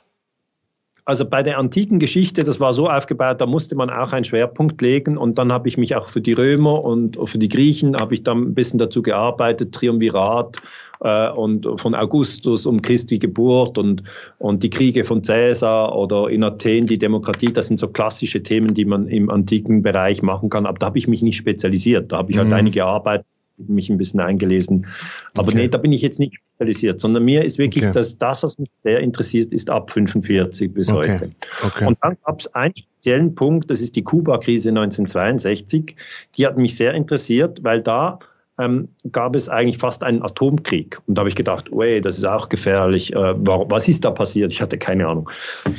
also 1.09 1.25
bei 1.25 1.43
der 1.43 1.57
antiken 1.57 1.99
Geschichte, 1.99 2.45
das 2.45 2.61
war 2.61 2.75
so 2.75 2.87
aufgebaut, 2.87 3.41
da 3.41 3.47
musste 3.47 3.75
man 3.75 3.89
auch 3.89 4.12
einen 4.12 4.25
Schwerpunkt 4.25 4.83
legen 4.83 5.16
und 5.16 5.39
dann 5.39 5.51
habe 5.51 5.66
ich 5.66 5.79
mich 5.79 5.97
auch 5.97 6.11
für 6.11 6.21
die 6.21 6.35
Römer 6.35 6.85
und 6.85 7.16
für 7.31 7.39
die 7.39 7.49
Griechen 7.49 7.97
habe 7.99 8.12
ich 8.12 8.25
dann 8.25 8.43
ein 8.43 8.55
bisschen 8.55 8.79
dazu 8.79 9.01
gearbeitet, 9.01 9.75
Triumvirat 9.75 10.61
äh, 11.01 11.30
und 11.30 11.66
von 11.80 11.94
Augustus 11.94 12.66
um 12.66 12.82
Christi 12.82 13.18
Geburt 13.18 13.78
und, 13.78 14.03
und 14.38 14.62
die 14.62 14.70
Kriege 14.70 15.05
von 15.05 15.22
Caesar 15.22 15.96
oder 15.96 16.28
in 16.28 16.44
Athen 16.44 16.86
die 16.86 16.99
Demokratie, 16.99 17.53
das 17.53 17.68
sind 17.68 17.78
so 17.78 17.88
klassische 17.88 18.42
Themen, 18.42 18.74
die 18.74 18.84
man 18.84 19.09
im 19.09 19.30
antiken 19.30 19.82
Bereich 19.82 20.22
machen 20.22 20.51
kann, 20.51 20.66
aber 20.66 20.78
da 20.78 20.86
habe 20.86 20.99
ich 20.99 21.09
mich 21.09 21.22
nicht 21.22 21.36
spezialisiert, 21.36 22.12
da 22.12 22.18
habe 22.18 22.30
ich 22.30 22.38
halt 22.38 22.49
mhm. 22.49 22.55
einige 22.55 22.84
Arbeit 22.84 23.24
mich 23.66 23.90
ein 23.90 23.99
bisschen 23.99 24.20
eingelesen. 24.20 24.86
Aber 25.34 25.49
okay. 25.49 25.57
nee, 25.57 25.68
da 25.68 25.78
bin 25.78 25.92
ich 25.92 26.03
jetzt 26.03 26.20
nicht 26.20 26.34
spezialisiert, 26.34 27.01
sondern 27.01 27.24
mir 27.24 27.44
ist 27.44 27.59
wirklich 27.59 27.84
okay. 27.84 27.92
das, 27.92 28.18
das, 28.18 28.42
was 28.42 28.59
mich 28.59 28.70
sehr 28.84 29.01
interessiert, 29.01 29.53
ist 29.53 29.70
ab 29.70 29.90
45 29.90 30.72
bis 30.72 30.90
okay. 30.90 31.12
heute. 31.14 31.32
Okay. 31.64 31.86
Und 31.86 31.99
dann 32.03 32.16
gab 32.24 32.40
es 32.40 32.55
einen 32.55 32.76
speziellen 32.76 33.34
Punkt, 33.34 33.70
das 33.70 33.80
ist 33.80 33.96
die 33.96 34.03
Kuba-Krise 34.03 34.68
1962. 34.70 35.96
Die 36.36 36.46
hat 36.46 36.57
mich 36.57 36.76
sehr 36.76 36.94
interessiert, 36.94 37.64
weil 37.64 37.82
da 37.82 38.20
ähm, 38.59 38.88
gab 39.12 39.36
es 39.36 39.48
eigentlich 39.48 39.78
fast 39.78 40.02
einen 40.02 40.22
Atomkrieg. 40.22 41.00
Und 41.06 41.16
da 41.16 41.20
habe 41.20 41.28
ich 41.28 41.36
gedacht, 41.36 41.70
wey, 41.70 42.00
das 42.00 42.18
ist 42.18 42.24
auch 42.24 42.48
gefährlich. 42.48 43.12
Äh, 43.14 43.34
was 43.36 43.88
ist 43.88 44.04
da 44.04 44.11
passiert? 44.11 44.52
Ich 44.52 44.61
hatte 44.61 44.78
keine 44.78 45.06
Ahnung. 45.06 45.30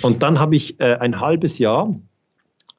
Und 0.02 0.24
dann 0.24 0.40
habe 0.40 0.56
ich 0.56 0.80
äh, 0.80 0.96
ein 0.96 1.20
halbes 1.20 1.60
Jahr 1.60 1.94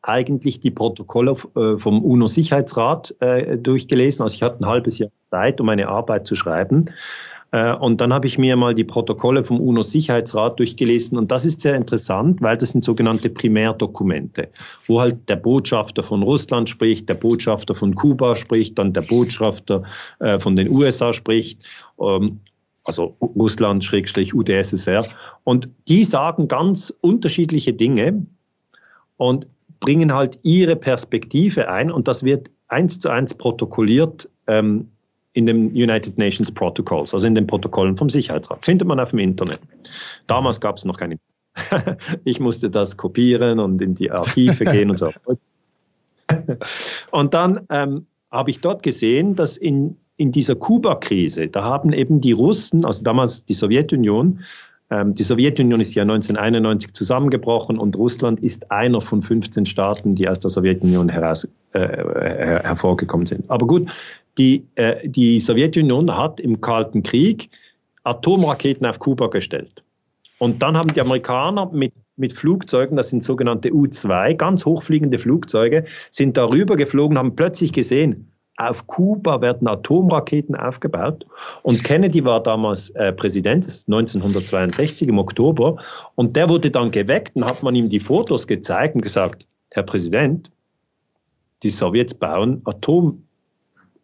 eigentlich 0.03 0.61
die 0.61 0.71
Protokolle 0.71 1.37
äh, 1.57 1.77
vom 1.77 2.03
UNO-Sicherheitsrat 2.03 3.15
äh, 3.21 3.59
durchgelesen. 3.59 4.23
Also 4.23 4.35
ich 4.35 4.43
hatte 4.43 4.61
ein 4.61 4.67
halbes 4.67 4.99
Jahr 4.99 5.11
Zeit, 5.31 5.61
um 5.61 5.67
meine 5.67 5.89
Arbeit 5.89 6.27
zu 6.27 6.35
schreiben. 6.35 6.87
Äh, 7.53 7.75
und 7.75 8.01
dann 8.01 8.13
habe 8.13 8.27
ich 8.27 8.39
mir 8.39 8.57
mal 8.57 8.75
die 8.75 8.85
Protokolle 8.85 9.45
vom 9.45 9.61
UNO-Sicherheitsrat 9.61 10.59
durchgelesen. 10.59 11.19
Und 11.19 11.31
das 11.31 11.45
ist 11.45 11.61
sehr 11.61 11.75
interessant, 11.75 12.41
weil 12.41 12.57
das 12.57 12.71
sind 12.71 12.85
sogenannte 12.85 13.31
Primärdokumente, 13.31 14.49
wo 14.87 15.01
halt 15.01 15.29
der 15.29 15.37
Botschafter 15.37 16.03
von 16.03 16.23
Russland 16.23 16.69
spricht, 16.69 17.09
der 17.09 17.15
Botschafter 17.15 17.75
von 17.75 17.95
Kuba 17.95 18.37
spricht, 18.37 18.79
dann 18.79 18.93
der 18.93 19.03
Botschafter 19.03 19.83
von 20.39 20.57
den 20.57 20.71
USA 20.71 21.13
spricht. 21.13 21.61
Ähm, 22.01 22.41
also 22.85 23.15
Russland, 23.21 23.85
Schrägstrich, 23.85 24.35
UdSSR. 24.35 25.07
Und 25.45 25.69
die 25.89 26.05
sagen 26.05 26.49
ganz 26.49 26.93
unterschiedliche 27.01 27.73
Dinge. 27.73 28.27
Und 29.17 29.47
bringen 29.81 30.15
halt 30.15 30.39
ihre 30.43 30.77
Perspektive 30.77 31.69
ein 31.69 31.91
und 31.91 32.07
das 32.07 32.23
wird 32.23 32.51
eins 32.69 33.01
zu 33.01 33.09
eins 33.09 33.35
protokolliert 33.35 34.29
ähm, 34.47 34.89
in 35.33 35.47
den 35.47 35.71
United 35.71 36.19
Nations 36.19 36.51
Protocols, 36.51 37.15
also 37.15 37.27
in 37.27 37.35
den 37.35 37.47
Protokollen 37.47 37.97
vom 37.97 38.09
Sicherheitsrat. 38.09 38.65
Findet 38.65 38.89
man 38.89 38.99
auf 38.99 39.11
dem 39.11 39.21
Internet. 39.21 39.61
Damals 40.27 40.61
gab 40.61 40.77
es 40.77 40.85
noch 40.85 40.97
keine. 40.97 41.19
ich 42.25 42.41
musste 42.41 42.71
das 42.71 42.97
kopieren 42.97 43.59
und 43.59 43.81
in 43.83 43.95
die 43.95 44.11
Archive 44.11 44.65
gehen 44.65 44.91
und 44.91 44.99
so. 44.99 45.11
Und 47.11 47.35
dann 47.35 47.67
ähm, 47.71 48.07
habe 48.31 48.51
ich 48.51 48.61
dort 48.61 48.85
gesehen, 48.85 49.35
dass 49.35 49.57
in, 49.57 49.97
in 50.17 50.31
dieser 50.31 50.55
Kuba-Krise, 50.55 51.49
da 51.49 51.65
haben 51.65 51.93
eben 51.93 52.21
die 52.21 52.31
Russen, 52.31 52.85
also 52.85 53.03
damals 53.03 53.45
die 53.45 53.55
Sowjetunion, 53.55 54.45
ähm, 54.91 55.15
die 55.15 55.23
Sowjetunion 55.23 55.81
ist 55.81 55.95
ja 55.95 56.03
1991 56.03 56.93
zusammengebrochen 56.93 57.79
und 57.79 57.97
Russland 57.97 58.41
ist 58.41 58.71
einer 58.71 59.01
von 59.01 59.23
15 59.23 59.67
Staaten, 59.67 60.13
die 60.13 60.29
aus 60.29 60.41
der 60.41 60.51
Sowjetunion 60.51 61.09
heraus, 61.09 61.49
äh, 61.73 61.81
her 61.81 62.63
hervorgekommen 62.65 63.27
sind. 63.27 63.49
Aber 63.49 63.67
gut, 63.67 63.89
die, 64.39 64.67
äh, 64.77 65.09
die 65.09 65.41
Sowjetunion 65.41 66.17
hat 66.17 66.41
im 66.41 66.61
Kalten 66.61 67.03
Krieg 67.03 67.51
Atomraketen 68.05 68.87
auf 68.87 68.99
Kuba 68.99 69.27
gestellt. 69.29 69.85
Und 70.39 70.63
dann 70.63 70.77
haben 70.77 70.93
die 70.95 71.01
Amerikaner 71.01 71.71
mit, 71.71 71.93
mit 72.17 72.33
Flugzeugen, 72.33 72.97
das 72.97 73.11
sind 73.11 73.23
sogenannte 73.23 73.73
U-2, 73.73 74.35
ganz 74.35 74.65
hochfliegende 74.65 75.19
Flugzeuge, 75.19 75.85
sind 76.11 76.37
darüber 76.37 76.77
geflogen, 76.77 77.19
haben 77.19 77.37
plötzlich 77.37 77.73
gesehen, 77.73 78.31
auf 78.57 78.87
Kuba 78.87 79.41
werden 79.41 79.69
Atomraketen 79.69 80.55
aufgebaut. 80.55 81.25
Und 81.63 81.83
Kennedy 81.83 82.25
war 82.25 82.43
damals 82.43 82.91
äh, 82.91 83.13
Präsident, 83.13 83.65
1962 83.87 85.09
im 85.09 85.19
Oktober. 85.19 85.77
Und 86.15 86.37
der 86.37 86.49
wurde 86.49 86.71
dann 86.71 86.91
geweckt 86.91 87.37
und 87.37 87.47
hat 87.47 87.63
man 87.63 87.75
ihm 87.75 87.89
die 87.89 88.01
Fotos 88.01 88.47
gezeigt 88.47 88.95
und 88.95 89.01
gesagt, 89.01 89.47
Herr 89.73 89.83
Präsident, 89.83 90.51
die 91.63 91.71
Sowjets 91.71 92.15
bauen 92.15 92.61
Atom, 92.65 93.23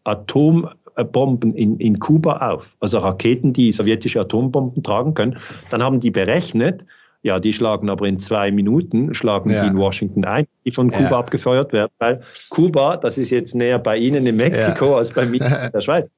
Atombomben 0.06 1.54
in, 1.54 1.78
in 1.78 1.98
Kuba 1.98 2.50
auf. 2.50 2.66
Also 2.80 2.98
Raketen, 2.98 3.52
die 3.52 3.72
sowjetische 3.72 4.20
Atombomben 4.20 4.82
tragen 4.82 5.14
können. 5.14 5.38
Dann 5.70 5.82
haben 5.82 6.00
die 6.00 6.10
berechnet, 6.10 6.84
ja, 7.22 7.40
die 7.40 7.52
schlagen 7.52 7.90
aber 7.90 8.06
in 8.06 8.18
zwei 8.18 8.50
Minuten, 8.52 9.12
schlagen 9.14 9.50
ja. 9.50 9.64
die 9.64 9.70
in 9.70 9.78
Washington 9.78 10.24
ein, 10.24 10.46
die 10.64 10.70
von 10.70 10.90
Kuba 10.90 11.10
ja. 11.10 11.18
abgefeuert 11.18 11.72
werden, 11.72 11.90
weil 11.98 12.22
Kuba, 12.50 12.96
das 12.96 13.18
ist 13.18 13.30
jetzt 13.30 13.54
näher 13.54 13.78
bei 13.78 13.96
Ihnen 13.96 14.26
in 14.26 14.36
Mexiko 14.36 14.90
ja. 14.92 14.96
als 14.98 15.12
bei 15.12 15.26
mir 15.26 15.40
in 15.40 15.72
der 15.72 15.80
Schweiz. 15.82 16.10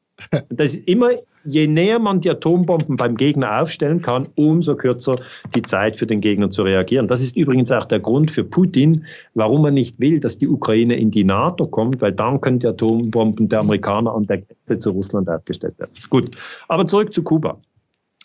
Das 0.51 0.75
ist 0.75 0.89
immer, 0.89 1.11
je 1.49 1.67
näher 1.67 1.99
man 1.99 2.21
die 2.21 2.31
Atombomben 2.31 2.97
beim 2.97 3.17
Gegner 3.17 3.61
aufstellen 3.61 4.03
kann, 4.03 4.29
umso 4.35 4.77
kürzer 4.77 5.17
die 5.55 5.63
Zeit 5.63 5.97
für 5.97 6.07
den 6.07 6.21
Gegner 6.21 6.51
zu 6.51 6.63
reagieren. 6.63 7.09
Das 7.09 7.21
ist 7.21 7.37
übrigens 7.37 7.71
auch 7.73 7.87
der 7.87 8.01
Grund 8.01 8.31
für 8.31 8.45
Putin, 8.45 9.07
warum 9.35 9.65
er 9.65 9.71
nicht 9.71 9.99
will, 9.99 10.21
dass 10.21 10.39
die 10.39 10.49
Ukraine 10.49 10.97
in 10.97 11.11
die 11.11 11.25
NATO 11.25 11.67
kommt, 11.67 12.01
weil 12.01 12.13
dann 12.13 12.41
können 12.41 12.59
die 12.59 12.67
Atombomben 12.67 13.49
der 13.49 13.61
Amerikaner 13.61 14.15
an 14.15 14.27
der 14.27 14.39
Grenze 14.39 14.79
zu 14.79 14.91
Russland 14.91 15.29
aufgestellt 15.29 15.79
werden. 15.79 15.93
Gut, 16.11 16.37
aber 16.69 16.87
zurück 16.87 17.15
zu 17.15 17.23
Kuba. 17.23 17.61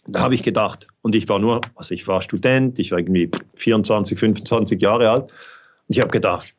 Da 0.05 0.19
habe 0.19 0.35
ich 0.35 0.43
gedacht, 0.43 0.87
und 1.01 1.15
ich 1.15 1.29
war 1.29 1.39
nur, 1.39 1.61
also 1.75 1.93
ich 1.93 2.07
war 2.09 2.21
Student, 2.21 2.77
ich 2.77 2.91
war 2.91 2.99
irgendwie 2.99 3.31
24, 3.55 4.19
25 4.19 4.81
Jahre 4.81 5.09
alt. 5.09 5.21
Und 5.21 5.95
ich 5.95 5.99
habe 5.99 6.09
gedacht, 6.09 6.53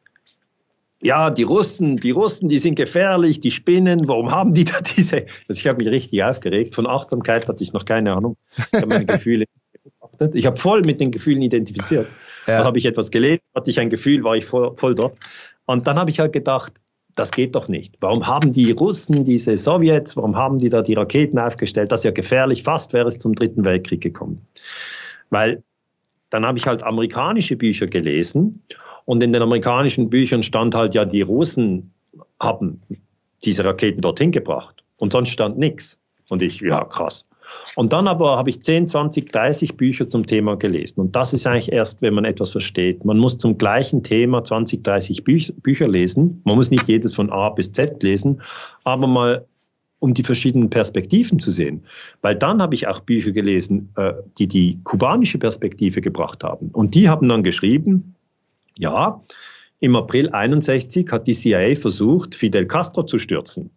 ja, 1.05 1.29
die 1.29 1.43
Russen, 1.43 1.99
die 1.99 2.13
Russen, 2.13 2.49
die 2.49 2.59
sind 2.59 2.77
gefährlich, 2.77 3.39
die 3.39 3.51
spinnen, 3.51 4.09
warum 4.09 4.31
haben 4.31 4.55
die 4.55 4.65
da 4.65 4.81
diese? 4.97 5.27
Also 5.49 5.61
ich 5.61 5.69
habe 5.69 5.85
mich 5.85 5.93
richtig 5.93 6.25
aufgeregt. 6.25 6.75
Von 6.75 6.87
Achtsamkeit 6.87 7.47
hatte 7.47 7.63
ich 7.63 7.75
noch 7.75 7.85
keine 7.85 8.15
Ahnung. 8.15 8.39
Ich 8.57 8.81
habe 8.81 8.87
meine 8.87 9.05
Gefühle 9.05 9.45
beobachtet. 9.85 10.35
Ich 10.35 10.47
habe 10.47 10.57
voll 10.57 10.81
mit 10.81 11.01
den 11.01 11.11
Gefühlen 11.11 11.43
identifiziert. 11.43 12.09
Ja. 12.47 12.57
Dann 12.57 12.67
habe 12.67 12.79
ich 12.79 12.87
etwas 12.87 13.11
gelesen, 13.11 13.43
hatte 13.55 13.71
ich 13.71 13.79
ein 13.81 13.91
Gefühl, 13.91 14.25
war 14.25 14.35
ich 14.35 14.47
voll, 14.47 14.75
voll 14.79 14.95
dort. 14.95 15.19
Und 15.67 15.87
dann 15.87 15.99
habe 15.99 16.09
ich 16.09 16.21
halt 16.21 16.33
gedacht, 16.33 16.73
das 17.15 17.31
geht 17.33 17.55
doch 17.55 17.69
nicht. 17.69 17.97
Warum 18.01 18.27
haben 18.27 18.55
die 18.55 18.73
Russen 18.73 19.25
diese 19.25 19.59
Sowjets, 19.59 20.17
warum 20.17 20.37
haben 20.37 20.59
die 20.59 20.71
da 20.71 20.81
die 20.81 20.95
Raketen 20.95 21.39
aufgestellt? 21.39 21.93
Das 21.93 22.01
ist 22.01 22.05
ja 22.05 22.13
gefährlich, 22.13 22.63
fast 22.63 22.95
wäre 22.95 23.09
es 23.09 23.19
zum 23.19 23.35
Dritten 23.35 23.65
Weltkrieg 23.65 24.01
gekommen. 24.01 24.47
Weil 25.29 25.63
dann 26.31 26.47
habe 26.47 26.57
ich 26.57 26.67
halt 26.67 26.83
amerikanische 26.83 27.57
Bücher 27.57 27.87
gelesen 27.89 28.63
und 29.05 29.23
in 29.23 29.33
den 29.33 29.43
amerikanischen 29.43 30.11
Büchern 30.11 30.43
stand 30.43 30.75
halt 30.75 30.95
ja, 30.95 31.05
die 31.05 31.23
Russen 31.23 31.93
haben 32.41 32.83
diese 33.45 33.65
Raketen 33.65 34.01
dorthin 34.01 34.31
gebracht 34.31 34.85
und 34.97 35.13
sonst 35.13 35.31
stand 35.31 35.59
nichts. 35.59 36.01
Und 36.31 36.43
ich, 36.43 36.61
ja, 36.61 36.85
krass. 36.85 37.27
Und 37.77 37.93
dann 37.93 38.09
aber 38.09 38.39
habe 38.39 38.49
ich 38.49 38.63
10, 38.63 38.89
20, 38.89 39.31
30 39.31 39.77
Bücher 39.77 40.09
zum 40.09 40.27
Thema 40.27 40.57
gelesen. 40.57 41.01
Und 41.01 41.17
das 41.17 41.35
ist 41.35 41.47
eigentlich 41.47 41.73
erst, 41.73 42.01
wenn 42.01 42.15
man 42.15 42.25
etwas 42.25 42.51
versteht. 42.51 43.05
Man 43.05 43.19
muss 43.19 43.37
zum 43.37 43.59
gleichen 43.59 44.03
Thema 44.03 44.43
20, 44.43 44.83
30 44.83 45.25
Büch 45.25 45.53
Bücher 45.59 45.87
lesen. 45.87 46.41
Man 46.45 46.57
muss 46.57 46.71
nicht 46.71 46.89
jedes 46.89 47.15
von 47.15 47.31
A 47.31 47.51
bis 47.51 47.73
Z 47.73 48.03
lesen, 48.03 48.41
aber 48.85 49.07
mal 49.07 49.47
um 49.99 50.15
die 50.15 50.23
verschiedenen 50.23 50.71
Perspektiven 50.71 51.39
zu 51.39 51.51
sehen. 51.51 51.85
Weil 52.21 52.37
dann 52.37 52.61
habe 52.61 52.75
ich 52.75 52.87
auch 52.89 53.01
Bücher 53.01 53.33
gelesen, 53.33 53.91
äh, 53.97 54.13
die 54.39 54.47
die 54.47 54.81
kubanische 54.85 55.39
Perspektive 55.39 56.01
gebracht 56.01 56.45
haben. 56.45 56.69
Und 56.69 56.95
die 56.95 57.09
haben 57.09 57.29
dann 57.29 57.43
geschrieben, 57.43 58.15
ja, 58.77 59.21
im 59.81 59.97
April 59.97 60.31
61 60.31 61.11
hat 61.11 61.27
die 61.27 61.35
CIA 61.35 61.75
versucht, 61.75 62.35
Fidel 62.35 62.67
Castro 62.67 63.03
zu 63.05 63.19
stürzen. 63.19 63.71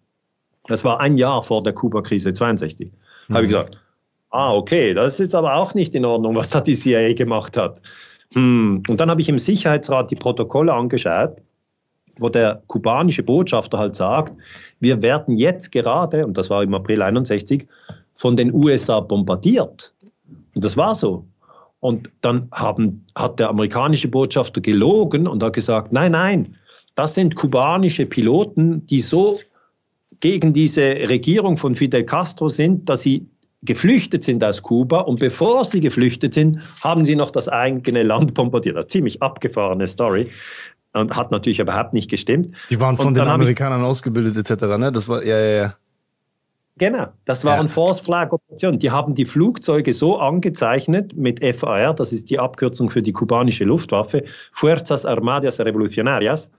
Das 0.67 0.83
war 0.83 0.99
ein 0.99 1.17
Jahr 1.17 1.43
vor 1.43 1.63
der 1.63 1.73
Kuba-Krise 1.73 2.33
62. 2.33 2.91
Mhm. 3.27 3.33
Habe 3.33 3.45
ich 3.45 3.49
gesagt, 3.49 3.77
ah, 4.29 4.53
okay, 4.53 4.93
das 4.93 5.13
ist 5.13 5.19
jetzt 5.19 5.35
aber 5.35 5.55
auch 5.55 5.73
nicht 5.73 5.95
in 5.95 6.05
Ordnung, 6.05 6.35
was 6.35 6.49
da 6.49 6.61
die 6.61 6.75
CIA 6.75 7.13
gemacht 7.13 7.57
hat. 7.57 7.81
Hm. 8.33 8.83
Und 8.87 8.99
dann 8.99 9.09
habe 9.09 9.21
ich 9.21 9.29
im 9.29 9.39
Sicherheitsrat 9.39 10.11
die 10.11 10.15
Protokolle 10.15 10.73
angeschaut, 10.73 11.37
wo 12.17 12.29
der 12.29 12.61
kubanische 12.67 13.23
Botschafter 13.23 13.77
halt 13.77 13.95
sagt, 13.95 14.33
wir 14.79 15.01
werden 15.01 15.37
jetzt 15.37 15.71
gerade, 15.71 16.25
und 16.25 16.37
das 16.37 16.49
war 16.49 16.63
im 16.63 16.73
April 16.73 17.01
61, 17.01 17.67
von 18.15 18.35
den 18.35 18.53
USA 18.53 18.99
bombardiert. 18.99 19.93
Und 20.55 20.63
das 20.63 20.75
war 20.75 20.95
so. 20.95 21.25
Und 21.87 22.09
dann 22.19 22.49
haben, 22.53 23.05
hat 23.15 23.39
der 23.39 23.47
amerikanische 23.47 24.09
Botschafter 24.09 24.59
gelogen 24.59 25.25
und 25.25 25.41
hat 25.41 25.53
gesagt, 25.53 25.93
nein, 25.93 26.11
nein, 26.11 26.57
das 26.95 27.13
sind 27.13 27.37
kubanische 27.37 28.05
Piloten, 28.05 28.85
die 28.87 28.99
so 28.99 29.39
gegen 30.19 30.51
diese 30.51 30.81
Regierung 30.81 31.55
von 31.55 31.75
Fidel 31.75 32.03
Castro 32.03 32.49
sind, 32.49 32.89
dass 32.89 33.03
sie 33.03 33.25
geflüchtet 33.61 34.25
sind 34.25 34.43
aus 34.43 34.61
Kuba 34.63 34.99
und 34.99 35.21
bevor 35.21 35.63
sie 35.63 35.79
geflüchtet 35.79 36.33
sind, 36.33 36.59
haben 36.81 37.05
sie 37.05 37.15
noch 37.15 37.31
das 37.31 37.47
eigene 37.47 38.03
Land 38.03 38.33
bombardiert. 38.33 38.75
Eine 38.75 38.87
ziemlich 38.87 39.23
abgefahrene 39.23 39.87
Story 39.87 40.29
und 40.91 41.15
hat 41.15 41.31
natürlich 41.31 41.59
überhaupt 41.59 41.93
nicht 41.93 42.09
gestimmt. 42.09 42.53
Die 42.69 42.81
waren 42.81 42.97
von 42.97 43.13
den 43.13 43.29
Amerikanern 43.29 43.81
ausgebildet 43.85 44.35
etc. 44.35 44.77
Ne? 44.77 44.91
Das 44.91 45.07
war 45.07 45.23
ja 45.23 45.39
ja 45.39 45.55
ja. 45.61 45.73
Genau, 46.77 47.07
das 47.25 47.43
waren 47.43 47.67
ja. 47.67 47.71
Force 47.71 47.99
Flag 47.99 48.31
Operationen. 48.31 48.79
Die 48.79 48.91
haben 48.91 49.15
die 49.15 49.25
Flugzeuge 49.25 49.93
so 49.93 50.17
angezeichnet 50.17 51.15
mit 51.15 51.43
FAR, 51.55 51.93
das 51.93 52.13
ist 52.13 52.29
die 52.29 52.39
Abkürzung 52.39 52.89
für 52.89 53.01
die 53.01 53.13
kubanische 53.13 53.63
Luftwaffe, 53.63 54.23
Fuerzas 54.51 55.05
Armadas 55.05 55.59
Revolucionarias. 55.59 56.51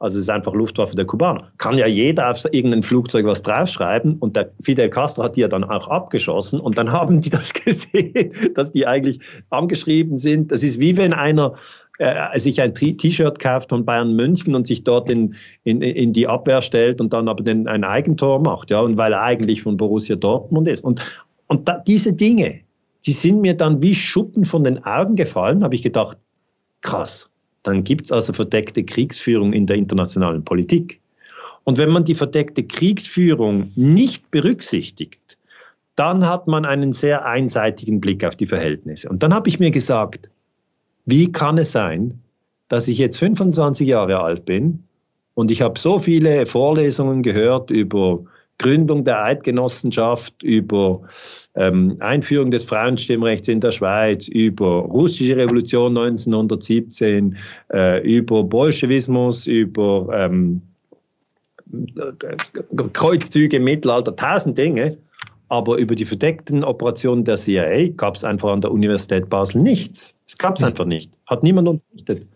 Also 0.00 0.18
es 0.18 0.24
ist 0.24 0.30
einfach 0.30 0.52
Luftwaffe 0.54 0.96
der 0.96 1.06
Kubaner. 1.06 1.52
Kann 1.56 1.78
ja 1.78 1.86
jeder 1.86 2.30
auf 2.30 2.44
irgendein 2.50 2.82
Flugzeug 2.82 3.26
was 3.26 3.42
draufschreiben 3.42 4.18
und 4.18 4.36
der 4.36 4.50
Fidel 4.60 4.90
Castro 4.90 5.22
hat 5.22 5.36
die 5.36 5.40
ja 5.40 5.48
dann 5.48 5.64
auch 5.64 5.88
abgeschossen 5.88 6.60
und 6.60 6.76
dann 6.78 6.92
haben 6.92 7.20
die 7.20 7.30
das 7.30 7.52
gesehen, 7.54 8.32
dass 8.54 8.72
die 8.72 8.86
eigentlich 8.86 9.20
angeschrieben 9.50 10.18
sind. 10.18 10.52
Das 10.52 10.62
ist 10.62 10.80
wie 10.80 10.96
wenn 10.96 11.12
einer 11.12 11.54
äh, 11.98 12.38
sich 12.38 12.60
ein 12.60 12.74
T-Shirt 12.74 13.38
kauft 13.38 13.70
von 13.70 13.84
Bayern 13.84 14.14
München 14.16 14.54
und 14.54 14.66
sich 14.66 14.84
dort 14.84 15.10
in, 15.10 15.34
in, 15.62 15.80
in 15.80 16.12
die 16.12 16.26
Abwehr 16.26 16.62
stellt 16.62 17.00
und 17.00 17.12
dann 17.12 17.28
aber 17.28 17.44
den, 17.44 17.68
ein 17.68 17.84
Eigentor 17.84 18.40
macht, 18.40 18.70
ja, 18.70 18.80
und 18.80 18.96
weil 18.96 19.12
er 19.12 19.22
eigentlich 19.22 19.62
von 19.62 19.76
Borussia 19.76 20.16
Dortmund 20.16 20.66
ist. 20.68 20.84
Und, 20.84 21.00
und 21.46 21.68
da, 21.68 21.78
diese 21.86 22.12
Dinge, 22.12 22.60
die 23.06 23.12
sind 23.12 23.40
mir 23.40 23.54
dann 23.54 23.82
wie 23.82 23.94
Schuppen 23.94 24.44
von 24.44 24.64
den 24.64 24.84
Augen 24.84 25.14
gefallen, 25.14 25.62
habe 25.62 25.74
ich 25.74 25.82
gedacht, 25.82 26.18
krass, 26.80 27.28
dann 27.62 27.84
gibt 27.84 28.06
es 28.06 28.12
also 28.12 28.32
verdeckte 28.32 28.84
Kriegsführung 28.84 29.52
in 29.52 29.66
der 29.66 29.76
internationalen 29.76 30.44
Politik. 30.44 31.00
Und 31.64 31.78
wenn 31.78 31.90
man 31.90 32.04
die 32.04 32.14
verdeckte 32.14 32.62
Kriegsführung 32.62 33.70
nicht 33.74 34.30
berücksichtigt, 34.30 35.38
dann 35.96 36.28
hat 36.28 36.46
man 36.46 36.64
einen 36.64 36.92
sehr 36.92 37.24
einseitigen 37.24 38.00
Blick 38.00 38.24
auf 38.24 38.34
die 38.34 38.46
Verhältnisse. 38.46 39.08
Und 39.08 39.22
dann 39.22 39.32
habe 39.32 39.48
ich 39.48 39.60
mir 39.60 39.70
gesagt, 39.70 40.28
wie 41.06 41.30
kann 41.32 41.58
es 41.58 41.72
sein, 41.72 42.22
dass 42.68 42.88
ich 42.88 42.98
jetzt 42.98 43.18
25 43.18 43.86
Jahre 43.86 44.20
alt 44.20 44.44
bin 44.44 44.84
und 45.34 45.50
ich 45.50 45.62
habe 45.62 45.78
so 45.78 45.98
viele 45.98 46.46
Vorlesungen 46.46 47.22
gehört 47.22 47.70
über 47.70 48.24
Gründung 48.58 49.04
der 49.04 49.22
Eidgenossenschaft, 49.22 50.42
über 50.42 51.02
ähm, 51.56 51.96
Einführung 52.00 52.50
des 52.50 52.64
Frauenstimmrechts 52.64 53.48
in 53.48 53.60
der 53.60 53.72
Schweiz, 53.72 54.28
über 54.28 54.82
russische 54.82 55.36
Revolution 55.36 55.96
1917, 55.96 57.36
äh, 57.72 58.00
über 58.02 58.44
Bolschewismus, 58.44 59.46
über 59.46 60.08
ähm, 60.12 60.62
Kreuzzüge 62.92 63.56
im 63.56 63.64
Mittelalter, 63.64 64.14
tausend 64.14 64.56
Dinge. 64.56 64.96
Aber 65.54 65.76
über 65.76 65.94
die 65.94 66.04
verdeckten 66.04 66.64
Operationen 66.64 67.22
der 67.22 67.36
CIA 67.36 67.90
gab 67.96 68.16
es 68.16 68.24
einfach 68.24 68.50
an 68.50 68.60
der 68.60 68.72
Universität 68.72 69.30
Basel 69.30 69.62
nichts. 69.62 70.16
Es 70.26 70.36
gab 70.36 70.56
es 70.56 70.62
hm. 70.62 70.70
einfach 70.70 70.84
nicht. 70.84 71.12
Hat 71.26 71.44
niemand 71.44 71.68
unterrichtet. 71.68 72.26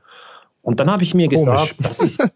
Und 0.62 0.78
dann 0.78 0.88
habe 0.88 1.02
ich 1.02 1.14
mir 1.14 1.26
Komisch. 1.26 1.44
gesagt, 1.44 1.74
das 1.80 1.98
ist. 1.98 2.30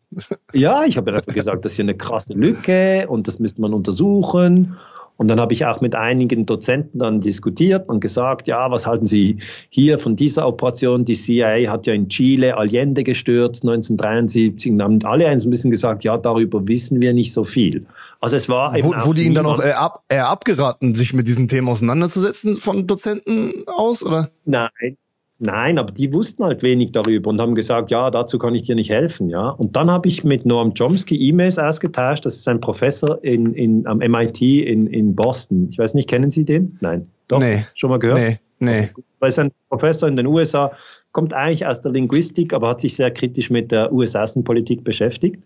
ja, 0.54 0.84
ich 0.84 0.96
habe 0.96 1.12
einfach 1.12 1.34
gesagt, 1.34 1.66
das 1.66 1.72
ist 1.72 1.76
hier 1.76 1.84
eine 1.84 1.98
krasse 1.98 2.32
Lücke 2.32 3.04
und 3.08 3.28
das 3.28 3.40
müsste 3.40 3.60
man 3.60 3.74
untersuchen. 3.74 4.78
Und 5.16 5.28
dann 5.28 5.38
habe 5.38 5.52
ich 5.52 5.64
auch 5.66 5.80
mit 5.80 5.94
einigen 5.94 6.46
Dozenten 6.46 6.98
dann 6.98 7.20
diskutiert 7.20 7.88
und 7.88 8.00
gesagt, 8.00 8.48
ja, 8.48 8.70
was 8.70 8.86
halten 8.86 9.06
Sie 9.06 9.38
hier 9.68 9.98
von 9.98 10.16
dieser 10.16 10.46
Operation? 10.48 11.04
Die 11.04 11.14
CIA 11.14 11.70
hat 11.70 11.86
ja 11.86 11.94
in 11.94 12.08
Chile 12.08 12.56
Allende 12.56 13.04
gestürzt 13.04 13.62
1973 13.62 14.72
und 14.72 14.82
haben 14.82 15.04
alle 15.04 15.28
eins 15.28 15.44
ein 15.44 15.50
bisschen 15.50 15.70
gesagt, 15.70 16.02
ja, 16.04 16.16
darüber 16.16 16.66
wissen 16.66 17.00
wir 17.00 17.12
nicht 17.12 17.32
so 17.32 17.44
viel. 17.44 17.86
Also 18.20 18.36
es 18.36 18.48
war 18.48 18.76
eben 18.76 18.88
Wurde 18.88 19.22
Ihnen 19.22 19.34
dann 19.34 19.46
auch 19.46 19.62
eher, 19.62 19.80
ab, 19.80 20.04
eher 20.08 20.28
abgeraten, 20.28 20.94
sich 20.94 21.12
mit 21.12 21.28
diesen 21.28 21.48
Themen 21.48 21.68
auseinanderzusetzen 21.68 22.56
von 22.56 22.86
Dozenten 22.86 23.64
aus, 23.66 24.02
oder? 24.02 24.30
Nein, 24.44 24.96
Nein, 25.44 25.76
aber 25.76 25.90
die 25.90 26.12
wussten 26.12 26.44
halt 26.44 26.62
wenig 26.62 26.92
darüber 26.92 27.30
und 27.30 27.40
haben 27.40 27.56
gesagt, 27.56 27.90
ja, 27.90 28.12
dazu 28.12 28.38
kann 28.38 28.54
ich 28.54 28.62
dir 28.62 28.76
nicht 28.76 28.90
helfen, 28.90 29.28
ja. 29.28 29.48
Und 29.48 29.74
dann 29.74 29.90
habe 29.90 30.06
ich 30.06 30.22
mit 30.22 30.46
Noam 30.46 30.72
Chomsky 30.74 31.16
E-Mails 31.16 31.58
ausgetauscht. 31.58 32.24
Das 32.24 32.36
ist 32.36 32.46
ein 32.46 32.60
Professor 32.60 33.18
in, 33.24 33.52
in, 33.54 33.84
am 33.88 33.98
MIT 33.98 34.40
in, 34.40 34.86
in 34.86 35.16
Boston. 35.16 35.66
Ich 35.72 35.78
weiß 35.78 35.94
nicht, 35.94 36.08
kennen 36.08 36.30
Sie 36.30 36.44
den? 36.44 36.78
Nein. 36.80 37.08
Doch? 37.26 37.40
Nee. 37.40 37.64
Schon 37.74 37.90
mal 37.90 37.98
gehört? 37.98 38.20
Nee, 38.20 38.38
nee. 38.60 38.90
Er 39.18 39.26
ist 39.28 39.40
ein 39.40 39.50
Professor 39.68 40.08
in 40.08 40.14
den 40.14 40.26
USA, 40.26 40.70
kommt 41.10 41.34
eigentlich 41.34 41.66
aus 41.66 41.80
der 41.80 41.90
Linguistik, 41.90 42.54
aber 42.54 42.68
hat 42.68 42.80
sich 42.80 42.94
sehr 42.94 43.10
kritisch 43.10 43.50
mit 43.50 43.72
der 43.72 43.92
US-Außenpolitik 43.92 44.84
beschäftigt. 44.84 45.42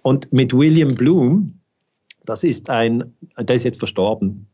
Und 0.00 0.32
mit 0.32 0.54
William 0.54 0.94
Bloom, 0.94 1.60
das 2.24 2.44
ist 2.44 2.70
ein, 2.70 3.12
der 3.38 3.56
ist 3.56 3.64
jetzt 3.64 3.78
verstorben, 3.78 4.46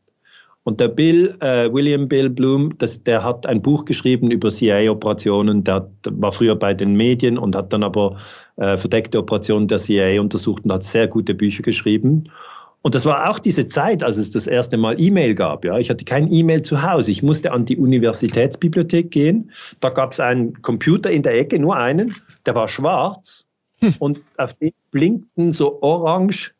und 0.63 0.79
der 0.79 0.89
Bill, 0.89 1.35
äh, 1.39 1.73
William 1.73 2.07
Bill 2.07 2.29
Bloom, 2.29 2.77
das, 2.77 3.03
der 3.03 3.23
hat 3.23 3.47
ein 3.47 3.61
Buch 3.61 3.85
geschrieben 3.85 4.29
über 4.29 4.49
CIA-Operationen. 4.49 5.63
Der, 5.63 5.89
der, 6.05 6.13
war 6.21 6.31
früher 6.31 6.55
bei 6.55 6.73
den 6.75 6.93
Medien 6.93 7.37
und 7.39 7.55
hat 7.55 7.73
dann 7.73 7.83
aber 7.83 8.17
äh, 8.57 8.77
verdeckte 8.77 9.17
Operationen 9.17 9.67
der 9.67 9.79
CIA 9.79 10.21
untersucht 10.21 10.63
und 10.63 10.71
hat 10.71 10.83
sehr 10.83 11.07
gute 11.07 11.33
Bücher 11.33 11.63
geschrieben. 11.63 12.29
Und 12.83 12.95
das 12.95 13.05
war 13.05 13.29
auch 13.29 13.39
diese 13.39 13.67
Zeit, 13.67 14.03
als 14.03 14.17
es 14.17 14.31
das 14.31 14.47
erste 14.47 14.77
Mal 14.77 14.99
E-Mail 14.99 15.33
gab. 15.35 15.65
Ja, 15.65 15.77
ich 15.77 15.89
hatte 15.89 16.05
kein 16.05 16.31
E-Mail 16.31 16.61
zu 16.61 16.81
Hause. 16.81 17.11
Ich 17.11 17.23
musste 17.23 17.51
an 17.51 17.65
die 17.65 17.77
Universitätsbibliothek 17.77 19.11
gehen. 19.11 19.51
Da 19.79 19.89
gab 19.89 20.13
es 20.13 20.19
einen 20.19 20.61
Computer 20.61 21.09
in 21.09 21.23
der 21.23 21.39
Ecke, 21.39 21.59
nur 21.59 21.75
einen. 21.75 22.15
Der 22.45 22.55
war 22.55 22.67
schwarz 22.67 23.45
hm. 23.79 23.95
und 23.99 24.21
auf 24.37 24.53
dem 24.55 24.71
blinkten 24.91 25.51
so 25.51 25.81
orange 25.81 26.53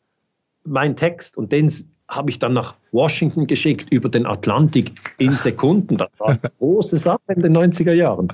mein 0.64 0.96
Text 0.96 1.36
und 1.36 1.50
den 1.50 1.68
habe 2.14 2.30
ich 2.30 2.38
dann 2.38 2.52
nach 2.52 2.74
Washington 2.92 3.46
geschickt 3.46 3.86
über 3.90 4.08
den 4.08 4.26
Atlantik 4.26 4.92
in 5.18 5.32
Sekunden. 5.32 5.96
Das 5.96 6.10
war 6.18 6.28
eine 6.28 6.40
große 6.58 6.98
Sache 6.98 7.20
in 7.28 7.42
den 7.42 7.56
90er 7.56 7.92
Jahren. 7.92 8.28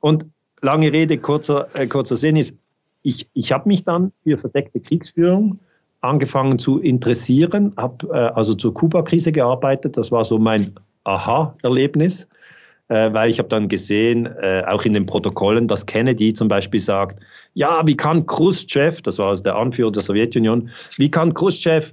Und 0.00 0.26
lange 0.60 0.92
Rede, 0.92 1.18
kurzer, 1.18 1.68
äh, 1.74 1.86
kurzer 1.86 2.16
Sinn 2.16 2.36
ist, 2.36 2.54
ich, 3.02 3.28
ich 3.32 3.52
habe 3.52 3.68
mich 3.68 3.84
dann 3.84 4.12
für 4.22 4.36
verdeckte 4.36 4.80
Kriegsführung 4.80 5.58
angefangen 6.02 6.58
zu 6.58 6.78
interessieren, 6.78 7.72
habe 7.76 8.06
äh, 8.08 8.32
also 8.34 8.54
zur 8.54 8.74
Kuba-Krise 8.74 9.32
gearbeitet. 9.32 9.96
Das 9.96 10.12
war 10.12 10.24
so 10.24 10.38
mein 10.38 10.74
Aha-Erlebnis, 11.04 12.28
äh, 12.88 13.12
weil 13.12 13.30
ich 13.30 13.38
habe 13.38 13.48
dann 13.48 13.68
gesehen, 13.68 14.26
äh, 14.26 14.64
auch 14.66 14.84
in 14.84 14.92
den 14.92 15.06
Protokollen, 15.06 15.68
dass 15.68 15.86
Kennedy 15.86 16.34
zum 16.34 16.48
Beispiel 16.48 16.80
sagt, 16.80 17.20
ja, 17.54 17.86
wie 17.86 17.96
kann 17.96 18.26
Khrushchev, 18.26 19.00
das 19.02 19.18
war 19.18 19.28
also 19.28 19.42
der 19.42 19.56
Anführer 19.56 19.90
der 19.90 20.02
Sowjetunion, 20.02 20.70
wie 20.96 21.10
kann 21.10 21.32
Khrushchev 21.32 21.92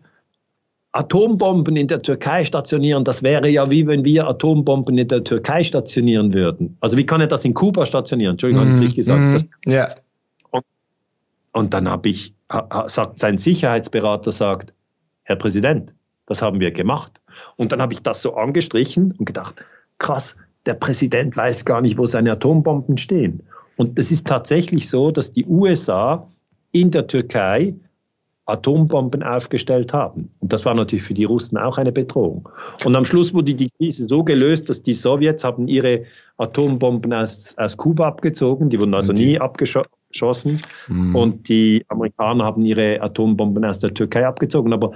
Atombomben 0.94 1.76
in 1.76 1.88
der 1.88 2.02
Türkei 2.02 2.44
stationieren, 2.44 3.04
das 3.04 3.22
wäre 3.22 3.48
ja 3.50 3.70
wie 3.70 3.86
wenn 3.86 4.04
wir 4.04 4.28
Atombomben 4.28 4.98
in 4.98 5.08
der 5.08 5.24
Türkei 5.24 5.64
stationieren 5.64 6.34
würden. 6.34 6.78
Also 6.80 6.98
wie 6.98 7.06
kann 7.06 7.22
er 7.22 7.28
das 7.28 7.46
in 7.46 7.54
Kuba 7.54 7.86
stationieren? 7.86 8.34
Entschuldigung, 8.34 8.66
mm, 8.66 8.70
habe 8.70 8.76
ich 8.76 8.82
richtig 8.82 8.96
gesagt? 8.96 9.22
Mm, 9.22 9.34
das, 9.34 9.46
ja. 9.66 9.90
Und, 10.50 10.66
und 11.52 11.74
dann 11.74 11.90
habe 11.90 12.10
ich, 12.10 12.34
sagt 12.88 13.20
sein 13.20 13.38
Sicherheitsberater 13.38 14.32
sagt, 14.32 14.74
Herr 15.24 15.36
Präsident, 15.36 15.94
das 16.26 16.42
haben 16.42 16.60
wir 16.60 16.72
gemacht. 16.72 17.22
Und 17.58 17.72
dann 17.72 17.82
habe 17.82 17.94
ich 17.94 18.02
das 18.02 18.22
so 18.22 18.36
angestrichen 18.36 19.14
und 19.18 19.26
gedacht, 19.26 19.56
krass, 20.00 20.36
der 20.66 20.74
Präsident 20.74 21.36
weiß 21.36 21.66
gar 21.66 21.82
nicht, 21.82 21.98
wo 21.98 22.06
seine 22.06 22.32
Atombomben 22.32 22.98
stehen. 22.98 23.44
Und 23.76 24.00
es 24.00 24.12
ist 24.12 24.28
tatsächlich 24.28 24.90
so, 24.90 25.12
dass 25.12 25.32
die 25.32 25.46
USA 25.46 26.28
in 26.72 26.92
der 26.92 27.08
Türkei 27.08 27.76
Atombomben 28.48 29.24
aufgestellt 29.24 29.93
haben. 29.93 30.32
Und 30.39 30.54
das 30.54 30.66
war 30.66 30.74
natürlich 30.74 31.04
für 31.04 31.14
die 31.14 31.26
Russen 31.26 31.58
auch 31.58 31.78
eine 31.78 31.91
Bedrohung. 31.91 32.48
Und 32.86 32.95
am 32.95 33.04
Schluss 33.04 33.34
wurde 33.34 33.54
die 33.54 33.70
Krise 33.70 34.06
so 34.06 34.24
gelöst, 34.24 34.70
dass 34.70 34.82
die 34.82 34.93
Sowjets 34.93 35.43
haben 35.43 35.68
ihre 35.68 36.06
Atombomben 36.38 37.14
aus, 37.14 37.58
aus 37.58 37.76
Kuba 37.76 38.08
abgezogen, 38.08 38.70
die 38.70 38.80
wurden 38.80 38.93
also 38.93 39.12
nie 39.12 39.38
abgeschossen. 39.38 40.62
Mhm. 40.88 41.16
Und 41.16 41.50
die 41.50 41.86
Amerikaner 41.89 42.45
haben 42.45 42.62
ihre 42.64 43.02
Atombomben 43.02 43.66
aus 43.66 43.80
der 43.80 43.93
Türkei 43.93 44.26
abgezogen. 44.26 44.72
Aber 44.72 44.93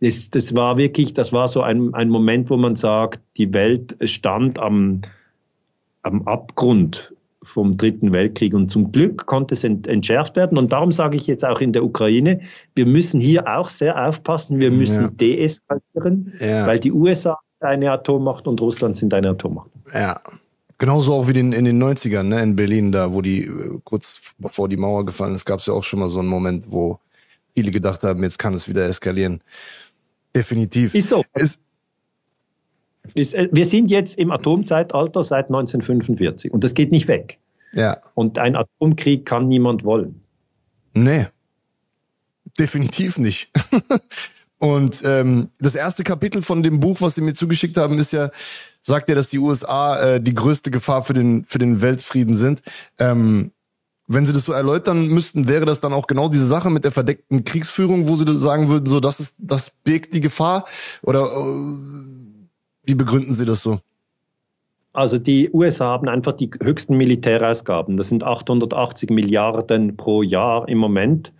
das, 0.00 0.30
das 0.30 0.54
war 0.54 0.76
wirklich, 0.76 1.14
das 1.14 1.32
war 1.32 1.48
so 1.48 1.62
ein, 1.62 1.94
ein 1.94 2.08
Moment, 2.08 2.48
wo 2.48 2.56
man 2.56 2.76
sagt, 2.76 3.20
die 3.38 3.52
Welt 3.52 3.96
stand 4.04 4.60
am, 4.60 5.02
am 6.02 6.28
Abgrund 6.28 7.11
vom 7.42 7.76
Dritten 7.76 8.12
Weltkrieg. 8.12 8.54
Und 8.54 8.70
zum 8.70 8.92
Glück 8.92 9.26
konnte 9.26 9.54
es 9.54 9.64
entschärft 9.64 10.36
werden. 10.36 10.58
Und 10.58 10.72
darum 10.72 10.92
sage 10.92 11.16
ich 11.16 11.26
jetzt 11.26 11.44
auch 11.44 11.60
in 11.60 11.72
der 11.72 11.84
Ukraine, 11.84 12.40
wir 12.74 12.86
müssen 12.86 13.20
hier 13.20 13.46
auch 13.46 13.68
sehr 13.68 14.08
aufpassen. 14.08 14.60
Wir 14.60 14.70
müssen 14.70 15.04
ja. 15.04 15.10
deeskalieren, 15.10 16.32
ja. 16.38 16.66
weil 16.66 16.78
die 16.78 16.92
USA 16.92 17.38
eine 17.60 17.90
Atommacht 17.92 18.46
und 18.46 18.60
Russland 18.60 18.96
sind 18.96 19.14
eine 19.14 19.30
Atommacht. 19.30 19.70
Ja. 19.92 20.20
Genauso 20.78 21.12
auch 21.12 21.28
wie 21.28 21.32
den, 21.32 21.52
in 21.52 21.64
den 21.64 21.80
90ern, 21.80 22.24
ne, 22.24 22.42
in 22.42 22.56
Berlin, 22.56 22.90
da, 22.90 23.14
wo 23.14 23.22
die, 23.22 23.44
äh, 23.44 23.78
kurz 23.84 24.34
bevor 24.38 24.68
die 24.68 24.76
Mauer 24.76 25.06
gefallen 25.06 25.34
ist, 25.34 25.44
gab 25.44 25.60
es 25.60 25.66
ja 25.66 25.74
auch 25.74 25.84
schon 25.84 26.00
mal 26.00 26.10
so 26.10 26.18
einen 26.18 26.28
Moment, 26.28 26.64
wo 26.72 26.98
viele 27.54 27.70
gedacht 27.70 28.02
haben, 28.02 28.22
jetzt 28.24 28.38
kann 28.38 28.54
es 28.54 28.68
wieder 28.68 28.86
eskalieren. 28.86 29.42
Definitiv. 30.34 30.94
Ist 30.94 31.10
so. 31.10 31.24
Es, 31.34 31.58
äh, 33.14 33.48
wir 33.50 33.66
sind 33.66 33.90
jetzt 33.90 34.18
im 34.18 34.30
Atomzeitalter 34.30 35.22
seit 35.22 35.46
1945 35.46 36.52
und 36.52 36.64
das 36.64 36.74
geht 36.74 36.90
nicht 36.90 37.08
weg. 37.08 37.38
Ja. 37.74 37.98
Und 38.14 38.38
ein 38.38 38.56
Atomkrieg 38.56 39.24
kann 39.24 39.48
niemand 39.48 39.84
wollen. 39.84 40.22
Nee. 40.92 41.26
Definitiv 42.58 43.18
nicht. 43.18 43.50
und 44.58 45.02
ähm, 45.04 45.48
das 45.58 45.74
erste 45.74 46.04
Kapitel 46.04 46.42
von 46.42 46.62
dem 46.62 46.80
Buch, 46.80 47.00
was 47.00 47.14
Sie 47.14 47.22
mir 47.22 47.34
zugeschickt 47.34 47.78
haben, 47.78 47.98
ist 47.98 48.12
ja, 48.12 48.30
sagt 48.82 49.08
ja, 49.08 49.14
dass 49.14 49.30
die 49.30 49.38
USA 49.38 49.98
äh, 50.00 50.20
die 50.20 50.34
größte 50.34 50.70
Gefahr 50.70 51.02
für 51.02 51.14
den, 51.14 51.44
für 51.46 51.58
den 51.58 51.80
Weltfrieden 51.80 52.34
sind. 52.34 52.62
Ähm, 52.98 53.52
wenn 54.06 54.26
Sie 54.26 54.34
das 54.34 54.44
so 54.44 54.52
erläutern 54.52 55.06
müssten, 55.06 55.48
wäre 55.48 55.64
das 55.64 55.80
dann 55.80 55.94
auch 55.94 56.06
genau 56.06 56.28
diese 56.28 56.46
Sache 56.46 56.68
mit 56.68 56.84
der 56.84 56.92
verdeckten 56.92 57.44
Kriegsführung, 57.44 58.08
wo 58.08 58.16
Sie 58.16 58.38
sagen 58.38 58.68
würden, 58.68 58.86
so 58.86 59.00
das 59.00 59.20
ist, 59.20 59.36
das 59.38 59.70
birgt 59.70 60.12
die 60.12 60.20
Gefahr? 60.20 60.66
Oder 61.02 61.24
äh, 61.24 62.21
wie 62.84 62.94
begründen 62.94 63.34
Sie 63.34 63.44
das 63.44 63.62
so? 63.62 63.78
Also 64.92 65.18
die 65.18 65.48
USA 65.52 65.86
haben 65.86 66.08
einfach 66.08 66.34
die 66.34 66.50
höchsten 66.62 66.96
Militärausgaben. 66.96 67.96
Das 67.96 68.08
sind 68.08 68.24
880 68.24 69.10
Milliarden 69.10 69.96
pro 69.96 70.22
Jahr 70.22 70.68
im 70.68 70.78
Moment. 70.78 71.32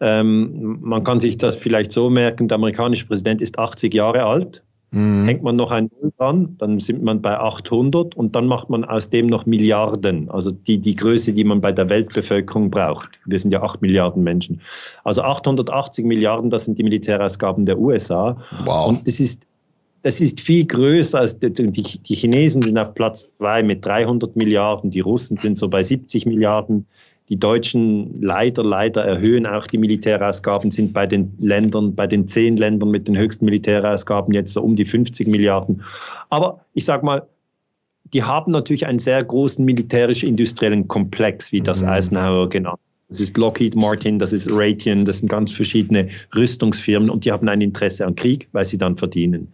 Ähm, 0.00 0.78
man 0.80 1.02
kann 1.02 1.18
sich 1.18 1.36
das 1.36 1.56
vielleicht 1.56 1.92
so 1.92 2.10
merken, 2.10 2.48
der 2.48 2.56
amerikanische 2.56 3.06
Präsident 3.06 3.42
ist 3.42 3.58
80 3.58 3.92
Jahre 3.92 4.24
alt. 4.24 4.62
Mhm. 4.92 5.24
Hängt 5.24 5.42
man 5.42 5.56
noch 5.56 5.70
ein 5.70 5.90
Null 6.00 6.12
dran, 6.18 6.56
dann 6.58 6.78
sind 6.78 7.02
man 7.02 7.22
bei 7.22 7.38
800 7.38 8.14
und 8.14 8.36
dann 8.36 8.46
macht 8.46 8.68
man 8.68 8.84
aus 8.84 9.08
dem 9.08 9.26
noch 9.26 9.46
Milliarden, 9.46 10.28
also 10.30 10.50
die, 10.50 10.78
die 10.78 10.94
Größe, 10.94 11.32
die 11.32 11.44
man 11.44 11.62
bei 11.62 11.72
der 11.72 11.88
Weltbevölkerung 11.88 12.70
braucht. 12.70 13.08
Wir 13.24 13.38
sind 13.38 13.52
ja 13.52 13.62
8 13.62 13.80
Milliarden 13.80 14.22
Menschen. 14.22 14.60
Also 15.02 15.22
880 15.22 16.04
Milliarden, 16.04 16.50
das 16.50 16.66
sind 16.66 16.78
die 16.78 16.82
Militärausgaben 16.82 17.64
der 17.64 17.78
USA. 17.78 18.36
Wow. 18.66 18.88
Und 18.88 19.06
das 19.06 19.18
ist 19.18 19.46
das 20.02 20.20
ist 20.20 20.40
viel 20.40 20.66
größer 20.66 21.20
als 21.20 21.38
die, 21.38 21.50
die 21.52 22.14
Chinesen 22.14 22.62
sind 22.62 22.76
auf 22.78 22.94
Platz 22.94 23.28
zwei 23.38 23.62
mit 23.62 23.84
300 23.84 24.36
Milliarden, 24.36 24.90
die 24.90 25.00
Russen 25.00 25.36
sind 25.36 25.56
so 25.56 25.68
bei 25.68 25.82
70 25.82 26.26
Milliarden. 26.26 26.86
Die 27.28 27.36
Deutschen 27.38 28.20
leider, 28.20 28.64
leider 28.64 29.04
erhöhen 29.04 29.46
auch 29.46 29.66
die 29.66 29.78
Militärausgaben, 29.78 30.70
sind 30.70 30.92
bei 30.92 31.06
den 31.06 31.32
Ländern, 31.38 31.94
bei 31.94 32.06
den 32.06 32.26
zehn 32.26 32.56
Ländern 32.56 32.90
mit 32.90 33.06
den 33.06 33.16
höchsten 33.16 33.44
Militärausgaben 33.44 34.34
jetzt 34.34 34.52
so 34.52 34.62
um 34.62 34.74
die 34.74 34.84
50 34.84 35.28
Milliarden. 35.28 35.82
Aber 36.30 36.64
ich 36.74 36.84
sage 36.84 37.06
mal, 37.06 37.26
die 38.12 38.24
haben 38.24 38.50
natürlich 38.50 38.86
einen 38.86 38.98
sehr 38.98 39.22
großen 39.22 39.64
militärisch-industriellen 39.64 40.88
Komplex, 40.88 41.52
wie 41.52 41.60
das 41.60 41.82
mhm. 41.82 41.88
Eisenhower 41.88 42.48
genannt 42.48 42.80
das 43.12 43.20
ist 43.20 43.36
Lockheed 43.36 43.76
Martin, 43.76 44.18
das 44.18 44.32
ist 44.32 44.50
Raytheon, 44.50 45.04
das 45.04 45.18
sind 45.18 45.28
ganz 45.28 45.52
verschiedene 45.52 46.08
Rüstungsfirmen 46.34 47.10
und 47.10 47.26
die 47.26 47.32
haben 47.32 47.46
ein 47.48 47.60
Interesse 47.60 48.06
an 48.06 48.14
Krieg, 48.14 48.48
weil 48.52 48.64
sie 48.64 48.78
dann 48.78 48.96
verdienen. 48.96 49.52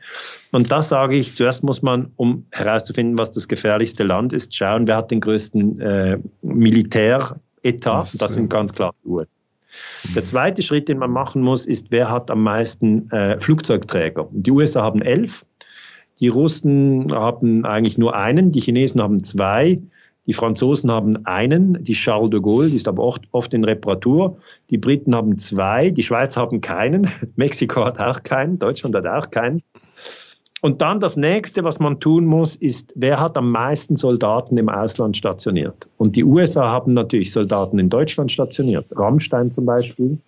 Und 0.52 0.70
das 0.70 0.88
sage 0.88 1.16
ich, 1.16 1.34
zuerst 1.34 1.64
muss 1.64 1.82
man, 1.82 2.12
um 2.16 2.46
herauszufinden, 2.52 3.18
was 3.18 3.32
das 3.32 3.48
gefährlichste 3.48 4.04
Land 4.04 4.32
ist, 4.32 4.54
schauen, 4.54 4.86
wer 4.86 4.96
hat 4.96 5.10
den 5.10 5.20
größten 5.20 5.80
äh, 5.80 6.18
Militäretat. 6.42 7.40
Das, 7.84 8.12
das 8.12 8.34
sind 8.34 8.48
ganz 8.48 8.72
klar 8.72 8.94
die 9.04 9.10
USA. 9.10 9.36
Der 10.14 10.24
zweite 10.24 10.62
Schritt, 10.62 10.88
den 10.88 10.98
man 10.98 11.10
machen 11.10 11.42
muss, 11.42 11.66
ist, 11.66 11.90
wer 11.90 12.10
hat 12.10 12.30
am 12.30 12.42
meisten 12.42 13.10
äh, 13.10 13.40
Flugzeugträger. 13.40 14.28
Die 14.30 14.50
USA 14.50 14.82
haben 14.82 15.02
elf, 15.02 15.44
die 16.20 16.28
Russen 16.28 17.12
haben 17.12 17.64
eigentlich 17.64 17.98
nur 17.98 18.16
einen, 18.16 18.52
die 18.52 18.60
Chinesen 18.60 19.02
haben 19.02 19.22
zwei, 19.24 19.80
die 20.28 20.34
Franzosen 20.34 20.90
haben 20.90 21.24
einen, 21.24 21.82
die 21.82 21.94
Charles 21.94 22.30
de 22.30 22.40
Gaulle, 22.40 22.68
die 22.68 22.76
ist 22.76 22.86
aber 22.86 23.02
oft, 23.02 23.22
oft 23.32 23.54
in 23.54 23.64
Reparatur. 23.64 24.36
Die 24.68 24.76
Briten 24.76 25.14
haben 25.14 25.38
zwei, 25.38 25.88
die 25.88 26.02
Schweiz 26.02 26.36
haben 26.36 26.60
keinen, 26.60 27.08
Mexiko 27.36 27.86
hat 27.86 27.98
auch 27.98 28.22
keinen, 28.22 28.58
Deutschland 28.58 28.94
hat 28.94 29.06
auch 29.06 29.30
keinen. 29.30 29.62
Und 30.60 30.82
dann 30.82 31.00
das 31.00 31.16
nächste, 31.16 31.64
was 31.64 31.78
man 31.78 31.98
tun 31.98 32.26
muss, 32.26 32.56
ist, 32.56 32.92
wer 32.94 33.18
hat 33.20 33.38
am 33.38 33.48
meisten 33.48 33.96
Soldaten 33.96 34.58
im 34.58 34.68
Ausland 34.68 35.16
stationiert? 35.16 35.88
Und 35.96 36.14
die 36.14 36.24
USA 36.24 36.68
haben 36.68 36.92
natürlich 36.92 37.32
Soldaten 37.32 37.78
in 37.78 37.88
Deutschland 37.88 38.30
stationiert, 38.30 38.86
Rammstein 38.94 39.50
zum 39.50 39.64
Beispiel. 39.64 40.18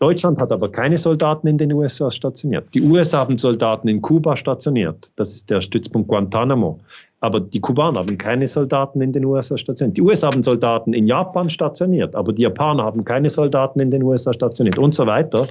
Deutschland 0.00 0.40
hat 0.40 0.50
aber 0.50 0.70
keine 0.72 0.98
Soldaten 0.98 1.46
in 1.46 1.56
den 1.56 1.72
USA 1.72 2.10
stationiert. 2.10 2.66
Die 2.74 2.82
USA 2.82 3.18
haben 3.18 3.38
Soldaten 3.38 3.86
in 3.86 4.02
Kuba 4.02 4.36
stationiert. 4.36 5.12
Das 5.14 5.32
ist 5.34 5.50
der 5.50 5.60
Stützpunkt 5.60 6.08
Guantanamo. 6.08 6.80
Aber 7.24 7.40
die 7.40 7.58
Kubaner 7.58 8.00
haben 8.00 8.18
keine 8.18 8.46
Soldaten 8.46 9.00
in 9.00 9.10
den 9.12 9.24
USA 9.24 9.56
stationiert. 9.56 9.96
Die 9.96 10.02
USA 10.02 10.26
haben 10.26 10.42
Soldaten 10.42 10.92
in 10.92 11.06
Japan 11.06 11.48
stationiert, 11.48 12.14
aber 12.14 12.34
die 12.34 12.42
Japaner 12.42 12.84
haben 12.84 13.02
keine 13.06 13.30
Soldaten 13.30 13.80
in 13.80 13.90
den 13.90 14.02
USA 14.02 14.34
stationiert 14.34 14.76
und 14.76 14.94
so 14.94 15.06
weiter. 15.06 15.46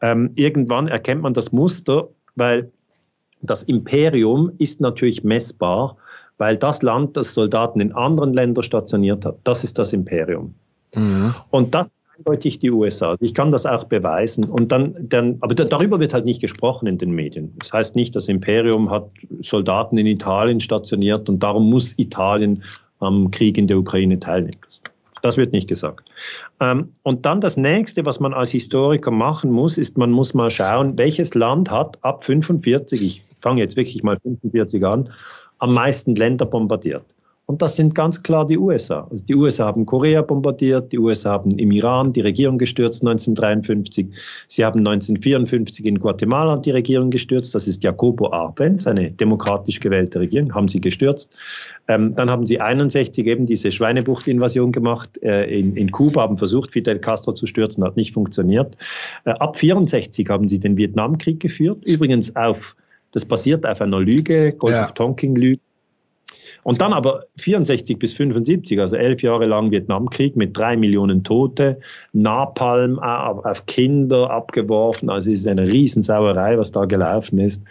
Ähm, 0.00 0.32
irgendwann 0.34 0.88
erkennt 0.88 1.22
man 1.22 1.32
das 1.32 1.52
Muster, 1.52 2.08
weil 2.34 2.72
das 3.40 3.62
Imperium 3.62 4.50
ist 4.58 4.80
natürlich 4.80 5.22
messbar, 5.22 5.96
weil 6.38 6.56
das 6.56 6.82
Land, 6.82 7.16
das 7.16 7.34
Soldaten 7.34 7.78
in 7.78 7.92
anderen 7.92 8.32
Ländern 8.32 8.64
stationiert 8.64 9.24
hat, 9.24 9.36
das 9.44 9.62
ist 9.62 9.78
das 9.78 9.92
Imperium. 9.92 10.56
Mhm. 10.92 11.32
Und 11.50 11.72
das 11.72 11.94
eindeutig 12.18 12.58
die 12.58 12.70
USA. 12.70 13.10
Also 13.10 13.24
ich 13.24 13.34
kann 13.34 13.50
das 13.50 13.66
auch 13.66 13.84
beweisen. 13.84 14.44
Und 14.44 14.72
dann, 14.72 14.94
dann, 15.00 15.38
aber 15.40 15.54
darüber 15.54 16.00
wird 16.00 16.14
halt 16.14 16.26
nicht 16.26 16.40
gesprochen 16.40 16.86
in 16.86 16.98
den 16.98 17.10
Medien. 17.10 17.52
Das 17.58 17.72
heißt 17.72 17.96
nicht, 17.96 18.16
das 18.16 18.28
Imperium 18.28 18.90
hat 18.90 19.08
Soldaten 19.42 19.98
in 19.98 20.06
Italien 20.06 20.60
stationiert 20.60 21.28
und 21.28 21.42
darum 21.42 21.68
muss 21.70 21.98
Italien 21.98 22.62
am 23.00 23.30
Krieg 23.30 23.58
in 23.58 23.66
der 23.66 23.78
Ukraine 23.78 24.18
teilnehmen. 24.18 24.60
Das 25.22 25.36
wird 25.36 25.52
nicht 25.52 25.68
gesagt. 25.68 26.08
Ähm, 26.60 26.92
und 27.02 27.26
dann 27.26 27.40
das 27.40 27.56
nächste, 27.56 28.06
was 28.06 28.20
man 28.20 28.32
als 28.32 28.50
Historiker 28.50 29.10
machen 29.10 29.50
muss, 29.50 29.76
ist, 29.76 29.98
man 29.98 30.10
muss 30.10 30.34
mal 30.34 30.50
schauen, 30.50 30.96
welches 30.98 31.34
Land 31.34 31.70
hat 31.70 31.98
ab 32.02 32.24
45, 32.24 33.02
ich 33.02 33.22
fange 33.40 33.60
jetzt 33.60 33.76
wirklich 33.76 34.02
mal 34.02 34.18
45 34.22 34.84
an, 34.84 35.10
am 35.58 35.74
meisten 35.74 36.14
Länder 36.14 36.46
bombardiert. 36.46 37.04
Und 37.48 37.62
das 37.62 37.76
sind 37.76 37.94
ganz 37.94 38.24
klar 38.24 38.44
die 38.44 38.58
USA. 38.58 39.06
Also 39.08 39.24
die 39.24 39.36
USA 39.36 39.66
haben 39.66 39.86
Korea 39.86 40.20
bombardiert, 40.22 40.90
die 40.90 40.98
USA 40.98 41.30
haben 41.30 41.56
im 41.58 41.70
Iran 41.70 42.12
die 42.12 42.20
Regierung 42.20 42.58
gestürzt 42.58 43.02
1953. 43.02 44.08
Sie 44.48 44.64
haben 44.64 44.80
1954 44.80 45.86
in 45.86 46.00
Guatemala 46.00 46.56
die 46.56 46.72
Regierung 46.72 47.10
gestürzt. 47.10 47.54
Das 47.54 47.68
ist 47.68 47.84
Jacobo 47.84 48.32
Arbenz, 48.32 48.88
eine 48.88 49.12
demokratisch 49.12 49.78
gewählte 49.78 50.18
Regierung, 50.18 50.56
haben 50.56 50.66
sie 50.66 50.80
gestürzt. 50.80 51.36
Ähm, 51.86 52.16
dann 52.16 52.30
haben 52.30 52.46
sie 52.46 52.60
61 52.60 53.24
eben 53.26 53.46
diese 53.46 53.70
Schweinebucht-Invasion 53.70 54.72
gemacht. 54.72 55.16
Äh, 55.22 55.44
in, 55.44 55.76
in 55.76 55.92
Kuba 55.92 56.22
haben 56.22 56.38
versucht, 56.38 56.72
Fidel 56.72 56.98
Castro 56.98 57.30
zu 57.30 57.46
stürzen, 57.46 57.84
hat 57.84 57.96
nicht 57.96 58.12
funktioniert. 58.12 58.76
Äh, 59.24 59.30
ab 59.30 59.56
64 59.56 60.28
haben 60.28 60.48
sie 60.48 60.58
den 60.58 60.76
Vietnamkrieg 60.76 61.38
geführt. 61.38 61.84
Übrigens 61.84 62.34
auf 62.34 62.74
das 63.12 63.24
basiert 63.24 63.64
auf 63.64 63.80
einer 63.80 64.00
Lüge, 64.00 64.52
Golf 64.52 64.74
ja. 64.74 64.84
of 64.84 64.92
Tonking-Lüge. 64.92 65.60
Und 66.62 66.80
dann 66.80 66.92
aber 66.92 67.24
64 67.38 67.98
bis 67.98 68.12
75, 68.12 68.80
also 68.80 68.96
elf 68.96 69.22
Jahre 69.22 69.46
lang 69.46 69.70
Vietnamkrieg 69.70 70.36
mit 70.36 70.56
drei 70.56 70.76
Millionen 70.76 71.24
Tote, 71.24 71.78
Napalm 72.12 72.98
auf 72.98 73.66
Kinder 73.66 74.30
abgeworfen, 74.30 75.10
also 75.10 75.30
es 75.30 75.38
ist 75.38 75.48
eine 75.48 75.66
Riesensauerei, 75.66 76.58
was 76.58 76.72
da 76.72 76.84
gelaufen 76.84 77.38
ist. 77.38 77.62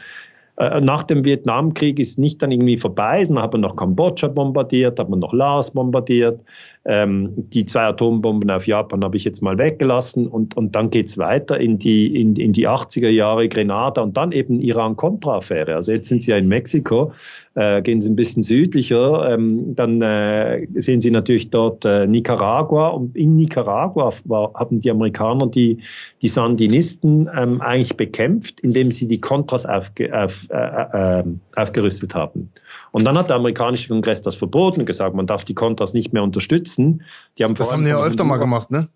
Äh, 0.58 0.80
nach 0.82 1.04
dem 1.04 1.26
Vietnamkrieg 1.26 2.00
ist 2.00 2.18
nicht 2.18 2.42
dann 2.42 2.52
irgendwie 2.52 2.78
vorbei, 2.78 3.24
sondern 3.24 3.44
hat 3.44 3.54
man 3.54 3.62
noch 3.62 3.76
Kambodscha 3.76 4.28
bombardiert, 4.28 5.00
hat 5.00 5.10
man 5.10 5.20
noch 5.20 5.34
Laos 5.34 5.72
bombardiert, 5.72 6.40
ähm, 6.86 7.34
die 7.36 7.66
zwei 7.66 7.82
Atombomben 7.82 8.52
auf 8.52 8.68
Japan 8.68 9.04
habe 9.04 9.18
ich 9.18 9.24
jetzt 9.24 9.42
mal 9.42 9.58
weggelassen 9.58 10.28
und, 10.28 10.56
und 10.56 10.76
dann 10.76 10.92
geht's 10.92 11.18
weiter 11.18 11.60
in 11.60 11.80
die, 11.80 12.20
in, 12.20 12.36
in 12.36 12.54
die 12.54 12.68
80er 12.68 13.10
Jahre 13.10 13.50
Grenada 13.50 14.02
und 14.02 14.16
dann 14.16 14.32
eben 14.32 14.60
Iran-Contra-Affäre. 14.60 15.76
Also 15.76 15.92
jetzt 15.92 16.08
sind 16.10 16.22
Sie 16.22 16.32
ja 16.32 16.38
in 16.38 16.48
Mexiko, 16.48 17.12
äh, 17.56 17.82
gehen 17.82 18.02
Sie 18.02 18.10
ein 18.10 18.16
bisschen 18.16 18.44
südlicher, 18.44 19.34
ähm, 19.34 19.74
dann 19.76 20.02
äh, 20.04 20.68
sehen 20.76 21.02
Sie 21.02 21.10
natürlich 21.10 21.50
dort 21.50 21.86
äh, 21.86 22.06
Nicaragua 22.06 22.90
und 22.90 23.16
in 23.16 23.36
Nicaragua 23.36 24.12
war, 24.26 24.54
haben 24.54 24.80
die 24.80 24.92
Amerikaner 24.92 25.48
die, 25.48 25.80
die 26.22 26.28
Sandinisten 26.28 27.30
ähm, 27.36 27.62
eigentlich 27.62 27.98
bekämpft, 27.98 28.60
indem 28.60 28.92
sie 28.92 29.08
die 29.08 29.20
Contras 29.20 29.66
aufge, 29.66 30.14
auf, 30.16 30.48
äh, 30.52 30.56
äh, 30.56 31.20
ähm, 31.22 31.40
aufgerüstet 31.56 32.14
haben. 32.14 32.52
Und 32.96 33.04
dann 33.04 33.18
hat 33.18 33.28
der 33.28 33.36
amerikanische 33.36 33.90
Kongress 33.90 34.22
das 34.22 34.36
verboten 34.36 34.80
und 34.80 34.86
gesagt, 34.86 35.18
man 35.18 35.28
darf 35.28 35.44
die 35.44 35.54
Contras 35.54 35.94
nicht 35.94 36.14
mehr 36.14 36.24
unterstützen. 36.24 37.04
Die 37.38 37.44
haben 37.44 37.54
das 37.54 37.70
haben 37.70 37.84
die 37.84 37.90
ja 37.90 38.02
öfter 38.02 38.24
mal 38.24 38.38
gemacht, 38.38 38.72
ne? 38.72 38.88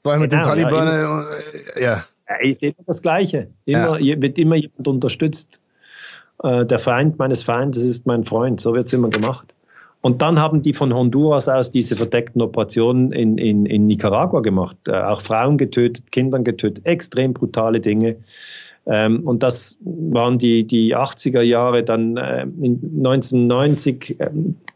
Vor 0.00 0.12
allem 0.12 0.20
mit 0.20 0.30
genau, 0.30 0.54
den 0.54 0.62
Taliban. 0.62 0.86
Ja, 0.86 1.20
äh, 1.20 1.82
ja. 1.82 2.04
Ich 2.40 2.60
sehe 2.60 2.72
das 2.86 3.02
Gleiche. 3.02 3.48
Immer, 3.64 3.98
ja. 3.98 4.22
Wird 4.22 4.38
immer 4.38 4.54
jemand 4.54 4.86
unterstützt. 4.86 5.58
Äh, 6.44 6.64
der 6.66 6.78
Feind 6.78 7.18
meines 7.18 7.42
Feindes 7.42 7.82
ist 7.82 8.06
mein 8.06 8.24
Freund. 8.24 8.60
So 8.60 8.74
wird 8.74 8.86
es 8.86 8.92
immer 8.92 9.10
gemacht. 9.10 9.56
Und 10.02 10.22
dann 10.22 10.38
haben 10.38 10.62
die 10.62 10.72
von 10.72 10.94
Honduras 10.94 11.48
aus 11.48 11.72
diese 11.72 11.96
verdeckten 11.96 12.40
Operationen 12.40 13.10
in, 13.10 13.38
in, 13.38 13.66
in 13.66 13.88
Nicaragua 13.88 14.38
gemacht. 14.38 14.76
Äh, 14.86 14.92
auch 14.92 15.20
Frauen 15.20 15.58
getötet, 15.58 16.12
Kindern 16.12 16.44
getötet, 16.44 16.86
extrem 16.86 17.34
brutale 17.34 17.80
Dinge. 17.80 18.18
Ähm, 18.86 19.26
und 19.26 19.42
das 19.42 19.78
waren 19.84 20.38
die, 20.38 20.66
die 20.66 20.96
80er 20.96 21.42
Jahre. 21.42 21.82
Dann 21.84 22.16
äh, 22.16 22.42
1990 22.42 24.20
äh, 24.20 24.30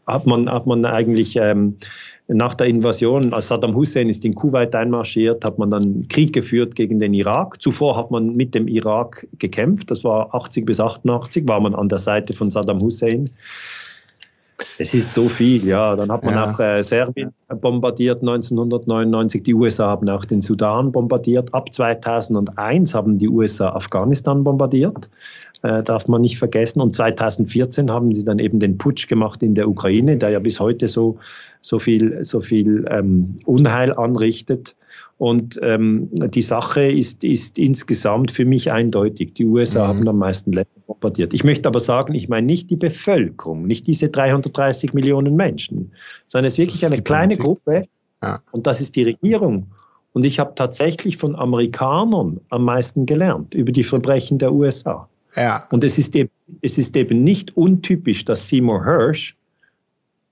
hat, 0.07 0.25
man, 0.25 0.49
hat 0.49 0.67
man 0.67 0.85
eigentlich 0.85 1.35
ähm, 1.37 1.75
nach 2.27 2.55
der 2.55 2.67
Invasion, 2.67 3.33
als 3.33 3.49
Saddam 3.49 3.75
Hussein 3.75 4.09
ist 4.09 4.25
in 4.25 4.33
Kuwait 4.33 4.73
einmarschiert, 4.73 5.45
hat 5.45 5.59
man 5.59 5.69
dann 5.69 6.07
Krieg 6.07 6.33
geführt 6.33 6.75
gegen 6.75 6.99
den 6.99 7.13
Irak. 7.13 7.61
Zuvor 7.61 7.97
hat 7.97 8.09
man 8.09 8.35
mit 8.35 8.55
dem 8.55 8.67
Irak 8.67 9.27
gekämpft. 9.37 9.91
Das 9.91 10.03
war 10.03 10.33
80 10.33 10.65
bis 10.65 10.79
88, 10.79 11.47
war 11.47 11.59
man 11.59 11.75
an 11.75 11.89
der 11.89 11.99
Seite 11.99 12.33
von 12.33 12.49
Saddam 12.49 12.79
Hussein. 12.79 13.29
Es 14.79 14.93
ist 14.93 15.13
so 15.13 15.23
viel, 15.23 15.65
ja. 15.67 15.95
Dann 15.95 16.11
hat 16.11 16.23
man 16.23 16.33
ja. 16.33 16.51
auch 16.51 16.59
äh, 16.59 16.81
Serbien 16.81 17.33
bombardiert 17.61 18.21
1999. 18.21 19.43
Die 19.43 19.53
USA 19.53 19.87
haben 19.87 20.07
auch 20.09 20.25
den 20.25 20.41
Sudan 20.41 20.91
bombardiert. 20.91 21.53
Ab 21.53 21.73
2001 21.73 22.93
haben 22.93 23.17
die 23.17 23.27
USA 23.27 23.69
Afghanistan 23.69 24.43
bombardiert. 24.43 25.09
Äh, 25.61 25.83
darf 25.83 26.07
man 26.07 26.21
nicht 26.21 26.37
vergessen. 26.37 26.81
Und 26.81 26.93
2014 26.93 27.91
haben 27.91 28.13
sie 28.13 28.23
dann 28.23 28.39
eben 28.39 28.59
den 28.59 28.77
Putsch 28.77 29.07
gemacht 29.07 29.43
in 29.43 29.55
der 29.55 29.67
Ukraine, 29.67 30.17
der 30.17 30.29
ja 30.29 30.39
bis 30.39 30.59
heute 30.59 30.87
so, 30.87 31.17
so 31.61 31.79
viel, 31.79 32.23
so 32.23 32.41
viel 32.41 32.85
ähm, 32.89 33.37
Unheil 33.45 33.93
anrichtet. 33.93 34.75
Und 35.17 35.57
ähm, 35.61 36.09
die 36.11 36.41
Sache 36.41 36.91
ist, 36.91 37.23
ist 37.23 37.57
insgesamt 37.57 38.31
für 38.31 38.43
mich 38.43 38.71
eindeutig. 38.71 39.33
Die 39.33 39.45
USA 39.45 39.83
mhm. 39.83 39.87
haben 39.87 40.09
am 40.09 40.17
meisten 40.17 40.51
Länder 40.51 40.69
bombardiert. 40.87 41.33
Ich 41.33 41.45
möchte 41.45 41.69
aber 41.69 41.79
sagen, 41.79 42.13
ich 42.15 42.27
meine 42.27 42.45
nicht 42.45 42.69
die 42.69 42.75
Bevölkerung, 42.75 43.65
nicht 43.65 43.87
diese 43.87 44.09
330 44.09 44.93
Millionen 44.93 45.35
Menschen, 45.35 45.93
sondern 46.27 46.47
es 46.47 46.53
ist 46.53 46.57
wirklich 46.59 46.83
ist 46.83 46.91
eine 46.91 47.01
kleine 47.01 47.37
Politik. 47.37 47.45
Gruppe 47.45 47.87
ja. 48.21 48.39
und 48.51 48.67
das 48.67 48.81
ist 48.81 48.95
die 48.97 49.03
Regierung. 49.03 49.67
Und 50.11 50.25
ich 50.25 50.39
habe 50.39 50.53
tatsächlich 50.55 51.17
von 51.17 51.35
Amerikanern 51.35 52.41
am 52.49 52.63
meisten 52.63 53.05
gelernt 53.05 53.53
über 53.53 53.71
die 53.71 53.83
Verbrechen 53.83 54.37
der 54.37 54.53
USA. 54.53 55.09
Ja. 55.35 55.65
Und 55.71 55.83
es 55.83 55.97
ist, 55.97 56.15
eben, 56.15 56.29
es 56.61 56.77
ist 56.77 56.95
eben 56.95 57.23
nicht 57.23 57.55
untypisch, 57.55 58.23
dass 58.25 58.47
Seymour 58.47 58.83
Hirsch 58.83 59.35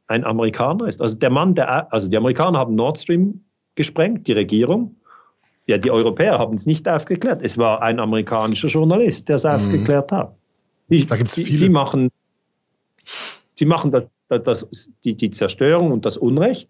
ein 0.07 0.23
Amerikaner 0.23 0.87
ist. 0.87 1.01
Also 1.01 1.17
der 1.17 1.29
Mann, 1.29 1.55
der, 1.55 1.91
also 1.91 2.09
die 2.09 2.17
Amerikaner 2.17 2.59
haben 2.59 2.75
Nord 2.75 2.99
Stream 2.99 3.41
gesprengt, 3.75 4.27
die 4.27 4.33
Regierung. 4.33 4.95
Ja, 5.65 5.77
die 5.77 5.91
Europäer 5.91 6.39
haben 6.39 6.55
es 6.55 6.65
nicht 6.65 6.87
aufgeklärt. 6.89 7.41
Es 7.41 7.57
war 7.57 7.81
ein 7.81 7.99
amerikanischer 7.99 8.67
Journalist, 8.67 9.29
der 9.29 9.35
es 9.35 9.43
mhm. 9.43 9.49
aufgeklärt 9.51 10.11
hat. 10.11 10.35
Die, 10.89 11.05
da 11.05 11.15
gibt's 11.15 11.35
viele. 11.35 11.53
Sie 11.53 11.69
machen, 11.69 12.09
sie 13.53 13.65
machen 13.65 13.91
das, 13.91 14.03
das, 14.43 14.89
die, 15.03 15.15
die 15.15 15.31
Zerstörung 15.31 15.91
und 15.91 16.05
das 16.05 16.17
Unrecht, 16.17 16.69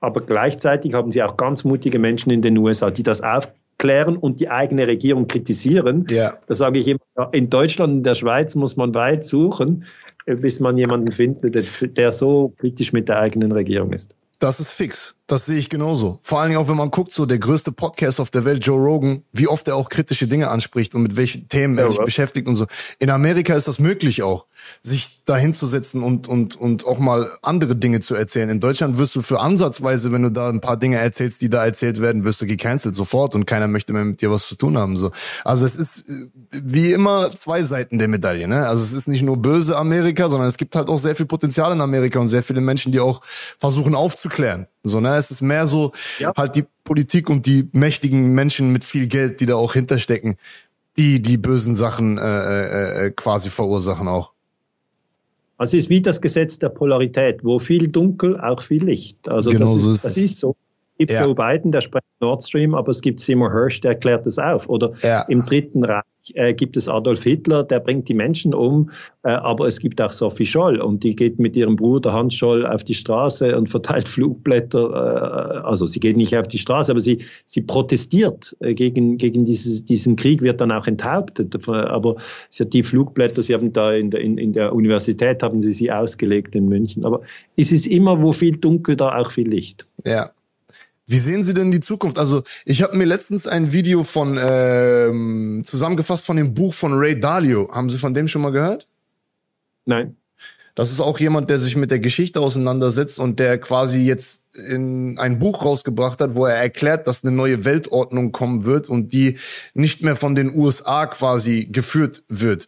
aber 0.00 0.20
gleichzeitig 0.22 0.94
haben 0.94 1.12
sie 1.12 1.22
auch 1.22 1.36
ganz 1.36 1.64
mutige 1.64 1.98
Menschen 1.98 2.30
in 2.30 2.42
den 2.42 2.56
USA, 2.58 2.90
die 2.90 3.02
das 3.02 3.20
aufklären 3.20 4.16
und 4.16 4.40
die 4.40 4.48
eigene 4.48 4.86
Regierung 4.86 5.28
kritisieren. 5.28 6.06
Ja. 6.08 6.32
Da 6.46 6.54
sage 6.54 6.78
ich 6.78 6.88
immer, 6.88 7.32
in 7.32 7.50
Deutschland, 7.50 7.92
in 7.92 8.02
der 8.02 8.14
Schweiz 8.14 8.54
muss 8.54 8.76
man 8.76 8.94
weit 8.94 9.24
suchen, 9.24 9.84
bis 10.24 10.60
man 10.60 10.78
jemanden 10.78 11.12
findet, 11.12 11.96
der 11.96 12.12
so 12.12 12.52
kritisch 12.58 12.92
mit 12.92 13.08
der 13.08 13.18
eigenen 13.18 13.52
Regierung 13.52 13.92
ist. 13.92 14.14
Das 14.38 14.58
ist 14.58 14.72
fix. 14.72 15.16
Das 15.32 15.46
sehe 15.46 15.56
ich 15.56 15.70
genauso. 15.70 16.18
Vor 16.20 16.40
allen 16.40 16.50
Dingen 16.50 16.60
auch, 16.60 16.68
wenn 16.68 16.76
man 16.76 16.90
guckt, 16.90 17.10
so 17.10 17.24
der 17.24 17.38
größte 17.38 17.72
Podcast 17.72 18.20
auf 18.20 18.28
der 18.28 18.44
Welt, 18.44 18.66
Joe 18.66 18.78
Rogan, 18.78 19.22
wie 19.32 19.48
oft 19.48 19.66
er 19.66 19.76
auch 19.76 19.88
kritische 19.88 20.26
Dinge 20.26 20.50
anspricht 20.50 20.94
und 20.94 21.00
mit 21.00 21.16
welchen 21.16 21.48
Themen 21.48 21.78
er 21.78 21.84
ja, 21.84 21.88
sich 21.88 21.98
was? 22.00 22.04
beschäftigt 22.04 22.46
und 22.48 22.56
so. 22.56 22.66
In 22.98 23.08
Amerika 23.08 23.54
ist 23.54 23.66
das 23.66 23.78
möglich 23.78 24.22
auch, 24.22 24.44
sich 24.82 25.22
da 25.24 25.38
hinzusetzen 25.38 26.02
und, 26.02 26.28
und, 26.28 26.56
und 26.56 26.86
auch 26.86 26.98
mal 26.98 27.26
andere 27.40 27.76
Dinge 27.76 28.00
zu 28.00 28.14
erzählen. 28.14 28.50
In 28.50 28.60
Deutschland 28.60 28.98
wirst 28.98 29.16
du 29.16 29.22
für 29.22 29.40
ansatzweise, 29.40 30.12
wenn 30.12 30.22
du 30.22 30.30
da 30.30 30.50
ein 30.50 30.60
paar 30.60 30.76
Dinge 30.76 30.98
erzählst, 30.98 31.40
die 31.40 31.48
da 31.48 31.64
erzählt 31.64 32.02
werden, 32.02 32.24
wirst 32.24 32.42
du 32.42 32.46
gecancelt 32.46 32.94
sofort 32.94 33.34
und 33.34 33.46
keiner 33.46 33.68
möchte 33.68 33.94
mehr 33.94 34.04
mit 34.04 34.20
dir 34.20 34.30
was 34.30 34.46
zu 34.46 34.54
tun 34.54 34.76
haben, 34.76 34.98
so. 34.98 35.12
Also 35.46 35.64
es 35.64 35.76
ist 35.76 36.10
äh, 36.10 36.60
wie 36.62 36.92
immer 36.92 37.30
zwei 37.34 37.62
Seiten 37.62 37.98
der 37.98 38.08
Medaille, 38.08 38.46
ne? 38.46 38.66
Also 38.66 38.84
es 38.84 38.92
ist 38.92 39.08
nicht 39.08 39.22
nur 39.22 39.38
böse 39.38 39.78
Amerika, 39.78 40.28
sondern 40.28 40.50
es 40.50 40.58
gibt 40.58 40.76
halt 40.76 40.90
auch 40.90 40.98
sehr 40.98 41.16
viel 41.16 41.24
Potenzial 41.24 41.72
in 41.72 41.80
Amerika 41.80 42.18
und 42.18 42.28
sehr 42.28 42.42
viele 42.42 42.60
Menschen, 42.60 42.92
die 42.92 43.00
auch 43.00 43.22
versuchen 43.58 43.94
aufzuklären. 43.94 44.66
So, 44.84 45.00
ne? 45.00 45.21
Es 45.26 45.30
ist 45.30 45.42
mehr 45.42 45.66
so 45.66 45.92
ja. 46.18 46.32
halt 46.36 46.56
die 46.56 46.64
Politik 46.84 47.30
und 47.30 47.46
die 47.46 47.68
mächtigen 47.72 48.34
Menschen 48.34 48.72
mit 48.72 48.84
viel 48.84 49.06
Geld, 49.06 49.40
die 49.40 49.46
da 49.46 49.54
auch 49.54 49.74
hinterstecken, 49.74 50.36
die 50.96 51.22
die 51.22 51.38
bösen 51.38 51.74
Sachen 51.74 52.18
äh, 52.18 52.22
äh, 52.22 53.06
äh 53.06 53.10
quasi 53.10 53.50
verursachen 53.50 54.08
auch. 54.08 54.32
Also 55.58 55.76
es 55.76 55.84
ist 55.84 55.90
wie 55.90 56.02
das 56.02 56.20
Gesetz 56.20 56.58
der 56.58 56.70
Polarität, 56.70 57.44
wo 57.44 57.60
viel 57.60 57.86
Dunkel, 57.88 58.40
auch 58.40 58.62
viel 58.62 58.84
Licht. 58.84 59.28
Also 59.28 59.50
genau 59.50 59.72
das, 59.72 59.82
so 59.82 59.92
ist, 59.92 60.04
das 60.04 60.16
ist 60.16 60.38
so. 60.38 60.56
Gibt 60.98 61.10
ja. 61.10 61.24
Joe 61.24 61.34
Biden, 61.34 61.72
der 61.72 61.80
spricht 61.80 62.04
Nord 62.20 62.44
Stream, 62.44 62.74
aber 62.74 62.90
es 62.90 63.00
gibt 63.00 63.20
Seymour 63.20 63.52
Hirsch, 63.52 63.80
der 63.80 63.92
erklärt 63.92 64.26
das 64.26 64.38
auf. 64.38 64.68
Oder 64.68 64.92
ja. 65.02 65.22
im 65.28 65.44
Dritten 65.44 65.84
Reich 65.84 66.04
äh, 66.34 66.54
gibt 66.54 66.76
es 66.76 66.88
Adolf 66.88 67.24
Hitler, 67.24 67.64
der 67.64 67.80
bringt 67.80 68.08
die 68.08 68.14
Menschen 68.14 68.54
um, 68.54 68.90
äh, 69.24 69.30
aber 69.30 69.66
es 69.66 69.80
gibt 69.80 70.00
auch 70.00 70.10
Sophie 70.10 70.46
Scholl 70.46 70.80
und 70.80 71.02
die 71.02 71.16
geht 71.16 71.38
mit 71.38 71.56
ihrem 71.56 71.76
Bruder 71.76 72.12
Hans 72.12 72.34
Scholl 72.34 72.64
auf 72.64 72.84
die 72.84 72.94
Straße 72.94 73.56
und 73.56 73.68
verteilt 73.68 74.08
Flugblätter. 74.08 75.62
Äh, 75.62 75.66
also 75.66 75.86
sie 75.86 75.98
geht 75.98 76.16
nicht 76.16 76.36
auf 76.36 76.46
die 76.46 76.58
Straße, 76.58 76.92
aber 76.92 77.00
sie, 77.00 77.24
sie 77.44 77.62
protestiert 77.62 78.56
äh, 78.60 78.74
gegen, 78.74 79.16
gegen 79.16 79.44
dieses, 79.44 79.84
diesen 79.84 80.16
Krieg, 80.16 80.42
wird 80.42 80.60
dann 80.60 80.70
auch 80.70 80.86
enthauptet. 80.86 81.68
Aber 81.68 82.16
sie 82.50 82.64
hat 82.64 82.72
die 82.72 82.82
Flugblätter, 82.82 83.42
sie 83.42 83.54
haben 83.54 83.72
da 83.72 83.92
in 83.92 84.10
der, 84.10 84.20
in, 84.20 84.38
in 84.38 84.52
der 84.52 84.72
Universität, 84.72 85.42
haben 85.42 85.60
sie 85.60 85.72
sie 85.72 85.90
ausgelegt 85.90 86.54
in 86.54 86.68
München. 86.68 87.04
Aber 87.04 87.22
es 87.56 87.72
ist 87.72 87.86
immer, 87.86 88.20
wo 88.22 88.32
viel 88.32 88.56
Dunkel, 88.56 88.96
da 88.96 89.18
auch 89.18 89.30
viel 89.30 89.48
Licht. 89.48 89.86
Ja, 90.04 90.30
wie 91.12 91.18
sehen 91.18 91.44
Sie 91.44 91.52
denn 91.52 91.70
die 91.70 91.80
Zukunft? 91.80 92.18
Also 92.18 92.42
ich 92.64 92.82
habe 92.82 92.96
mir 92.96 93.04
letztens 93.04 93.46
ein 93.46 93.70
Video 93.70 94.02
von 94.02 94.38
ähm, 94.42 95.62
zusammengefasst 95.64 96.24
von 96.24 96.38
dem 96.38 96.54
Buch 96.54 96.72
von 96.72 96.94
Ray 96.94 97.20
Dalio. 97.20 97.70
Haben 97.70 97.90
Sie 97.90 97.98
von 97.98 98.14
dem 98.14 98.28
schon 98.28 98.40
mal 98.40 98.50
gehört? 98.50 98.88
Nein. 99.84 100.16
Das 100.74 100.90
ist 100.90 101.00
auch 101.00 101.18
jemand, 101.20 101.50
der 101.50 101.58
sich 101.58 101.76
mit 101.76 101.90
der 101.90 101.98
Geschichte 101.98 102.40
auseinandersetzt 102.40 103.18
und 103.18 103.38
der 103.38 103.58
quasi 103.58 103.98
jetzt 103.98 104.56
in 104.56 105.18
ein 105.18 105.38
Buch 105.38 105.62
rausgebracht 105.62 106.18
hat, 106.18 106.34
wo 106.34 106.46
er 106.46 106.56
erklärt, 106.56 107.06
dass 107.06 107.22
eine 107.22 107.36
neue 107.36 107.66
Weltordnung 107.66 108.32
kommen 108.32 108.64
wird 108.64 108.88
und 108.88 109.12
die 109.12 109.38
nicht 109.74 110.02
mehr 110.02 110.16
von 110.16 110.34
den 110.34 110.56
USA 110.56 111.04
quasi 111.04 111.68
geführt 111.70 112.24
wird 112.28 112.66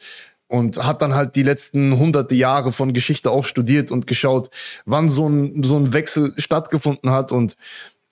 und 0.48 0.84
hat 0.84 1.00
dann 1.00 1.14
halt 1.14 1.34
die 1.34 1.42
letzten 1.42 1.98
hunderte 1.98 2.34
Jahre 2.34 2.72
von 2.72 2.92
Geschichte 2.92 3.30
auch 3.30 3.46
studiert 3.46 3.90
und 3.90 4.06
geschaut, 4.06 4.50
wann 4.84 5.08
so 5.08 5.26
ein, 5.26 5.64
so 5.64 5.76
ein 5.76 5.94
Wechsel 5.94 6.34
stattgefunden 6.36 7.10
hat 7.10 7.32
und 7.32 7.56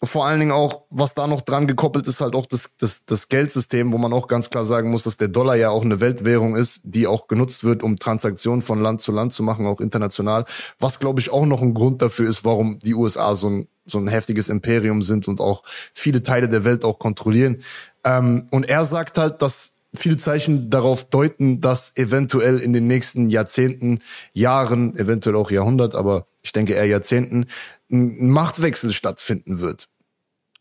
vor 0.05 0.27
allen 0.27 0.41
Dingen 0.41 0.53
auch, 0.53 0.83
was 0.91 1.15
da 1.15 1.29
noch 1.29 1.43
dran 1.43 1.69
gekoppelt 1.69 2.09
ist, 2.09 2.21
halt 2.21 2.35
auch 2.35 2.47
das, 2.47 2.71
das, 2.79 3.07
das 3.07 3.29
Geldsystem, 3.29 3.93
wo 3.93 3.99
man 3.99 4.13
auch 4.13 4.27
ganz 4.27 4.51
klar 4.51 4.65
sagen 4.65 4.91
muss, 4.91 5.05
dass 5.05 5.17
der 5.17 5.29
Dollar 5.29 5.55
ja 5.55 5.71
auch 5.71 5.85
eine 5.85 6.01
Weltwährung 6.01 6.57
ist, 6.57 6.81
die 6.83 7.07
auch 7.07 7.29
genutzt 7.29 7.63
wird, 7.63 7.85
um 7.85 7.99
Transaktionen 7.99 8.63
von 8.63 8.81
Land 8.81 9.01
zu 9.01 9.13
Land 9.13 9.33
zu 9.33 9.45
machen, 9.45 9.67
auch 9.67 9.81
international. 9.81 10.45
Was, 10.81 10.99
glaube 10.99 11.21
ich, 11.21 11.31
auch 11.31 11.47
noch 11.47 11.63
ein 11.63 11.75
Grund 11.75 12.03
dafür 12.03 12.29
ist, 12.29 12.45
warum 12.45 12.81
die 12.81 12.95
USA 12.95 13.37
so 13.37 13.49
ein, 13.49 13.69
so 13.85 13.99
ein 13.99 14.09
heftiges 14.09 14.49
Imperium 14.49 15.03
sind 15.03 15.29
und 15.29 15.41
auch 15.41 15.63
viele 15.93 16.23
Teile 16.25 16.49
der 16.49 16.65
Welt 16.65 16.85
auch 16.85 16.99
kontrollieren. 16.99 17.63
Ähm, 18.05 18.49
und 18.51 18.69
er 18.69 18.85
sagt 18.85 19.19
halt, 19.19 19.41
dass 19.41 19.83
viele 19.95 20.17
Zeichen 20.17 20.71
darauf 20.71 21.11
deuten, 21.11 21.61
dass 21.61 21.97
eventuell 21.97 22.59
in 22.59 22.73
den 22.73 22.87
nächsten 22.87 23.29
Jahrzehnten, 23.29 24.01
Jahren, 24.33 24.97
eventuell 24.97 25.37
auch 25.37 25.51
Jahrhundert, 25.51 25.95
aber 25.95 26.27
ich 26.43 26.53
denke 26.53 26.73
eher 26.73 26.87
Jahrzehnten, 26.87 27.47
ein 27.91 28.31
Machtwechsel 28.31 28.93
stattfinden 28.93 29.61
wird. 29.61 29.89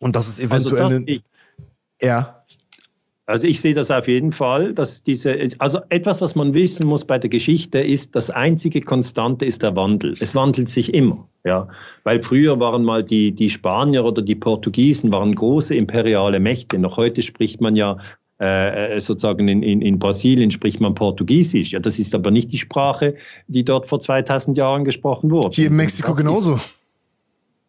Und 0.01 0.15
das 0.15 0.27
ist 0.27 0.39
eventuell 0.39 0.83
also 0.83 0.99
das 0.99 1.17
ja. 2.01 2.43
Also 3.27 3.47
ich 3.47 3.61
sehe 3.61 3.73
das 3.73 3.91
auf 3.91 4.07
jeden 4.09 4.33
Fall, 4.33 4.73
dass 4.73 5.03
diese, 5.03 5.37
also 5.59 5.79
etwas, 5.87 6.19
was 6.19 6.35
man 6.35 6.53
wissen 6.53 6.85
muss 6.85 7.05
bei 7.05 7.17
der 7.17 7.29
Geschichte, 7.29 7.79
ist, 7.79 8.15
das 8.15 8.29
einzige 8.29 8.81
Konstante 8.81 9.45
ist 9.45 9.63
der 9.63 9.75
Wandel. 9.75 10.17
Es 10.19 10.35
wandelt 10.35 10.69
sich 10.69 10.93
immer, 10.93 11.29
ja. 11.45 11.69
Weil 12.03 12.21
früher 12.23 12.59
waren 12.59 12.83
mal 12.83 13.03
die, 13.03 13.31
die 13.31 13.49
Spanier 13.49 14.03
oder 14.03 14.21
die 14.21 14.35
Portugiesen 14.35 15.13
waren 15.13 15.33
große 15.33 15.75
imperiale 15.75 16.41
Mächte. 16.41 16.77
Noch 16.79 16.97
heute 16.97 17.21
spricht 17.21 17.61
man 17.61 17.75
ja 17.75 17.99
äh, 18.39 18.99
sozusagen 18.99 19.47
in, 19.47 19.61
in, 19.61 19.81
in 19.81 19.99
Brasilien 19.99 20.49
spricht 20.49 20.81
man 20.81 20.95
Portugiesisch. 20.95 21.71
Ja, 21.71 21.79
das 21.79 21.99
ist 21.99 22.15
aber 22.15 22.31
nicht 22.31 22.51
die 22.51 22.57
Sprache, 22.57 23.15
die 23.47 23.63
dort 23.63 23.87
vor 23.87 23.99
2000 23.99 24.57
Jahren 24.57 24.83
gesprochen 24.83 25.29
wurde. 25.29 25.51
Hier 25.51 25.67
in 25.67 25.75
Mexiko 25.75 26.13
genauso. 26.13 26.55
Ist, 26.55 26.80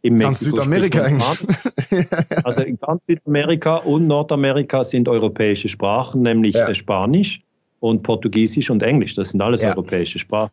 in 0.02 0.18
Ganz 0.18 0.40
Südamerika 0.40 1.02
eigentlich. 1.02 2.06
also 2.44 2.64
in 2.64 2.78
ganz 2.78 3.02
Südamerika 3.06 3.76
und 3.76 4.08
Nordamerika 4.08 4.82
sind 4.82 5.08
europäische 5.08 5.68
Sprachen, 5.68 6.22
nämlich 6.22 6.56
ja. 6.56 6.74
Spanisch 6.74 7.40
und 7.78 8.02
Portugiesisch 8.02 8.70
und 8.70 8.82
Englisch. 8.82 9.14
Das 9.14 9.30
sind 9.30 9.40
alles 9.40 9.62
ja. 9.62 9.70
europäische 9.70 10.18
Sprachen. 10.18 10.50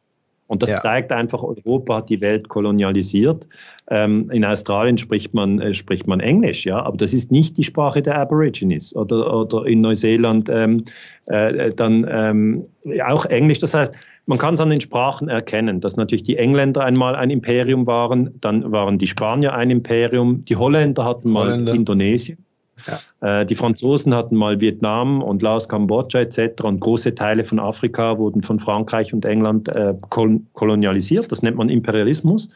Und 0.50 0.64
das 0.64 0.72
ja. 0.72 0.80
zeigt 0.80 1.12
einfach, 1.12 1.44
Europa 1.44 1.98
hat 1.98 2.10
die 2.10 2.22
Welt 2.22 2.50
kolonialisiert. 2.50 3.48
Ähm, 3.92 4.32
in 4.32 4.44
Australien 4.44 4.98
spricht 4.98 5.36
man, 5.36 5.62
äh, 5.62 5.76
spricht 5.76 6.08
man 6.08 6.20
Englisch, 6.20 6.66
ja, 6.66 6.82
aber 6.82 6.98
das 6.98 7.14
ist 7.14 7.32
nicht 7.32 7.56
die 7.58 7.64
Sprache 7.64 8.02
der 8.02 8.18
Aborigines. 8.18 8.96
Oder, 8.96 9.32
oder 9.32 9.68
in 9.68 9.82
Neuseeland 9.82 10.50
ähm, 10.50 10.84
äh, 11.28 11.70
dann 11.70 12.08
ähm, 12.10 12.66
auch 13.06 13.26
Englisch. 13.26 13.60
Das 13.60 13.76
heißt, 13.76 13.94
man 14.30 14.38
kann 14.38 14.54
es 14.54 14.60
an 14.60 14.70
den 14.70 14.80
Sprachen 14.80 15.28
erkennen, 15.28 15.82
dass 15.82 15.98
natürlich 15.98 16.22
die 16.22 16.38
Engländer 16.38 16.86
einmal 16.86 17.16
ein 17.16 17.32
Imperium 17.32 17.88
waren, 17.88 18.40
dann 18.42 18.72
waren 18.72 19.00
die 19.00 19.08
Spanier 19.08 19.54
ein 19.54 19.72
Imperium, 19.72 20.46
die 20.46 20.56
Holländer 20.56 21.04
hatten 21.04 21.32
mal 21.32 21.46
Holländer. 21.46 21.74
Indonesien. 21.74 22.38
Ja. 23.22 23.40
Äh, 23.42 23.46
die 23.48 23.56
Franzosen 23.56 24.14
hatten 24.14 24.36
mal 24.36 24.62
Vietnam 24.62 25.24
und 25.24 25.42
Laos, 25.42 25.68
Kambodscha 25.68 26.20
etc. 26.20 26.62
Und 26.64 26.80
große 26.80 27.16
Teile 27.16 27.44
von 27.44 27.60
Afrika 27.60 28.20
wurden 28.20 28.44
von 28.44 28.60
Frankreich 28.60 29.16
und 29.16 29.26
England 29.26 29.76
äh, 29.76 29.96
kolonialisiert. 30.54 31.32
Das 31.32 31.42
nennt 31.42 31.58
man 31.58 31.70
Imperialismus. 31.70 32.50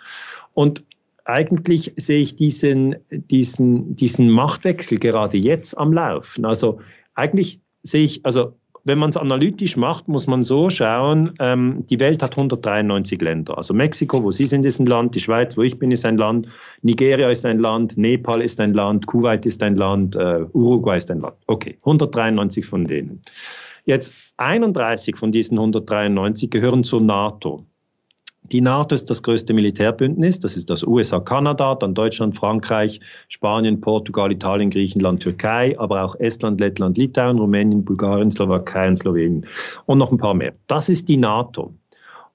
Und 0.53 0.85
eigentlich 1.25 1.91
sehe 1.97 2.21
ich 2.21 2.35
diesen, 2.35 2.97
diesen, 3.09 3.95
diesen 3.95 4.29
Machtwechsel 4.29 4.99
gerade 4.99 5.37
jetzt 5.37 5.75
am 5.75 5.91
Laufen. 5.91 6.45
Also 6.45 6.81
eigentlich 7.15 7.61
sehe 7.81 8.03
ich, 8.03 8.23
also 8.27 8.53
wenn 8.85 8.99
man 8.99 9.09
es 9.09 9.17
analytisch 9.17 9.77
macht, 9.77 10.07
muss 10.07 10.27
man 10.27 10.43
so 10.43 10.69
schauen, 10.69 11.33
ähm, 11.39 11.85
die 11.89 11.99
Welt 11.99 12.21
hat 12.21 12.31
193 12.31 13.21
Länder. 13.21 13.57
Also 13.57 13.73
Mexiko, 13.73 14.23
wo 14.23 14.31
Sie 14.31 14.45
sind, 14.45 14.65
ist 14.65 14.79
ein 14.79 14.87
Land, 14.87 15.15
die 15.15 15.19
Schweiz, 15.19 15.55
wo 15.55 15.61
ich 15.61 15.79
bin, 15.79 15.91
ist 15.91 16.05
ein 16.05 16.17
Land, 16.17 16.47
Nigeria 16.81 17.29
ist 17.29 17.45
ein 17.45 17.59
Land, 17.59 17.97
Nepal 17.97 18.41
ist 18.41 18.59
ein 18.59 18.73
Land, 18.73 19.07
Kuwait 19.07 19.45
ist 19.45 19.63
ein 19.63 19.75
Land, 19.75 20.15
äh, 20.17 20.45
Uruguay 20.51 20.97
ist 20.97 21.09
ein 21.09 21.21
Land. 21.21 21.35
Okay, 21.47 21.77
193 21.79 22.65
von 22.65 22.85
denen. 22.85 23.21
Jetzt 23.85 24.33
31 24.37 25.17
von 25.17 25.31
diesen 25.31 25.57
193 25.57 26.49
gehören 26.49 26.83
zur 26.83 27.01
NATO. 27.01 27.65
Die 28.51 28.61
NATO 28.61 28.93
ist 28.93 29.09
das 29.09 29.23
größte 29.23 29.53
Militärbündnis. 29.53 30.39
Das 30.39 30.57
ist 30.57 30.69
das 30.69 30.83
USA, 30.83 31.19
Kanada, 31.19 31.75
dann 31.75 31.93
Deutschland, 31.93 32.37
Frankreich, 32.37 32.99
Spanien, 33.29 33.79
Portugal, 33.79 34.31
Italien, 34.31 34.69
Griechenland, 34.69 35.23
Türkei, 35.23 35.79
aber 35.79 36.03
auch 36.03 36.15
Estland, 36.19 36.59
Lettland, 36.59 36.97
Litauen, 36.97 37.39
Rumänien, 37.39 37.85
Bulgarien, 37.85 38.31
Slowakei 38.31 38.89
und 38.89 38.97
Slowenien 38.97 39.45
und 39.85 39.97
noch 39.97 40.11
ein 40.11 40.17
paar 40.17 40.33
mehr. 40.33 40.53
Das 40.67 40.89
ist 40.89 41.07
die 41.07 41.17
NATO. 41.17 41.73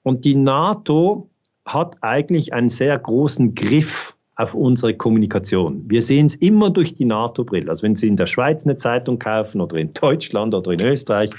Und 0.03 0.25
die 0.25 0.35
NATO 0.35 1.29
hat 1.65 1.97
eigentlich 2.01 2.53
einen 2.53 2.69
sehr 2.69 2.97
großen 2.97 3.53
Griff 3.53 4.15
auf 4.39 4.55
unsere 4.55 4.93
Kommunikation. 4.93 5.83
Wir 5.87 6.01
sehen 6.01 6.27
es 6.27 6.35
immer 6.35 6.69
durch 6.69 6.95
die 6.95 7.03
NATO-Brille. 7.03 7.69
Also 7.69 7.83
wenn 7.83 7.97
Sie 7.97 8.07
in 8.07 8.15
der 8.15 8.25
Schweiz 8.25 8.63
eine 8.63 8.77
Zeitung 8.77 9.19
kaufen 9.19 9.59
oder 9.59 9.75
in 9.75 9.93
Deutschland 9.93 10.55
oder 10.55 10.71
in 10.71 10.81
Österreich, 10.81 11.29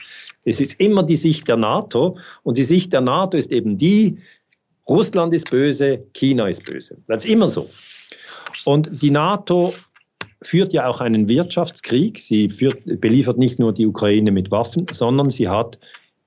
es 0.45 0.61
ist 0.61 0.79
immer 0.79 1.03
die 1.03 1.17
Sicht 1.17 1.49
der 1.49 1.57
NATO. 1.57 2.19
Und 2.43 2.59
die 2.59 2.63
Sicht 2.63 2.93
der 2.93 3.01
NATO 3.01 3.39
ist 3.39 3.53
eben 3.53 3.79
die, 3.79 4.19
Russland 4.91 5.33
ist 5.33 5.51
böse, 5.51 6.05
China 6.15 6.49
ist 6.49 6.65
böse. 6.65 6.97
Das 7.07 7.25
ist 7.25 7.31
immer 7.31 7.47
so. 7.47 7.71
Und 8.65 9.03
die 9.03 9.13
NATO 9.13 9.73
führt 10.43 10.73
ja 10.73 10.89
auch 10.89 11.01
einen 11.01 11.29
Wirtschaftskrieg. 11.29 12.19
Sie 12.19 12.51
führt, 12.51 13.01
beliefert 13.01 13.39
nicht 13.39 13.61
nur 13.61 13.73
die 13.73 13.87
Ukraine 13.87 14.33
mit 14.33 14.51
Waffen, 14.51 14.87
sondern 14.91 15.31
sie 15.31 15.49
hat 15.49 15.79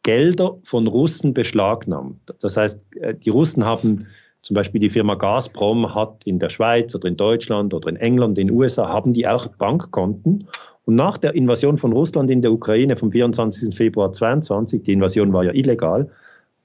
Gelder 0.04 0.58
von 0.64 0.88
Russen 0.88 1.34
beschlagnahmt. 1.34 2.34
Das 2.40 2.56
heißt, 2.56 2.80
äh, 3.02 3.16
die 3.16 3.30
Russen 3.30 3.66
haben 3.66 4.08
zum 4.42 4.56
Beispiel 4.56 4.80
die 4.80 4.90
Firma 4.90 5.16
Gazprom 5.16 5.94
hat 5.96 6.22
in 6.26 6.40
der 6.40 6.50
Schweiz 6.50 6.94
oder 6.96 7.08
in 7.08 7.18
Deutschland 7.18 7.74
oder 7.74 7.90
in 7.90 7.96
England, 7.98 8.38
in 8.38 8.48
den 8.48 8.56
USA, 8.56 8.90
haben 8.90 9.14
die 9.14 9.28
auch 9.28 9.48
Bankkonten. 9.48 10.48
Und 10.86 10.96
nach 10.96 11.18
der 11.18 11.34
Invasion 11.36 11.78
von 11.78 11.94
Russland 11.94 12.30
in 12.30 12.42
der 12.42 12.52
Ukraine 12.52 12.98
vom 12.98 13.12
24. 13.12 13.74
Februar 13.76 14.12
2022, 14.12 14.84
die 14.84 14.94
Invasion 14.94 15.32
war 15.32 15.46
ja 15.46 15.54
illegal, 15.54 16.10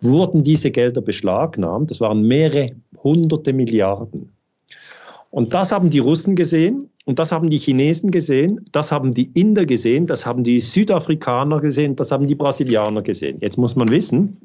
wurden 0.00 0.42
diese 0.42 0.70
Gelder 0.70 1.00
beschlagnahmt. 1.00 1.90
Das 1.90 2.00
waren 2.00 2.22
mehrere 2.22 2.68
hunderte 3.02 3.52
Milliarden. 3.52 4.32
Und 5.30 5.54
das 5.54 5.72
haben 5.72 5.90
die 5.90 5.98
Russen 5.98 6.36
gesehen 6.36 6.88
und 7.04 7.18
das 7.18 7.32
haben 7.32 7.50
die 7.50 7.58
Chinesen 7.58 8.10
gesehen, 8.10 8.64
das 8.72 8.90
haben 8.90 9.12
die 9.12 9.30
Inder 9.34 9.66
gesehen, 9.66 10.06
das 10.06 10.24
haben 10.24 10.42
die 10.42 10.60
Südafrikaner 10.60 11.60
gesehen, 11.60 11.96
das 11.96 12.12
haben 12.12 12.26
die 12.26 12.34
Brasilianer 12.34 13.02
gesehen. 13.02 13.38
Jetzt 13.40 13.58
muss 13.58 13.76
man 13.76 13.90
wissen, 13.90 14.36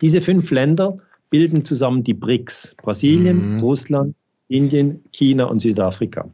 diese 0.00 0.20
fünf 0.20 0.50
Länder 0.50 0.96
bilden 1.30 1.64
zusammen 1.64 2.04
die 2.04 2.14
BRICS. 2.14 2.74
Brasilien, 2.82 3.54
mhm. 3.54 3.60
Russland, 3.60 4.14
Indien, 4.48 5.02
China 5.12 5.44
und 5.44 5.60
Südafrika. 5.60 6.28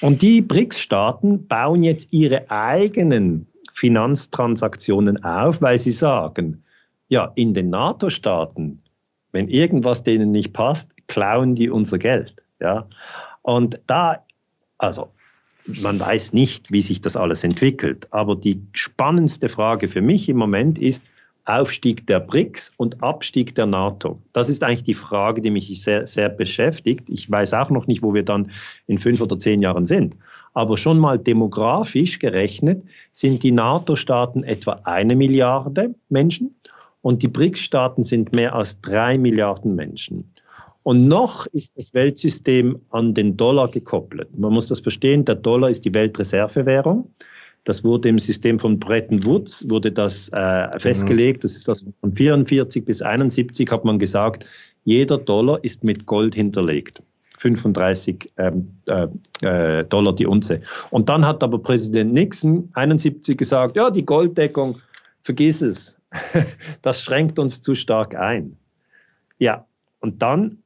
Und 0.00 0.22
die 0.22 0.42
BRICS-Staaten 0.42 1.46
bauen 1.46 1.82
jetzt 1.82 2.08
ihre 2.10 2.50
eigenen 2.50 3.46
Finanztransaktionen 3.74 5.24
auf, 5.24 5.62
weil 5.62 5.78
sie 5.78 5.90
sagen, 5.90 6.63
ja, 7.08 7.32
in 7.34 7.54
den 7.54 7.70
NATO-Staaten, 7.70 8.82
wenn 9.32 9.48
irgendwas 9.48 10.02
denen 10.02 10.30
nicht 10.30 10.52
passt, 10.52 10.92
klauen 11.06 11.54
die 11.54 11.70
unser 11.70 11.98
Geld. 11.98 12.42
Ja? 12.60 12.86
Und 13.42 13.80
da, 13.86 14.24
also 14.78 15.10
man 15.66 15.98
weiß 15.98 16.32
nicht, 16.32 16.70
wie 16.70 16.80
sich 16.80 17.00
das 17.00 17.16
alles 17.16 17.44
entwickelt, 17.44 18.08
aber 18.10 18.36
die 18.36 18.62
spannendste 18.72 19.48
Frage 19.48 19.88
für 19.88 20.02
mich 20.02 20.28
im 20.28 20.36
Moment 20.36 20.78
ist, 20.78 21.04
Aufstieg 21.46 22.06
der 22.06 22.20
BRICS 22.20 22.72
und 22.78 23.02
Abstieg 23.02 23.54
der 23.54 23.66
NATO? 23.66 24.18
Das 24.32 24.48
ist 24.48 24.62
eigentlich 24.62 24.84
die 24.84 24.94
Frage, 24.94 25.42
die 25.42 25.50
mich 25.50 25.82
sehr, 25.82 26.06
sehr 26.06 26.30
beschäftigt. 26.30 27.04
Ich 27.08 27.30
weiß 27.30 27.52
auch 27.52 27.68
noch 27.68 27.86
nicht, 27.86 28.02
wo 28.02 28.14
wir 28.14 28.22
dann 28.22 28.50
in 28.86 28.96
fünf 28.96 29.20
oder 29.20 29.38
zehn 29.38 29.60
Jahren 29.60 29.84
sind. 29.84 30.16
Aber 30.54 30.78
schon 30.78 30.98
mal 30.98 31.18
demografisch 31.18 32.18
gerechnet 32.18 32.82
sind 33.12 33.42
die 33.42 33.52
NATO-Staaten 33.52 34.42
etwa 34.42 34.80
eine 34.84 35.16
Milliarde 35.16 35.94
Menschen 36.08 36.54
und 37.04 37.22
die 37.22 37.28
BRICS-Staaten 37.28 38.02
sind 38.02 38.34
mehr 38.34 38.54
als 38.54 38.80
drei 38.80 39.18
Milliarden 39.18 39.74
Menschen. 39.74 40.24
Und 40.84 41.06
noch 41.06 41.46
ist 41.48 41.76
das 41.76 41.92
Weltsystem 41.92 42.80
an 42.88 43.12
den 43.12 43.36
Dollar 43.36 43.68
gekoppelt. 43.68 44.38
Man 44.38 44.54
muss 44.54 44.68
das 44.68 44.80
verstehen, 44.80 45.22
der 45.26 45.34
Dollar 45.34 45.68
ist 45.68 45.84
die 45.84 45.92
Weltreservewährung. 45.92 47.10
Das 47.64 47.84
wurde 47.84 48.08
im 48.08 48.18
System 48.18 48.58
von 48.58 48.78
Bretton 48.78 49.26
Woods 49.26 49.68
wurde 49.68 49.92
das 49.92 50.30
äh, 50.30 50.66
festgelegt. 50.78 51.44
Das 51.44 51.56
ist 51.56 51.68
das 51.68 51.84
von 52.00 52.16
44 52.16 52.82
bis 52.86 53.02
71 53.02 53.70
hat 53.70 53.84
man 53.84 53.98
gesagt, 53.98 54.46
jeder 54.84 55.18
Dollar 55.18 55.62
ist 55.62 55.84
mit 55.84 56.06
Gold 56.06 56.34
hinterlegt. 56.34 57.02
35 57.36 58.32
ähm, 58.38 58.70
äh, 58.88 59.08
äh, 59.46 59.84
Dollar 59.84 60.14
die 60.14 60.26
Unze. 60.26 60.58
Und 60.90 61.10
dann 61.10 61.26
hat 61.26 61.42
aber 61.42 61.58
Präsident 61.58 62.14
Nixon 62.14 62.70
71 62.72 63.36
gesagt, 63.36 63.76
ja, 63.76 63.90
die 63.90 64.06
Golddeckung, 64.06 64.78
vergiss 65.20 65.60
es, 65.60 65.98
das 66.82 67.02
schränkt 67.02 67.38
uns 67.38 67.60
zu 67.62 67.74
stark 67.74 68.14
ein. 68.14 68.56
Ja, 69.38 69.66
und 70.00 70.22
dann 70.22 70.64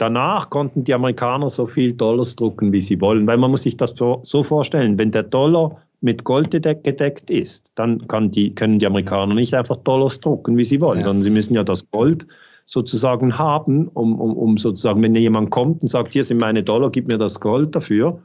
Danach 0.00 0.48
konnten 0.48 0.82
die 0.82 0.94
Amerikaner 0.94 1.50
so 1.50 1.66
viel 1.66 1.92
Dollars 1.92 2.34
drucken, 2.34 2.72
wie 2.72 2.80
sie 2.80 3.02
wollen, 3.02 3.26
weil 3.26 3.36
man 3.36 3.50
muss 3.50 3.64
sich 3.64 3.76
das 3.76 3.94
so 3.98 4.42
vorstellen, 4.42 4.96
wenn 4.96 5.10
der 5.10 5.24
Dollar 5.24 5.82
mit 6.00 6.24
Gold 6.24 6.50
gedeckt 6.52 7.28
ist, 7.28 7.72
dann 7.74 8.00
die, 8.30 8.54
können 8.54 8.78
die 8.78 8.86
Amerikaner 8.86 9.34
nicht 9.34 9.52
einfach 9.52 9.76
Dollars 9.76 10.20
drucken, 10.20 10.56
wie 10.56 10.64
sie 10.64 10.80
wollen, 10.80 11.00
ja. 11.00 11.04
sondern 11.04 11.20
sie 11.20 11.28
müssen 11.28 11.52
ja 11.52 11.64
das 11.64 11.90
Gold 11.90 12.26
sozusagen 12.64 13.36
haben, 13.36 13.88
um, 13.88 14.18
um, 14.18 14.38
um 14.38 14.56
sozusagen, 14.56 15.02
wenn 15.02 15.14
jemand 15.14 15.50
kommt 15.50 15.82
und 15.82 15.88
sagt, 15.88 16.14
hier 16.14 16.24
sind 16.24 16.38
meine 16.38 16.62
Dollar, 16.62 16.88
gib 16.88 17.06
mir 17.06 17.18
das 17.18 17.38
Gold 17.38 17.76
dafür, 17.76 18.22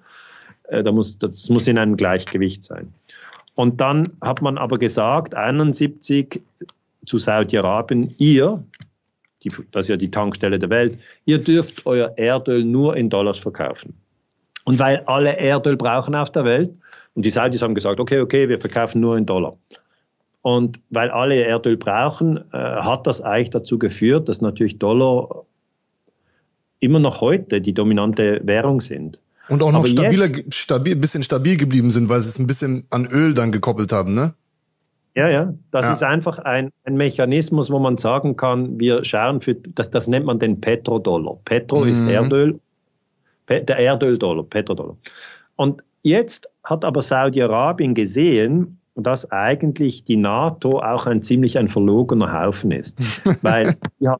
äh, 0.70 0.82
da 0.82 0.94
muss, 0.94 1.18
das 1.18 1.50
muss 1.50 1.68
in 1.68 1.78
einem 1.78 1.98
Gleichgewicht 1.98 2.64
sein. 2.64 2.94
Und 3.56 3.80
dann 3.82 4.04
hat 4.22 4.42
man 4.42 4.58
aber 4.58 4.78
gesagt, 4.78 5.34
71 5.34 6.42
zu 7.06 7.18
Saudi-Arabien, 7.18 8.14
ihr, 8.18 8.64
die, 9.44 9.50
das 9.72 9.86
ist 9.86 9.90
ja 9.90 9.98
die 9.98 10.12
Tankstelle 10.12 10.60
der 10.60 10.70
Welt, 10.70 11.00
ihr 11.26 11.38
dürft 11.38 11.86
euer 11.86 12.14
Erdöl 12.18 12.64
nur 12.64 12.96
in 12.98 13.10
Dollars 13.10 13.40
verkaufen. 13.40 13.94
Und 14.66 14.80
weil 14.80 15.04
alle 15.06 15.38
Erdöl 15.38 15.78
brauchen 15.78 16.16
auf 16.16 16.32
der 16.32 16.44
Welt, 16.44 16.72
und 17.16 17.26
die 17.26 17.30
Saudis 17.30 17.62
haben 17.62 17.76
gesagt, 17.76 18.00
okay, 18.00 18.20
okay, 18.20 18.50
wir 18.50 18.60
verkaufen 18.60 19.00
nur 19.00 19.18
in 19.18 19.26
Dollar. 19.26 19.58
Und 20.42 20.80
weil 20.90 21.10
alle 21.10 21.44
Erdöl 21.44 21.78
brauchen, 21.78 22.38
äh, 22.52 22.58
hat 22.58 23.08
das 23.08 23.22
eigentlich 23.22 23.50
dazu 23.50 23.80
geführt, 23.80 24.30
dass 24.30 24.42
natürlich 24.42 24.78
Dollar 24.78 25.46
immer 26.82 27.00
noch 27.00 27.22
heute 27.22 27.62
die 27.62 27.74
dominante 27.74 28.42
Währung 28.44 28.82
sind. 28.82 29.20
Und 29.50 29.62
auch 29.62 29.72
noch 29.72 29.80
Aber 29.80 29.88
stabiler, 29.88 30.26
jetzt, 30.26 30.56
stabil, 30.56 30.96
bisschen 30.96 31.24
stabil 31.24 31.58
geblieben 31.58 31.92
sind, 31.92 32.10
weil 32.10 32.22
sie 32.22 32.30
es 32.30 32.40
ein 32.40 32.48
bisschen 32.48 32.86
an 32.90 33.06
Öl 33.06 33.34
dann 33.34 33.52
gekoppelt 33.52 33.92
haben, 33.92 34.14
ne? 34.14 34.34
Ja, 35.16 35.30
ja. 35.30 35.54
Das 35.72 35.86
ja. 35.86 35.94
ist 35.94 36.04
einfach 36.04 36.40
ein, 36.40 36.72
ein, 36.84 36.96
Mechanismus, 36.96 37.70
wo 37.70 37.80
man 37.80 37.98
sagen 37.98 38.36
kann, 38.36 38.80
wir 38.80 39.06
schauen 39.06 39.42
für, 39.42 39.56
das, 39.56 39.90
das 39.90 40.08
nennt 40.08 40.26
man 40.26 40.40
den 40.40 40.60
Petrodollar. 40.60 41.38
Petro 41.46 41.86
mhm. 41.86 41.90
ist 41.90 42.02
Erdöl, 42.02 42.60
der 43.48 43.78
Erdöldollar, 43.78 44.44
Petrodollar. 44.44 44.98
Und 45.56 45.84
Jetzt 46.06 46.48
hat 46.64 46.86
aber 46.86 47.02
Saudi-Arabien 47.02 47.96
gesehen, 47.96 48.78
dass 48.94 49.32
eigentlich 49.32 50.04
die 50.04 50.18
NATO 50.18 50.80
auch 50.80 51.08
ein 51.08 51.24
ziemlich 51.24 51.58
ein 51.58 51.68
verlogener 51.68 52.32
Haufen 52.32 52.70
ist. 52.70 52.96
Weil 53.44 53.76
ja, 53.98 54.16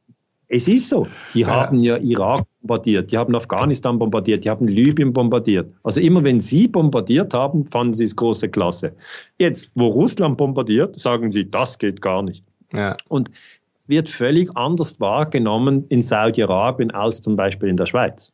es 0.48 0.68
ist 0.68 0.90
so, 0.90 1.06
die 1.36 1.42
ja. 1.42 1.48
haben 1.50 1.82
ja 1.82 1.98
Irak 1.98 2.48
bombardiert, 2.66 3.12
die 3.12 3.18
haben 3.18 3.36
Afghanistan 3.36 4.00
bombardiert, 4.00 4.44
die 4.44 4.50
haben 4.50 4.68
Libyen 4.68 5.14
bombardiert. 5.14 5.72
Also 5.84 6.02
immer 6.02 6.24
wenn 6.24 6.42
sie 6.42 6.68
bombardiert 6.68 7.34
haben, 7.34 7.66
fanden 7.68 7.94
sie 7.94 8.06
es 8.06 8.16
große 8.16 8.50
Klasse. 8.50 8.94
Jetzt, 9.38 9.70
wo 9.76 9.88
Russland 9.88 10.38
bombardiert, 10.38 11.00
sagen 11.00 11.32
sie, 11.32 11.50
das 11.50 11.78
geht 11.78 12.02
gar 12.02 12.24
nicht. 12.24 12.44
Ja. 12.74 12.98
Und 13.08 13.30
es 13.78 13.88
wird 13.88 14.10
völlig 14.10 14.50
anders 14.56 15.00
wahrgenommen 15.00 15.86
in 15.90 16.02
Saudi-Arabien 16.02 16.92
als 16.92 17.22
zum 17.22 17.36
Beispiel 17.36 17.70
in 17.70 17.78
der 17.78 17.86
Schweiz. 17.86 18.34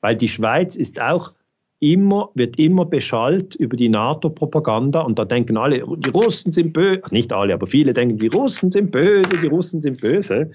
Weil 0.00 0.16
die 0.16 0.28
Schweiz 0.28 0.74
ist 0.74 1.00
auch 1.00 1.32
immer, 1.80 2.30
wird 2.34 2.58
immer 2.58 2.84
beschallt 2.84 3.54
über 3.54 3.76
die 3.76 3.88
NATO-Propaganda 3.88 5.00
und 5.00 5.18
da 5.18 5.24
denken 5.24 5.56
alle, 5.56 5.84
die 5.96 6.10
Russen 6.10 6.52
sind 6.52 6.72
böse, 6.72 7.02
nicht 7.12 7.32
alle, 7.32 7.54
aber 7.54 7.68
viele 7.68 7.92
denken, 7.92 8.18
die 8.18 8.26
Russen 8.26 8.72
sind 8.72 8.90
böse, 8.90 9.38
die 9.40 9.46
Russen 9.46 9.80
sind 9.80 10.00
böse. 10.00 10.50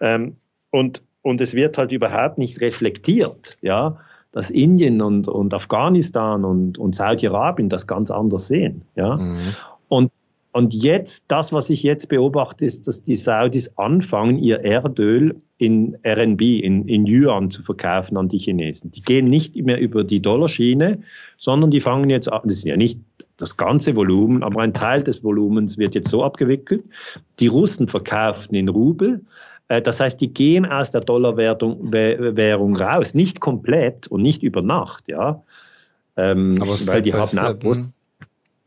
Ähm, 0.00 0.36
und, 0.70 1.02
und 1.22 1.40
es 1.40 1.54
wird 1.54 1.78
halt 1.78 1.92
überhaupt 1.92 2.38
nicht 2.38 2.60
reflektiert, 2.60 3.58
ja, 3.62 3.96
dass 4.32 4.50
Indien 4.50 5.02
und, 5.02 5.28
und 5.28 5.52
Afghanistan 5.54 6.44
und, 6.44 6.78
und 6.78 6.94
Saudi-Arabien 6.94 7.68
das 7.68 7.86
ganz 7.86 8.10
anders 8.10 8.46
sehen, 8.46 8.82
ja. 8.96 9.16
Mhm. 9.16 9.38
Und 9.88 10.12
Und 10.52 10.74
jetzt, 10.74 11.26
das, 11.28 11.52
was 11.52 11.70
ich 11.70 11.84
jetzt 11.84 12.08
beobachte, 12.08 12.64
ist, 12.64 12.88
dass 12.88 13.04
die 13.04 13.14
Saudis 13.14 13.70
anfangen, 13.76 14.36
ihr 14.38 14.64
Erdöl 14.64 15.36
in 15.58 15.96
RNB, 16.04 16.40
in, 16.40 16.88
in 16.88 17.06
Yuan 17.06 17.50
zu 17.50 17.62
verkaufen 17.62 18.16
an 18.16 18.28
die 18.28 18.38
Chinesen. 18.38 18.90
Die 18.90 19.02
gehen 19.02 19.28
nicht 19.28 19.54
mehr 19.54 19.78
über 19.78 20.02
die 20.02 20.20
Dollarschiene, 20.20 21.02
sondern 21.38 21.70
die 21.70 21.78
fangen 21.78 22.10
jetzt 22.10 22.32
an, 22.32 22.40
das 22.44 22.54
ist 22.54 22.64
ja 22.64 22.76
nicht 22.76 22.98
das 23.36 23.56
ganze 23.56 23.94
Volumen, 23.94 24.42
aber 24.42 24.62
ein 24.62 24.74
Teil 24.74 25.04
des 25.04 25.22
Volumens 25.22 25.78
wird 25.78 25.94
jetzt 25.94 26.08
so 26.08 26.24
abgewickelt. 26.24 26.82
Die 27.38 27.46
Russen 27.46 27.86
verkaufen 27.86 28.54
in 28.56 28.68
Rubel. 28.68 29.20
Äh, 29.70 29.80
das 29.80 30.00
heißt, 30.00 30.20
die 30.20 30.34
gehen 30.34 30.66
aus 30.66 30.90
der 30.90 31.00
Dollarwährung 31.00 32.76
raus, 32.76 33.14
nicht 33.14 33.40
komplett 33.40 34.08
und 34.08 34.20
nicht 34.20 34.42
über 34.42 34.60
Nacht, 34.60 35.08
ja. 35.08 35.42
Ähm, 36.16 36.54
aber 36.60 36.72
weil 36.72 37.02
die 37.02 37.14
haben, 37.14 37.38
auch 37.38 37.58
groß, 37.58 37.80
ne? 37.80 37.92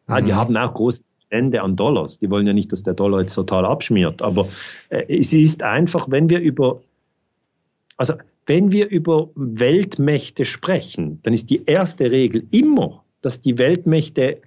ah, 0.07 0.21
die 0.21 0.31
mhm. 0.31 0.35
haben 0.35 0.57
auch 0.57 0.73
große 0.73 1.03
Bestände 1.19 1.61
an 1.61 1.75
Dollars. 1.75 2.19
Die 2.19 2.29
wollen 2.29 2.47
ja 2.47 2.53
nicht, 2.53 2.71
dass 2.71 2.83
der 2.83 2.93
Dollar 2.93 3.19
jetzt 3.19 3.35
total 3.35 3.65
abschmiert. 3.65 4.21
Aber 4.21 4.47
äh, 4.89 5.03
es 5.09 5.33
ist 5.33 5.61
einfach, 5.61 6.09
wenn 6.09 6.29
wir 6.29 6.39
über, 6.39 6.81
also 7.97 8.13
wenn 8.45 8.71
wir 8.71 8.89
über 8.89 9.29
Weltmächte 9.35 10.45
sprechen, 10.45 11.19
dann 11.23 11.33
ist 11.33 11.49
die 11.49 11.63
erste 11.65 12.11
Regel 12.11 12.47
immer, 12.51 13.03
dass 13.21 13.41
die 13.41 13.57
Weltmächte 13.57 14.37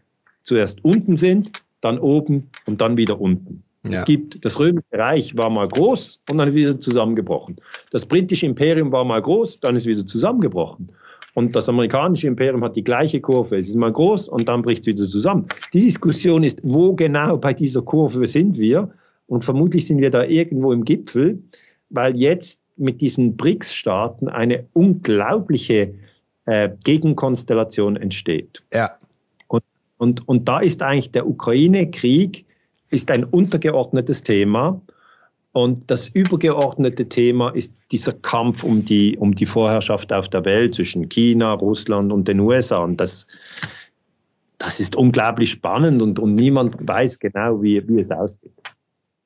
zuerst 0.43 0.83
unten 0.85 1.17
sind, 1.19 1.63
dann 1.83 1.99
oben 1.99 2.51
und 2.65 2.81
dann 2.81 2.97
wieder 2.97 3.21
unten. 3.21 3.63
Ja. 3.91 3.99
Es 3.99 4.05
gibt, 4.05 4.45
das 4.45 4.59
Römische 4.59 4.87
Reich 4.93 5.37
war 5.37 5.51
mal 5.51 5.69
groß 5.69 6.21
und 6.31 6.39
dann 6.39 6.55
wieder 6.55 6.81
zusammengebrochen. 6.81 7.57
Das 7.91 8.07
britische 8.07 8.47
Imperium 8.47 8.93
war 8.93 9.05
mal 9.05 9.21
groß, 9.21 9.61
dann 9.61 9.77
ist 9.77 9.87
wieder 9.87 10.05
zusammengebrochen. 10.05 10.93
Und 11.35 11.55
das 11.55 11.69
amerikanische 11.69 12.29
Imperium 12.29 12.65
hat 12.65 12.77
die 12.77 12.85
gleiche 12.85 13.21
Kurve. 13.21 13.59
Es 13.59 13.69
ist 13.69 13.77
mal 13.77 13.93
groß 13.93 14.31
und 14.31 14.49
dann 14.49 14.63
bricht 14.63 14.81
es 14.81 14.87
wieder 14.87 15.05
zusammen. 15.05 15.47
Die 15.75 15.83
Diskussion 15.83 16.43
ist, 16.43 16.61
wo 16.63 16.95
genau 16.95 17.37
bei 17.37 17.53
dieser 17.53 17.83
Kurve 17.83 18.27
sind 18.27 18.59
wir? 18.59 18.91
Und 19.27 19.45
vermutlich 19.45 19.87
sind 19.87 20.01
wir 20.01 20.09
da 20.09 20.25
irgendwo 20.25 20.73
im 20.73 20.85
Gipfel, 20.85 21.43
weil 21.91 22.17
jetzt 22.17 22.59
mit 22.79 23.03
diesen 23.03 23.37
BRICS-Staaten 23.37 24.29
eine 24.29 24.67
unglaubliche 24.73 25.95
äh, 26.47 26.71
Gegenkonstellation 26.85 27.97
entsteht. 27.97 28.61
Ja. 28.73 28.97
Und, 29.99 30.27
und 30.29 30.49
da 30.49 30.61
ist 30.61 30.83
eigentlich 30.83 31.11
der 31.11 31.27
Ukraine-Krieg 31.27 32.46
ist 32.91 33.11
ein 33.11 33.25
untergeordnetes 33.25 34.23
Thema. 34.23 34.81
Und 35.53 35.91
das 35.91 36.09
übergeordnete 36.09 37.09
Thema 37.09 37.49
ist 37.51 37.73
dieser 37.91 38.13
Kampf 38.13 38.63
um 38.63 38.85
die, 38.85 39.17
um 39.17 39.35
die 39.35 39.47
Vorherrschaft 39.47 40.13
auf 40.13 40.29
der 40.29 40.45
Welt 40.45 40.75
zwischen 40.75 41.09
China, 41.09 41.55
Russland 41.55 42.13
und 42.13 42.29
den 42.29 42.41
USA. 42.41 42.79
Und 42.79 43.01
das, 43.01 43.27
das 44.59 44.81
ist 44.81 44.97
unglaublich 44.97 45.51
spannend 45.51 46.03
und, 46.03 46.19
und 46.19 46.35
niemand 46.35 46.77
weiß 46.87 47.19
genau, 47.19 47.63
wie, 47.63 47.87
wie 47.89 48.01
es 48.01 48.11
ausgeht. 48.11 48.53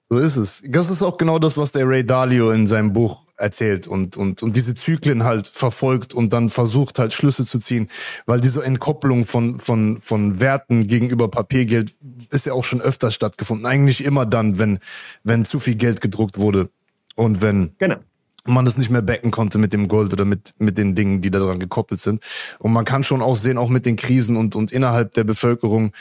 So 0.08 0.18
ist 0.18 0.36
es. 0.36 0.62
Das 0.66 0.90
ist 0.90 1.02
auch 1.02 1.16
genau 1.16 1.38
das, 1.38 1.56
was 1.56 1.72
der 1.72 1.86
Ray 1.86 2.04
Dalio 2.04 2.50
in 2.50 2.66
seinem 2.66 2.92
Buch 2.92 3.24
erzählt 3.40 3.86
und, 3.86 4.16
und, 4.16 4.42
und 4.42 4.56
diese 4.56 4.74
Zyklen 4.74 5.24
halt 5.24 5.46
verfolgt 5.48 6.14
und 6.14 6.32
dann 6.32 6.50
versucht 6.50 6.98
halt 6.98 7.12
Schlüsse 7.12 7.44
zu 7.44 7.58
ziehen, 7.58 7.88
weil 8.26 8.40
diese 8.40 8.64
Entkopplung 8.64 9.26
von, 9.26 9.58
von, 9.58 10.00
von 10.00 10.40
Werten 10.40 10.86
gegenüber 10.86 11.28
Papiergeld 11.28 11.94
ist 12.30 12.46
ja 12.46 12.52
auch 12.52 12.64
schon 12.64 12.80
öfters 12.80 13.14
stattgefunden. 13.14 13.66
Eigentlich 13.66 14.04
immer 14.04 14.26
dann, 14.26 14.58
wenn, 14.58 14.78
wenn 15.24 15.44
zu 15.44 15.58
viel 15.58 15.76
Geld 15.76 16.00
gedruckt 16.00 16.38
wurde 16.38 16.70
und 17.16 17.42
wenn 17.42 17.72
genau. 17.78 17.96
man 18.44 18.66
es 18.66 18.78
nicht 18.78 18.90
mehr 18.90 19.02
backen 19.02 19.30
konnte 19.30 19.58
mit 19.58 19.72
dem 19.72 19.88
Gold 19.88 20.12
oder 20.12 20.24
mit, 20.24 20.54
mit 20.58 20.78
den 20.78 20.94
Dingen, 20.94 21.20
die 21.20 21.30
daran 21.30 21.58
gekoppelt 21.58 22.00
sind. 22.00 22.22
Und 22.58 22.72
man 22.72 22.84
kann 22.84 23.04
schon 23.04 23.22
auch 23.22 23.36
sehen, 23.36 23.58
auch 23.58 23.68
mit 23.68 23.86
den 23.86 23.96
Krisen 23.96 24.36
und, 24.36 24.54
und 24.54 24.72
innerhalb 24.72 25.12
der 25.12 25.24
Bevölkerung, 25.24 25.92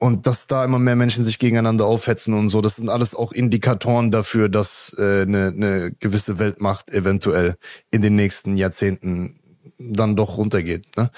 und 0.00 0.26
dass 0.26 0.46
da 0.46 0.64
immer 0.64 0.78
mehr 0.78 0.96
Menschen 0.96 1.24
sich 1.24 1.38
gegeneinander 1.38 1.84
aufhetzen 1.86 2.34
und 2.34 2.48
so, 2.48 2.60
das 2.60 2.76
sind 2.76 2.88
alles 2.88 3.14
auch 3.14 3.32
Indikatoren 3.32 4.10
dafür, 4.10 4.48
dass 4.48 4.96
äh, 4.98 5.22
eine, 5.22 5.52
eine 5.54 5.92
gewisse 6.00 6.38
Weltmacht 6.38 6.88
eventuell 6.88 7.56
in 7.90 8.02
den 8.02 8.16
nächsten 8.16 8.56
Jahrzehnten 8.56 9.36
dann 9.78 10.16
doch 10.16 10.38
runtergeht. 10.38 10.84
Ne? 10.96 11.10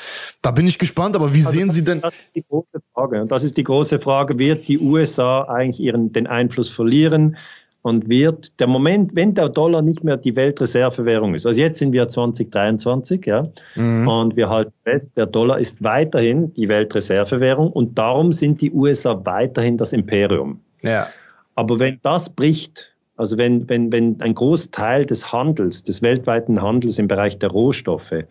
Da 0.43 0.51
bin 0.51 0.67
ich 0.67 0.79
gespannt, 0.79 1.17
aber 1.17 1.33
wie 1.33 1.39
also 1.39 1.51
sehen 1.51 1.71
Sie 1.71 1.85
denn? 1.85 2.01
Das 2.01 2.15
ist 2.15 2.35
die 2.35 2.45
große 2.49 2.83
Frage. 2.93 3.23
Und 3.23 3.33
das 3.33 3.43
ist 3.43 3.57
die 3.57 3.65
große 3.65 4.01
Frage, 4.01 4.39
wird 4.39 4.69
die 4.69 4.79
USA 4.79 5.43
eigentlich 5.45 5.81
ihren, 5.81 6.13
den 6.13 6.27
Einfluss 6.27 6.69
verlieren? 6.69 7.37
Und 7.83 8.09
wird 8.09 8.61
der 8.61 8.69
Moment, 8.69 9.15
wenn 9.15 9.35
der 9.35 9.49
Dollar 9.49 9.83
nicht 9.83 10.05
mehr 10.05 10.17
die 10.17 10.37
Weltreservewährung 10.37 11.35
ist, 11.35 11.47
also 11.47 11.61
jetzt 11.61 11.79
sind 11.79 11.93
wir 11.93 12.09
2023, 12.09 13.27
ja, 13.27 13.49
mhm. 13.75 14.09
und 14.09 14.37
wir 14.37 14.49
halten 14.49 14.73
fest, 14.85 15.13
der 15.17 15.27
Dollar 15.27 15.59
ist 15.59 15.83
weiterhin 15.83 16.55
die 16.55 16.69
Weltreservewährung 16.69 17.71
und 17.71 17.99
darum 17.99 18.33
sind 18.33 18.61
die 18.61 18.73
USA 18.73 19.21
weiterhin 19.25 19.77
das 19.77 19.93
Imperium. 19.93 20.61
Ja. 20.81 21.07
Aber 21.55 21.81
wenn 21.81 21.99
das 22.03 22.31
bricht, 22.31 22.93
also 23.17 23.37
wenn, 23.37 23.69
wenn, 23.69 23.93
wenn 23.93 24.21
ein 24.21 24.35
Großteil 24.35 25.05
des 25.05 25.33
Handels, 25.33 25.83
des 25.83 26.03
weltweiten 26.03 26.63
Handels 26.63 26.99
im 26.99 27.09
Bereich 27.09 27.39
der 27.39 27.51
Rohstoffe 27.51 28.25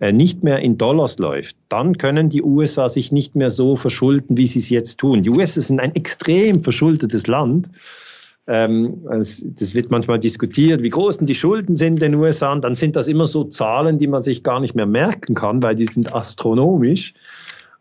äh, 0.00 0.12
nicht 0.12 0.42
mehr 0.42 0.58
in 0.58 0.76
Dollars 0.76 1.18
läuft, 1.18 1.56
dann 1.68 1.98
können 1.98 2.30
die 2.30 2.42
USA 2.42 2.88
sich 2.88 3.12
nicht 3.12 3.36
mehr 3.36 3.50
so 3.50 3.76
verschulden, 3.76 4.36
wie 4.36 4.46
sie 4.46 4.58
es 4.58 4.70
jetzt 4.70 4.98
tun. 4.98 5.22
Die 5.22 5.30
USA 5.30 5.60
sind 5.60 5.78
ein 5.78 5.94
extrem 5.94 6.62
verschuldetes 6.62 7.26
Land. 7.26 7.70
Ähm, 8.46 9.02
das 9.08 9.74
wird 9.74 9.90
manchmal 9.90 10.18
diskutiert, 10.18 10.82
wie 10.82 10.90
groß 10.90 11.18
denn 11.18 11.26
die 11.26 11.34
Schulden 11.34 11.76
sind 11.76 12.02
in 12.02 12.12
den 12.12 12.14
USA. 12.16 12.52
Und 12.52 12.62
dann 12.62 12.74
sind 12.74 12.96
das 12.96 13.08
immer 13.08 13.26
so 13.26 13.44
Zahlen, 13.44 13.98
die 13.98 14.06
man 14.06 14.22
sich 14.22 14.42
gar 14.42 14.60
nicht 14.60 14.74
mehr 14.74 14.86
merken 14.86 15.34
kann, 15.34 15.62
weil 15.62 15.74
die 15.74 15.86
sind 15.86 16.14
astronomisch. 16.14 17.14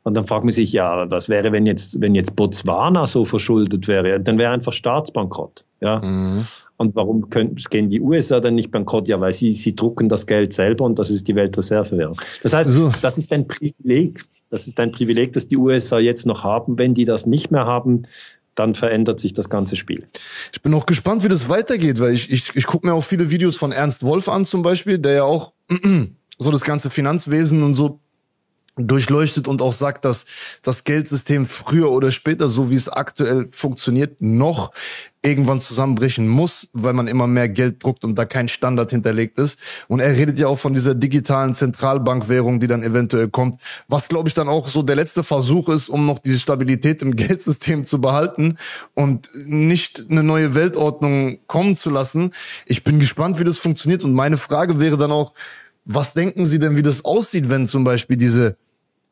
Und 0.04 0.16
dann 0.16 0.28
fragt 0.28 0.44
man 0.44 0.52
sich, 0.52 0.74
ja, 0.74 1.10
was 1.10 1.30
wäre, 1.30 1.52
wenn 1.54 1.66
jetzt, 1.66 2.02
wenn 2.02 2.14
jetzt 2.14 2.36
Botswana 2.36 3.08
so 3.08 3.24
verschuldet 3.24 3.88
wäre? 3.88 4.20
Dann 4.20 4.38
wäre 4.38 4.52
einfach 4.52 4.74
Staatsbankrott. 4.74 5.64
Ja. 5.80 6.00
Mhm. 6.00 6.46
Und 6.78 6.96
warum 6.96 7.30
können, 7.30 7.56
gehen 7.56 7.90
die 7.90 8.02
USA 8.02 8.40
dann 8.42 8.56
nicht 8.56 8.72
bankrott? 8.72 9.08
Ja, 9.08 9.20
weil 9.22 9.32
sie, 9.32 9.54
sie 9.54 9.76
drucken 9.76 10.10
das 10.10 10.28
Geld 10.28 10.52
selber 10.52 10.86
und 10.86 11.00
das 11.00 11.10
ist 11.10 11.28
die 11.28 11.36
Weltreservewährung. 11.36 12.18
Das 12.42 12.54
heißt, 12.54 12.70
so. 12.70 12.92
das 13.02 13.18
ist 13.18 13.32
ein 13.32 13.48
Privileg. 13.48 14.26
Das 14.50 14.68
ist 14.68 14.80
ein 14.80 14.92
Privileg, 14.92 15.34
das 15.34 15.48
die 15.48 15.58
USA 15.58 16.00
jetzt 16.00 16.26
noch 16.26 16.44
haben. 16.44 16.78
Wenn 16.78 16.94
die 16.94 17.06
das 17.06 17.26
nicht 17.26 17.50
mehr 17.50 17.66
haben, 17.66 18.04
dann 18.56 18.76
verändert 18.76 19.20
sich 19.20 19.34
das 19.34 19.50
ganze 19.50 19.76
Spiel. 19.76 20.08
Ich 20.52 20.62
bin 20.62 20.74
auch 20.74 20.86
gespannt, 20.86 21.24
wie 21.24 21.30
das 21.30 21.50
weitergeht, 21.50 22.00
weil 22.00 22.14
ich, 22.14 22.32
ich, 22.32 22.56
ich 22.56 22.66
gucke 22.66 22.86
mir 22.86 22.94
auch 22.94 23.04
viele 23.04 23.30
Videos 23.30 23.58
von 23.58 23.72
Ernst 23.72 24.04
Wolf 24.04 24.30
an 24.30 24.46
zum 24.46 24.62
Beispiel, 24.62 24.98
der 24.98 25.14
ja 25.14 25.24
auch 25.24 25.54
so 26.38 26.52
das 26.52 26.64
ganze 26.64 26.90
Finanzwesen 26.90 27.64
und 27.64 27.74
so 27.74 28.03
durchleuchtet 28.76 29.48
und 29.48 29.62
auch 29.62 29.74
sagt, 29.74 30.06
dass 30.06 30.26
das 30.64 30.84
Geldsystem 30.84 31.46
früher 31.46 31.92
oder 31.92 32.12
später, 32.12 32.50
so 32.50 32.72
wie 32.72 32.76
es 32.76 32.90
aktuell 32.90 33.48
funktioniert, 33.52 34.22
noch 34.22 34.72
irgendwann 35.26 35.62
zusammenbrechen 35.62 36.28
muss, 36.28 36.68
weil 36.74 36.94
man 36.94 37.08
immer 37.08 37.28
mehr 37.28 37.48
Geld 37.48 37.84
druckt 37.84 38.04
und 38.04 38.16
da 38.16 38.26
kein 38.26 38.50
Standard 38.50 38.90
hinterlegt 38.92 39.40
ist. 39.40 39.58
Und 39.88 40.02
er 40.02 40.12
redet 40.18 40.38
ja 40.38 40.48
auch 40.48 40.60
von 40.60 40.74
dieser 40.74 40.96
digitalen 40.96 41.54
Zentralbankwährung, 41.54 42.60
die 42.60 42.68
dann 42.68 42.84
eventuell 42.84 43.30
kommt, 43.30 43.56
was 43.88 44.10
glaube 44.10 44.28
ich 44.28 44.34
dann 44.34 44.50
auch 44.50 44.68
so 44.68 44.82
der 44.82 44.98
letzte 44.98 45.24
Versuch 45.24 45.70
ist, 45.70 45.88
um 45.88 46.06
noch 46.06 46.20
diese 46.20 46.40
Stabilität 46.40 47.02
im 47.02 47.16
Geldsystem 47.16 47.86
zu 47.86 48.02
behalten 48.02 48.58
und 48.96 49.30
nicht 49.46 50.04
eine 50.10 50.24
neue 50.24 50.56
Weltordnung 50.56 51.40
kommen 51.48 51.76
zu 51.76 51.90
lassen. 51.90 52.32
Ich 52.66 52.84
bin 52.84 53.00
gespannt, 53.00 53.40
wie 53.40 53.46
das 53.46 53.60
funktioniert 53.60 54.04
und 54.04 54.14
meine 54.14 54.38
Frage 54.38 54.80
wäre 54.80 54.98
dann 54.98 55.12
auch, 55.12 55.34
was 55.86 56.14
denken 56.14 56.46
Sie 56.46 56.60
denn, 56.60 56.76
wie 56.76 56.82
das 56.82 57.06
aussieht, 57.06 57.50
wenn 57.50 57.68
zum 57.68 57.84
Beispiel 57.84 58.18
diese 58.18 58.58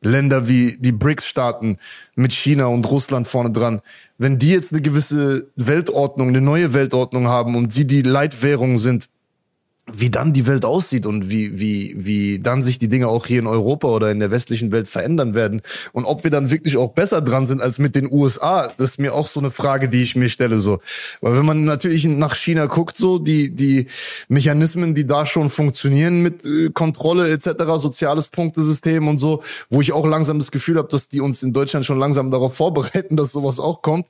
Länder 0.00 0.48
wie 0.48 0.76
die 0.78 0.92
BRICS-Staaten 0.92 1.78
mit 2.16 2.32
China 2.32 2.66
und 2.66 2.90
Russland 2.90 3.28
vorne 3.28 3.52
dran, 3.52 3.80
wenn 4.18 4.38
die 4.38 4.50
jetzt 4.50 4.72
eine 4.72 4.82
gewisse 4.82 5.48
Weltordnung, 5.56 6.28
eine 6.28 6.40
neue 6.40 6.74
Weltordnung 6.74 7.28
haben 7.28 7.54
und 7.54 7.72
sie 7.72 7.86
die 7.86 8.02
Leitwährung 8.02 8.78
sind, 8.78 9.08
wie 9.90 10.10
dann 10.10 10.32
die 10.32 10.46
Welt 10.46 10.64
aussieht 10.64 11.06
und 11.06 11.28
wie, 11.28 11.58
wie, 11.58 11.94
wie 11.98 12.38
dann 12.38 12.62
sich 12.62 12.78
die 12.78 12.88
Dinge 12.88 13.08
auch 13.08 13.26
hier 13.26 13.40
in 13.40 13.48
Europa 13.48 13.88
oder 13.88 14.12
in 14.12 14.20
der 14.20 14.30
westlichen 14.30 14.70
Welt 14.70 14.86
verändern 14.86 15.34
werden. 15.34 15.60
Und 15.90 16.04
ob 16.04 16.22
wir 16.22 16.30
dann 16.30 16.50
wirklich 16.50 16.76
auch 16.76 16.92
besser 16.92 17.20
dran 17.20 17.46
sind 17.46 17.60
als 17.60 17.80
mit 17.80 17.96
den 17.96 18.10
USA, 18.10 18.70
das 18.78 18.92
ist 18.92 18.98
mir 19.00 19.12
auch 19.12 19.26
so 19.26 19.40
eine 19.40 19.50
Frage, 19.50 19.88
die 19.88 20.02
ich 20.02 20.14
mir 20.14 20.28
stelle, 20.28 20.60
so. 20.60 20.78
Weil 21.20 21.36
wenn 21.36 21.44
man 21.44 21.64
natürlich 21.64 22.04
nach 22.04 22.36
China 22.36 22.66
guckt, 22.66 22.96
so, 22.96 23.18
die, 23.18 23.56
die 23.56 23.88
Mechanismen, 24.28 24.94
die 24.94 25.04
da 25.04 25.26
schon 25.26 25.50
funktionieren 25.50 26.22
mit 26.22 26.44
äh, 26.44 26.70
Kontrolle 26.70 27.28
etc., 27.30 27.50
soziales 27.78 28.28
Punktesystem 28.28 29.08
und 29.08 29.18
so, 29.18 29.42
wo 29.68 29.80
ich 29.80 29.92
auch 29.92 30.06
langsam 30.06 30.38
das 30.38 30.52
Gefühl 30.52 30.78
habe, 30.78 30.88
dass 30.88 31.08
die 31.08 31.20
uns 31.20 31.42
in 31.42 31.52
Deutschland 31.52 31.84
schon 31.84 31.98
langsam 31.98 32.30
darauf 32.30 32.54
vorbereiten, 32.54 33.16
dass 33.16 33.32
sowas 33.32 33.58
auch 33.58 33.82
kommt. 33.82 34.06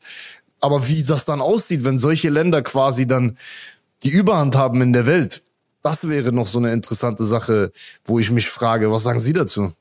Aber 0.61 0.87
wie 0.87 1.03
das 1.03 1.25
dann 1.25 1.41
aussieht, 1.41 1.83
wenn 1.83 1.99
solche 1.99 2.29
Länder 2.29 2.61
quasi 2.63 3.07
dann 3.07 3.39
die 4.03 4.11
Überhand 4.11 4.55
haben 4.55 4.81
in 4.83 4.93
der 4.93 5.07
Welt, 5.07 5.43
das 5.83 6.09
wäre 6.09 6.33
noch 6.33 6.47
so 6.47 6.59
eine 6.59 6.73
interessante 6.73 7.25
Sache, 7.25 7.73
wo 8.05 8.19
ich 8.19 8.31
mich 8.31 8.49
frage, 8.49 8.91
was 8.91 9.03
sagen 9.03 9.19
Sie 9.19 9.33
dazu? 9.33 9.73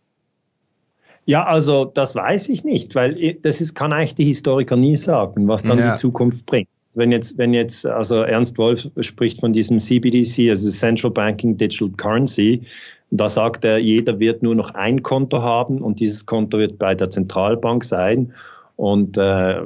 Ja, 1.26 1.46
also 1.46 1.86
das 1.86 2.16
weiß 2.16 2.50
ich 2.50 2.64
nicht, 2.64 2.96
weil 2.96 3.36
das 3.42 3.62
ist, 3.62 3.76
kann 3.76 3.94
eigentlich 3.94 4.16
die 4.16 4.26
Historiker 4.26 4.76
nie 4.76 4.96
sagen, 4.96 5.48
was 5.48 5.64
dann 5.64 5.78
ja. 5.78 5.94
die 5.94 6.00
Zukunft 6.00 6.46
bringt. 6.46 6.68
Wenn 6.94 7.12
jetzt, 7.12 7.38
wenn 7.38 7.54
jetzt, 7.54 7.86
also 7.86 8.24
Ernst 8.24 8.58
Wolf 8.58 8.90
spricht 9.00 9.40
von 9.40 9.54
diesem 9.54 9.80
CBDC, 9.80 10.50
also 10.50 10.70
Central 10.70 11.12
Banking 11.12 11.56
Digital 11.56 11.90
Currency, 11.96 12.64
da 13.12 13.30
sagt 13.30 13.64
er, 13.64 13.78
jeder 13.78 14.20
wird 14.20 14.42
nur 14.42 14.56
noch 14.56 14.72
ein 14.72 15.04
Konto 15.04 15.42
haben 15.42 15.82
und 15.82 16.00
dieses 16.00 16.26
Konto 16.26 16.58
wird 16.58 16.78
bei 16.78 16.96
der 16.96 17.10
Zentralbank 17.10 17.84
sein. 17.84 18.34
Und 18.76 19.18
äh, 19.18 19.62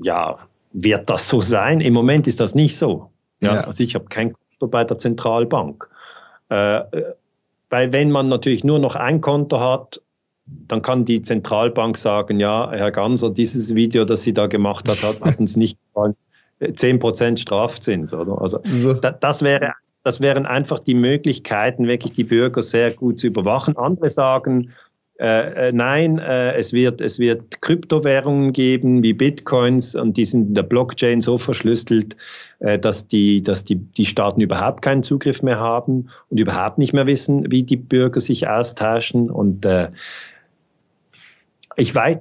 ja, 0.00 0.38
wird 0.72 1.10
das 1.10 1.28
so 1.28 1.40
sein? 1.40 1.80
Im 1.80 1.94
Moment 1.94 2.26
ist 2.26 2.40
das 2.40 2.54
nicht 2.54 2.76
so. 2.76 3.10
Ja, 3.40 3.54
ja. 3.54 3.60
Also 3.62 3.82
ich 3.82 3.94
habe 3.94 4.06
kein 4.06 4.32
Konto 4.32 4.47
bei 4.66 4.84
der 4.84 4.98
Zentralbank. 4.98 5.88
Äh, 6.48 6.80
weil 7.70 7.92
wenn 7.92 8.10
man 8.10 8.28
natürlich 8.28 8.64
nur 8.64 8.78
noch 8.78 8.96
ein 8.96 9.20
Konto 9.20 9.60
hat, 9.60 10.00
dann 10.46 10.80
kann 10.80 11.04
die 11.04 11.20
Zentralbank 11.20 11.96
sagen, 11.96 12.40
ja, 12.40 12.70
Herr 12.72 12.90
Ganser, 12.90 13.30
dieses 13.30 13.74
Video, 13.74 14.04
das 14.04 14.22
Sie 14.22 14.32
da 14.32 14.46
gemacht 14.46 14.88
hat, 14.88 15.02
hat, 15.02 15.20
hat 15.20 15.38
uns 15.38 15.56
nicht 15.56 15.78
gefallen. 15.86 16.16
10% 16.60 17.38
Strafzins, 17.38 18.12
oder? 18.14 18.40
Also 18.40 18.58
so. 18.64 18.94
da, 18.94 19.12
das 19.12 19.42
wäre 19.42 19.74
das 20.04 20.20
wären 20.20 20.46
einfach 20.46 20.78
die 20.78 20.94
Möglichkeiten, 20.94 21.86
wirklich 21.86 22.14
die 22.14 22.24
Bürger 22.24 22.62
sehr 22.62 22.92
gut 22.92 23.20
zu 23.20 23.26
überwachen. 23.26 23.76
Andere 23.76 24.08
sagen, 24.08 24.72
äh, 25.18 25.68
äh, 25.68 25.72
nein, 25.72 26.18
äh, 26.20 26.54
es, 26.54 26.72
wird, 26.72 27.00
es 27.00 27.18
wird 27.18 27.60
Kryptowährungen 27.60 28.52
geben 28.52 29.02
wie 29.02 29.12
Bitcoins 29.12 29.96
und 29.96 30.16
die 30.16 30.24
sind 30.24 30.48
in 30.48 30.54
der 30.54 30.62
Blockchain 30.62 31.20
so 31.20 31.38
verschlüsselt, 31.38 32.16
äh, 32.60 32.78
dass, 32.78 33.08
die, 33.08 33.42
dass 33.42 33.64
die, 33.64 33.74
die 33.74 34.04
Staaten 34.04 34.40
überhaupt 34.40 34.80
keinen 34.80 35.02
Zugriff 35.02 35.42
mehr 35.42 35.58
haben 35.58 36.10
und 36.30 36.38
überhaupt 36.38 36.78
nicht 36.78 36.92
mehr 36.92 37.06
wissen, 37.06 37.50
wie 37.50 37.64
die 37.64 37.76
Bürger 37.76 38.20
sich 38.20 38.46
austauschen. 38.46 39.28
Und 39.28 39.66
äh, 39.66 39.90
ich 41.74 41.92
weiß, 41.92 42.18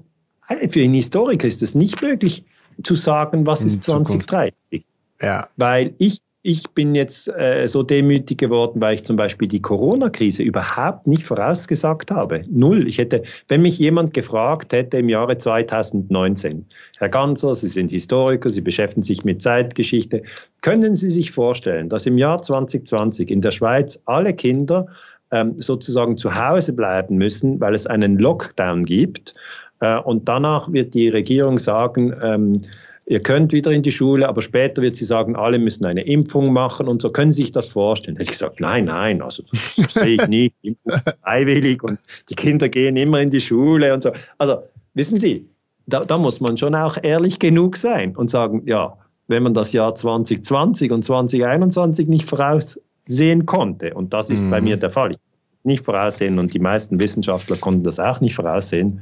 für 0.69 0.81
einen 0.81 0.95
Historiker 0.95 1.47
ist 1.47 1.61
es 1.61 1.75
nicht 1.75 2.01
möglich 2.01 2.45
zu 2.83 2.95
sagen, 2.95 3.45
was 3.45 3.63
ist 3.63 3.83
2030. 3.83 4.83
Ja. 5.21 5.47
Weil 5.55 5.93
ich 5.99 6.19
ich 6.47 6.69
bin 6.69 6.95
jetzt 6.95 7.27
äh, 7.27 7.67
so 7.67 7.83
demütig 7.83 8.37
geworden, 8.37 8.79
weil 8.79 8.95
ich 8.95 9.03
zum 9.03 9.17
Beispiel 9.17 9.49
die 9.49 9.61
Corona-Krise 9.61 10.43
überhaupt 10.43 11.05
nicht 11.05 11.23
vorausgesagt 11.23 12.09
habe. 12.09 12.41
Null. 12.49 12.87
Ich 12.87 12.99
hätte, 12.99 13.23
wenn 13.49 13.63
mich 13.63 13.77
jemand 13.77 14.13
gefragt 14.13 14.71
hätte 14.71 14.99
im 14.99 15.09
Jahre 15.09 15.37
2019, 15.37 16.65
Herr 16.99 17.09
Ganser, 17.09 17.53
Sie 17.53 17.67
sind 17.67 17.91
Historiker, 17.91 18.49
Sie 18.49 18.61
beschäftigen 18.61 19.03
sich 19.03 19.25
mit 19.25 19.41
Zeitgeschichte, 19.41 20.23
können 20.61 20.95
Sie 20.95 21.09
sich 21.09 21.31
vorstellen, 21.31 21.89
dass 21.89 22.05
im 22.05 22.17
Jahr 22.17 22.41
2020 22.41 23.29
in 23.29 23.41
der 23.41 23.51
Schweiz 23.51 24.01
alle 24.05 24.33
Kinder 24.33 24.87
ähm, 25.31 25.55
sozusagen 25.57 26.17
zu 26.17 26.33
Hause 26.33 26.71
bleiben 26.71 27.17
müssen, 27.17 27.59
weil 27.59 27.73
es 27.73 27.87
einen 27.87 28.19
Lockdown 28.19 28.85
gibt? 28.85 29.33
Äh, 29.81 29.97
und 29.97 30.29
danach 30.29 30.71
wird 30.71 30.93
die 30.93 31.09
Regierung 31.09 31.59
sagen, 31.59 32.15
ähm, 32.23 32.61
ihr 33.07 33.21
könnt 33.21 33.53
wieder 33.53 33.71
in 33.71 33.83
die 33.83 33.91
Schule, 33.91 34.27
aber 34.27 34.41
später 34.41 34.81
wird 34.81 34.95
sie 34.95 35.05
sagen, 35.05 35.35
alle 35.35 35.57
müssen 35.59 35.85
eine 35.85 36.01
Impfung 36.01 36.51
machen 36.51 36.87
und 36.87 37.01
so. 37.01 37.09
Können 37.09 37.31
Sie 37.31 37.43
sich 37.43 37.51
das 37.51 37.67
vorstellen? 37.67 38.17
Hätte 38.17 38.25
ich 38.25 38.37
gesagt, 38.37 38.59
nein, 38.59 38.85
nein, 38.85 39.21
also 39.21 39.43
das, 39.49 39.75
das 39.77 39.93
sehe 39.93 40.15
ich 40.15 40.27
nicht. 40.27 40.55
Impfung 40.61 40.93
ist 40.93 41.17
freiwillig 41.23 41.83
und 41.83 41.99
die 42.29 42.35
Kinder 42.35 42.69
gehen 42.69 42.97
immer 42.97 43.21
in 43.21 43.29
die 43.29 43.41
Schule 43.41 43.93
und 43.93 44.03
so. 44.03 44.11
Also 44.37 44.57
wissen 44.93 45.19
Sie, 45.19 45.47
da, 45.85 46.03
da 46.03 46.17
muss 46.17 46.41
man 46.41 46.57
schon 46.57 46.75
auch 46.75 46.97
ehrlich 47.01 47.39
genug 47.39 47.77
sein 47.77 48.15
und 48.15 48.29
sagen, 48.29 48.63
ja, 48.65 48.97
wenn 49.27 49.43
man 49.43 49.53
das 49.53 49.71
Jahr 49.73 49.95
2020 49.95 50.91
und 50.91 51.03
2021 51.03 52.07
nicht 52.07 52.29
voraussehen 52.29 53.45
konnte, 53.45 53.93
und 53.93 54.13
das 54.13 54.29
ist 54.29 54.43
mhm. 54.43 54.49
bei 54.49 54.61
mir 54.61 54.77
der 54.77 54.89
Fall, 54.89 55.13
ich 55.13 55.17
nicht 55.63 55.85
voraussehen 55.85 56.39
und 56.39 56.53
die 56.53 56.59
meisten 56.59 56.99
Wissenschaftler 56.99 57.57
konnten 57.57 57.83
das 57.83 57.99
auch 57.99 58.21
nicht 58.21 58.35
voraussehen, 58.35 59.01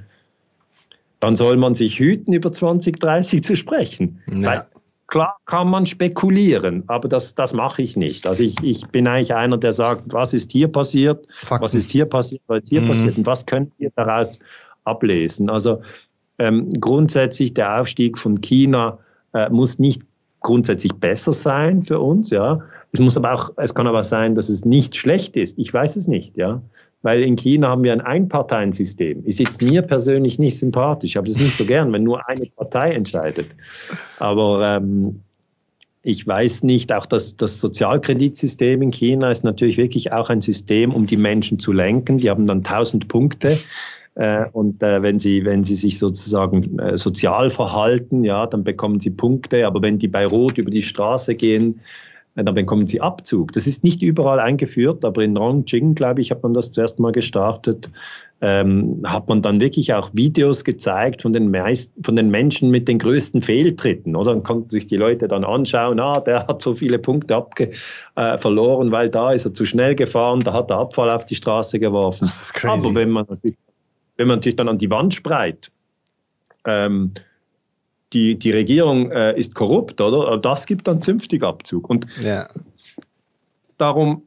dann 1.20 1.36
soll 1.36 1.58
man 1.58 1.76
sich 1.76 2.00
hüten, 2.00 2.34
über 2.34 2.52
2030 2.52 3.44
zu 3.44 3.56
sprechen. 3.56 4.22
Ja. 4.28 4.50
Weil, 4.50 4.66
klar 5.08 5.38
kann 5.46 5.70
man 5.70 5.86
spekulieren, 5.86 6.84
aber 6.88 7.08
das, 7.08 7.36
das 7.36 7.54
mache 7.54 7.82
ich 7.82 7.96
nicht. 7.96 8.28
Also 8.28 8.44
ich, 8.44 8.56
ich 8.64 8.88
bin 8.88 9.08
eigentlich 9.08 9.34
einer, 9.34 9.58
der 9.58 9.72
sagt, 9.72 10.04
was 10.08 10.34
ist 10.34 10.52
hier 10.52 10.68
passiert, 10.68 11.28
Fakten. 11.38 11.64
was 11.64 11.76
ist 11.76 11.92
hier 11.92 12.06
passiert, 12.06 12.42
was 12.48 12.64
ist 12.64 12.70
hier 12.70 12.82
mhm. 12.82 12.88
passiert 12.88 13.18
und 13.18 13.26
was 13.26 13.46
könnt 13.46 13.72
ihr 13.78 13.92
daraus 13.96 14.40
ablesen. 14.84 15.50
Also 15.50 15.82
ähm, 16.38 16.70
grundsätzlich 16.80 17.54
der 17.54 17.80
Aufstieg 17.80 18.18
von 18.18 18.42
China 18.42 18.98
äh, 19.34 19.50
muss 19.50 19.80
nicht 19.80 20.02
grundsätzlich 20.42 20.94
besser 20.94 21.34
sein 21.34 21.84
für 21.84 22.00
uns, 22.00 22.30
ja. 22.30 22.62
Es 22.92 23.00
muss 23.00 23.18
aber 23.18 23.34
auch, 23.34 23.52
es 23.58 23.74
kann 23.74 23.88
aber 23.88 24.04
sein, 24.04 24.36
dass 24.36 24.48
es 24.48 24.64
nicht 24.64 24.96
schlecht 24.96 25.36
ist. 25.36 25.58
Ich 25.58 25.74
weiß 25.74 25.96
es 25.96 26.08
nicht, 26.08 26.38
ja 26.38 26.62
weil 27.06 27.22
in 27.22 27.36
China 27.36 27.68
haben 27.68 27.84
wir 27.84 27.94
ein 27.94 28.02
Einparteiensystem. 28.02 29.24
Ist 29.26 29.40
jetzt 29.40 29.62
mir 29.62 29.84
persönlich 29.84 30.40
nicht 30.40 30.58
sympathisch. 30.58 31.12
Ich 31.12 31.18
habe 31.18 31.28
das 31.28 31.38
nicht 31.38 31.56
so 31.56 31.64
gern, 31.64 31.94
wenn 31.94 32.02
nur 32.02 32.28
eine 32.28 32.48
Partei 32.48 32.90
entscheidet. 32.94 33.46
Aber 34.18 34.78
ähm, 34.78 35.22
ich 36.02 36.26
weiß 36.26 36.64
nicht, 36.64 36.92
auch 36.92 37.06
das, 37.06 37.38
das 37.38 37.60
Sozialkreditsystem 37.60 38.82
in 38.82 38.90
China 38.90 39.30
ist 39.30 39.44
natürlich 39.44 39.78
wirklich 39.78 40.14
auch 40.14 40.32
ein 40.32 40.42
System, 40.42 40.96
um 40.96 41.06
die 41.06 41.18
Menschen 41.18 41.60
zu 41.60 41.74
lenken. 41.74 42.18
Die 42.18 42.32
haben 42.32 42.48
dann 42.48 42.64
tausend 42.64 43.08
Punkte. 43.08 43.56
Äh, 44.16 44.46
und 44.52 44.82
äh, 44.82 45.04
wenn 45.04 45.20
sie, 45.20 45.46
wenn 45.46 45.64
sie 45.64 45.76
sich 45.76 46.00
sozusagen 46.00 46.80
äh, 46.80 46.98
sozial 46.98 47.52
verhalten, 47.52 48.24
ja, 48.24 48.48
dann 48.48 48.64
bekommen 48.64 49.00
sie 49.00 49.12
Punkte. 49.12 49.68
Aber 49.68 49.84
wenn 49.84 50.00
die 50.00 50.08
bei 50.08 50.26
Rot 50.26 50.58
über 50.58 50.72
die 50.72 50.82
Straße 50.82 51.36
gehen, 51.36 51.82
dann 52.36 52.56
bekommen 52.56 52.86
sie 52.86 53.00
Abzug. 53.00 53.54
Das 53.54 53.66
ist 53.66 53.84
nicht 53.84 54.02
überall 54.02 54.40
eingeführt, 54.40 55.06
aber 55.06 55.24
in 55.24 55.38
Rongqing, 55.38 55.96
glaube 55.96 56.22
ich, 56.22 56.32
hat 56.32 56.44
man 56.44 56.54
das 56.54 56.72
zuerst 56.72 57.00
mal 57.00 57.12
gestartet. 57.12 57.90
Ähm, 58.42 59.02
hat 59.06 59.30
man 59.30 59.42
dann 59.42 59.62
wirklich 59.62 59.94
auch 59.94 60.10
Videos 60.14 60.66
gezeigt 60.66 61.22
von 61.22 61.32
den, 61.32 61.50
meisten, 61.50 62.04
von 62.04 62.18
den 62.18 62.30
Menschen 62.30 62.70
mit 62.70 62.90
den 62.90 63.00
größten 63.00 63.42
Fehltritten, 63.42 64.16
oder? 64.16 64.34
Dann 64.34 64.44
konnten 64.44 64.70
sich 64.70 64.86
die 64.88 64.98
Leute 64.98 65.30
dann 65.30 65.46
anschauen, 65.46 66.02
ah, 66.02 66.20
der 66.20 66.46
hat 66.46 66.62
so 66.62 66.76
viele 66.76 67.00
Punkte 67.00 67.36
abge, 67.36 67.72
äh, 68.16 68.38
verloren, 68.38 68.92
weil 68.92 69.10
da 69.10 69.32
ist 69.32 69.46
er 69.46 69.54
zu 69.54 69.64
schnell 69.64 69.96
gefahren, 69.96 70.42
da 70.42 70.52
hat 70.52 70.70
er 70.70 70.80
Abfall 70.80 71.10
auf 71.10 71.26
die 71.26 71.36
Straße 71.36 71.80
geworfen. 71.80 72.26
Das 72.26 72.42
ist 72.42 72.54
crazy. 72.54 72.86
Aber 72.86 72.96
wenn 72.96 73.10
man 73.10 73.26
wenn 74.18 74.28
man 74.28 74.38
natürlich 74.38 74.56
dann 74.56 74.70
an 74.70 74.78
die 74.78 74.90
Wand 74.90 75.14
spreit, 75.14 75.72
ähm, 76.66 77.12
die, 78.16 78.36
die 78.36 78.52
Regierung 78.52 79.12
äh, 79.12 79.38
ist 79.38 79.54
korrupt, 79.54 80.00
oder? 80.02 80.38
Das 80.38 80.66
gibt 80.66 80.88
dann 80.88 81.02
zünftig 81.02 81.44
Abzug. 81.44 81.90
Und 81.90 82.08
ja. 82.22 82.48
darum, 83.78 84.24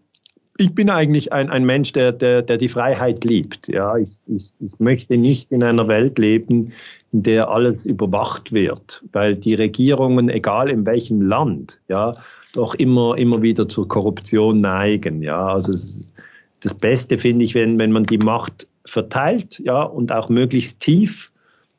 ich 0.59 0.75
bin 0.75 0.91
eigentlich 0.91 1.33
ein, 1.33 1.49
ein 1.51 1.65
Mensch, 1.65 1.93
der, 1.93 2.13
der, 2.13 2.43
der 2.43 2.59
die 2.59 2.69
Freiheit 2.69 3.25
liebt. 3.25 3.67
Ja, 3.69 3.97
ich, 3.97 4.19
ich, 4.27 4.53
ich 4.61 4.79
möchte 4.79 5.17
nicht 5.17 5.51
in 5.51 5.65
einer 5.65 5.89
Welt 5.89 6.19
leben, 6.19 6.73
in 7.13 7.23
der 7.23 7.49
alles 7.49 7.87
überwacht 7.87 8.53
wird, 8.53 9.03
weil 9.13 9.35
die 9.35 9.55
Regierungen, 9.55 10.29
egal 10.29 10.69
in 10.69 10.85
welchem 10.85 11.23
Land, 11.23 11.81
ja, 11.89 12.13
doch 12.53 12.75
immer, 12.75 13.17
immer 13.17 13.41
wieder 13.41 13.69
zur 13.69 13.89
Korruption 13.89 14.61
neigen. 14.61 15.23
Ja, 15.23 15.47
also 15.47 15.73
es, 15.73 16.13
das 16.61 16.75
Beste 16.75 17.17
finde 17.17 17.45
ich, 17.45 17.55
wenn, 17.55 17.79
wenn 17.79 17.93
man 17.93 18.03
die 18.03 18.19
Macht 18.19 18.67
verteilt, 18.85 19.61
ja, 19.65 19.83
und 19.83 20.13
auch 20.13 20.29
möglichst 20.29 20.81
tief 20.81 21.31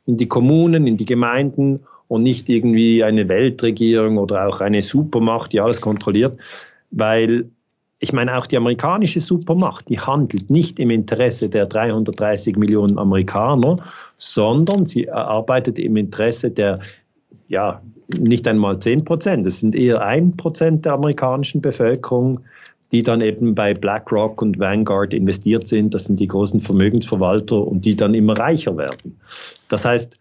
in 0.06 0.18
die 0.18 0.27
Kommunen, 0.27 0.88
in 0.88 0.98
die 0.98 1.06
Gemeinden 1.06 1.81
und 2.10 2.23
nicht 2.23 2.49
irgendwie 2.49 3.03
eine 3.03 3.30
Weltregierung 3.30 4.18
oder 4.18 4.48
auch 4.48 4.60
eine 4.60 4.81
Supermacht, 4.81 5.53
die 5.53 5.61
alles 5.61 5.80
kontrolliert, 5.80 6.38
weil 6.91 7.49
ich 8.02 8.14
meine, 8.14 8.38
auch 8.38 8.48
die 8.48 8.57
amerikanische 8.57 9.19
Supermacht, 9.19 9.90
die 9.90 9.99
handelt 9.99 10.49
nicht 10.49 10.80
im 10.80 10.90
Interesse 10.90 11.49
der 11.49 11.65
330 11.65 12.56
Millionen 12.56 12.98
Amerikaner, 12.98 13.76
sondern 14.18 14.86
sie 14.86 15.11
arbeitet 15.11 15.77
im 15.80 15.98
Interesse 15.98 16.49
der, 16.49 16.80
ja, 17.49 17.81
nicht 18.18 18.48
einmal 18.48 18.80
10 18.80 19.03
Prozent, 19.03 19.45
es 19.45 19.60
sind 19.60 19.76
eher 19.76 20.03
ein 20.03 20.36
Prozent 20.36 20.86
der 20.86 20.94
amerikanischen 20.94 21.61
Bevölkerung, 21.61 22.40
die 22.91 23.03
dann 23.03 23.22
eben 23.22 23.53
bei 23.53 23.73
BlackRock 23.73 24.41
und 24.41 24.57
Vanguard 24.57 25.14
investiert 25.14 25.68
sind. 25.68 25.94
Das 25.94 26.06
sind 26.06 26.19
die 26.19 26.27
großen 26.27 26.60
Vermögensverwalter 26.60 27.68
und 27.68 27.86
die 27.86 27.95
dann 27.95 28.15
immer 28.15 28.36
reicher 28.36 28.77
werden. 28.77 29.19
Das 29.68 29.86
heißt, 29.86 30.19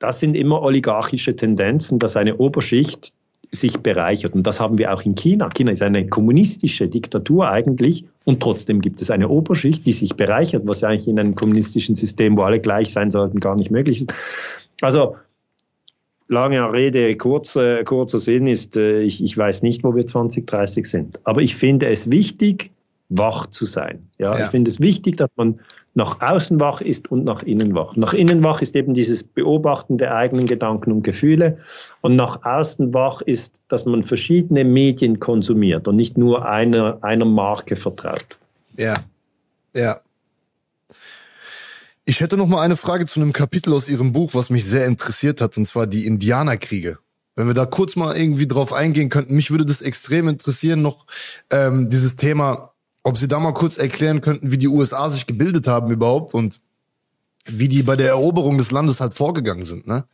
das 0.00 0.18
sind 0.18 0.34
immer 0.34 0.62
oligarchische 0.62 1.36
Tendenzen, 1.36 2.00
dass 2.00 2.16
eine 2.16 2.38
Oberschicht 2.38 3.12
sich 3.52 3.78
bereichert. 3.78 4.34
Und 4.34 4.46
das 4.46 4.60
haben 4.60 4.78
wir 4.78 4.94
auch 4.94 5.02
in 5.02 5.14
China. 5.14 5.48
China 5.50 5.72
ist 5.72 5.82
eine 5.82 6.08
kommunistische 6.08 6.88
Diktatur 6.88 7.50
eigentlich 7.50 8.04
und 8.24 8.40
trotzdem 8.40 8.80
gibt 8.80 9.00
es 9.02 9.10
eine 9.10 9.28
Oberschicht, 9.28 9.84
die 9.86 9.92
sich 9.92 10.16
bereichert, 10.16 10.66
was 10.66 10.82
eigentlich 10.84 11.08
in 11.08 11.18
einem 11.18 11.34
kommunistischen 11.34 11.94
System, 11.94 12.36
wo 12.36 12.42
alle 12.42 12.60
gleich 12.60 12.92
sein 12.92 13.10
sollten, 13.10 13.40
gar 13.40 13.56
nicht 13.56 13.70
möglich 13.70 14.02
ist. 14.02 14.14
Also 14.80 15.16
lange 16.28 16.72
Rede, 16.72 17.16
kurzer, 17.16 17.84
kurzer 17.84 18.20
Sinn 18.20 18.46
ist, 18.46 18.76
äh, 18.76 19.02
ich, 19.02 19.22
ich 19.22 19.36
weiß 19.36 19.62
nicht, 19.62 19.84
wo 19.84 19.94
wir 19.94 20.06
2030 20.06 20.88
sind. 20.88 21.20
Aber 21.24 21.42
ich 21.42 21.56
finde 21.56 21.86
es 21.86 22.08
wichtig, 22.08 22.70
wach 23.10 23.46
zu 23.48 23.66
sein. 23.66 24.08
Ja, 24.18 24.36
ja. 24.36 24.44
ich 24.44 24.50
finde 24.50 24.70
es 24.70 24.80
wichtig, 24.80 25.16
dass 25.16 25.30
man 25.36 25.60
nach 25.94 26.20
außen 26.20 26.60
wach 26.60 26.80
ist 26.80 27.10
und 27.10 27.24
nach 27.24 27.42
innen 27.42 27.74
wach. 27.74 27.96
Nach 27.96 28.14
innen 28.14 28.42
wach 28.42 28.62
ist 28.62 28.76
eben 28.76 28.94
dieses 28.94 29.24
Beobachten 29.24 29.98
der 29.98 30.14
eigenen 30.14 30.46
Gedanken 30.46 30.92
und 30.92 31.02
Gefühle 31.02 31.58
und 32.00 32.16
nach 32.16 32.44
außen 32.44 32.94
wach 32.94 33.20
ist, 33.22 33.60
dass 33.68 33.84
man 33.84 34.04
verschiedene 34.04 34.64
Medien 34.64 35.18
konsumiert 35.18 35.88
und 35.88 35.96
nicht 35.96 36.16
nur 36.16 36.46
einer, 36.46 36.98
einer 37.02 37.24
Marke 37.24 37.76
vertraut. 37.76 38.38
Ja, 38.76 38.94
ja. 39.74 40.00
Ich 42.04 42.20
hätte 42.20 42.36
noch 42.36 42.46
mal 42.46 42.62
eine 42.62 42.76
Frage 42.76 43.04
zu 43.06 43.20
einem 43.20 43.32
Kapitel 43.32 43.72
aus 43.72 43.88
Ihrem 43.88 44.12
Buch, 44.12 44.30
was 44.34 44.50
mich 44.50 44.64
sehr 44.64 44.86
interessiert 44.86 45.40
hat, 45.40 45.56
und 45.56 45.66
zwar 45.66 45.86
die 45.86 46.06
Indianerkriege. 46.06 46.98
Wenn 47.36 47.46
wir 47.46 47.54
da 47.54 47.66
kurz 47.66 47.94
mal 47.96 48.16
irgendwie 48.16 48.48
drauf 48.48 48.72
eingehen 48.72 49.08
könnten, 49.08 49.34
mich 49.34 49.50
würde 49.50 49.64
das 49.64 49.80
extrem 49.80 50.28
interessieren, 50.28 50.82
noch 50.82 51.06
ähm, 51.50 51.88
dieses 51.88 52.16
Thema 52.16 52.69
ob 53.02 53.18
Sie 53.18 53.28
da 53.28 53.38
mal 53.40 53.54
kurz 53.54 53.76
erklären 53.78 54.20
könnten, 54.20 54.50
wie 54.50 54.58
die 54.58 54.68
USA 54.68 55.08
sich 55.10 55.26
gebildet 55.26 55.66
haben 55.66 55.90
überhaupt 55.90 56.34
und 56.34 56.60
wie 57.46 57.68
die 57.68 57.82
bei 57.82 57.96
der 57.96 58.08
Eroberung 58.08 58.58
des 58.58 58.70
Landes 58.70 59.00
halt 59.00 59.14
vorgegangen 59.14 59.64
sind, 59.64 59.86
ne? 59.86 60.04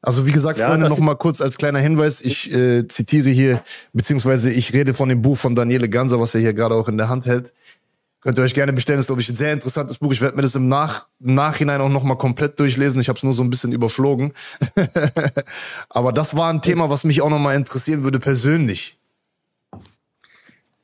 Also 0.00 0.26
wie 0.26 0.32
gesagt, 0.32 0.58
ja, 0.58 0.68
Freunde, 0.68 0.88
noch 0.88 0.98
mal 0.98 1.16
kurz 1.16 1.40
als 1.40 1.58
kleiner 1.58 1.80
Hinweis. 1.80 2.20
Ich 2.20 2.52
äh, 2.54 2.86
zitiere 2.86 3.30
hier, 3.30 3.62
beziehungsweise 3.92 4.50
ich 4.50 4.72
rede 4.72 4.94
von 4.94 5.08
dem 5.08 5.22
Buch 5.22 5.36
von 5.36 5.56
Daniele 5.56 5.88
Ganser, 5.88 6.20
was 6.20 6.36
er 6.36 6.40
hier 6.40 6.54
gerade 6.54 6.76
auch 6.76 6.86
in 6.86 6.98
der 6.98 7.08
Hand 7.08 7.26
hält. 7.26 7.52
Könnt 8.20 8.38
ihr 8.38 8.44
euch 8.44 8.54
gerne 8.54 8.72
bestellen. 8.72 8.98
Das 8.98 9.04
ist, 9.04 9.08
glaube 9.08 9.22
ich, 9.22 9.28
ein 9.28 9.36
sehr 9.36 9.52
interessantes 9.52 9.98
Buch. 9.98 10.12
Ich 10.12 10.20
werde 10.20 10.36
mir 10.36 10.42
das 10.42 10.54
im 10.54 10.68
Nach 10.68 11.06
Nachhinein 11.20 11.80
auch 11.80 11.88
noch 11.88 12.02
mal 12.02 12.16
komplett 12.16 12.58
durchlesen. 12.58 13.00
Ich 13.00 13.08
habe 13.08 13.16
es 13.16 13.22
nur 13.22 13.32
so 13.32 13.42
ein 13.42 13.50
bisschen 13.50 13.72
überflogen. 13.72 14.32
Aber 15.88 16.12
das 16.12 16.36
war 16.36 16.52
ein 16.52 16.62
Thema, 16.62 16.90
was 16.90 17.04
mich 17.04 17.20
auch 17.20 17.30
noch 17.30 17.38
mal 17.38 17.54
interessieren 17.54 18.02
würde 18.02 18.18
persönlich. 18.18 18.97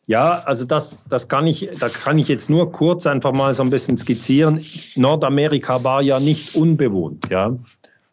Ja, 0.07 0.43
also 0.45 0.67
das, 0.67 0.99
das 1.09 1.29
kann 1.29 1.47
ich, 1.47 1.71
da 1.81 1.89
kann 1.89 2.19
ich 2.19 2.29
jetzt 2.29 2.51
nur 2.51 2.73
kurz 2.73 3.07
einfach 3.07 3.33
mal 3.33 3.55
so 3.55 3.63
ein 3.63 3.71
bisschen 3.71 3.97
skizzieren. 3.97 4.61
Nordamerika 4.97 5.83
war 5.83 6.03
ja 6.03 6.21
nicht 6.21 6.57
unbewohnt, 6.57 7.31
ja, 7.31 7.57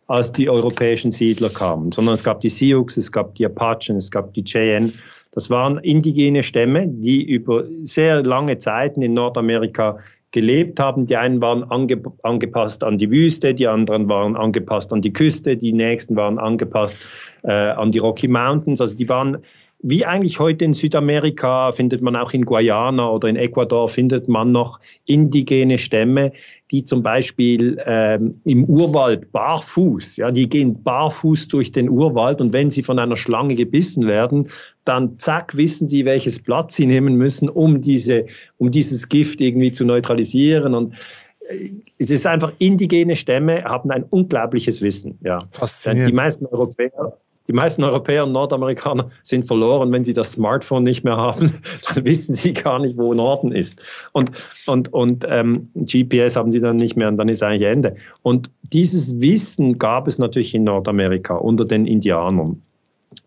als 0.08 0.32
die 0.32 0.50
europäischen 0.50 1.12
Siedler 1.12 1.50
kamen, 1.50 1.92
sondern 1.92 2.16
es 2.16 2.24
gab 2.24 2.40
die 2.42 2.50
Sioux, 2.50 2.86
es 2.96 3.12
gab 3.12 3.36
die 3.36 3.46
Apachen, 3.46 3.98
es 3.98 4.10
gab 4.10 4.34
die 4.34 4.44
Cheyenne. 4.44 4.94
Das 5.32 5.50
waren 5.50 5.78
indigene 5.80 6.44
Stämme, 6.44 6.88
die 6.88 7.24
über 7.24 7.66
sehr 7.84 8.24
lange 8.24 8.58
Zeiten 8.58 9.02
in 9.02 9.14
Nordamerika 9.14 10.00
gelebt 10.32 10.80
haben. 10.80 11.08
Die 11.08 11.18
einen 11.18 11.42
waren 11.42 11.64
ange 11.70 12.02
angepasst 12.24 12.84
an 12.84 12.98
die 12.98 13.12
Wüste, 13.12 13.54
die 13.54 13.68
anderen 13.68 14.08
waren 14.10 14.36
angepasst 14.36 14.92
an 14.94 15.02
die 15.02 15.14
Küste, 15.14 15.58
die 15.58 15.74
nächsten 15.74 16.16
waren 16.16 16.40
angepasst 16.40 16.98
äh, 17.44 17.52
an 17.52 17.92
die 17.92 18.00
Rocky 18.00 18.28
Mountains. 18.28 18.82
Also 18.82 18.96
die 18.96 19.08
waren 19.10 19.40
wie 19.84 20.06
eigentlich 20.06 20.40
heute 20.40 20.66
in 20.66 20.74
Südamerika 20.74 21.72
findet 21.72 22.02
man 22.02 22.16
auch 22.16 22.34
in 22.34 22.46
Guayana 22.46 23.10
oder 23.10 23.28
in 23.28 23.36
Ecuador 23.36 23.88
findet 23.88 24.28
man 24.28 24.52
noch 24.52 24.80
indigene 25.06 25.78
Stämme, 25.78 26.34
die 26.70 26.84
zum 26.84 27.02
Beispiel 27.04 27.82
ähm, 27.86 28.40
im 28.46 28.66
Urwald 28.66 29.32
barfuß, 29.32 30.18
ja, 30.18 30.32
die 30.32 30.48
gehen 30.48 30.84
barfuß 30.84 31.48
durch 31.48 31.72
den 31.72 31.90
Urwald 31.90 32.42
und 32.42 32.54
wenn 32.54 32.70
sie 32.70 32.84
von 32.84 33.00
einer 33.00 33.18
Schlange 33.18 33.56
gebissen 33.56 34.08
werden, 34.08 34.50
dann 34.86 35.18
zack 35.18 35.58
wissen 35.58 35.88
sie, 35.88 36.06
welches 36.06 36.40
Blatt 36.40 36.72
sie 36.72 36.86
nehmen 36.86 37.16
müssen, 37.16 37.50
um 37.50 37.82
diese, 37.82 38.26
um 38.58 38.72
dieses 38.72 39.10
Gift 39.10 39.42
irgendwie 39.42 39.72
zu 39.72 39.84
neutralisieren 39.84 40.76
und 40.76 40.94
äh, 41.50 41.72
es 41.98 42.12
ist 42.12 42.28
einfach 42.28 42.54
indigene 42.60 43.16
Stämme 43.16 43.64
haben 43.64 43.90
ein 43.90 44.04
unglaubliches 44.04 44.82
Wissen, 44.82 45.18
ja. 45.24 45.40
Die 46.08 46.14
meisten 46.14 46.46
Europäer 46.46 47.18
die 47.52 47.56
meisten 47.58 47.84
Europäer 47.84 48.24
und 48.24 48.32
Nordamerikaner 48.32 49.10
sind 49.24 49.46
verloren, 49.46 49.92
wenn 49.92 50.06
sie 50.06 50.14
das 50.14 50.32
Smartphone 50.32 50.84
nicht 50.84 51.04
mehr 51.04 51.18
haben, 51.18 51.52
dann 51.94 52.06
wissen 52.06 52.34
sie 52.34 52.54
gar 52.54 52.80
nicht, 52.80 52.98
wo 52.98 53.14
Norden 53.14 53.52
ist. 53.52 53.82
Und, 54.14 54.32
und, 54.68 54.94
und 54.94 55.26
ähm, 55.28 55.70
GPS 55.76 56.38
haben 56.38 56.54
sie 56.54 56.62
dann 56.62 56.78
nicht 56.78 56.96
mehr 56.96 57.10
und 57.10 57.18
dann 57.18 57.28
ist 57.28 57.44
eigentlich 57.44 57.70
Ende. 57.70 57.94
Und 58.22 58.50
dieses 58.72 59.20
Wissen 59.20 59.80
gab 59.80 60.08
es 60.08 60.18
natürlich 60.18 60.56
in 60.56 60.64
Nordamerika 60.64 61.36
unter 61.36 61.66
den 61.66 61.86
Indianern. 61.86 62.62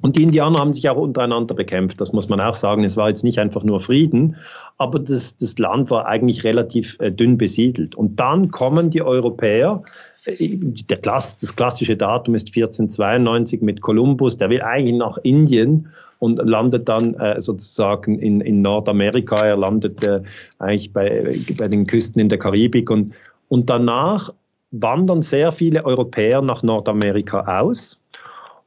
Und 0.01 0.17
die 0.17 0.23
Indianer 0.23 0.59
haben 0.59 0.73
sich 0.73 0.89
auch 0.89 0.97
untereinander 0.97 1.55
bekämpft, 1.55 2.01
das 2.01 2.15
muss 2.15 2.31
man 2.31 2.41
auch 2.41 2.57
sagen. 2.57 2.83
Es 2.85 2.97
war 2.97 3.09
jetzt 3.09 3.25
nicht 3.25 3.39
einfach 3.39 3.63
nur 3.63 3.81
Frieden, 3.81 4.37
aber 4.79 4.99
das, 4.99 5.37
das 5.37 5.59
Land 5.59 5.91
war 5.91 6.07
eigentlich 6.07 6.45
relativ 6.45 6.97
äh, 7.01 7.13
dünn 7.13 7.37
besiedelt. 7.37 7.95
Und 7.95 8.19
dann 8.19 8.51
kommen 8.51 8.89
die 8.89 9.03
Europäer 9.03 9.83
der 10.27 10.97
Klass, 10.99 11.39
das 11.39 11.55
klassische 11.55 11.97
Datum 11.97 12.35
ist 12.35 12.49
1492 12.49 13.61
mit 13.61 13.81
Kolumbus, 13.83 14.39
der 14.39 14.49
will 14.51 14.63
eigentlich 14.63 14.97
nach 14.97 15.19
Indien 15.19 15.89
und 16.19 16.37
landet 16.39 16.89
dann 16.89 17.15
äh, 17.15 17.41
sozusagen 17.41 18.19
in, 18.19 18.41
in 18.41 18.63
Nordamerika, 18.63 19.37
er 19.45 19.57
landet 19.57 20.03
äh, 20.03 20.23
eigentlich 20.59 20.93
bei, 20.93 21.37
bei 21.59 21.69
den 21.69 21.87
Küsten 21.87 22.21
in 22.21 22.31
der 22.31 22.39
Karibik 22.39 22.91
und, 22.91 23.13
und 23.49 23.69
danach 23.69 24.31
wandern 24.71 25.23
sehr 25.23 25.53
viele 25.53 25.85
Europäer 25.85 26.41
nach 26.41 26.63
Nordamerika 26.63 27.61
aus. 27.61 28.01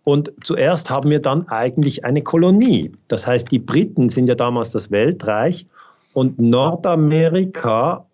Und 0.04 0.32
zuerst 0.42 0.90
haben 0.90 1.10
wir 1.10 1.20
dann 1.20 1.50
eigentlich 1.50 2.06
eine 2.06 2.22
Kolonie. 2.22 2.92
Das 3.10 3.28
heißt, 3.28 3.52
die 3.52 3.60
Briten 3.60 4.08
sind 4.08 4.30
ja 4.30 4.36
damals 4.36 4.70
das 4.70 4.90
Weltreich 4.90 5.68
und 6.14 6.40
Nordamerika, 6.40 8.06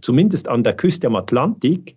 zumindest 0.00 0.46
an 0.46 0.62
der 0.62 0.74
Küste 0.74 1.06
am 1.08 1.16
Atlantik, 1.16 1.96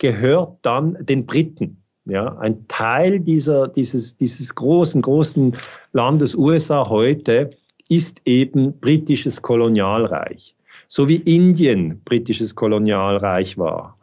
gehört 0.00 0.58
dann 0.62 0.96
den 1.00 1.26
Briten. 1.26 1.76
Ja, 2.06 2.36
ein 2.38 2.66
Teil 2.66 3.20
dieser, 3.20 3.68
dieses, 3.68 4.16
dieses 4.16 4.54
großen, 4.56 5.00
großen 5.02 5.56
Landes 5.92 6.34
USA 6.34 6.88
heute 6.88 7.50
ist 7.88 8.20
eben 8.24 8.80
britisches 8.80 9.42
Kolonialreich. 9.42 10.56
So 10.88 11.08
wie 11.08 11.16
Indien 11.16 12.00
britisches 12.04 12.56
Kolonialreich 12.56 13.58
war. 13.58 13.94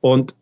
Und 0.00 0.34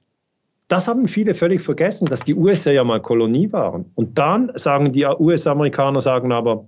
das 0.69 0.89
haben 0.89 1.07
viele 1.07 1.35
völlig 1.35 1.61
vergessen, 1.61 2.07
dass 2.07 2.21
die 2.21 2.35
USA 2.35 2.71
ja 2.71 2.85
mal 2.85 3.03
Kolonie 3.03 3.53
waren. 3.53 3.91
Und 3.95 4.17
dann 4.17 4.53
sagen 4.55 4.93
die 4.93 5.05
US-Amerikaner, 5.05 6.01
sagen 6.01 6.33
aber, 6.33 6.65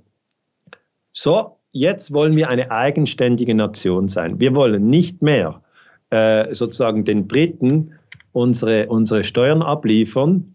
so, 1.15 1.57
jetzt 1.73 2.13
wollen 2.13 2.37
wir 2.37 2.51
eine 2.51 2.71
eigenständige 2.71 3.55
Nation 3.55 4.09
sein. 4.09 4.41
Wir 4.41 4.55
wollen 4.55 4.91
nicht 4.91 5.23
mehr 5.23 5.63
äh, 6.11 6.55
sozusagen 6.55 7.05
den 7.05 7.27
Briten 7.27 7.95
unsere, 8.35 8.89
unsere 8.89 9.25
Steuern 9.25 9.63
abliefern 9.63 10.55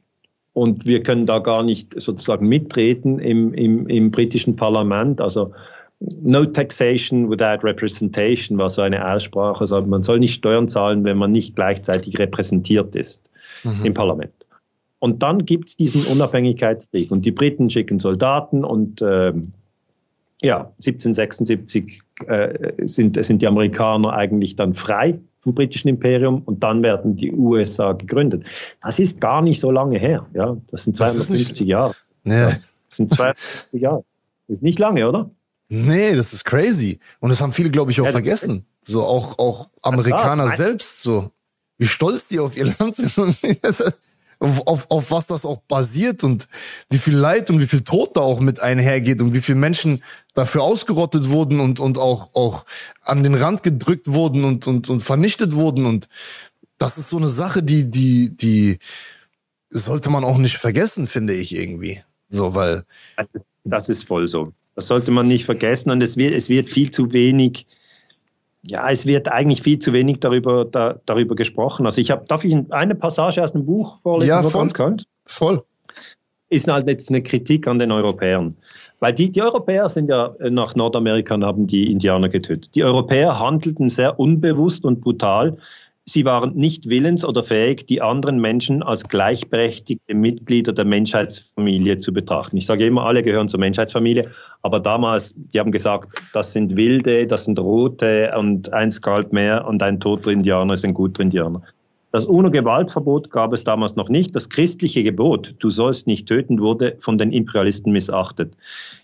und 0.54 0.86
wir 0.86 1.02
können 1.02 1.26
da 1.26 1.40
gar 1.40 1.64
nicht 1.64 2.00
sozusagen 2.00 2.48
mittreten 2.48 3.20
im, 3.20 3.54
im, 3.54 3.88
im 3.88 4.12
britischen 4.12 4.56
Parlament. 4.56 5.22
Also 5.22 5.54
No 6.22 6.46
taxation 6.46 7.30
without 7.30 7.64
representation 7.64 8.58
war 8.58 8.70
so 8.70 8.82
eine 8.82 9.06
Aussprache. 9.06 9.62
Also 9.62 9.82
man 9.82 10.04
soll 10.04 10.20
nicht 10.20 10.34
Steuern 10.34 10.68
zahlen, 10.68 11.04
wenn 11.04 11.18
man 11.18 11.32
nicht 11.32 11.56
gleichzeitig 11.56 12.20
repräsentiert 12.20 12.96
ist 12.96 13.30
mhm. 13.64 13.86
im 13.86 13.94
Parlament. 13.94 14.34
Und 15.00 15.24
dann 15.24 15.46
gibt 15.46 15.70
es 15.70 15.78
diesen 15.78 16.06
Unabhängigkeitskrieg 16.06 17.12
und 17.12 17.26
die 17.26 17.32
Briten 17.32 17.70
schicken 17.70 18.00
Soldaten 18.00 18.66
und 18.66 19.02
äh, 19.02 19.34
ja, 20.42 20.72
1776 20.84 22.02
äh, 22.28 22.74
sind, 22.86 23.24
sind 23.24 23.42
die 23.42 23.48
Amerikaner 23.48 24.14
eigentlich 24.14 24.56
dann 24.56 24.74
frei 24.74 25.20
vom 25.41 25.53
britischen 25.53 25.88
Imperium 25.88 26.41
und 26.45 26.64
dann 26.64 26.84
werden 26.84 27.16
die 27.16 27.32
USA 27.32 27.94
gegründet. 27.94 28.45
Das 28.82 28.99
ist 28.99 29.22
gar 29.22 29.41
nicht 29.41 29.60
so 29.60 29.72
lange 29.72 29.98
her. 29.98 30.26
Ja, 30.34 30.57
das 30.70 30.84
sind 30.84 30.95
250 30.95 31.60
das 31.60 31.68
Jahre. 31.68 31.95
Nee. 32.24 32.36
Ja, 32.36 32.49
das 32.49 32.98
sind 32.98 33.14
250 33.14 33.82
Jahre. 33.82 34.03
Ist 34.48 34.64
nicht 34.64 34.80
lange, 34.80 35.07
oder? 35.07 35.30
Nee, 35.70 36.16
das 36.16 36.34
ist 36.34 36.44
crazy. 36.44 36.99
Und 37.20 37.30
das 37.30 37.41
haben 37.41 37.53
viele, 37.53 37.70
glaube 37.70 37.91
ich, 37.91 38.02
auch 38.02 38.06
ja, 38.06 38.11
vergessen. 38.11 38.66
So 38.82 39.03
auch, 39.03 39.38
auch 39.38 39.70
Amerikaner 39.84 40.49
selbst 40.49 41.03
so. 41.03 41.32
Wie 41.78 41.88
stolz 41.88 42.28
die 42.28 42.40
auf 42.40 42.57
ihr 42.57 42.74
Land 42.80 42.95
sind 42.95 43.38
auf, 44.40 44.90
auf 44.90 45.11
was 45.11 45.28
das 45.28 45.45
auch 45.45 45.61
basiert 45.68 46.24
und 46.24 46.48
wie 46.90 46.98
viel 46.98 47.16
Leid 47.16 47.49
und 47.49 47.60
wie 47.60 47.68
viel 47.68 47.82
Tod 47.82 48.16
da 48.16 48.22
auch 48.22 48.40
mit 48.40 48.61
einhergeht 48.61 49.22
und 49.22 49.34
wie 49.34 49.41
viele 49.41 49.57
Menschen 49.57 50.02
dafür 50.40 50.64
ausgerottet 50.64 51.30
wurden 51.30 51.60
und, 51.60 51.80
und 51.80 51.98
auch, 51.98 52.30
auch 52.34 52.66
an 53.03 53.24
den 53.24 53.36
Rand 53.36 53.61
gedrückt 53.61 54.07
wurden 54.07 54.45
und, 54.45 54.68
und, 54.68 54.90
und 54.90 55.02
vernichtet 55.02 55.53
wurden. 55.53 55.86
Und 55.86 56.07
das 56.78 56.98
ist 56.98 57.10
so 57.10 57.18
eine 57.18 57.28
Sache, 57.28 57.61
die, 57.61 57.91
die, 57.91 58.36
die 58.36 58.80
sollte 59.70 60.10
man 60.10 60.24
auch 60.24 60.38
nicht 60.38 60.57
vergessen, 60.57 61.07
finde 61.07 61.34
ich 61.34 61.56
irgendwie. 61.56 62.02
So, 62.30 62.56
weil. 62.56 62.86
Das 63.18 63.28
ist, 63.34 63.48
das 63.66 63.90
ist 63.90 64.03
voll 64.07 64.28
so. 64.28 64.53
Das 64.76 64.88
sollte 64.88 65.11
man 65.11 65.28
nicht 65.28 65.45
vergessen 65.45 65.91
und 65.91 66.02
es 66.02 66.16
wird, 66.16 66.34
es 66.34 66.48
wird 66.48 66.70
viel 66.70 66.90
zu 66.90 67.11
wenig 67.11 67.66
ja, 68.68 68.90
es 68.90 69.06
wird 69.06 69.30
eigentlich 69.30 69.61
viel 69.61 69.80
zu 69.80 69.94
wenig 69.94 70.20
darüber, 70.20 70.66
da, 70.66 70.99
darüber 71.06 71.36
gesprochen. 71.36 71.86
Also 71.86 72.02
ich 72.02 72.11
habe, 72.11 72.26
darf 72.28 72.44
ich 72.44 72.56
eine 72.72 72.94
Passage 72.94 73.41
aus 73.41 73.53
dem 73.53 73.66
Buch 73.66 73.99
vorlesen? 74.02 74.30
Ja, 74.30 74.44
voll. 74.44 74.70
Voll. 75.26 75.64
Ist 76.50 76.68
halt 76.68 76.88
jetzt 76.88 77.10
eine 77.10 77.22
Kritik 77.22 77.68
an 77.68 77.80
den 77.80 77.92
Europäern. 77.92 78.56
Weil 79.00 79.14
die, 79.14 79.32
die 79.32 79.42
Europäer 79.42 79.88
sind 79.88 80.10
ja 80.10 80.34
nach 80.50 80.76
Nordamerika 80.76 81.36
und 81.36 81.46
haben 81.46 81.68
die 81.68 81.92
Indianer 81.92 82.30
getötet. 82.30 82.76
Die 82.76 82.84
Europäer 82.84 83.40
handelten 83.40 83.88
sehr 83.88 84.20
unbewusst 84.20 84.84
und 84.84 85.02
brutal 85.02 85.58
Sie 86.10 86.26
waren 86.26 86.56
nicht 86.56 86.90
willens 86.90 87.24
oder 87.24 87.44
fähig, 87.44 87.86
die 87.86 88.02
anderen 88.02 88.40
Menschen 88.40 88.82
als 88.82 89.08
gleichberechtigte 89.08 90.16
Mitglieder 90.16 90.74
der 90.74 90.86
Menschheitsfamilie 90.86 92.00
zu 92.00 92.12
betrachten. 92.12 92.58
Ich 92.58 92.66
sage 92.66 92.88
immer, 92.88 93.06
alle 93.06 93.22
gehören 93.22 93.48
zur 93.48 93.60
Menschheitsfamilie, 93.60 94.28
aber 94.64 94.80
damals, 94.80 95.36
die 95.36 95.60
haben 95.60 95.72
gesagt, 95.72 96.20
das 96.34 96.52
sind 96.52 96.76
Wilde, 96.76 97.28
das 97.28 97.46
sind 97.46 97.60
Rote 97.60 98.32
und 98.36 98.74
ein 98.74 98.90
Skalp 98.90 99.32
mehr 99.34 99.68
und 99.68 99.84
ein 99.84 100.00
toter 100.00 100.32
Indianer 100.32 100.74
ist 100.74 100.84
ein 100.84 100.96
guter 100.96 101.22
Indianer. 101.22 101.62
Das 102.11 102.26
UNO-Gewaltverbot 102.26 103.30
gab 103.30 103.53
es 103.53 103.64
damals 103.64 103.95
noch 103.95 104.10
nicht. 104.10 104.36
Das 104.36 104.49
christliche 104.49 105.03
Gebot, 105.03 105.53
du 105.60 105.69
sollst 105.69 106.07
nicht 106.07 106.27
töten, 106.27 106.60
wurde 106.60 106.95
von 106.99 107.18
den 107.18 107.31
Imperialisten 107.31 107.91
missachtet. 107.91 108.56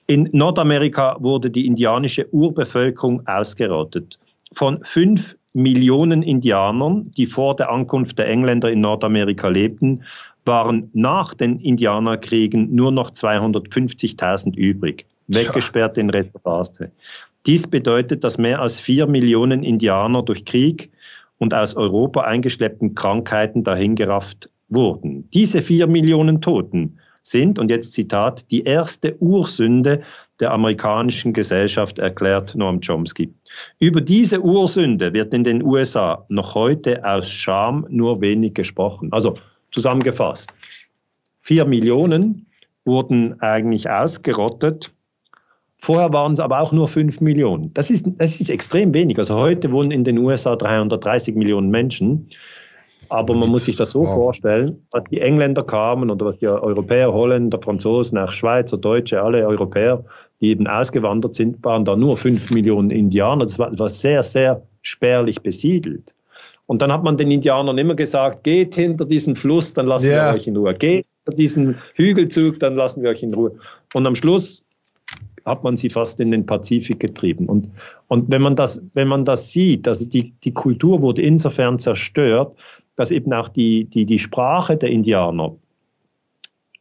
In 0.07 0.29
Nordamerika 0.31 1.17
wurde 1.19 1.51
die 1.51 1.67
indianische 1.67 2.27
Urbevölkerung 2.33 3.25
ausgerottet. 3.27 4.17
Von 4.53 4.83
fünf 4.83 5.35
Millionen 5.53 6.23
Indianern, 6.23 7.11
die 7.15 7.27
vor 7.27 7.55
der 7.55 7.71
Ankunft 7.71 8.17
der 8.19 8.27
Engländer 8.27 8.71
in 8.71 8.81
Nordamerika 8.81 9.47
lebten, 9.47 10.03
waren 10.43 10.89
nach 10.93 11.33
den 11.33 11.59
Indianerkriegen 11.59 12.73
nur 12.73 12.91
noch 12.91 13.11
250.000 13.11 14.55
übrig, 14.55 15.05
weggesperrt 15.27 15.97
in 15.97 16.09
Reservate. 16.09 16.91
Dies 17.45 17.67
bedeutet, 17.67 18.23
dass 18.23 18.37
mehr 18.37 18.61
als 18.61 18.79
vier 18.79 19.07
Millionen 19.07 19.63
Indianer 19.63 20.23
durch 20.23 20.45
Krieg 20.45 20.89
und 21.37 21.53
aus 21.53 21.75
Europa 21.75 22.21
eingeschleppten 22.21 22.95
Krankheiten 22.95 23.63
dahingerafft 23.63 24.49
wurden. 24.69 25.29
Diese 25.31 25.61
vier 25.61 25.87
Millionen 25.87 26.41
Toten 26.41 26.99
sind, 27.23 27.59
und 27.59 27.71
jetzt 27.71 27.93
Zitat, 27.93 28.51
die 28.51 28.63
erste 28.63 29.19
Ursünde 29.19 30.01
der 30.39 30.51
amerikanischen 30.51 31.33
Gesellschaft, 31.33 31.97
erklärt 31.97 32.55
Noam 32.55 32.79
Chomsky. 32.81 33.33
Über 33.79 34.01
diese 34.01 34.41
Ursünde 34.41 35.13
wird 35.13 35.33
in 35.33 35.43
den 35.43 35.63
USA 35.63 36.25
noch 36.29 36.53
heute 36.55 37.03
aus 37.03 37.29
Scham 37.29 37.85
nur 37.89 38.21
wenig 38.21 38.53
gesprochen. 38.53 39.11
Also 39.11 39.35
zusammengefasst, 39.71 40.53
vier 41.41 41.65
Millionen 41.65 42.45
wurden 42.85 43.41
eigentlich 43.41 43.89
ausgerottet. 43.89 44.91
Vorher 45.85 46.11
waren 46.13 46.33
es 46.33 46.39
aber 46.39 46.61
auch 46.61 46.71
nur 46.71 46.87
fünf 46.87 47.21
Millionen. 47.21 47.71
Das 47.75 47.91
ist, 47.91 48.07
das 48.17 48.41
ist 48.41 48.49
extrem 48.49 48.91
wenig. 48.95 49.19
Also 49.19 49.35
heute 49.35 49.71
wohnen 49.71 49.91
in 49.91 50.03
den 50.03 50.17
USA 50.17 50.55
330 50.55 51.35
Millionen 51.35 51.69
Menschen. 51.69 52.27
Aber 53.09 53.37
man 53.37 53.49
muss 53.49 53.65
sich 53.65 53.75
das 53.75 53.91
so 53.91 53.99
wow. 53.99 54.15
vorstellen, 54.15 54.83
was 54.89 55.03
die 55.05 55.21
Engländer 55.21 55.61
kamen 55.61 56.09
oder 56.09 56.25
was 56.25 56.39
die 56.39 56.47
Europäer, 56.47 57.13
Holländer, 57.13 57.59
Franzosen, 57.61 58.17
auch 58.17 58.31
Schweizer, 58.31 58.79
Deutsche, 58.79 59.21
alle 59.21 59.45
Europäer, 59.45 60.03
die 60.41 60.47
eben 60.47 60.65
ausgewandert 60.65 61.35
sind, 61.35 61.63
waren 61.63 61.85
da 61.85 61.95
nur 61.95 62.17
fünf 62.17 62.49
Millionen 62.49 62.89
Indianer. 62.89 63.45
Das 63.45 63.59
war, 63.59 63.77
war 63.77 63.89
sehr, 63.89 64.23
sehr 64.23 64.63
spärlich 64.81 65.39
besiedelt. 65.43 66.15
Und 66.65 66.81
dann 66.81 66.91
hat 66.91 67.03
man 67.03 67.15
den 67.15 67.29
Indianern 67.29 67.77
immer 67.77 67.93
gesagt, 67.93 68.43
geht 68.43 68.73
hinter 68.73 69.05
diesen 69.05 69.35
Fluss, 69.35 69.71
dann 69.73 69.85
lassen 69.85 70.07
yeah. 70.07 70.31
wir 70.31 70.37
euch 70.37 70.47
in 70.47 70.57
Ruhe. 70.57 70.73
Geht 70.73 71.05
hinter 71.25 71.37
diesen 71.37 71.75
Hügelzug, 71.93 72.59
dann 72.59 72.75
lassen 72.75 73.03
wir 73.03 73.11
euch 73.11 73.21
in 73.21 73.35
Ruhe. 73.35 73.51
Und 73.93 74.07
am 74.07 74.15
Schluss 74.15 74.65
hat 75.45 75.63
man 75.63 75.77
sie 75.77 75.89
fast 75.89 76.19
in 76.19 76.31
den 76.31 76.45
Pazifik 76.45 76.99
getrieben. 76.99 77.45
Und, 77.45 77.69
und 78.07 78.31
wenn, 78.31 78.41
man 78.41 78.55
das, 78.55 78.81
wenn 78.93 79.07
man 79.07 79.25
das 79.25 79.51
sieht, 79.51 79.87
also 79.87 80.05
die, 80.05 80.31
die 80.43 80.53
Kultur 80.53 81.01
wurde 81.01 81.21
insofern 81.21 81.77
zerstört, 81.77 82.57
dass 82.95 83.11
eben 83.11 83.31
auch 83.31 83.47
die, 83.47 83.85
die, 83.85 84.05
die 84.05 84.19
Sprache 84.19 84.75
der 84.75 84.89
Indianer, 84.89 85.55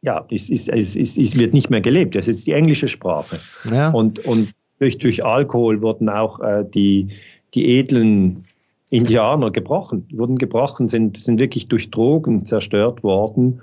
ja, 0.01 0.25
es, 0.29 0.49
ist, 0.49 0.69
es, 0.69 0.95
ist, 0.95 1.17
es 1.17 1.37
wird 1.37 1.53
nicht 1.53 1.69
mehr 1.69 1.81
gelebt. 1.81 2.15
Es 2.15 2.27
ist 2.27 2.45
die 2.47 2.53
englische 2.53 2.87
Sprache. 2.87 3.39
Ja. 3.71 3.91
Und, 3.91 4.19
und 4.25 4.53
durch, 4.79 4.97
durch 4.97 5.23
Alkohol 5.23 5.81
wurden 5.81 6.09
auch 6.09 6.39
äh, 6.39 6.63
die, 6.67 7.09
die 7.53 7.79
edlen 7.79 8.45
Indianer 8.89 9.51
gebrochen, 9.51 10.07
wurden 10.11 10.37
gebrochen, 10.37 10.89
sind, 10.89 11.19
sind 11.19 11.39
wirklich 11.39 11.67
durch 11.67 11.91
Drogen 11.91 12.45
zerstört 12.45 13.03
worden. 13.03 13.61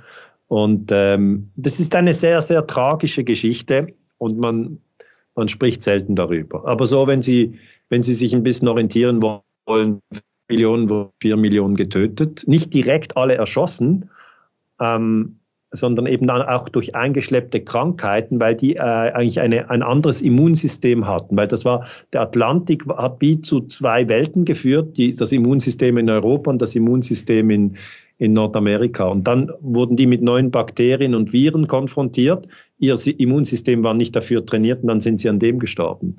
Und 0.48 0.90
ähm, 0.92 1.50
das 1.56 1.80
ist 1.80 1.94
eine 1.94 2.12
sehr, 2.12 2.42
sehr 2.42 2.66
tragische 2.66 3.24
Geschichte 3.24 3.94
und 4.22 4.38
man, 4.38 4.78
man 5.34 5.48
spricht 5.48 5.82
selten 5.82 6.14
darüber. 6.14 6.66
Aber 6.66 6.86
so, 6.86 7.06
wenn 7.08 7.22
Sie, 7.22 7.58
wenn 7.88 8.04
Sie 8.04 8.14
sich 8.14 8.34
ein 8.34 8.44
bisschen 8.44 8.68
orientieren 8.68 9.20
wollen, 9.20 10.00
Millionen, 10.48 11.10
vier 11.20 11.36
Millionen 11.36 11.74
getötet, 11.74 12.44
nicht 12.46 12.72
direkt 12.72 13.16
alle 13.16 13.34
erschossen, 13.34 14.10
ähm, 14.80 15.38
sondern 15.72 16.06
eben 16.06 16.28
auch 16.30 16.68
durch 16.68 16.94
eingeschleppte 16.94 17.62
Krankheiten, 17.62 18.40
weil 18.40 18.54
die 18.54 18.76
äh, 18.76 18.80
eigentlich 18.80 19.40
eine, 19.40 19.70
ein 19.70 19.82
anderes 19.82 20.20
Immunsystem 20.20 21.06
hatten. 21.06 21.36
Weil 21.36 21.48
das 21.48 21.64
war, 21.64 21.86
der 22.12 22.20
Atlantik 22.20 22.86
hat 22.86 23.16
wie 23.20 23.40
zu 23.40 23.62
zwei 23.62 24.06
Welten 24.06 24.44
geführt, 24.44 24.98
die, 24.98 25.14
das 25.14 25.32
Immunsystem 25.32 25.96
in 25.96 26.10
Europa 26.10 26.50
und 26.50 26.60
das 26.60 26.74
Immunsystem 26.76 27.50
in, 27.50 27.76
in 28.18 28.32
Nordamerika. 28.32 29.04
Und 29.04 29.24
dann 29.24 29.50
wurden 29.60 29.96
die 29.96 30.06
mit 30.06 30.22
neuen 30.22 30.50
Bakterien 30.50 31.14
und 31.14 31.32
Viren 31.32 31.68
konfrontiert. 31.68 32.46
Ihr 32.78 32.96
Immunsystem 33.18 33.82
war 33.82 33.94
nicht 33.94 34.14
dafür 34.14 34.44
trainiert 34.44 34.82
und 34.82 34.88
dann 34.88 35.00
sind 35.00 35.20
sie 35.20 35.28
an 35.28 35.38
dem 35.38 35.58
gestorben. 35.58 36.16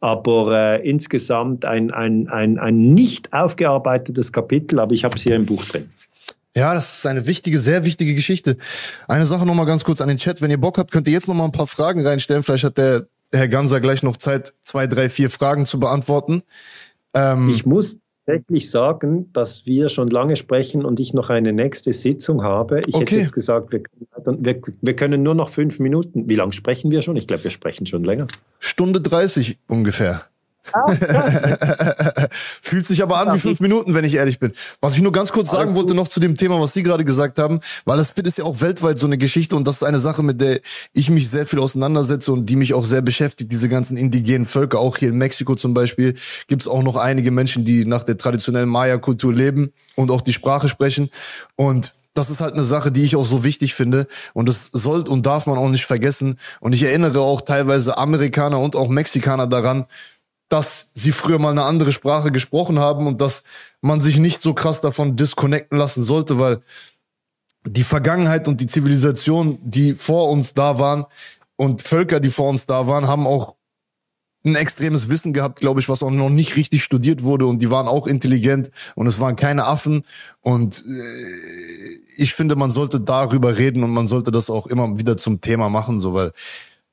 Aber 0.00 0.52
äh, 0.52 0.88
insgesamt 0.88 1.64
ein, 1.64 1.90
ein, 1.90 2.28
ein, 2.28 2.58
ein 2.58 2.94
nicht 2.94 3.32
aufgearbeitetes 3.32 4.32
Kapitel, 4.32 4.78
aber 4.78 4.92
ich 4.92 5.04
habe 5.04 5.16
es 5.16 5.22
hier 5.22 5.36
im 5.36 5.46
Buch 5.46 5.64
drin. 5.64 5.90
Ja, 6.56 6.72
das 6.72 6.98
ist 6.98 7.06
eine 7.06 7.26
wichtige, 7.26 7.58
sehr 7.58 7.84
wichtige 7.84 8.14
Geschichte. 8.14 8.56
Eine 9.08 9.26
Sache 9.26 9.44
noch 9.44 9.54
mal 9.54 9.64
ganz 9.64 9.82
kurz 9.82 10.00
an 10.00 10.08
den 10.08 10.18
Chat. 10.18 10.40
Wenn 10.40 10.50
ihr 10.50 10.60
Bock 10.60 10.78
habt, 10.78 10.92
könnt 10.92 11.08
ihr 11.08 11.12
jetzt 11.12 11.26
noch 11.26 11.34
mal 11.34 11.46
ein 11.46 11.52
paar 11.52 11.66
Fragen 11.66 12.06
reinstellen. 12.06 12.44
Vielleicht 12.44 12.64
hat 12.64 12.78
der 12.78 13.08
Herr 13.32 13.48
Ganser 13.48 13.80
gleich 13.80 14.04
noch 14.04 14.16
Zeit, 14.16 14.54
zwei, 14.60 14.86
drei, 14.86 15.10
vier 15.10 15.30
Fragen 15.30 15.66
zu 15.66 15.80
beantworten. 15.80 16.42
Ähm, 17.12 17.48
ich 17.48 17.66
muss 17.66 17.98
tatsächlich 18.26 18.70
sagen, 18.70 19.32
dass 19.32 19.66
wir 19.66 19.88
schon 19.88 20.08
lange 20.08 20.36
sprechen 20.36 20.84
und 20.84 21.00
ich 21.00 21.14
noch 21.14 21.30
eine 21.30 21.52
nächste 21.52 21.92
Sitzung 21.92 22.42
habe. 22.42 22.80
Ich 22.86 22.94
okay. 22.94 23.00
hätte 23.04 23.16
jetzt 23.16 23.32
gesagt, 23.32 23.72
wir, 23.72 23.82
wir, 24.24 24.60
wir 24.80 24.96
können 24.96 25.22
nur 25.22 25.34
noch 25.34 25.50
fünf 25.50 25.78
Minuten. 25.78 26.28
Wie 26.28 26.34
lange 26.34 26.52
sprechen 26.52 26.90
wir 26.90 27.02
schon? 27.02 27.16
Ich 27.16 27.26
glaube, 27.26 27.44
wir 27.44 27.50
sprechen 27.50 27.86
schon 27.86 28.04
länger. 28.04 28.26
Stunde 28.58 29.00
30 29.00 29.58
ungefähr. 29.68 30.26
Ah, 30.72 30.86
Fühlt 32.62 32.86
sich 32.86 33.02
aber 33.02 33.18
an 33.18 33.34
wie 33.34 33.38
fünf 33.38 33.60
Minuten, 33.60 33.94
wenn 33.94 34.04
ich 34.04 34.14
ehrlich 34.14 34.38
bin. 34.38 34.52
Was 34.80 34.94
ich 34.94 35.02
nur 35.02 35.12
ganz 35.12 35.32
kurz 35.32 35.50
sagen 35.50 35.74
wollte 35.74 35.94
noch 35.94 36.08
zu 36.08 36.20
dem 36.20 36.36
Thema, 36.36 36.60
was 36.60 36.72
Sie 36.72 36.82
gerade 36.82 37.04
gesagt 37.04 37.38
haben, 37.38 37.60
weil 37.84 37.98
das 37.98 38.08
Spit 38.10 38.26
ist 38.26 38.38
ja 38.38 38.44
auch 38.44 38.60
weltweit 38.60 38.98
so 38.98 39.06
eine 39.06 39.18
Geschichte 39.18 39.56
und 39.56 39.66
das 39.68 39.76
ist 39.76 39.82
eine 39.82 39.98
Sache, 39.98 40.22
mit 40.22 40.40
der 40.40 40.60
ich 40.92 41.10
mich 41.10 41.28
sehr 41.28 41.46
viel 41.46 41.58
auseinandersetze 41.58 42.32
und 42.32 42.46
die 42.46 42.56
mich 42.56 42.74
auch 42.74 42.84
sehr 42.84 43.02
beschäftigt, 43.02 43.52
diese 43.52 43.68
ganzen 43.68 43.96
indigenen 43.96 44.46
Völker. 44.46 44.78
Auch 44.78 44.96
hier 44.96 45.10
in 45.10 45.18
Mexiko 45.18 45.54
zum 45.54 45.74
Beispiel 45.74 46.14
gibt 46.46 46.62
es 46.62 46.68
auch 46.68 46.82
noch 46.82 46.96
einige 46.96 47.30
Menschen, 47.30 47.64
die 47.64 47.84
nach 47.84 48.02
der 48.02 48.16
traditionellen 48.16 48.68
Maya-Kultur 48.68 49.32
leben 49.32 49.72
und 49.96 50.10
auch 50.10 50.22
die 50.22 50.32
Sprache 50.32 50.68
sprechen. 50.68 51.10
Und 51.56 51.92
das 52.14 52.30
ist 52.30 52.40
halt 52.40 52.54
eine 52.54 52.64
Sache, 52.64 52.92
die 52.92 53.04
ich 53.04 53.16
auch 53.16 53.24
so 53.24 53.42
wichtig 53.42 53.74
finde. 53.74 54.06
Und 54.32 54.48
das 54.48 54.70
soll 54.72 55.06
und 55.08 55.26
darf 55.26 55.46
man 55.46 55.58
auch 55.58 55.68
nicht 55.68 55.84
vergessen. 55.84 56.38
Und 56.60 56.72
ich 56.72 56.82
erinnere 56.82 57.20
auch 57.20 57.40
teilweise 57.40 57.98
Amerikaner 57.98 58.60
und 58.60 58.76
auch 58.76 58.88
Mexikaner 58.88 59.48
daran, 59.48 59.86
dass 60.48 60.90
sie 60.94 61.12
früher 61.12 61.38
mal 61.38 61.50
eine 61.50 61.64
andere 61.64 61.92
Sprache 61.92 62.30
gesprochen 62.30 62.78
haben 62.78 63.06
und 63.06 63.20
dass 63.20 63.44
man 63.80 64.00
sich 64.00 64.18
nicht 64.18 64.40
so 64.40 64.54
krass 64.54 64.80
davon 64.80 65.16
disconnecten 65.16 65.78
lassen 65.78 66.02
sollte, 66.02 66.38
weil 66.38 66.62
die 67.66 67.82
Vergangenheit 67.82 68.46
und 68.46 68.60
die 68.60 68.66
Zivilisation, 68.66 69.58
die 69.62 69.94
vor 69.94 70.30
uns 70.30 70.54
da 70.54 70.78
waren 70.78 71.06
und 71.56 71.82
Völker, 71.82 72.20
die 72.20 72.30
vor 72.30 72.48
uns 72.48 72.66
da 72.66 72.86
waren, 72.86 73.08
haben 73.08 73.26
auch 73.26 73.56
ein 74.46 74.56
extremes 74.56 75.08
Wissen 75.08 75.32
gehabt, 75.32 75.60
glaube 75.60 75.80
ich, 75.80 75.88
was 75.88 76.02
auch 76.02 76.10
noch 76.10 76.28
nicht 76.28 76.56
richtig 76.56 76.84
studiert 76.84 77.22
wurde 77.22 77.46
und 77.46 77.60
die 77.60 77.70
waren 77.70 77.88
auch 77.88 78.06
intelligent 78.06 78.70
und 78.94 79.06
es 79.06 79.18
waren 79.18 79.36
keine 79.36 79.64
Affen 79.64 80.04
und 80.40 80.84
äh, 80.86 81.94
ich 82.16 82.34
finde, 82.34 82.54
man 82.54 82.70
sollte 82.70 83.00
darüber 83.00 83.56
reden 83.56 83.82
und 83.82 83.90
man 83.90 84.06
sollte 84.06 84.30
das 84.30 84.50
auch 84.50 84.66
immer 84.66 84.98
wieder 84.98 85.16
zum 85.16 85.40
Thema 85.40 85.70
machen, 85.70 85.98
so 85.98 86.12
weil 86.12 86.32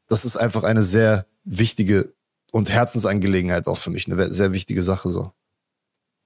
das 0.08 0.24
ist 0.24 0.38
einfach 0.38 0.64
eine 0.64 0.82
sehr 0.82 1.26
wichtige 1.44 2.14
und 2.52 2.72
Herzensangelegenheit 2.72 3.68
auch 3.68 3.78
für 3.78 3.90
mich, 3.90 4.12
eine 4.12 4.32
sehr 4.32 4.52
wichtige 4.52 4.84
Sache 4.84 5.10
so. 5.10 5.32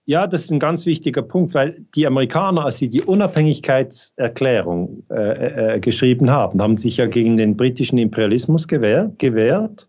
Ja, 0.08 0.28
das 0.28 0.44
ist 0.44 0.52
ein 0.52 0.60
ganz 0.60 0.86
wichtiger 0.86 1.24
Punkt, 1.24 1.56
weil 1.56 1.84
die 1.96 2.06
Amerikaner, 2.06 2.66
als 2.66 2.78
sie 2.78 2.90
die 2.90 3.02
Unabhängigkeitserklärung 3.02 5.04
äh, 5.10 5.76
äh, 5.76 5.80
geschrieben 5.80 6.30
haben, 6.30 6.62
haben 6.62 6.78
sich 6.78 6.98
ja 6.98 7.08
gegen 7.08 7.38
den 7.38 7.58
britischen 7.58 7.98
Imperialismus 7.98 8.68
gewehr, 8.68 9.12
gewehrt. 9.18 9.88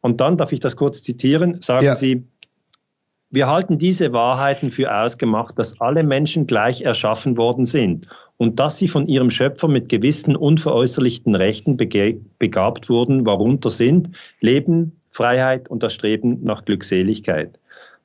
Und 0.00 0.20
dann, 0.20 0.36
darf 0.36 0.52
ich 0.52 0.60
das 0.60 0.76
kurz 0.76 1.02
zitieren, 1.02 1.60
sagen 1.60 1.86
ja. 1.86 1.96
sie, 1.96 2.22
wir 3.30 3.48
halten 3.48 3.78
diese 3.78 4.12
Wahrheiten 4.12 4.70
für 4.70 4.94
ausgemacht, 4.94 5.58
dass 5.58 5.80
alle 5.80 6.04
Menschen 6.04 6.46
gleich 6.46 6.82
erschaffen 6.82 7.36
worden 7.36 7.66
sind 7.66 8.06
und 8.36 8.60
dass 8.60 8.78
sie 8.78 8.86
von 8.86 9.08
ihrem 9.08 9.28
Schöpfer 9.28 9.66
mit 9.66 9.88
gewissen 9.88 10.36
unveräußerlichten 10.36 11.34
Rechten 11.34 11.76
begabt 11.76 12.88
wurden, 12.88 13.26
worunter 13.26 13.70
sind 13.70 14.10
Leben, 14.40 14.97
Freiheit 15.18 15.68
und 15.68 15.82
das 15.82 15.94
Streben 15.94 16.44
nach 16.44 16.64
Glückseligkeit. 16.64 17.58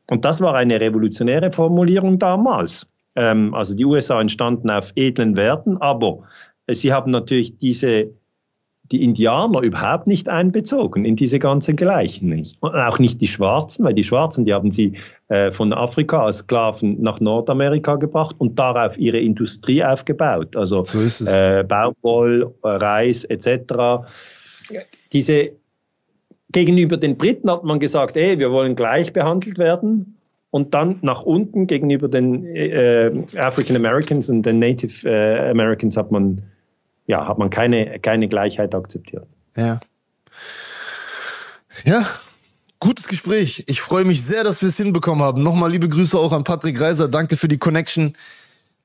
Und 0.09 0.25
das 0.25 0.41
war 0.41 0.55
eine 0.55 0.81
revolutionäre 0.81 1.51
Formulierung 1.51 2.17
damals. 2.17 2.87
Ähm, 3.15 3.53
also 3.53 3.75
die 3.75 3.85
USA 3.85 4.19
entstanden 4.19 4.71
auf 4.71 4.91
edlen 4.95 5.35
Werten, 5.35 5.77
aber 5.77 6.23
sie 6.67 6.91
haben 6.91 7.11
natürlich 7.11 7.57
diese 7.57 8.09
die 8.91 9.03
Indianer 9.03 9.61
überhaupt 9.61 10.07
nicht 10.07 10.27
einbezogen 10.27 11.05
in 11.05 11.15
diese 11.15 11.39
ganzen 11.39 11.75
Gleichnis. 11.75 12.55
Und 12.59 12.75
auch 12.75 12.99
nicht 12.99 13.21
die 13.21 13.27
Schwarzen, 13.27 13.85
weil 13.85 13.93
die 13.93 14.03
Schwarzen, 14.03 14.45
die 14.45 14.53
haben 14.53 14.71
sie 14.71 14.97
äh, 15.29 15.51
von 15.51 15.71
Afrika 15.71 16.25
als 16.25 16.39
Sklaven 16.39 17.01
nach 17.01 17.21
Nordamerika 17.21 17.95
gebracht 17.95 18.35
und 18.39 18.59
darauf 18.59 18.97
ihre 18.97 19.19
Industrie 19.19 19.83
aufgebaut. 19.83 20.55
Also 20.55 20.83
so 20.83 20.99
äh, 21.25 21.63
Baumwoll, 21.63 22.53
Reis 22.61 23.23
etc. 23.23 24.05
Diese 25.13 25.53
Gegenüber 26.53 26.95
den 26.95 27.17
Briten 27.17 27.51
hat 27.51 27.65
man 27.65 27.79
gesagt, 27.79 28.15
ey, 28.15 28.39
wir 28.39 28.51
wollen 28.51 28.75
gleich 28.75 29.11
behandelt 29.11 29.57
werden. 29.57 30.17
Und 30.51 30.75
dann 30.75 30.99
nach 31.01 31.23
unten 31.23 31.65
gegenüber 31.65 32.07
den 32.07 32.45
äh, 32.45 33.11
African 33.37 33.75
Americans 33.75 34.29
und 34.29 34.43
den 34.43 34.59
Native 34.59 35.09
äh, 35.09 35.49
Americans 35.49 35.97
hat 35.97 36.11
man, 36.11 36.43
ja, 37.07 37.27
hat 37.27 37.39
man 37.39 37.49
keine, 37.49 37.99
keine 37.99 38.27
Gleichheit 38.27 38.75
akzeptiert. 38.75 39.25
Ja. 39.57 39.79
Ja, 41.85 42.05
gutes 42.79 43.07
Gespräch. 43.07 43.63
Ich 43.67 43.81
freue 43.81 44.05
mich 44.05 44.23
sehr, 44.23 44.43
dass 44.43 44.61
wir 44.61 44.69
es 44.69 44.77
hinbekommen 44.77 45.23
haben. 45.23 45.41
Nochmal 45.41 45.71
liebe 45.71 45.89
Grüße 45.89 46.19
auch 46.19 46.31
an 46.31 46.43
Patrick 46.43 46.79
Reiser. 46.79 47.07
Danke 47.07 47.35
für 47.35 47.47
die 47.47 47.57
Connection. 47.57 48.15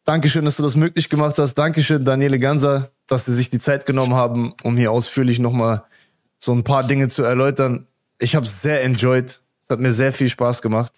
Dankeschön, 0.06 0.46
dass 0.46 0.56
du 0.56 0.62
das 0.62 0.74
möglich 0.74 1.10
gemacht 1.10 1.36
hast. 1.36 1.54
Dankeschön, 1.56 2.02
Daniele 2.02 2.38
Ganser, 2.38 2.92
dass 3.08 3.26
Sie 3.26 3.34
sich 3.34 3.50
die 3.50 3.58
Zeit 3.58 3.84
genommen 3.84 4.14
haben, 4.14 4.54
um 4.62 4.78
hier 4.78 4.90
ausführlich 4.90 5.38
nochmal 5.38 5.82
so 6.38 6.52
ein 6.52 6.64
paar 6.64 6.86
Dinge 6.86 7.08
zu 7.08 7.22
erläutern. 7.22 7.86
Ich 8.18 8.34
habe 8.34 8.46
es 8.46 8.62
sehr 8.62 8.84
enjoyed. 8.84 9.40
Es 9.60 9.68
hat 9.70 9.80
mir 9.80 9.92
sehr 9.92 10.12
viel 10.12 10.28
Spaß 10.28 10.62
gemacht. 10.62 10.92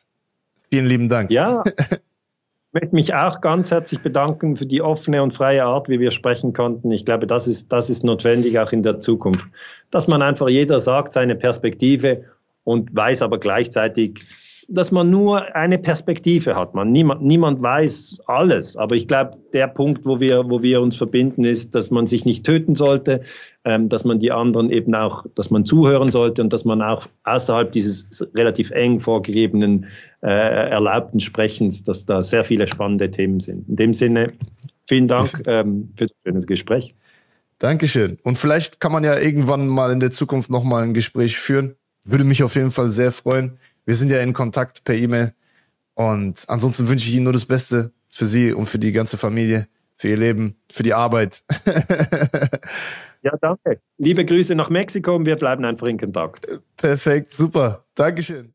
Vielen 0.70 0.86
lieben 0.86 1.08
Dank. 1.08 1.30
Ja. 1.30 1.64
möchte 2.72 2.94
mich 2.94 3.14
auch 3.14 3.40
ganz 3.40 3.70
herzlich 3.70 4.00
bedanken 4.00 4.56
für 4.56 4.66
die 4.66 4.82
offene 4.82 5.22
und 5.22 5.34
freie 5.34 5.64
Art, 5.64 5.88
wie 5.88 5.98
wir 5.98 6.10
sprechen 6.10 6.52
konnten. 6.52 6.92
Ich 6.92 7.04
glaube, 7.04 7.26
das 7.26 7.48
ist, 7.48 7.72
das 7.72 7.90
ist 7.90 8.04
notwendig 8.04 8.58
auch 8.58 8.72
in 8.72 8.82
der 8.82 9.00
Zukunft, 9.00 9.44
dass 9.90 10.06
man 10.06 10.22
einfach 10.22 10.48
jeder 10.48 10.78
sagt 10.78 11.12
seine 11.12 11.34
Perspektive 11.34 12.24
und 12.64 12.94
weiß 12.94 13.22
aber 13.22 13.38
gleichzeitig, 13.38 14.22
dass 14.68 14.92
man 14.92 15.10
nur 15.10 15.56
eine 15.56 15.78
Perspektive 15.78 16.54
hat. 16.54 16.74
Man, 16.74 16.92
niemand, 16.92 17.22
niemand 17.22 17.60
weiß 17.60 18.20
alles. 18.26 18.76
Aber 18.76 18.94
ich 18.94 19.08
glaube, 19.08 19.38
der 19.52 19.66
Punkt, 19.66 20.06
wo 20.06 20.20
wir, 20.20 20.48
wo 20.48 20.62
wir 20.62 20.80
uns 20.80 20.94
verbinden, 20.94 21.44
ist, 21.44 21.74
dass 21.74 21.90
man 21.90 22.06
sich 22.06 22.24
nicht 22.24 22.46
töten 22.46 22.76
sollte, 22.76 23.22
dass 23.64 24.04
man 24.04 24.20
die 24.20 24.32
anderen 24.32 24.70
eben 24.70 24.94
auch, 24.94 25.26
dass 25.34 25.50
man 25.50 25.66
zuhören 25.66 26.08
sollte 26.08 26.42
und 26.42 26.52
dass 26.52 26.64
man 26.64 26.80
auch 26.80 27.06
außerhalb 27.24 27.70
dieses 27.72 28.26
relativ 28.34 28.70
eng 28.70 29.00
vorgegebenen, 29.00 29.86
äh, 30.22 30.28
erlaubten 30.28 31.20
Sprechens, 31.20 31.82
dass 31.82 32.06
da 32.06 32.22
sehr 32.22 32.42
viele 32.44 32.66
spannende 32.66 33.10
Themen 33.10 33.40
sind. 33.40 33.68
In 33.68 33.76
dem 33.76 33.94
Sinne, 33.94 34.32
vielen 34.88 35.08
Dank 35.08 35.42
ähm, 35.46 35.92
für 35.96 36.06
das 36.06 36.16
schöne 36.24 36.40
Gespräch. 36.40 36.94
Dankeschön. 37.58 38.18
Und 38.22 38.38
vielleicht 38.38 38.80
kann 38.80 38.92
man 38.92 39.04
ja 39.04 39.18
irgendwann 39.18 39.68
mal 39.68 39.92
in 39.92 40.00
der 40.00 40.10
Zukunft 40.10 40.48
nochmal 40.48 40.82
ein 40.82 40.94
Gespräch 40.94 41.38
führen. 41.38 41.76
Würde 42.04 42.24
mich 42.24 42.42
auf 42.42 42.54
jeden 42.54 42.70
Fall 42.70 42.88
sehr 42.88 43.12
freuen. 43.12 43.58
Wir 43.84 43.94
sind 43.94 44.10
ja 44.10 44.20
in 44.20 44.32
Kontakt 44.32 44.84
per 44.84 44.94
E-Mail. 44.94 45.34
Und 45.94 46.44
ansonsten 46.48 46.88
wünsche 46.88 47.06
ich 47.08 47.14
Ihnen 47.14 47.24
nur 47.24 47.34
das 47.34 47.44
Beste 47.44 47.92
für 48.08 48.24
Sie 48.24 48.54
und 48.54 48.66
für 48.66 48.78
die 48.78 48.92
ganze 48.92 49.18
Familie, 49.18 49.68
für 49.96 50.08
Ihr 50.08 50.16
Leben, 50.16 50.56
für 50.72 50.82
die 50.82 50.94
Arbeit. 50.94 51.42
ja, 53.22 53.36
danke. 53.40 53.80
Liebe 53.98 54.24
Grüße 54.24 54.54
nach 54.54 54.70
Mexiko 54.70 55.16
und 55.16 55.26
wir 55.26 55.36
bleiben 55.36 55.64
einfach 55.64 55.86
in 55.86 55.98
Kontakt. 55.98 56.46
Perfekt, 56.76 57.32
super. 57.32 57.84
Dankeschön. 57.94 58.54